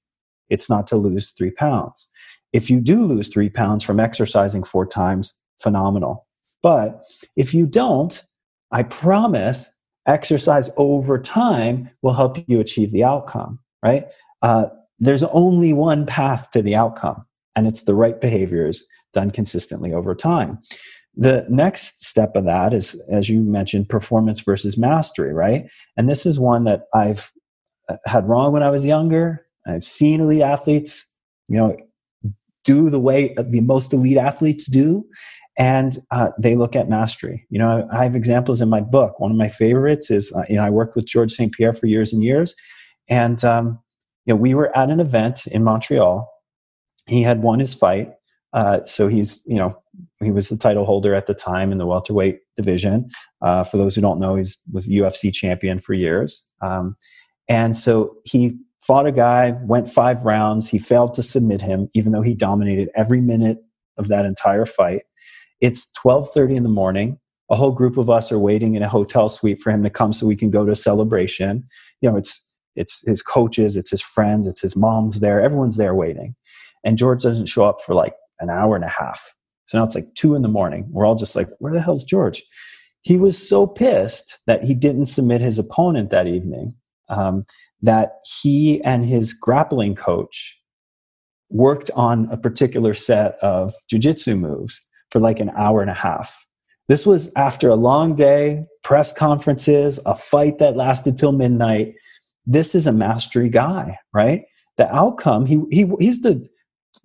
It's 0.49 0.69
not 0.69 0.85
to 0.87 0.97
lose 0.97 1.31
three 1.31 1.51
pounds. 1.51 2.07
If 2.51 2.69
you 2.69 2.79
do 2.79 3.05
lose 3.05 3.27
three 3.27 3.49
pounds 3.49 3.83
from 3.83 3.99
exercising 3.99 4.63
four 4.63 4.85
times 4.85 5.33
phenomenal 5.59 6.27
but 6.63 7.03
if 7.35 7.53
you 7.53 7.67
don't, 7.67 8.23
I 8.71 8.83
promise 8.83 9.71
exercise 10.07 10.69
over 10.77 11.19
time 11.19 11.89
will 12.01 12.13
help 12.13 12.37
you 12.47 12.59
achieve 12.59 12.91
the 12.91 13.03
outcome, 13.03 13.59
right? 13.83 14.05
Uh, 14.41 14.65
there's 14.99 15.23
only 15.25 15.73
one 15.73 16.05
path 16.05 16.49
to 16.51 16.61
the 16.61 16.75
outcome, 16.75 17.25
and 17.55 17.67
it's 17.67 17.83
the 17.83 17.93
right 17.93 18.19
behaviors 18.19 18.87
done 19.13 19.29
consistently 19.29 19.93
over 19.93 20.15
time. 20.15 20.59
The 21.15 21.45
next 21.49 22.03
step 22.05 22.35
of 22.35 22.45
that 22.45 22.73
is, 22.73 22.99
as 23.09 23.29
you 23.29 23.41
mentioned, 23.41 23.87
performance 23.87 24.39
versus 24.39 24.77
mastery, 24.77 25.33
right? 25.33 25.69
And 25.95 26.09
this 26.09 26.25
is 26.25 26.39
one 26.39 26.63
that 26.63 26.85
I've 26.93 27.31
uh, 27.87 27.97
had 28.07 28.27
wrong 28.27 28.51
when 28.51 28.63
I 28.63 28.71
was 28.71 28.85
younger. 28.85 29.45
I've 29.67 29.83
seen 29.83 30.21
elite 30.21 30.41
athletes, 30.41 31.05
you 31.47 31.57
know, 31.57 31.77
do 32.63 32.89
the 32.89 32.99
way 32.99 33.35
the 33.37 33.61
most 33.61 33.93
elite 33.93 34.17
athletes 34.17 34.65
do 34.65 35.05
and 35.57 35.97
uh, 36.11 36.29
they 36.39 36.55
look 36.55 36.75
at 36.75 36.89
mastery. 36.89 37.45
You 37.49 37.59
know, 37.59 37.87
I, 37.91 38.03
have 38.03 38.15
examples 38.15 38.61
in 38.61 38.69
my 38.69 38.81
book. 38.81 39.19
One 39.19 39.31
of 39.31 39.37
my 39.37 39.49
favorites 39.49 40.09
is, 40.09 40.33
uh, 40.33 40.43
you 40.49 40.55
know, 40.55 40.63
I 40.63 40.69
worked 40.69 40.95
with 40.95 41.05
George 41.05 41.31
St. 41.31 41.51
Pierre 41.53 41.73
for 41.73 41.85
years 41.85 42.11
and 42.11 42.23
years, 42.23 42.55
and 43.07 43.43
um, 43.43 43.79
you 44.25 44.33
know, 44.33 44.39
we 44.39 44.53
were 44.53 44.75
at 44.75 44.89
an 44.89 44.99
event 44.99 45.45
in 45.47 45.63
Montreal. 45.63 46.29
He 47.07 47.21
had 47.21 47.43
won 47.43 47.59
his 47.59 47.73
fight, 47.73 48.13
uh, 48.53 48.83
so 48.85 49.07
he's, 49.07 49.43
you 49.45 49.57
know, 49.57 49.77
he 50.23 50.31
was 50.31 50.49
the 50.49 50.57
title 50.57 50.85
holder 50.85 51.13
at 51.13 51.27
the 51.27 51.33
time 51.33 51.71
in 51.71 51.77
the 51.77 51.85
welterweight 51.85 52.39
division. 52.55 53.09
Uh, 53.41 53.63
for 53.63 53.77
those 53.77 53.93
who 53.95 54.01
don't 54.01 54.19
know, 54.19 54.35
he 54.35 54.45
was 54.71 54.87
UFC 54.87 55.31
champion 55.31 55.77
for 55.77 55.93
years, 55.93 56.47
um, 56.61 56.95
and 57.47 57.77
so 57.77 58.15
he 58.23 58.57
fought 58.81 59.05
a 59.05 59.11
guy, 59.11 59.51
went 59.63 59.89
five 59.89 60.25
rounds. 60.25 60.69
He 60.69 60.79
failed 60.79 61.13
to 61.13 61.23
submit 61.23 61.61
him, 61.61 61.89
even 61.93 62.11
though 62.11 62.21
he 62.21 62.33
dominated 62.33 62.89
every 62.95 63.21
minute 63.21 63.59
of 63.97 64.07
that 64.07 64.25
entire 64.25 64.65
fight 64.65 65.03
it's 65.63 65.89
12:30 65.93 66.57
in 66.57 66.63
the 66.63 66.69
morning. 66.69 67.17
A 67.49 67.55
whole 67.55 67.71
group 67.71 67.97
of 67.97 68.09
us 68.09 68.31
are 68.31 68.39
waiting 68.39 68.75
in 68.75 68.83
a 68.83 68.89
hotel 68.89 69.29
suite 69.29 69.61
for 69.61 69.71
him 69.71 69.81
to 69.83 69.89
come 69.89 70.11
so 70.11 70.27
we 70.27 70.35
can 70.35 70.51
go 70.51 70.65
to 70.65 70.73
a 70.73 70.75
celebration. 70.75 71.65
You 72.01 72.11
know, 72.11 72.17
it's 72.17 72.45
it's 72.75 73.05
his 73.07 73.23
coaches, 73.23 73.77
it's 73.77 73.91
his 73.91 74.01
friends, 74.01 74.45
it's 74.45 74.61
his 74.61 74.75
mom's 74.75 75.21
there. 75.21 75.41
Everyone's 75.41 75.77
there 75.77 75.95
waiting. 75.95 76.35
And 76.83 76.97
George 76.97 77.23
doesn't 77.23 77.45
show 77.45 77.63
up 77.63 77.79
for 77.79 77.95
like 77.95 78.13
an 78.39 78.49
hour 78.49 78.75
and 78.75 78.83
a 78.83 78.89
half. 78.89 79.33
So 79.65 79.77
now 79.77 79.85
it's 79.85 79.95
like 79.95 80.13
two 80.15 80.35
in 80.35 80.41
the 80.41 80.49
morning. 80.49 80.85
We're 80.91 81.05
all 81.05 81.15
just 81.15 81.35
like, 81.35 81.47
where 81.59 81.71
the 81.71 81.81
hell's 81.81 82.03
George? 82.03 82.43
He 83.01 83.15
was 83.15 83.37
so 83.37 83.65
pissed 83.65 84.39
that 84.47 84.65
he 84.65 84.73
didn't 84.73 85.05
submit 85.05 85.39
his 85.39 85.59
opponent 85.59 86.09
that 86.09 86.27
evening 86.27 86.73
um, 87.07 87.45
that 87.81 88.15
he 88.41 88.81
and 88.81 89.05
his 89.05 89.33
grappling 89.33 89.95
coach 89.95 90.59
worked 91.49 91.91
on 91.95 92.27
a 92.31 92.37
particular 92.37 92.93
set 92.93 93.35
of 93.41 93.73
jujitsu 93.89 94.37
moves 94.37 94.81
for 95.13 95.19
like 95.19 95.39
an 95.39 95.51
hour 95.55 95.81
and 95.81 95.91
a 95.91 95.93
half. 95.93 96.43
This 96.89 97.05
was 97.05 97.31
after 97.35 97.69
a 97.69 97.75
long 97.75 98.15
day, 98.15 98.65
press 98.83 99.13
conferences, 99.13 99.99
a 100.07 100.15
fight 100.15 100.57
that 100.57 100.75
lasted 100.75 101.17
till 101.17 101.31
midnight. 101.31 101.93
This 102.47 102.73
is 102.73 102.87
a 102.87 102.91
mastery 102.91 103.47
guy, 103.47 103.97
right? 104.11 104.41
The 104.77 104.93
outcome, 104.93 105.45
he, 105.45 105.61
he 105.71 105.89
he's 105.99 106.21
the 106.21 106.45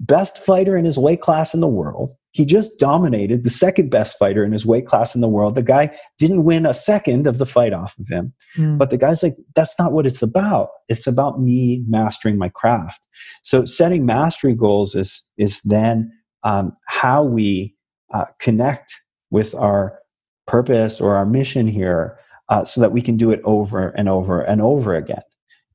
best 0.01 0.39
fighter 0.39 0.77
in 0.77 0.87
his 0.87 0.99
weight 0.99 1.21
class 1.21 1.53
in 1.53 1.61
the 1.61 1.69
world. 1.69 2.15
He 2.33 2.47
just 2.47 2.79
dominated 2.79 3.45
the 3.45 3.51
second 3.51 3.91
best 3.91 4.19
fighter 4.19 4.43
in 4.43 4.53
his 4.53 4.65
weight 4.65 4.87
class 4.87 5.15
in 5.15 5.21
the 5.21 5.29
world. 5.29 5.55
The 5.55 5.63
guy 5.63 5.95
didn't 6.19 6.45
win 6.45 6.65
a 6.65 6.75
second 6.75 7.27
of 7.27 7.37
the 7.37 7.47
fight 7.47 7.75
off 7.75 7.99
of 7.99 8.09
him. 8.09 8.33
Mm. 8.57 8.79
But 8.79 8.91
the 8.91 8.97
guy's 8.97 9.23
like, 9.23 9.37
that's 9.55 9.79
not 9.79 9.93
what 9.93 10.07
it's 10.07 10.23
about. 10.23 10.69
It's 10.89 11.07
about 11.07 11.41
me 11.41 11.85
mastering 11.89 12.39
my 12.39 12.49
craft. 12.49 13.01
So 13.43 13.65
setting 13.65 14.07
mastery 14.07 14.55
goals 14.55 14.95
is, 14.95 15.29
is 15.37 15.61
then 15.63 16.11
um, 16.43 16.73
how 16.87 17.23
we 17.23 17.75
uh, 18.13 18.25
connect 18.39 18.95
with 19.31 19.55
our 19.55 19.99
purpose 20.47 21.01
or 21.01 21.17
our 21.17 21.27
mission 21.27 21.67
here 21.67 22.19
uh, 22.49 22.65
so 22.65 22.81
that 22.81 22.93
we 22.93 23.03
can 23.03 23.17
do 23.17 23.31
it 23.31 23.41
over 23.45 23.91
and 23.91 24.09
over 24.09 24.41
and 24.41 24.63
over 24.63 24.95
again. 24.95 25.23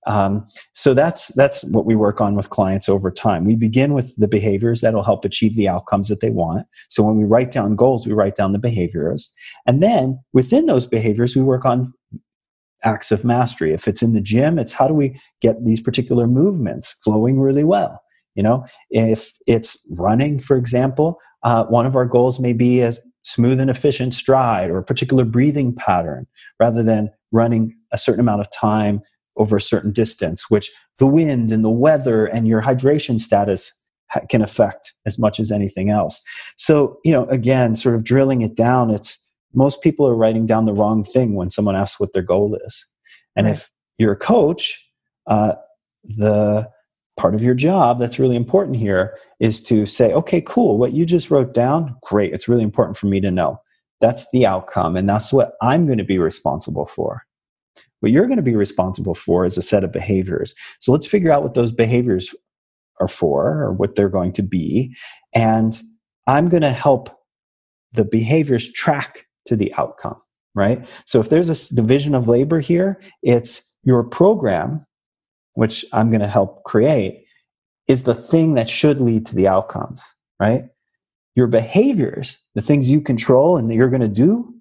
Um, 0.06 0.46
so 0.74 0.94
that's 0.94 1.28
that's 1.36 1.64
what 1.66 1.86
we 1.86 1.96
work 1.96 2.20
on 2.20 2.36
with 2.36 2.50
clients 2.50 2.90
over 2.90 3.10
time. 3.10 3.46
We 3.46 3.56
begin 3.56 3.94
with 3.94 4.14
the 4.18 4.28
behaviors 4.28 4.82
that'll 4.82 5.04
help 5.04 5.24
achieve 5.24 5.56
the 5.56 5.70
outcomes 5.70 6.10
that 6.10 6.20
they 6.20 6.30
want. 6.30 6.68
So 6.90 7.04
when 7.04 7.16
we 7.16 7.24
write 7.24 7.52
down 7.52 7.76
goals, 7.76 8.06
we 8.06 8.14
write 8.14 8.36
down 8.36 8.52
the 8.52 8.60
behaviors, 8.60 9.34
and 9.66 9.82
then 9.82 10.20
within 10.34 10.66
those 10.66 10.86
behaviors, 10.86 11.36
we 11.36 11.42
work 11.42 11.64
on 11.64 11.94
acts 12.84 13.14
of 13.14 13.24
mastery. 13.24 13.72
If 13.72 13.88
it's 13.88 14.04
in 14.04 14.14
the 14.14 14.20
gym, 14.20 14.60
it's 14.60 14.74
how 14.74 14.90
do 14.90 14.94
we 14.94 15.18
get 15.42 15.64
these 15.64 15.80
particular 15.80 16.28
movements 16.28 16.92
flowing 17.04 17.40
really 17.40 17.64
well. 17.64 18.02
You 18.36 18.44
know, 18.44 18.66
if 18.90 19.32
it's 19.48 19.78
running, 19.92 20.40
for 20.40 20.58
example, 20.58 21.18
uh, 21.44 21.66
one 21.66 21.86
of 21.86 21.96
our 21.96 22.06
goals 22.06 22.40
may 22.40 22.54
be 22.54 22.82
a 22.82 22.94
smooth 23.24 23.60
and 23.60 23.70
efficient 23.70 24.14
stride 24.14 24.70
or 24.70 24.78
a 24.78 24.84
particular 24.84 25.24
breathing 25.24 25.74
pattern, 25.74 26.28
rather 26.60 26.84
than 26.84 27.10
running 27.32 27.76
a 27.92 27.98
certain 27.98 28.20
amount 28.20 28.42
of 28.42 28.52
time 28.52 29.02
over 29.38 29.56
a 29.56 29.62
certain 29.62 29.92
distance, 29.92 30.50
which 30.50 30.72
the 31.00 31.08
wind 31.08 31.52
and 31.52 31.64
the 31.64 31.70
weather 31.70 32.26
and 32.26 32.48
your 32.48 32.62
hydration 32.62 33.20
status 33.20 33.74
can 34.30 34.44
affect 34.44 34.94
as 35.06 35.18
much 35.18 35.40
as 35.40 35.52
anything 35.52 35.90
else. 35.90 36.22
So, 36.56 37.00
you 37.04 37.12
know, 37.12 37.26
again, 37.26 37.76
sort 37.76 37.96
of 37.96 38.04
drilling 38.04 38.42
it 38.42 38.56
down, 38.56 38.92
it's 38.92 39.20
most 39.54 39.82
people 39.82 40.08
are 40.08 40.16
writing 40.16 40.46
down 40.46 40.66
the 40.66 40.74
wrong 40.74 41.04
thing 41.04 41.34
when 41.34 41.50
someone 41.50 41.76
asks 41.76 42.00
what 42.00 42.14
their 42.14 42.22
goal 42.22 42.56
is. 42.66 42.88
And 43.36 43.48
right. 43.48 43.56
if 43.56 43.72
you're 43.98 44.12
a 44.12 44.18
coach, 44.18 44.88
uh, 45.28 45.54
the 46.04 46.70
part 47.18 47.36
of 47.36 47.44
your 47.44 47.54
job 47.54 48.00
that's 48.00 48.20
really 48.20 48.36
important 48.36 48.78
here 48.78 49.18
is 49.40 49.62
to 49.64 49.86
say, 49.86 50.12
okay, 50.14 50.42
cool, 50.42 50.78
what 50.78 50.94
you 50.94 51.06
just 51.06 51.30
wrote 51.30 51.54
down, 51.54 51.96
great. 52.04 52.34
It's 52.34 52.48
really 52.48 52.64
important 52.64 52.98
for 52.98 53.08
me 53.08 53.22
to 53.22 53.32
know. 53.32 53.62
That's 54.02 54.30
the 54.32 54.46
outcome, 54.46 54.98
and 54.98 55.08
that's 55.08 55.32
what 55.32 55.54
I'm 55.62 55.86
going 55.86 55.98
to 55.98 56.04
be 56.04 56.18
responsible 56.18 56.86
for. 56.86 57.24
What 58.02 58.12
you're 58.12 58.26
going 58.28 58.38
to 58.38 58.44
be 58.44 58.56
responsible 58.56 59.16
for 59.16 59.46
is 59.46 59.58
a 59.58 59.62
set 59.62 59.84
of 59.84 59.94
behaviors. 59.94 60.54
So 60.82 60.92
let's 60.92 61.06
figure 61.06 61.32
out 61.32 61.44
what 61.44 61.54
those 61.54 61.72
behaviors 61.72 62.36
are 63.00 63.08
for 63.08 63.64
or 63.64 63.72
what 63.72 63.96
they're 63.96 64.10
going 64.10 64.34
to 64.34 64.44
be. 64.44 64.94
And 65.34 65.80
I'm 66.28 66.50
going 66.50 66.64
to 66.64 66.72
help 66.72 67.10
the 67.94 68.04
behaviors 68.04 68.72
track 68.74 69.28
to 69.46 69.56
the 69.56 69.74
outcome, 69.76 70.18
right? 70.54 70.86
So 71.06 71.22
if 71.22 71.30
there's 71.30 71.50
a 71.50 71.76
division 71.76 72.14
of 72.14 72.28
labor 72.28 72.60
here, 72.60 73.00
it's 73.22 73.72
your 73.84 74.04
program, 74.04 74.86
which 75.54 75.86
I'm 75.94 76.10
going 76.10 76.22
to 76.22 76.28
help 76.28 76.64
create, 76.64 77.26
is 77.88 78.04
the 78.04 78.16
thing 78.16 78.54
that 78.56 78.70
should 78.70 79.00
lead 79.00 79.26
to 79.28 79.36
the 79.36 79.48
outcomes, 79.48 80.14
right? 80.40 80.66
Your 81.36 81.48
behaviors, 81.48 82.40
the 82.56 82.62
things 82.62 82.90
you 82.90 83.02
control 83.02 83.58
and 83.58 83.70
that 83.70 83.76
you're 83.76 83.90
going 83.90 84.02
to 84.02 84.08
do, 84.08 84.54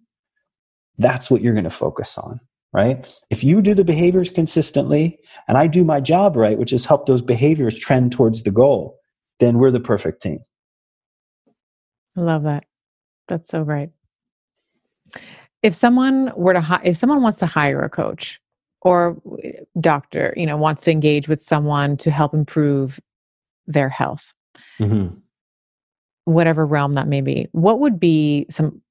that's 0.99 1.31
what 1.31 1.43
you're 1.43 1.55
going 1.55 1.65
to 1.65 1.71
focus 1.71 2.19
on 2.19 2.41
right? 2.73 3.07
If 3.31 3.45
you 3.45 3.61
do 3.61 3.75
the 3.75 3.85
behaviors 3.85 4.31
consistently 4.31 5.19
and 5.47 5.59
I 5.59 5.67
do 5.67 5.85
my 5.85 6.01
job 6.01 6.37
right, 6.37 6.59
which 6.59 6.73
is 6.73 6.87
help 6.87 7.07
those 7.07 7.23
behaviors 7.23 7.79
trend 7.79 8.13
towards 8.13 8.43
the 8.43 8.51
goal, 8.51 8.99
then 9.41 9.59
we're 9.59 9.71
the 9.71 9.81
perfect 9.81 10.23
team. 10.23 10.39
I 12.17 12.21
love 12.21 12.45
that. 12.45 12.65
That's 13.29 13.49
so 13.49 13.65
great. 13.65 13.91
If 15.63 15.75
someone 15.75 16.33
were 16.37 16.55
to 16.55 16.61
hi- 16.61 16.83
if 16.85 16.97
someone 16.97 17.23
wants 17.23 17.39
to 17.41 17.47
hire 17.47 17.83
a 17.83 17.89
coach 17.89 18.41
or 18.83 19.17
doctor, 19.81 20.35
you 20.37 20.47
know, 20.47 20.57
wants 20.57 20.83
to 20.83 20.91
engage 20.91 21.29
with 21.29 21.41
someone 21.41 21.97
to 21.99 22.11
help 22.11 22.35
improve 22.35 23.01
their 23.67 23.89
health. 23.89 24.35
Mm-hmm. 24.79 25.17
Whatever 26.25 26.67
realm 26.67 26.95
that 26.95 27.09
may 27.09 27.21
be. 27.21 27.49
What 27.53 27.81
would 27.81 27.99
be 27.99 28.47
some 28.51 28.83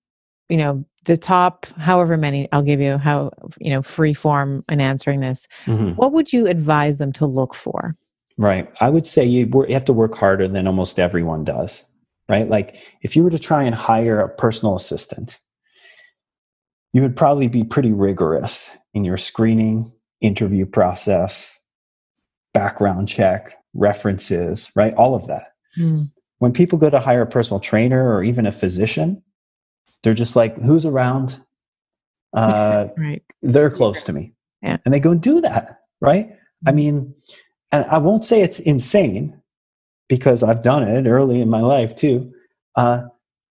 you 0.52 0.58
know 0.58 0.84
the 1.06 1.18
top 1.18 1.66
however 1.78 2.18
many 2.18 2.48
i'll 2.52 2.62
give 2.62 2.82
you 2.82 2.98
how 2.98 3.32
you 3.60 3.72
know 3.72 3.82
free 3.82 4.14
form 4.14 4.64
in 4.70 4.82
answering 4.82 5.22
this 5.22 5.48
mm-hmm. 5.66 5.92
what 5.92 6.12
would 6.12 6.32
you 6.32 6.46
advise 6.46 6.98
them 6.98 7.14
to 7.14 7.26
look 7.26 7.56
for 7.56 7.96
right 8.38 8.70
i 8.82 8.90
would 8.90 9.08
say 9.08 9.24
you, 9.24 9.50
you 9.68 9.74
have 9.74 9.86
to 9.86 9.94
work 9.94 10.16
harder 10.16 10.48
than 10.48 10.68
almost 10.68 11.00
everyone 11.00 11.46
does 11.46 11.86
right 12.28 12.50
like 12.50 12.76
if 13.02 13.16
you 13.16 13.24
were 13.24 13.30
to 13.30 13.40
try 13.40 13.64
and 13.64 13.74
hire 13.74 14.20
a 14.20 14.28
personal 14.28 14.76
assistant 14.76 15.40
you 16.92 17.02
would 17.02 17.16
probably 17.16 17.48
be 17.48 17.64
pretty 17.64 17.94
rigorous 17.94 18.76
in 18.94 19.04
your 19.04 19.18
screening 19.18 19.92
interview 20.22 20.66
process 20.66 21.60
background 22.54 23.08
check 23.08 23.58
references 23.74 24.72
right 24.76 24.94
all 24.96 25.16
of 25.16 25.28
that 25.28 25.54
mm. 25.80 26.10
when 26.40 26.52
people 26.52 26.78
go 26.78 26.90
to 26.90 27.00
hire 27.00 27.22
a 27.22 27.28
personal 27.28 27.60
trainer 27.60 28.14
or 28.14 28.24
even 28.24 28.46
a 28.46 28.52
physician 28.52 29.24
they're 30.04 30.14
just 30.14 30.36
like, 30.36 30.58
who's 30.58 30.86
around? 30.86 31.40
Uh, 32.34 32.88
right. 32.98 33.24
They're 33.42 33.70
close 33.70 34.04
to 34.04 34.14
me. 34.14 34.34
Yeah. 34.62 34.78
And 34.86 34.94
they 34.94 35.00
go 35.00 35.12
and 35.12 35.22
do 35.22 35.42
that, 35.42 35.82
right? 36.00 36.38
I 36.66 36.70
mm-hmm. 36.70 36.76
mean, 36.76 37.16
and 37.72 37.86
I 37.86 37.98
won't 38.00 38.26
say 38.26 38.42
it's 38.42 38.60
insane 38.60 39.40
because 40.08 40.44
I've 40.44 40.62
done 40.62 40.84
it 40.84 41.08
early 41.08 41.42
in 41.42 41.50
my 41.50 41.62
life 41.62 41.96
too. 41.96 42.34
Uh, 42.76 43.04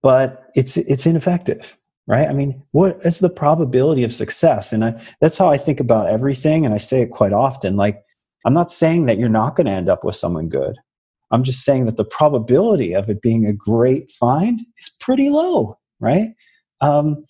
but 0.03 0.51
it's 0.55 0.77
it's 0.77 1.07
ineffective, 1.07 1.77
right? 2.07 2.29
I 2.29 2.33
mean, 2.33 2.63
what 2.73 2.99
is 3.05 3.21
the 3.21 3.31
probability 3.31 4.05
of 4.05 4.13
success? 4.13 4.73
And 4.73 4.85
I, 4.85 5.03
that's 5.21 5.39
how 5.39 5.51
I 5.51 5.57
think 5.57 5.81
about 5.81 6.09
everything, 6.09 6.65
and 6.65 6.75
I 6.75 6.79
say 6.79 7.03
it 7.03 7.11
quite 7.11 7.33
often. 7.33 7.77
Like, 7.77 8.03
I'm 8.45 8.55
not 8.55 8.71
saying 8.71 9.07
that 9.07 9.19
you're 9.19 9.29
not 9.29 9.57
going 9.57 9.67
to 9.67 9.73
end 9.73 9.89
up 9.89 10.05
with 10.05 10.17
someone 10.17 10.49
good. 10.49 10.77
I'm 11.31 11.45
just 11.45 11.65
saying 11.65 11.87
that 11.87 11.97
the 11.97 12.05
probability 12.05 12.95
of 12.95 13.09
it 13.09 13.23
being 13.23 13.47
a 13.47 13.53
great 13.53 14.11
find 14.11 14.61
is 14.79 14.91
pretty 14.99 15.31
low 15.31 15.79
right? 16.01 16.35
Um, 16.81 17.25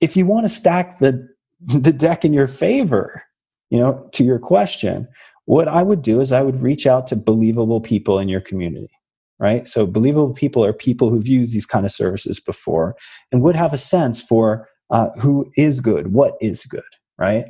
if 0.00 0.16
you 0.16 0.26
want 0.26 0.44
to 0.44 0.48
stack 0.48 0.98
the 0.98 1.28
the 1.60 1.92
deck 1.92 2.24
in 2.24 2.32
your 2.32 2.48
favor, 2.48 3.22
you 3.70 3.78
know, 3.78 4.08
to 4.14 4.24
your 4.24 4.40
question, 4.40 5.06
what 5.44 5.68
I 5.68 5.82
would 5.82 6.02
do 6.02 6.20
is 6.20 6.32
I 6.32 6.42
would 6.42 6.60
reach 6.60 6.88
out 6.88 7.06
to 7.08 7.16
believable 7.16 7.80
people 7.80 8.18
in 8.18 8.28
your 8.28 8.40
community, 8.40 8.90
right? 9.42 9.66
So 9.66 9.86
believable 9.86 10.32
people 10.32 10.64
are 10.64 10.72
people 10.72 11.10
who've 11.10 11.26
used 11.26 11.52
these 11.52 11.66
kind 11.66 11.84
of 11.84 11.90
services 11.90 12.38
before 12.38 12.94
and 13.32 13.42
would 13.42 13.56
have 13.56 13.74
a 13.74 13.78
sense 13.78 14.22
for 14.22 14.68
uh, 14.90 15.08
who 15.20 15.50
is 15.56 15.80
good, 15.80 16.12
what 16.12 16.36
is 16.40 16.64
good, 16.64 16.82
right? 17.18 17.46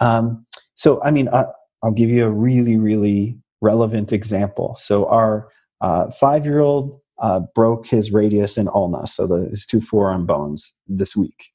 Um, 0.00 0.44
so, 0.74 1.02
I 1.02 1.10
mean, 1.10 1.28
I, 1.30 1.46
will 1.82 1.92
give 1.92 2.10
you 2.10 2.26
a 2.26 2.30
really, 2.30 2.76
really 2.76 3.38
relevant 3.62 4.12
example. 4.12 4.76
So, 4.78 5.06
our 5.06 5.48
uh, 5.80 6.10
five 6.10 6.44
year 6.44 6.60
old 6.60 7.00
uh, 7.20 7.40
broke 7.54 7.86
his 7.86 8.12
radius 8.12 8.58
and 8.58 8.68
ulna, 8.68 9.06
so 9.06 9.26
the, 9.26 9.48
his 9.48 9.64
two 9.64 9.80
forearm 9.80 10.26
bones 10.26 10.74
this 10.86 11.16
week. 11.16 11.52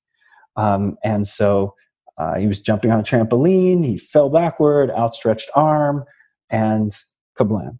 Um, 0.55 0.95
and 1.03 1.27
so 1.27 1.75
uh, 2.17 2.35
he 2.35 2.47
was 2.47 2.59
jumping 2.59 2.91
on 2.91 2.99
a 2.99 3.03
trampoline, 3.03 3.85
he 3.85 3.97
fell 3.97 4.29
backward, 4.29 4.89
outstretched 4.91 5.49
arm, 5.55 6.05
and 6.49 6.95
kablam. 7.37 7.79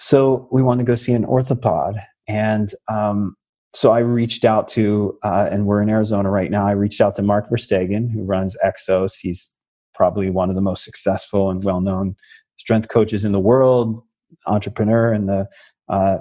So 0.00 0.48
we 0.50 0.62
want 0.62 0.78
to 0.78 0.84
go 0.84 0.94
see 0.94 1.12
an 1.12 1.26
orthopod. 1.26 2.02
And 2.26 2.72
um, 2.88 3.36
so 3.74 3.92
I 3.92 3.98
reached 3.98 4.46
out 4.46 4.66
to, 4.68 5.18
uh, 5.22 5.48
and 5.50 5.66
we're 5.66 5.82
in 5.82 5.90
Arizona 5.90 6.30
right 6.30 6.50
now, 6.50 6.66
I 6.66 6.72
reached 6.72 7.02
out 7.02 7.16
to 7.16 7.22
Mark 7.22 7.50
Verstegen, 7.50 8.10
who 8.10 8.24
runs 8.24 8.56
Exos. 8.64 9.18
He's 9.20 9.52
probably 9.94 10.30
one 10.30 10.48
of 10.48 10.56
the 10.56 10.62
most 10.62 10.84
successful 10.84 11.50
and 11.50 11.62
well 11.62 11.82
known 11.82 12.16
strength 12.56 12.88
coaches 12.88 13.26
in 13.26 13.32
the 13.32 13.38
world, 13.38 14.02
entrepreneur 14.46 15.12
in 15.12 15.26
the 15.26 15.46
uh, 15.90 16.18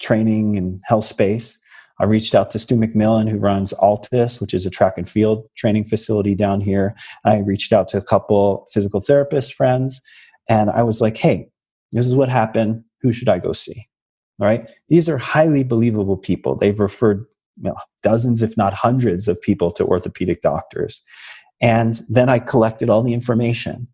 training 0.00 0.58
and 0.58 0.82
health 0.84 1.06
space. 1.06 1.58
I 2.00 2.04
reached 2.04 2.34
out 2.34 2.50
to 2.50 2.58
Stu 2.58 2.74
McMillan, 2.74 3.30
who 3.30 3.38
runs 3.38 3.72
Altus, 3.74 4.38
which 4.38 4.52
is 4.52 4.66
a 4.66 4.70
track 4.70 4.98
and 4.98 5.08
field 5.08 5.46
training 5.56 5.86
facility 5.86 6.34
down 6.34 6.60
here. 6.60 6.94
I 7.24 7.38
reached 7.38 7.72
out 7.72 7.88
to 7.88 7.98
a 7.98 8.02
couple 8.02 8.66
physical 8.70 9.00
therapist 9.00 9.54
friends, 9.54 10.02
and 10.46 10.68
I 10.68 10.82
was 10.82 11.00
like, 11.00 11.16
hey, 11.16 11.48
this 11.92 12.06
is 12.06 12.14
what 12.14 12.28
happened. 12.28 12.84
Who 13.04 13.12
should 13.12 13.28
I 13.28 13.38
go 13.38 13.52
see? 13.52 13.86
All 14.40 14.48
right. 14.48 14.68
These 14.88 15.08
are 15.08 15.18
highly 15.18 15.62
believable 15.62 16.16
people. 16.16 16.56
They've 16.56 16.80
referred 16.80 17.24
you 17.62 17.68
know, 17.68 17.76
dozens, 18.02 18.42
if 18.42 18.56
not 18.56 18.74
hundreds, 18.74 19.28
of 19.28 19.40
people 19.40 19.70
to 19.72 19.84
orthopedic 19.84 20.42
doctors. 20.42 21.04
And 21.60 22.00
then 22.08 22.28
I 22.28 22.40
collected 22.40 22.90
all 22.90 23.02
the 23.02 23.14
information. 23.14 23.86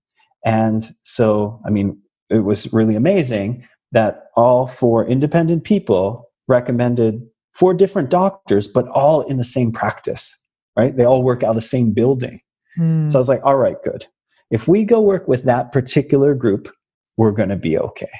And 0.46 0.88
so, 1.02 1.60
I 1.66 1.70
mean, 1.70 2.00
it 2.30 2.44
was 2.44 2.72
really 2.72 2.96
amazing 2.96 3.66
that 3.92 4.26
all 4.36 4.66
four 4.66 5.06
independent 5.06 5.64
people 5.64 6.30
recommended 6.48 7.20
four 7.52 7.74
different 7.74 8.08
doctors, 8.08 8.68
but 8.68 8.88
all 8.88 9.22
in 9.22 9.36
the 9.36 9.44
same 9.44 9.72
practice, 9.72 10.34
right? 10.76 10.96
They 10.96 11.04
all 11.04 11.22
work 11.22 11.42
out 11.42 11.50
of 11.50 11.54
the 11.56 11.60
same 11.60 11.92
building. 11.92 12.40
Mm. 12.78 13.10
So 13.10 13.18
I 13.18 13.20
was 13.20 13.28
like, 13.28 13.42
all 13.44 13.56
right, 13.56 13.76
good. 13.82 14.06
If 14.50 14.66
we 14.66 14.84
go 14.84 15.00
work 15.00 15.28
with 15.28 15.42
that 15.44 15.72
particular 15.72 16.34
group, 16.34 16.72
we're 17.16 17.32
going 17.32 17.50
to 17.50 17.56
be 17.56 17.76
okay, 17.76 18.10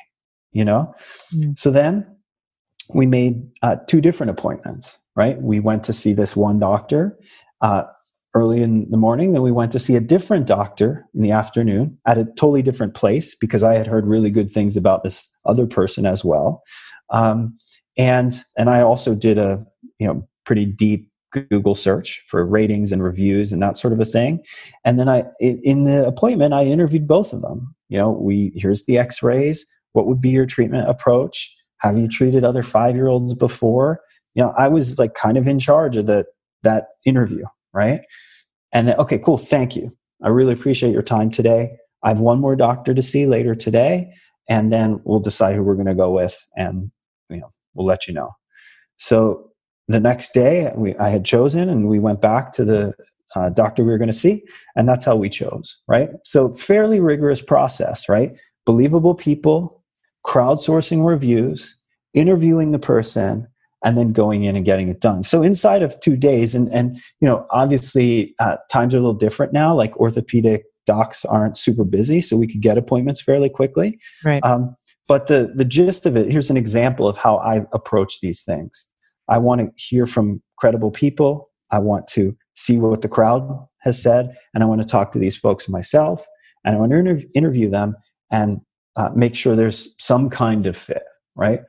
you 0.52 0.64
know? 0.64 0.94
Mm. 1.35 1.59
So 1.59 1.70
then 1.70 2.06
we 2.94 3.06
made 3.06 3.43
uh, 3.62 3.77
two 3.86 4.01
different 4.01 4.31
appointments, 4.31 4.98
right? 5.16 5.40
We 5.40 5.60
went 5.60 5.85
to 5.85 5.93
see 5.93 6.12
this 6.12 6.36
one 6.36 6.59
doctor 6.59 7.18
uh, 7.60 7.85
early 8.35 8.62
in 8.62 8.89
the 8.90 8.97
morning, 8.97 9.32
then 9.32 9.43
we 9.43 9.51
went 9.51 9.72
to 9.72 9.78
see 9.78 9.97
a 9.97 10.01
different 10.01 10.47
doctor 10.47 11.06
in 11.14 11.22
the 11.22 11.32
afternoon 11.32 11.98
at 12.06 12.18
a 12.18 12.24
totally 12.24 12.62
different 12.62 12.94
place 12.94 13.35
because 13.35 13.62
I 13.62 13.74
had 13.74 13.86
heard 13.86 14.06
really 14.06 14.31
good 14.31 14.51
things 14.51 14.77
about 14.77 15.02
this 15.02 15.28
other 15.44 15.66
person 15.66 16.06
as 16.06 16.24
well. 16.24 16.62
Um, 17.10 17.56
and 17.98 18.40
and 18.56 18.70
I 18.70 18.82
also 18.82 19.14
did 19.14 19.36
a 19.36 19.64
you 19.98 20.06
know 20.06 20.28
pretty 20.44 20.64
deep 20.64 21.10
Google 21.32 21.74
search 21.74 22.24
for 22.28 22.44
ratings 22.47 22.93
and 22.93 23.02
reviews 23.02 23.52
and 23.52 23.62
that 23.62 23.77
sort 23.77 23.93
of 23.93 24.01
a 24.01 24.05
thing. 24.05 24.44
And 24.85 24.98
then 24.98 25.09
I 25.09 25.24
in 25.40 25.85
the 25.85 26.06
appointment 26.06 26.55
I 26.55 26.64
interviewed 26.64 27.09
both 27.09 27.32
of 27.32 27.43
them. 27.43 27.74
You 27.89 27.98
know, 27.98 28.10
we 28.10 28.52
here's 28.55 28.85
the 28.85 28.98
X-rays. 28.98 29.66
What 29.92 30.06
would 30.06 30.20
be 30.20 30.30
your 30.30 30.46
treatment 30.46 30.88
approach? 30.88 31.56
Have 31.78 31.98
you 31.98 32.08
treated 32.08 32.44
other 32.44 32.62
five 32.62 32.94
year 32.94 33.08
olds 33.08 33.34
before? 33.34 34.00
You 34.34 34.44
know, 34.44 34.54
I 34.56 34.68
was 34.68 34.98
like 34.98 35.14
kind 35.14 35.36
of 35.36 35.48
in 35.48 35.58
charge 35.58 35.96
of 35.96 36.06
the 36.06 36.24
that 36.62 36.88
interview, 37.04 37.44
right? 37.72 38.00
And 38.72 38.88
then, 38.88 38.96
okay, 38.96 39.18
cool, 39.18 39.38
thank 39.38 39.74
you. 39.74 39.90
I 40.22 40.28
really 40.28 40.52
appreciate 40.52 40.92
your 40.92 41.02
time 41.02 41.30
today. 41.30 41.76
I 42.02 42.08
have 42.08 42.20
one 42.20 42.40
more 42.40 42.56
doctor 42.56 42.94
to 42.94 43.02
see 43.02 43.26
later 43.26 43.54
today, 43.54 44.12
and 44.48 44.72
then 44.72 45.00
we'll 45.04 45.20
decide 45.20 45.56
who 45.56 45.62
we're 45.62 45.74
going 45.74 45.86
to 45.86 45.94
go 45.94 46.10
with, 46.10 46.46
and 46.56 46.90
you 47.28 47.38
know, 47.38 47.52
we'll 47.74 47.86
let 47.86 48.06
you 48.06 48.14
know. 48.14 48.30
So 48.96 49.50
the 49.88 50.00
next 50.00 50.32
day, 50.32 50.70
we, 50.76 50.96
I 50.96 51.08
had 51.08 51.24
chosen, 51.24 51.68
and 51.68 51.88
we 51.88 51.98
went 51.98 52.20
back 52.20 52.52
to 52.52 52.64
the 52.64 52.94
uh, 53.36 53.48
doctor 53.50 53.84
we 53.84 53.90
were 53.90 53.98
going 53.98 54.10
to 54.10 54.16
see, 54.16 54.42
and 54.76 54.88
that's 54.88 55.04
how 55.04 55.16
we 55.16 55.28
chose, 55.28 55.76
right? 55.88 56.10
So 56.24 56.54
fairly 56.54 57.00
rigorous 57.00 57.42
process, 57.42 58.08
right? 58.08 58.38
Believable 58.66 59.14
people, 59.14 59.80
crowdsourcing 60.26 61.05
reviews, 61.05 61.76
interviewing 62.14 62.72
the 62.72 62.78
person, 62.78 63.47
and 63.84 63.97
then 63.97 64.12
going 64.12 64.44
in 64.44 64.56
and 64.56 64.64
getting 64.64 64.88
it 64.88 65.01
done. 65.01 65.22
So 65.22 65.42
inside 65.42 65.82
of 65.82 65.98
two 66.01 66.16
days, 66.16 66.55
and 66.55 66.72
and 66.72 66.97
you 67.20 67.28
know, 67.28 67.47
obviously 67.51 68.34
uh, 68.38 68.56
times 68.70 68.94
are 68.94 68.98
a 68.98 69.01
little 69.01 69.14
different 69.14 69.52
now. 69.52 69.74
Like 69.74 69.97
orthopedic 69.97 70.64
docs 70.86 71.24
aren't 71.24 71.56
super 71.56 71.84
busy, 71.84 72.20
so 72.20 72.36
we 72.36 72.47
could 72.47 72.60
get 72.60 72.78
appointments 72.78 73.22
fairly 73.22 73.48
quickly. 73.48 73.98
Right. 74.24 74.44
Um, 74.44 74.76
but 75.09 75.26
the 75.26 75.52
the 75.55 75.64
gist 75.64 76.06
of 76.06 76.16
it 76.16 76.30
here's 76.30 76.51
an 76.51 76.56
example 76.56 77.09
of 77.09 77.16
how 77.16 77.36
I 77.38 77.62
approach 77.72 78.20
these 78.20 78.42
things. 78.42 78.86
I 79.28 79.38
want 79.38 79.60
to 79.60 79.70
hear 79.76 80.06
from 80.06 80.42
credible 80.56 80.90
people. 80.90 81.51
I 81.70 81.78
want 81.78 82.06
to 82.09 82.36
see 82.55 82.78
what 82.78 83.01
the 83.01 83.09
crowd 83.09 83.66
has 83.80 84.01
said, 84.01 84.36
and 84.52 84.62
I 84.62 84.66
want 84.66 84.82
to 84.82 84.88
talk 84.88 85.12
to 85.12 85.18
these 85.18 85.36
folks 85.36 85.68
myself, 85.68 86.26
and 86.64 86.76
I 86.76 86.78
want 86.78 86.92
to 86.92 86.98
interv- 86.98 87.30
interview 87.34 87.70
them 87.70 87.97
and 88.30 88.60
uh, 89.01 89.10
make 89.14 89.35
sure 89.35 89.56
there's 89.56 89.94
some 89.98 90.28
kind 90.28 90.66
of 90.66 90.77
fit. 90.77 91.05
Right. 91.35 91.62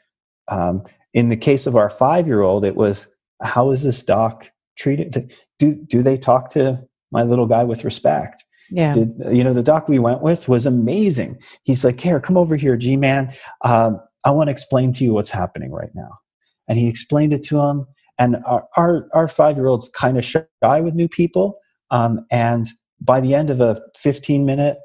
Um, 0.49 0.83
in 1.13 1.29
the 1.29 1.37
case 1.37 1.65
of 1.65 1.75
our 1.75 1.89
five 1.89 2.27
year 2.27 2.41
old, 2.41 2.65
it 2.65 2.75
was 2.75 3.13
how 3.41 3.71
is 3.71 3.83
this 3.83 4.03
doc 4.03 4.51
treated? 4.77 5.31
Do, 5.59 5.75
do 5.75 6.01
they 6.01 6.17
talk 6.17 6.49
to 6.51 6.79
my 7.11 7.23
little 7.23 7.45
guy 7.45 7.63
with 7.63 7.83
respect? 7.83 8.43
Yeah. 8.69 8.93
Did, 8.93 9.13
you 9.31 9.43
know, 9.43 9.53
the 9.53 9.63
doc 9.63 9.87
we 9.87 9.99
went 9.99 10.21
with 10.21 10.49
was 10.49 10.65
amazing. 10.65 11.37
He's 11.63 11.85
like, 11.85 11.99
here, 11.99 12.19
come 12.19 12.37
over 12.37 12.55
here, 12.55 12.75
G 12.75 12.97
man. 12.97 13.33
Um, 13.63 13.99
I 14.25 14.31
want 14.31 14.47
to 14.47 14.51
explain 14.51 14.91
to 14.93 15.03
you 15.03 15.13
what's 15.13 15.31
happening 15.31 15.71
right 15.71 15.93
now. 15.93 16.19
And 16.67 16.77
he 16.77 16.87
explained 16.87 17.33
it 17.33 17.43
to 17.43 17.59
him. 17.59 17.85
And 18.17 18.37
our, 18.45 18.67
our, 18.77 19.07
our 19.13 19.27
five 19.27 19.57
year 19.57 19.67
old's 19.67 19.89
kind 19.89 20.17
of 20.17 20.25
shy 20.25 20.45
with 20.61 20.95
new 20.95 21.07
people. 21.07 21.59
Um, 21.91 22.25
and 22.29 22.67
by 22.99 23.19
the 23.19 23.33
end 23.33 23.49
of 23.49 23.61
a 23.61 23.81
15 23.97 24.45
minute 24.45 24.77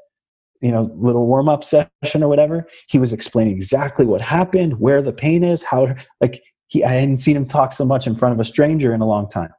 you 0.61 0.71
know 0.71 0.89
little 0.95 1.25
warm 1.25 1.49
up 1.49 1.63
session 1.63 2.23
or 2.23 2.27
whatever 2.27 2.67
he 2.87 2.97
was 2.97 3.13
explaining 3.13 3.55
exactly 3.55 4.05
what 4.05 4.21
happened 4.21 4.79
where 4.79 5.01
the 5.01 5.13
pain 5.13 5.43
is 5.43 5.63
how 5.63 5.93
like 6.21 6.41
he 6.67 6.83
i 6.83 6.89
hadn't 6.89 7.17
seen 7.17 7.35
him 7.35 7.45
talk 7.45 7.71
so 7.71 7.85
much 7.85 8.07
in 8.07 8.15
front 8.15 8.33
of 8.33 8.39
a 8.39 8.43
stranger 8.43 8.93
in 8.93 9.01
a 9.01 9.07
long 9.07 9.29
time. 9.29 9.51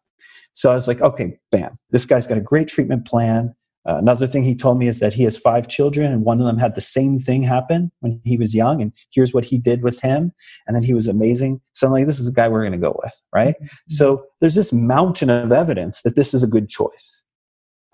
So 0.53 0.71
i 0.71 0.75
was 0.75 0.89
like 0.89 1.01
okay 1.01 1.39
bam 1.51 1.77
this 1.91 2.07
guy's 2.07 2.27
got 2.27 2.39
a 2.39 2.43
great 2.43 2.69
treatment 2.69 3.07
plan. 3.07 3.55
Uh, 3.89 3.97
another 3.97 4.27
thing 4.27 4.43
he 4.43 4.55
told 4.55 4.77
me 4.77 4.87
is 4.87 5.01
that 5.01 5.15
he 5.15 5.23
has 5.23 5.39
five 5.39 5.67
children 5.67 6.13
and 6.13 6.23
one 6.23 6.41
of 6.41 6.47
them 6.47 6.59
had 6.59 6.75
the 6.75 6.81
same 6.81 7.19
thing 7.19 7.43
happen 7.43 7.91
when 8.01 8.21
he 8.25 8.37
was 8.37 8.55
young 8.55 8.83
and 8.83 8.93
here's 9.11 9.33
what 9.33 9.47
he 9.47 9.57
did 9.57 9.83
with 9.83 9.99
him. 10.01 10.31
And 10.67 10.77
then 10.77 10.83
he 10.83 10.93
was 10.93 11.09
amazing. 11.09 11.61
So 11.73 11.87
i'm 11.87 11.93
like 11.93 12.07
this 12.07 12.19
is 12.19 12.27
the 12.27 12.35
guy 12.35 12.49
we're 12.49 12.61
going 12.61 12.73
to 12.73 12.79
go 12.79 12.99
with 13.03 13.23
right? 13.33 13.55
Mm-hmm. 13.55 13.67
so 13.89 14.25
there's 14.41 14.57
this 14.57 14.73
mountain 14.73 15.31
of 15.31 15.53
evidence 15.53 16.03
that 16.03 16.17
this 16.17 16.35
is 16.35 16.43
a 16.43 16.47
good 16.47 16.69
choice. 16.69 17.23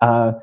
Uh, 0.01 0.33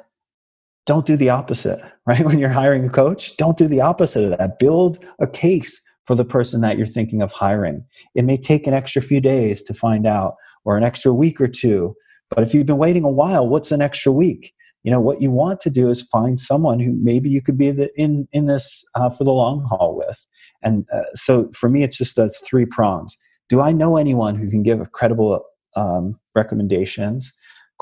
don't 0.86 1.06
do 1.06 1.16
the 1.16 1.30
opposite, 1.30 1.80
right? 2.06 2.24
When 2.24 2.38
you're 2.38 2.48
hiring 2.48 2.84
a 2.84 2.90
coach, 2.90 3.36
don't 3.36 3.56
do 3.56 3.68
the 3.68 3.80
opposite 3.80 4.24
of 4.24 4.38
that. 4.38 4.58
Build 4.58 4.98
a 5.20 5.26
case 5.26 5.80
for 6.06 6.14
the 6.16 6.24
person 6.24 6.60
that 6.62 6.76
you're 6.76 6.86
thinking 6.86 7.22
of 7.22 7.32
hiring. 7.32 7.84
It 8.14 8.24
may 8.24 8.36
take 8.36 8.66
an 8.66 8.74
extra 8.74 9.00
few 9.00 9.20
days 9.20 9.62
to 9.64 9.74
find 9.74 10.06
out 10.06 10.34
or 10.64 10.76
an 10.76 10.84
extra 10.84 11.12
week 11.12 11.40
or 11.40 11.48
two. 11.48 11.94
But 12.28 12.42
if 12.42 12.54
you've 12.54 12.66
been 12.66 12.78
waiting 12.78 13.04
a 13.04 13.10
while, 13.10 13.46
what's 13.46 13.72
an 13.72 13.82
extra 13.82 14.10
week? 14.10 14.52
You 14.84 14.90
know, 14.90 15.00
what 15.00 15.22
you 15.22 15.30
want 15.30 15.60
to 15.60 15.70
do 15.70 15.88
is 15.90 16.02
find 16.02 16.40
someone 16.40 16.80
who 16.80 16.92
maybe 17.00 17.30
you 17.30 17.40
could 17.40 17.56
be 17.56 17.70
the, 17.70 17.90
in, 18.00 18.26
in 18.32 18.46
this 18.46 18.84
uh, 18.96 19.10
for 19.10 19.22
the 19.22 19.30
long 19.30 19.64
haul 19.64 19.96
with. 19.96 20.26
And 20.62 20.86
uh, 20.92 21.02
so 21.14 21.50
for 21.54 21.68
me, 21.68 21.84
it's 21.84 21.96
just 21.96 22.16
that's 22.16 22.40
three 22.40 22.66
prongs. 22.66 23.16
Do 23.48 23.60
I 23.60 23.70
know 23.70 23.96
anyone 23.96 24.34
who 24.34 24.50
can 24.50 24.64
give 24.64 24.90
credible 24.90 25.44
um, 25.76 26.18
recommendations? 26.34 27.32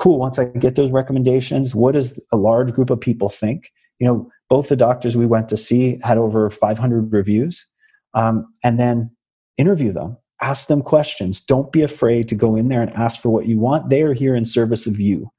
Cool 0.01 0.19
once 0.19 0.39
i 0.39 0.45
get 0.45 0.75
those 0.75 0.91
recommendations 0.91 1.75
what 1.75 1.93
does 1.93 2.19
a 2.33 2.37
large 2.37 2.73
group 2.73 2.91
of 2.91 3.01
people 3.01 3.29
think? 3.29 3.71
You 3.99 4.07
know 4.07 4.31
both 4.49 4.69
the 4.69 4.77
doctors 4.77 5.17
we 5.17 5.27
went 5.27 5.49
to 5.51 5.57
see 5.57 6.01
had 6.03 6.19
over 6.19 6.51
500 6.51 7.13
reviews 7.13 7.67
um, 8.15 8.53
and 8.65 8.81
then 8.81 9.15
interview 9.57 9.93
them. 9.93 10.17
Ask 10.43 10.67
them 10.67 10.83
questions. 10.83 11.41
Don't 11.41 11.71
be 11.71 11.83
afraid 11.83 12.27
to 12.29 12.35
go 12.35 12.57
in 12.57 12.69
there 12.69 12.83
and 12.83 12.91
ask 12.95 13.21
for 13.21 13.29
what 13.29 13.47
you 13.47 13.61
want. 13.61 13.91
They 13.91 14.03
are 14.03 14.15
here 14.15 14.35
in 14.35 14.45
service 14.45 14.87
of 14.87 14.99
you. 14.99 15.31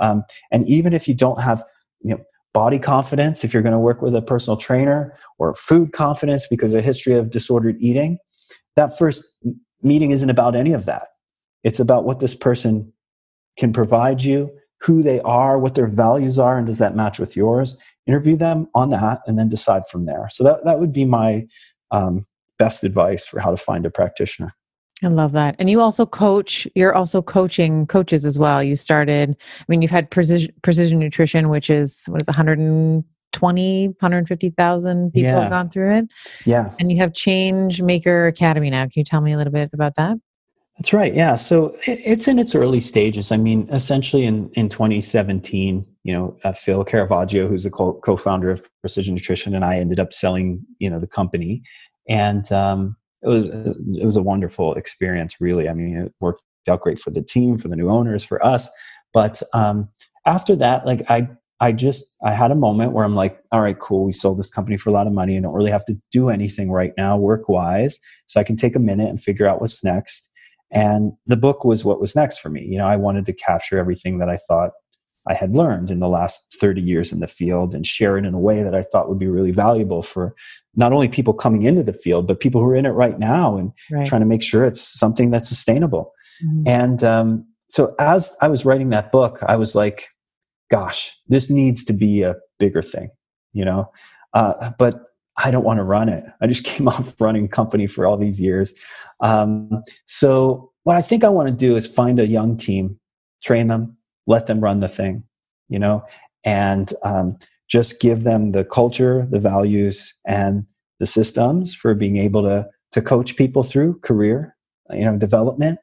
Um, 0.00 0.24
and 0.50 0.66
even 0.66 0.92
if 0.92 1.06
you 1.06 1.14
don't 1.14 1.40
have 1.40 1.62
you 2.00 2.14
know 2.14 2.24
body 2.54 2.78
confidence 2.78 3.44
if 3.44 3.52
you're 3.52 3.62
going 3.62 3.74
to 3.74 3.78
work 3.78 4.00
with 4.00 4.14
a 4.14 4.22
personal 4.22 4.56
trainer 4.56 5.14
or 5.38 5.52
food 5.54 5.92
confidence 5.92 6.46
because 6.46 6.72
of 6.72 6.80
a 6.80 6.82
history 6.82 7.12
of 7.12 7.30
disordered 7.30 7.76
eating 7.80 8.16
that 8.76 8.96
first 8.96 9.24
meeting 9.82 10.10
isn't 10.10 10.30
about 10.30 10.54
any 10.54 10.72
of 10.72 10.86
that. 10.86 11.08
It's 11.64 11.80
about 11.80 12.04
what 12.04 12.20
this 12.20 12.34
person 12.34 12.92
can 13.56 13.72
provide 13.72 14.22
you, 14.22 14.50
who 14.82 15.02
they 15.02 15.20
are, 15.20 15.58
what 15.58 15.74
their 15.74 15.86
values 15.86 16.38
are, 16.38 16.58
and 16.58 16.66
does 16.66 16.78
that 16.78 16.96
match 16.96 17.18
with 17.18 17.36
yours? 17.36 17.78
Interview 18.06 18.36
them 18.36 18.68
on 18.74 18.90
that 18.90 19.20
and 19.26 19.38
then 19.38 19.48
decide 19.48 19.82
from 19.90 20.04
there. 20.04 20.28
So 20.30 20.44
that, 20.44 20.64
that 20.64 20.78
would 20.78 20.92
be 20.92 21.04
my 21.04 21.46
um, 21.90 22.26
best 22.58 22.84
advice 22.84 23.26
for 23.26 23.40
how 23.40 23.50
to 23.50 23.56
find 23.56 23.86
a 23.86 23.90
practitioner. 23.90 24.54
I 25.04 25.08
love 25.08 25.32
that. 25.32 25.56
And 25.58 25.68
you 25.68 25.80
also 25.80 26.06
coach, 26.06 26.66
you're 26.74 26.94
also 26.94 27.20
coaching 27.20 27.86
coaches 27.86 28.24
as 28.24 28.38
well. 28.38 28.62
You 28.62 28.76
started, 28.76 29.36
I 29.60 29.64
mean, 29.68 29.82
you've 29.82 29.90
had 29.90 30.10
precision, 30.10 30.52
precision 30.62 30.98
nutrition, 30.98 31.50
which 31.50 31.68
is, 31.68 32.04
what 32.06 32.22
is 32.22 32.26
120, 32.26 33.86
150,000 33.86 35.12
people 35.12 35.22
yeah. 35.22 35.40
have 35.40 35.50
gone 35.50 35.68
through 35.68 35.98
it. 35.98 36.06
Yeah. 36.46 36.72
And 36.78 36.90
you 36.90 36.98
have 36.98 37.12
Change 37.12 37.82
Maker 37.82 38.26
Academy 38.26 38.70
now. 38.70 38.84
Can 38.84 38.92
you 38.96 39.04
tell 39.04 39.20
me 39.20 39.32
a 39.32 39.36
little 39.36 39.52
bit 39.52 39.68
about 39.74 39.96
that? 39.96 40.16
That's 40.78 40.92
right. 40.92 41.14
Yeah. 41.14 41.36
So 41.36 41.74
it's 41.86 42.28
in 42.28 42.38
its 42.38 42.54
early 42.54 42.80
stages. 42.82 43.32
I 43.32 43.38
mean, 43.38 43.66
essentially 43.72 44.24
in, 44.24 44.50
in 44.50 44.68
2017, 44.68 45.86
you 46.04 46.12
know, 46.12 46.36
uh, 46.44 46.52
Phil 46.52 46.84
Caravaggio, 46.84 47.48
who's 47.48 47.64
a 47.64 47.70
co 47.70 48.16
founder 48.16 48.50
of 48.50 48.62
Precision 48.82 49.14
Nutrition, 49.14 49.54
and 49.54 49.64
I 49.64 49.76
ended 49.76 49.98
up 49.98 50.12
selling, 50.12 50.60
you 50.78 50.90
know, 50.90 50.98
the 50.98 51.06
company. 51.06 51.62
And 52.08 52.50
um, 52.52 52.96
it 53.22 53.28
was 53.28 53.48
it 53.48 54.04
was 54.04 54.16
a 54.16 54.22
wonderful 54.22 54.74
experience, 54.74 55.40
really. 55.40 55.66
I 55.66 55.72
mean, 55.72 55.96
it 55.96 56.12
worked 56.20 56.42
out 56.68 56.82
great 56.82 57.00
for 57.00 57.10
the 57.10 57.22
team, 57.22 57.56
for 57.56 57.68
the 57.68 57.76
new 57.76 57.88
owners, 57.88 58.22
for 58.22 58.44
us. 58.44 58.68
But 59.14 59.42
um, 59.54 59.88
after 60.26 60.54
that, 60.56 60.84
like 60.84 61.10
I 61.10 61.26
I 61.58 61.72
just 61.72 62.04
I 62.22 62.32
had 62.32 62.50
a 62.50 62.54
moment 62.54 62.92
where 62.92 63.06
I'm 63.06 63.14
like, 63.14 63.42
all 63.50 63.62
right, 63.62 63.78
cool. 63.78 64.04
We 64.04 64.12
sold 64.12 64.38
this 64.38 64.50
company 64.50 64.76
for 64.76 64.90
a 64.90 64.92
lot 64.92 65.06
of 65.06 65.14
money 65.14 65.36
and 65.36 65.44
don't 65.44 65.54
really 65.54 65.70
have 65.70 65.86
to 65.86 65.96
do 66.12 66.28
anything 66.28 66.70
right 66.70 66.92
now, 66.98 67.16
work 67.16 67.48
wise. 67.48 67.98
So 68.26 68.38
I 68.38 68.44
can 68.44 68.56
take 68.56 68.76
a 68.76 68.80
minute 68.80 69.08
and 69.08 69.18
figure 69.18 69.48
out 69.48 69.62
what's 69.62 69.82
next 69.82 70.28
And 70.70 71.12
the 71.26 71.36
book 71.36 71.64
was 71.64 71.84
what 71.84 72.00
was 72.00 72.16
next 72.16 72.38
for 72.38 72.48
me. 72.48 72.64
You 72.64 72.78
know, 72.78 72.86
I 72.86 72.96
wanted 72.96 73.26
to 73.26 73.32
capture 73.32 73.78
everything 73.78 74.18
that 74.18 74.28
I 74.28 74.36
thought 74.36 74.72
I 75.28 75.34
had 75.34 75.52
learned 75.52 75.90
in 75.90 75.98
the 75.98 76.08
last 76.08 76.54
30 76.60 76.80
years 76.80 77.12
in 77.12 77.20
the 77.20 77.26
field 77.26 77.74
and 77.74 77.84
share 77.84 78.16
it 78.16 78.24
in 78.24 78.34
a 78.34 78.38
way 78.38 78.62
that 78.62 78.74
I 78.74 78.82
thought 78.82 79.08
would 79.08 79.18
be 79.18 79.26
really 79.26 79.50
valuable 79.50 80.02
for 80.02 80.34
not 80.76 80.92
only 80.92 81.08
people 81.08 81.34
coming 81.34 81.62
into 81.62 81.82
the 81.82 81.92
field, 81.92 82.26
but 82.26 82.38
people 82.38 82.60
who 82.60 82.68
are 82.68 82.76
in 82.76 82.86
it 82.86 82.90
right 82.90 83.18
now 83.18 83.56
and 83.56 83.72
right. 83.90 84.06
trying 84.06 84.20
to 84.20 84.26
make 84.26 84.42
sure 84.42 84.64
it's 84.64 84.80
something 84.80 85.30
that's 85.30 85.48
sustainable. 85.48 86.12
Mm-hmm. 86.44 86.68
And 86.68 87.04
um, 87.04 87.46
so 87.68 87.94
as 87.98 88.36
I 88.40 88.48
was 88.48 88.64
writing 88.64 88.90
that 88.90 89.10
book, 89.10 89.40
I 89.46 89.56
was 89.56 89.74
like, 89.74 90.08
gosh, 90.70 91.16
this 91.26 91.50
needs 91.50 91.84
to 91.84 91.92
be 91.92 92.22
a 92.22 92.36
bigger 92.58 92.82
thing, 92.82 93.10
you 93.52 93.64
know? 93.64 93.90
Uh, 94.32 94.70
but 94.78 95.00
I 95.38 95.50
don't 95.50 95.64
want 95.64 95.78
to 95.78 95.84
run 95.84 96.08
it. 96.08 96.24
I 96.40 96.46
just 96.46 96.64
came 96.70 96.88
off 96.88 97.20
running 97.20 97.46
a 97.46 97.48
company 97.48 97.86
for 97.86 98.06
all 98.06 98.16
these 98.16 98.40
years. 98.40 98.74
Um, 99.20 99.82
so 100.06 100.72
what 100.84 100.96
I 100.96 101.02
think 101.02 101.24
I 101.24 101.28
want 101.28 101.48
to 101.48 101.54
do 101.54 101.76
is 101.76 101.86
find 101.86 102.20
a 102.20 102.26
young 102.26 102.56
team, 102.56 102.98
train 103.42 103.68
them, 103.68 103.96
let 104.26 104.46
them 104.46 104.60
run 104.60 104.80
the 104.80 104.88
thing, 104.88 105.24
you 105.68 105.78
know, 105.78 106.04
and 106.44 106.92
um, 107.02 107.36
just 107.68 108.00
give 108.00 108.22
them 108.22 108.52
the 108.52 108.64
culture, 108.64 109.26
the 109.30 109.40
values, 109.40 110.14
and 110.26 110.64
the 111.00 111.06
systems 111.06 111.74
for 111.74 111.94
being 111.94 112.16
able 112.16 112.42
to 112.42 112.66
to 112.92 113.02
coach 113.02 113.36
people 113.36 113.62
through 113.62 113.98
career, 113.98 114.56
you 114.90 115.04
know, 115.04 115.16
development, 115.18 115.78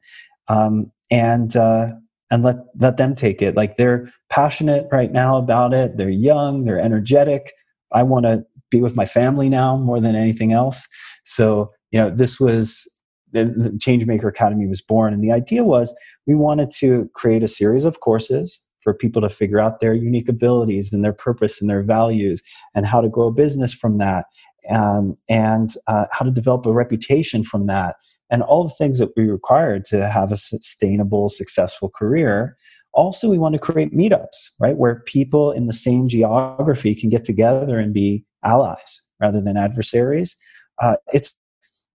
um, 0.48 0.90
and 1.10 1.56
uh, 1.56 1.92
and 2.30 2.42
let 2.42 2.56
let 2.80 2.96
them 2.96 3.14
take 3.14 3.42
it. 3.42 3.56
Like 3.56 3.76
they're 3.76 4.10
passionate 4.30 4.86
right 4.90 5.12
now 5.12 5.36
about 5.36 5.74
it. 5.74 5.96
They're 5.96 6.08
young. 6.08 6.64
They're 6.64 6.80
energetic. 6.80 7.52
I 7.92 8.02
want 8.02 8.24
to 8.24 8.44
be 8.76 8.82
with 8.82 8.96
my 8.96 9.06
family 9.06 9.48
now 9.48 9.76
more 9.76 10.00
than 10.00 10.16
anything 10.16 10.52
else. 10.52 10.86
So 11.24 11.72
you 11.90 12.00
know, 12.00 12.10
this 12.10 12.40
was 12.40 12.90
the, 13.32 13.44
the 13.44 13.70
Changemaker 13.70 14.28
Academy 14.28 14.66
was 14.66 14.80
born, 14.80 15.12
and 15.14 15.22
the 15.22 15.32
idea 15.32 15.64
was 15.64 15.94
we 16.26 16.34
wanted 16.34 16.70
to 16.78 17.08
create 17.14 17.42
a 17.42 17.48
series 17.48 17.84
of 17.84 18.00
courses 18.00 18.60
for 18.84 18.92
people 18.92 19.22
to 19.22 19.30
figure 19.30 19.58
out 19.58 19.80
their 19.80 19.94
unique 19.94 20.28
abilities 20.28 20.92
and 20.92 21.02
their 21.02 21.12
purpose 21.12 21.60
and 21.60 21.70
their 21.70 21.82
values 21.82 22.42
and 22.74 22.84
how 22.86 23.00
to 23.00 23.08
grow 23.08 23.28
a 23.28 23.32
business 23.32 23.72
from 23.72 23.98
that 23.98 24.26
um, 24.70 25.16
and 25.28 25.74
uh, 25.86 26.04
how 26.12 26.24
to 26.24 26.30
develop 26.30 26.66
a 26.66 26.72
reputation 26.72 27.42
from 27.42 27.66
that 27.66 27.96
and 28.30 28.42
all 28.42 28.64
the 28.64 28.74
things 28.74 28.98
that 28.98 29.10
we 29.16 29.24
require 29.24 29.80
to 29.80 30.08
have 30.08 30.30
a 30.30 30.36
sustainable 30.36 31.28
successful 31.28 31.88
career 31.88 32.56
also 32.92 33.28
we 33.28 33.38
want 33.38 33.54
to 33.54 33.58
create 33.58 33.96
meetups 33.96 34.50
right 34.60 34.76
where 34.76 35.02
people 35.06 35.50
in 35.50 35.66
the 35.66 35.72
same 35.72 36.08
geography 36.08 36.94
can 36.94 37.08
get 37.08 37.24
together 37.24 37.78
and 37.78 37.94
be 37.94 38.24
allies 38.44 39.00
rather 39.20 39.40
than 39.40 39.56
adversaries. 39.56 40.36
Uh, 40.80 40.96
it's 41.12 41.36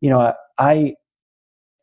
you 0.01 0.09
know 0.09 0.34
i 0.57 0.95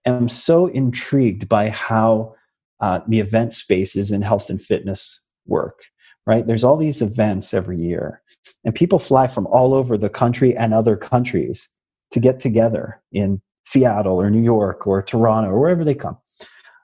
am 0.06 0.28
so 0.28 0.66
intrigued 0.68 1.48
by 1.48 1.68
how 1.68 2.34
uh, 2.80 3.01
the 3.09 3.20
event 3.20 3.52
spaces 3.52 4.10
in 4.10 4.22
health 4.22 4.48
and 4.51 4.60
fitness 4.60 5.24
work 5.47 5.84
right? 6.28 6.44
There's 6.44 6.64
all 6.64 6.76
these 6.76 7.02
events 7.02 7.55
every 7.55 7.78
year 7.78 8.20
and 8.64 8.74
people 8.74 8.98
fly 8.98 9.28
from 9.28 9.47
all 9.47 9.74
over 9.74 9.97
the 9.97 10.09
country 10.09 10.56
and 10.56 10.74
other 10.74 10.97
countries 10.97 11.68
to 12.10 12.18
get 12.18 12.40
together 12.40 13.01
in 13.12 13.40
seattle 13.64 14.20
or 14.20 14.30
new 14.30 14.43
york 14.43 14.86
or 14.86 15.02
toronto 15.02 15.51
or 15.51 15.60
wherever 15.60 15.84
they 15.84 15.94
come 15.94 16.16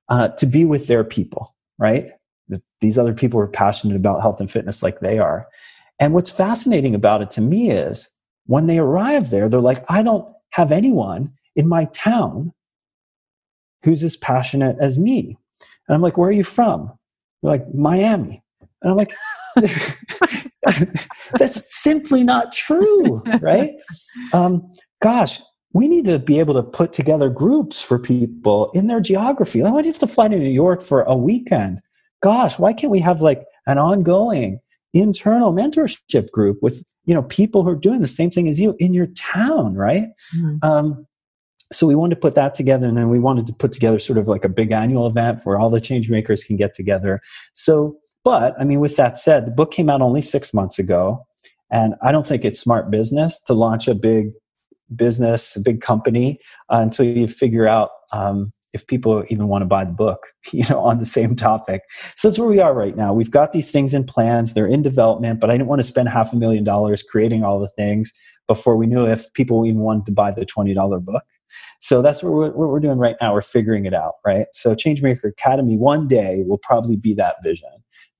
uh, 0.09 0.29
to 0.29 0.47
be 0.47 0.65
with 0.65 0.87
their 0.89 1.05
people 1.05 1.55
right? 1.83 2.11
These 2.81 2.97
other 2.97 3.13
people 3.13 3.41
are 3.41 3.49
passionate 3.49 3.97
about 3.97 4.21
health 4.21 4.41
and 4.41 4.51
fitness 4.51 4.83
like 4.83 5.01
they 5.01 5.19
are 5.19 5.49
and 6.03 6.13
what's 6.15 6.31
fascinating 6.31 6.95
about 6.95 7.23
it 7.23 7.31
to 7.31 7.41
me 7.41 7.71
is 7.71 8.09
when 8.47 8.67
they 8.67 8.79
arrive 8.79 9.31
there 9.31 9.49
they're 9.49 9.61
like 9.61 9.85
i 9.89 10.03
don't 10.03 10.27
have 10.51 10.73
anyone 10.73 11.33
in 11.57 11.69
my 11.69 11.87
town 11.87 12.53
who's 13.85 14.05
as 14.05 14.17
passionate 14.17 14.77
as 14.81 14.99
me. 14.99 15.37
And 15.89 15.95
I'm 15.95 16.03
like, 16.03 16.17
where 16.17 16.29
are 16.29 16.33
you 16.33 16.45
from? 16.45 16.93
They're 17.43 17.53
like, 17.53 17.75
Miami. 17.75 18.43
And 18.83 18.91
I'm 18.91 18.97
like, 18.97 19.15
that's 21.39 21.83
simply 21.83 22.25
not 22.25 22.53
true, 22.53 23.23
right? 23.41 23.73
Um, 24.33 24.71
gosh, 25.01 25.41
we 25.75 25.89
need 25.89 26.05
to 26.05 26.19
be 26.19 26.39
able 26.39 26.55
to 26.55 26.63
put 26.63 26.93
together 26.93 27.29
groups 27.29 27.83
for 27.83 27.99
people 27.99 28.71
in 28.73 28.87
their 28.87 29.01
geography. 29.01 29.63
Like, 29.63 29.73
why 29.73 29.83
do 29.83 29.89
you 29.89 29.93
have 29.93 30.01
to 30.01 30.07
fly 30.07 30.29
to 30.29 30.39
New 30.39 30.49
York 30.49 30.83
for 30.83 31.03
a 31.03 31.17
weekend? 31.17 31.81
Gosh, 32.23 32.59
why 32.59 32.73
can't 32.73 32.91
we 32.91 33.01
have 33.01 33.21
like 33.21 33.45
an 33.67 33.79
ongoing 33.79 34.61
internal 34.93 35.53
mentorship 35.53 36.31
group 36.31 36.59
with 36.63 36.85
you 37.05 37.15
know 37.15 37.23
people 37.25 37.63
who 37.63 37.71
are 37.71 37.77
doing 37.77 38.01
the 38.01 38.07
same 38.07 38.31
thing 38.31 38.49
as 38.49 38.61
you 38.61 38.75
in 38.79 38.95
your 38.95 39.07
town, 39.07 39.75
right? 39.75 40.09
Mm-hmm. 40.37 40.69
Um, 40.69 41.07
so 41.73 41.87
we 41.87 41.95
wanted 41.95 42.15
to 42.15 42.21
put 42.21 42.35
that 42.35 42.55
together 42.55 42.87
and 42.87 42.97
then 42.97 43.09
we 43.09 43.19
wanted 43.19 43.47
to 43.47 43.53
put 43.53 43.73
together 43.73 43.99
sort 43.99 44.19
of 44.19 44.29
like 44.29 44.45
a 44.45 44.49
big 44.49 44.71
annual 44.71 45.07
event 45.07 45.41
where 45.45 45.59
all 45.59 45.71
the 45.71 45.81
change 45.81 46.11
makers 46.11 46.45
can 46.45 46.57
get 46.57 46.75
together 46.75 47.21
so 47.55 47.97
but 48.25 48.55
i 48.61 48.65
mean 48.65 48.81
with 48.81 48.97
that 48.97 49.19
said 49.19 49.47
the 49.47 49.51
book 49.51 49.73
came 49.73 49.89
out 49.89 50.03
only 50.03 50.23
six 50.23 50.53
months 50.53 50.79
ago 50.79 51.25
and 51.71 51.95
i 52.03 52.13
don't 52.13 52.27
think 52.27 52.45
it's 52.45 52.61
smart 52.61 52.91
business 52.91 53.43
to 53.43 53.55
launch 53.55 53.89
a 53.89 53.95
big 53.95 54.33
business 54.95 55.57
a 55.57 55.61
big 55.61 55.81
company 55.81 56.39
uh, 56.71 56.79
until 56.81 57.07
you 57.07 57.27
figure 57.27 57.67
out 57.67 57.91
um, 58.13 58.53
if 58.73 58.87
people 58.87 59.25
even 59.29 59.49
want 59.49 59.63
to 59.63 59.67
buy 59.67 59.85
the 59.85 59.93
book 59.93 60.29
you 60.53 60.65
know 60.69 60.81
on 60.81 60.99
the 60.99 61.07
same 61.07 61.37
topic 61.37 61.83
so 62.17 62.29
that's 62.29 62.39
where 62.39 62.49
we 62.49 62.61
are 62.61 62.75
right 62.75 62.97
now 62.97 63.13
we've 63.13 63.31
got 63.31 63.53
these 63.53 63.71
things 63.71 63.95
in 63.95 64.05
plans 64.05 64.55
they're 64.55 64.67
in 64.67 64.83
development 64.83 65.41
but 65.41 65.51
i 65.51 65.55
didn't 65.55 65.69
want 65.69 65.81
to 65.81 65.87
spend 65.87 66.09
half 66.09 66.33
a 66.33 66.37
million 66.37 66.65
dollars 66.65 67.03
creating 67.03 67.45
all 67.45 67.61
the 67.61 67.69
things 67.69 68.13
before 68.49 68.77
we 68.77 68.87
knew 68.87 69.07
if 69.07 69.33
people 69.35 69.65
even 69.65 69.81
wanted 69.81 70.05
to 70.05 70.13
buy 70.13 70.31
the 70.31 70.45
$20 70.45 71.05
book 71.05 71.25
so 71.81 72.03
that's 72.03 72.23
what 72.23 72.33
we're, 72.33 72.51
what 72.51 72.69
we're 72.69 72.81
doing 72.81 72.99
right 72.99 73.17
now. 73.21 73.35
We're 73.35 73.43
figuring 73.43 73.87
it 73.87 73.95
out, 73.95 74.15
right? 74.25 74.47
So 74.53 74.75
Changemaker 74.75 75.25
Academy 75.25 75.77
one 75.77 76.09
day 76.09 76.43
will 76.47 76.59
probably 76.59 76.97
be 76.97 77.15
that 77.15 77.37
vision 77.43 77.69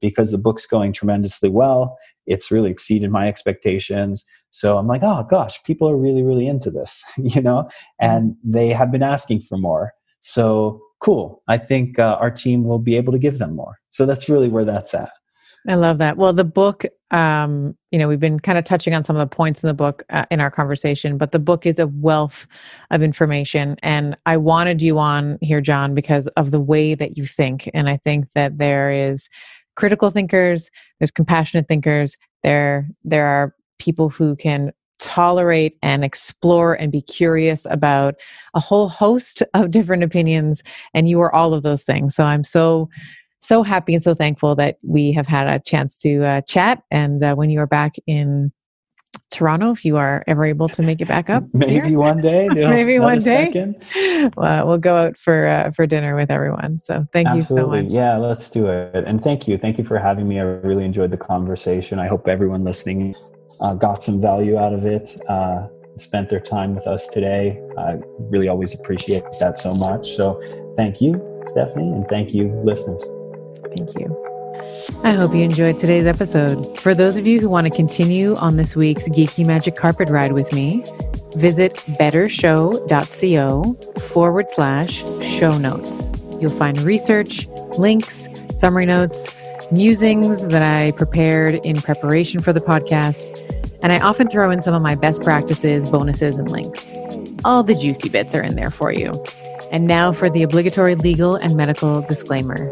because 0.01 0.31
the 0.31 0.39
book's 0.39 0.67
going 0.67 0.93
tremendously 0.93 1.49
well. 1.49 1.97
It's 2.27 2.51
really 2.51 2.71
exceeded 2.71 3.11
my 3.11 3.29
expectations. 3.29 4.25
So 4.51 4.77
I'm 4.79 4.87
like, 4.87 5.03
oh 5.03 5.27
gosh, 5.29 5.63
people 5.63 5.89
are 5.89 5.97
really, 5.97 6.23
really 6.23 6.47
into 6.47 6.71
this, 6.71 7.05
you 7.17 7.41
know, 7.41 7.69
and 8.01 8.37
they 8.45 8.69
have 8.69 8.93
been 8.93 9.03
asking 9.03 9.41
for 9.43 9.57
more. 9.57 9.95
So 10.23 10.81
cool. 11.01 11.43
I 11.49 11.59
think 11.59 11.99
uh, 11.99 12.17
our 12.21 12.31
team 12.31 12.65
will 12.65 12.79
be 12.79 12.97
able 12.97 13.13
to 13.13 13.19
give 13.19 13.39
them 13.39 13.55
more. 13.55 13.79
So 13.91 14.07
that's 14.07 14.29
really 14.29 14.49
where 14.49 14.65
that's 14.65 14.95
at. 14.95 15.11
I 15.69 15.75
love 15.75 15.99
that. 15.99 16.17
Well, 16.17 16.33
the 16.33 16.45
book, 16.45 16.85
um, 17.13 17.77
you 17.91 17.99
know, 17.99 18.09
we've 18.09 18.19
been 18.19 18.41
kind 18.41 18.59
of 18.59 18.65
touching 18.65 18.95
on 18.95 19.05
some 19.05 19.15
of 19.15 19.21
the 19.21 19.35
points 19.35 19.63
in 19.63 19.69
the 19.69 19.75
book 19.75 20.03
uh, 20.11 20.25
in 20.31 20.41
our 20.41 20.51
conversation, 20.51 21.19
but 21.19 21.31
the 21.31 21.39
book 21.39 21.67
is 21.67 21.79
a 21.79 21.87
wealth 21.87 22.49
of 22.91 23.03
information. 23.03 23.77
And 23.83 24.17
I 24.27 24.39
wanted 24.39 24.83
you 24.83 24.99
on 24.99 25.39
here, 25.41 25.61
John, 25.61 25.95
because 25.95 26.27
of 26.29 26.51
the 26.51 26.61
way 26.61 26.95
that 26.95 27.17
you 27.17 27.27
think. 27.27 27.69
And 27.75 27.89
I 27.89 27.97
think 27.97 28.27
that 28.35 28.59
there 28.59 28.91
is 28.91 29.29
critical 29.77 30.11
thinkers, 30.11 30.71
there's 30.99 31.13
compassionate 31.13 31.69
thinkers, 31.69 32.17
there 32.43 32.89
there 33.05 33.27
are 33.27 33.55
people 33.79 34.09
who 34.09 34.35
can 34.37 34.73
tolerate 35.03 35.77
and 35.83 36.05
explore 36.05 36.75
and 36.75 36.91
be 36.91 37.03
curious 37.03 37.67
about 37.69 38.15
a 38.55 38.61
whole 38.61 38.89
host 38.89 39.43
of 39.55 39.71
different 39.71 40.03
opinions 40.03 40.63
and 40.95 41.09
you 41.09 41.21
are 41.21 41.35
all 41.35 41.53
of 41.53 41.63
those 41.63 41.85
things 41.85 42.15
so 42.15 42.25
i'm 42.25 42.45
so 42.45 42.89
so 43.43 43.63
happy 43.63 43.95
and 43.95 44.03
so 44.03 44.15
thankful 44.15 44.55
that 44.55 44.79
we 44.83 45.13
have 45.13 45.27
had 45.27 45.49
a 45.49 45.59
chance 45.59 45.99
to 45.99 46.25
uh, 46.25 46.41
chat. 46.43 46.83
And 46.91 47.23
uh, 47.23 47.35
when 47.35 47.51
you 47.51 47.61
are 47.61 47.67
back 47.67 47.95
in 48.07 48.53
Toronto, 49.31 49.73
if 49.73 49.85
you 49.85 49.97
are 49.97 50.23
ever 50.27 50.45
able 50.45 50.69
to 50.69 50.83
make 50.83 51.01
it 51.01 51.09
back 51.09 51.29
up, 51.29 51.43
maybe 51.53 51.89
here. 51.89 51.99
one 51.99 52.21
day, 52.21 52.49
maybe 52.53 52.99
one 52.99 53.19
day, 53.19 53.75
well, 54.37 54.67
we'll 54.67 54.79
go 54.79 54.97
out 54.97 55.19
for 55.19 55.49
uh, 55.49 55.71
for 55.73 55.87
dinner 55.87 56.15
with 56.15 56.31
everyone. 56.31 56.79
So 56.79 57.05
thank 57.13 57.29
Absolutely. 57.29 57.79
you 57.81 57.83
so 57.83 57.85
much. 57.89 57.93
Yeah, 57.93 58.17
let's 58.17 58.49
do 58.49 58.69
it. 58.69 59.05
And 59.07 59.23
thank 59.23 59.49
you, 59.49 59.59
thank 59.59 59.77
you 59.77 59.85
for 59.85 59.99
having 59.99 60.29
me. 60.29 60.39
I 60.39 60.45
really 60.45 60.85
enjoyed 60.85 61.11
the 61.11 61.19
conversation. 61.19 61.99
I 61.99 62.07
hope 62.07 62.29
everyone 62.29 62.63
listening 62.63 63.15
uh, 63.61 63.75
got 63.75 64.03
some 64.03 64.21
value 64.21 64.59
out 64.59 64.73
of 64.73 64.87
it. 64.87 65.17
Uh, 65.29 65.69
spent 65.97 66.31
their 66.31 66.41
time 66.41 66.75
with 66.75 66.87
us 66.87 67.07
today. 67.07 67.61
I 67.79 67.99
really 68.19 68.49
always 68.49 68.75
appreciate 68.75 69.25
that 69.41 69.59
so 69.59 69.75
much. 69.75 70.17
So 70.17 70.41
thank 70.77 71.01
you, 71.01 71.21
Stephanie, 71.47 71.93
and 71.93 72.07
thank 72.09 72.33
you, 72.33 72.49
listeners. 72.65 73.03
Thank 73.77 73.99
you. 73.99 74.33
I 75.05 75.13
hope 75.13 75.35
you 75.35 75.43
enjoyed 75.43 75.81
today's 75.81 76.07
episode. 76.07 76.79
For 76.79 76.95
those 76.95 77.17
of 77.17 77.27
you 77.27 77.41
who 77.41 77.49
want 77.49 77.67
to 77.67 77.71
continue 77.71 78.37
on 78.37 78.57
this 78.57 78.77
week's 78.77 79.09
Geeky 79.09 79.47
Magic 79.47 79.75
Carpet 79.75 80.09
Ride 80.09 80.33
with 80.33 80.53
me, 80.53 80.85
visit 81.37 81.75
bettershow.co 81.99 83.75
forward 84.01 84.51
slash 84.51 84.99
show 85.23 85.57
notes. 85.59 86.09
You'll 86.41 86.51
find 86.51 86.81
research, 86.83 87.47
links, 87.79 88.27
summary 88.57 88.87
notes, 88.87 89.37
musings 89.73 90.43
that 90.49 90.63
I 90.63 90.93
prepared 90.93 91.55
in 91.65 91.81
preparation 91.81 92.41
for 92.41 92.53
the 92.53 92.61
podcast, 92.61 93.42
and 93.83 93.93
I 93.93 93.99
often 94.01 94.29
throw 94.29 94.51
in 94.51 94.63
some 94.63 94.75
of 94.75 94.83
my 94.83 94.95
best 94.95 95.23
practices, 95.23 95.89
bonuses, 95.91 96.37
and 96.37 96.51
links. 96.51 96.91
All 97.45 97.63
the 97.63 97.75
juicy 97.75 98.09
bits 98.09 98.35
are 98.35 98.43
in 98.43 98.55
there 98.55 98.71
for 98.71 98.93
you. 98.93 99.13
And 99.73 99.87
now 99.87 100.13
for 100.13 100.31
the 100.31 100.43
obligatory 100.43 100.95
legal 100.95 101.35
and 101.35 101.57
medical 101.57 102.03
disclaimer. 102.03 102.71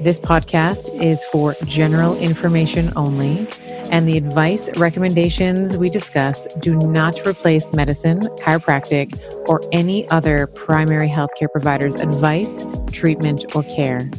This 0.00 0.18
podcast 0.18 1.02
is 1.02 1.22
for 1.24 1.54
general 1.64 2.16
information 2.18 2.92
only 2.96 3.46
and 3.90 4.08
the 4.08 4.16
advice 4.16 4.68
recommendations 4.78 5.76
we 5.76 5.88
discuss 5.88 6.46
do 6.60 6.74
not 6.76 7.26
replace 7.26 7.72
medicine, 7.72 8.20
chiropractic, 8.38 9.18
or 9.48 9.60
any 9.72 10.08
other 10.10 10.46
primary 10.48 11.08
healthcare 11.08 11.50
provider's 11.50 11.96
advice, 11.96 12.64
treatment, 12.92 13.44
or 13.54 13.62
care. 13.64 14.10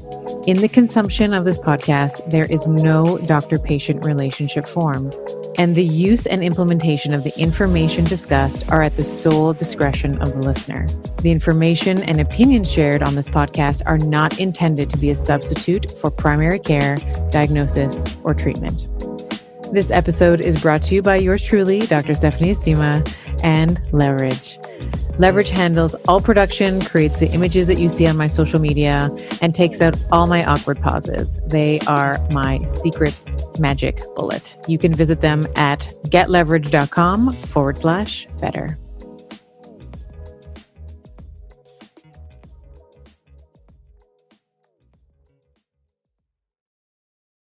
In 0.47 0.57
the 0.57 0.69
consumption 0.69 1.33
of 1.33 1.43
this 1.43 1.57
podcast, 1.57 2.29
there 2.29 2.45
is 2.45 2.67
no 2.67 3.17
doctor 3.25 3.59
patient 3.59 4.05
relationship 4.05 4.65
formed, 4.65 5.13
and 5.57 5.75
the 5.75 5.83
use 5.83 6.25
and 6.25 6.43
implementation 6.43 7.13
of 7.13 7.23
the 7.23 7.37
information 7.37 8.05
discussed 8.05 8.69
are 8.69 8.81
at 8.81 8.95
the 8.95 9.03
sole 9.03 9.53
discretion 9.53 10.21
of 10.21 10.33
the 10.33 10.39
listener. 10.39 10.87
The 11.21 11.31
information 11.31 12.03
and 12.03 12.21
opinions 12.21 12.71
shared 12.71 13.03
on 13.03 13.15
this 13.15 13.27
podcast 13.27 13.81
are 13.87 13.97
not 13.97 14.39
intended 14.39 14.89
to 14.91 14.97
be 14.97 15.09
a 15.09 15.15
substitute 15.15 15.91
for 15.99 16.11
primary 16.11 16.59
care, 16.59 16.97
diagnosis, 17.31 18.05
or 18.23 18.33
treatment. 18.33 18.87
This 19.71 19.91
episode 19.91 20.39
is 20.39 20.61
brought 20.61 20.81
to 20.83 20.95
you 20.95 21.01
by 21.01 21.17
yours 21.17 21.43
truly, 21.43 21.85
Dr. 21.87 22.13
Stephanie 22.13 22.53
Estima, 22.53 23.05
and 23.43 23.81
Leverage. 23.91 24.57
Leverage 25.17 25.49
handles 25.49 25.93
all 26.07 26.21
production, 26.21 26.79
creates 26.79 27.19
the 27.19 27.29
images 27.31 27.67
that 27.67 27.77
you 27.77 27.89
see 27.89 28.07
on 28.07 28.15
my 28.15 28.27
social 28.27 28.61
media, 28.61 29.09
and 29.41 29.53
takes 29.53 29.81
out 29.81 30.01
all 30.11 30.25
my 30.25 30.43
awkward 30.45 30.79
pauses. 30.81 31.37
They 31.47 31.79
are 31.81 32.17
my 32.31 32.63
secret 32.81 33.19
magic 33.59 34.01
bullet. 34.15 34.55
You 34.67 34.77
can 34.77 34.93
visit 34.93 35.19
them 35.21 35.45
at 35.55 35.93
getleverage.com 36.05 37.33
forward 37.33 37.77
slash 37.77 38.27
better. 38.39 38.79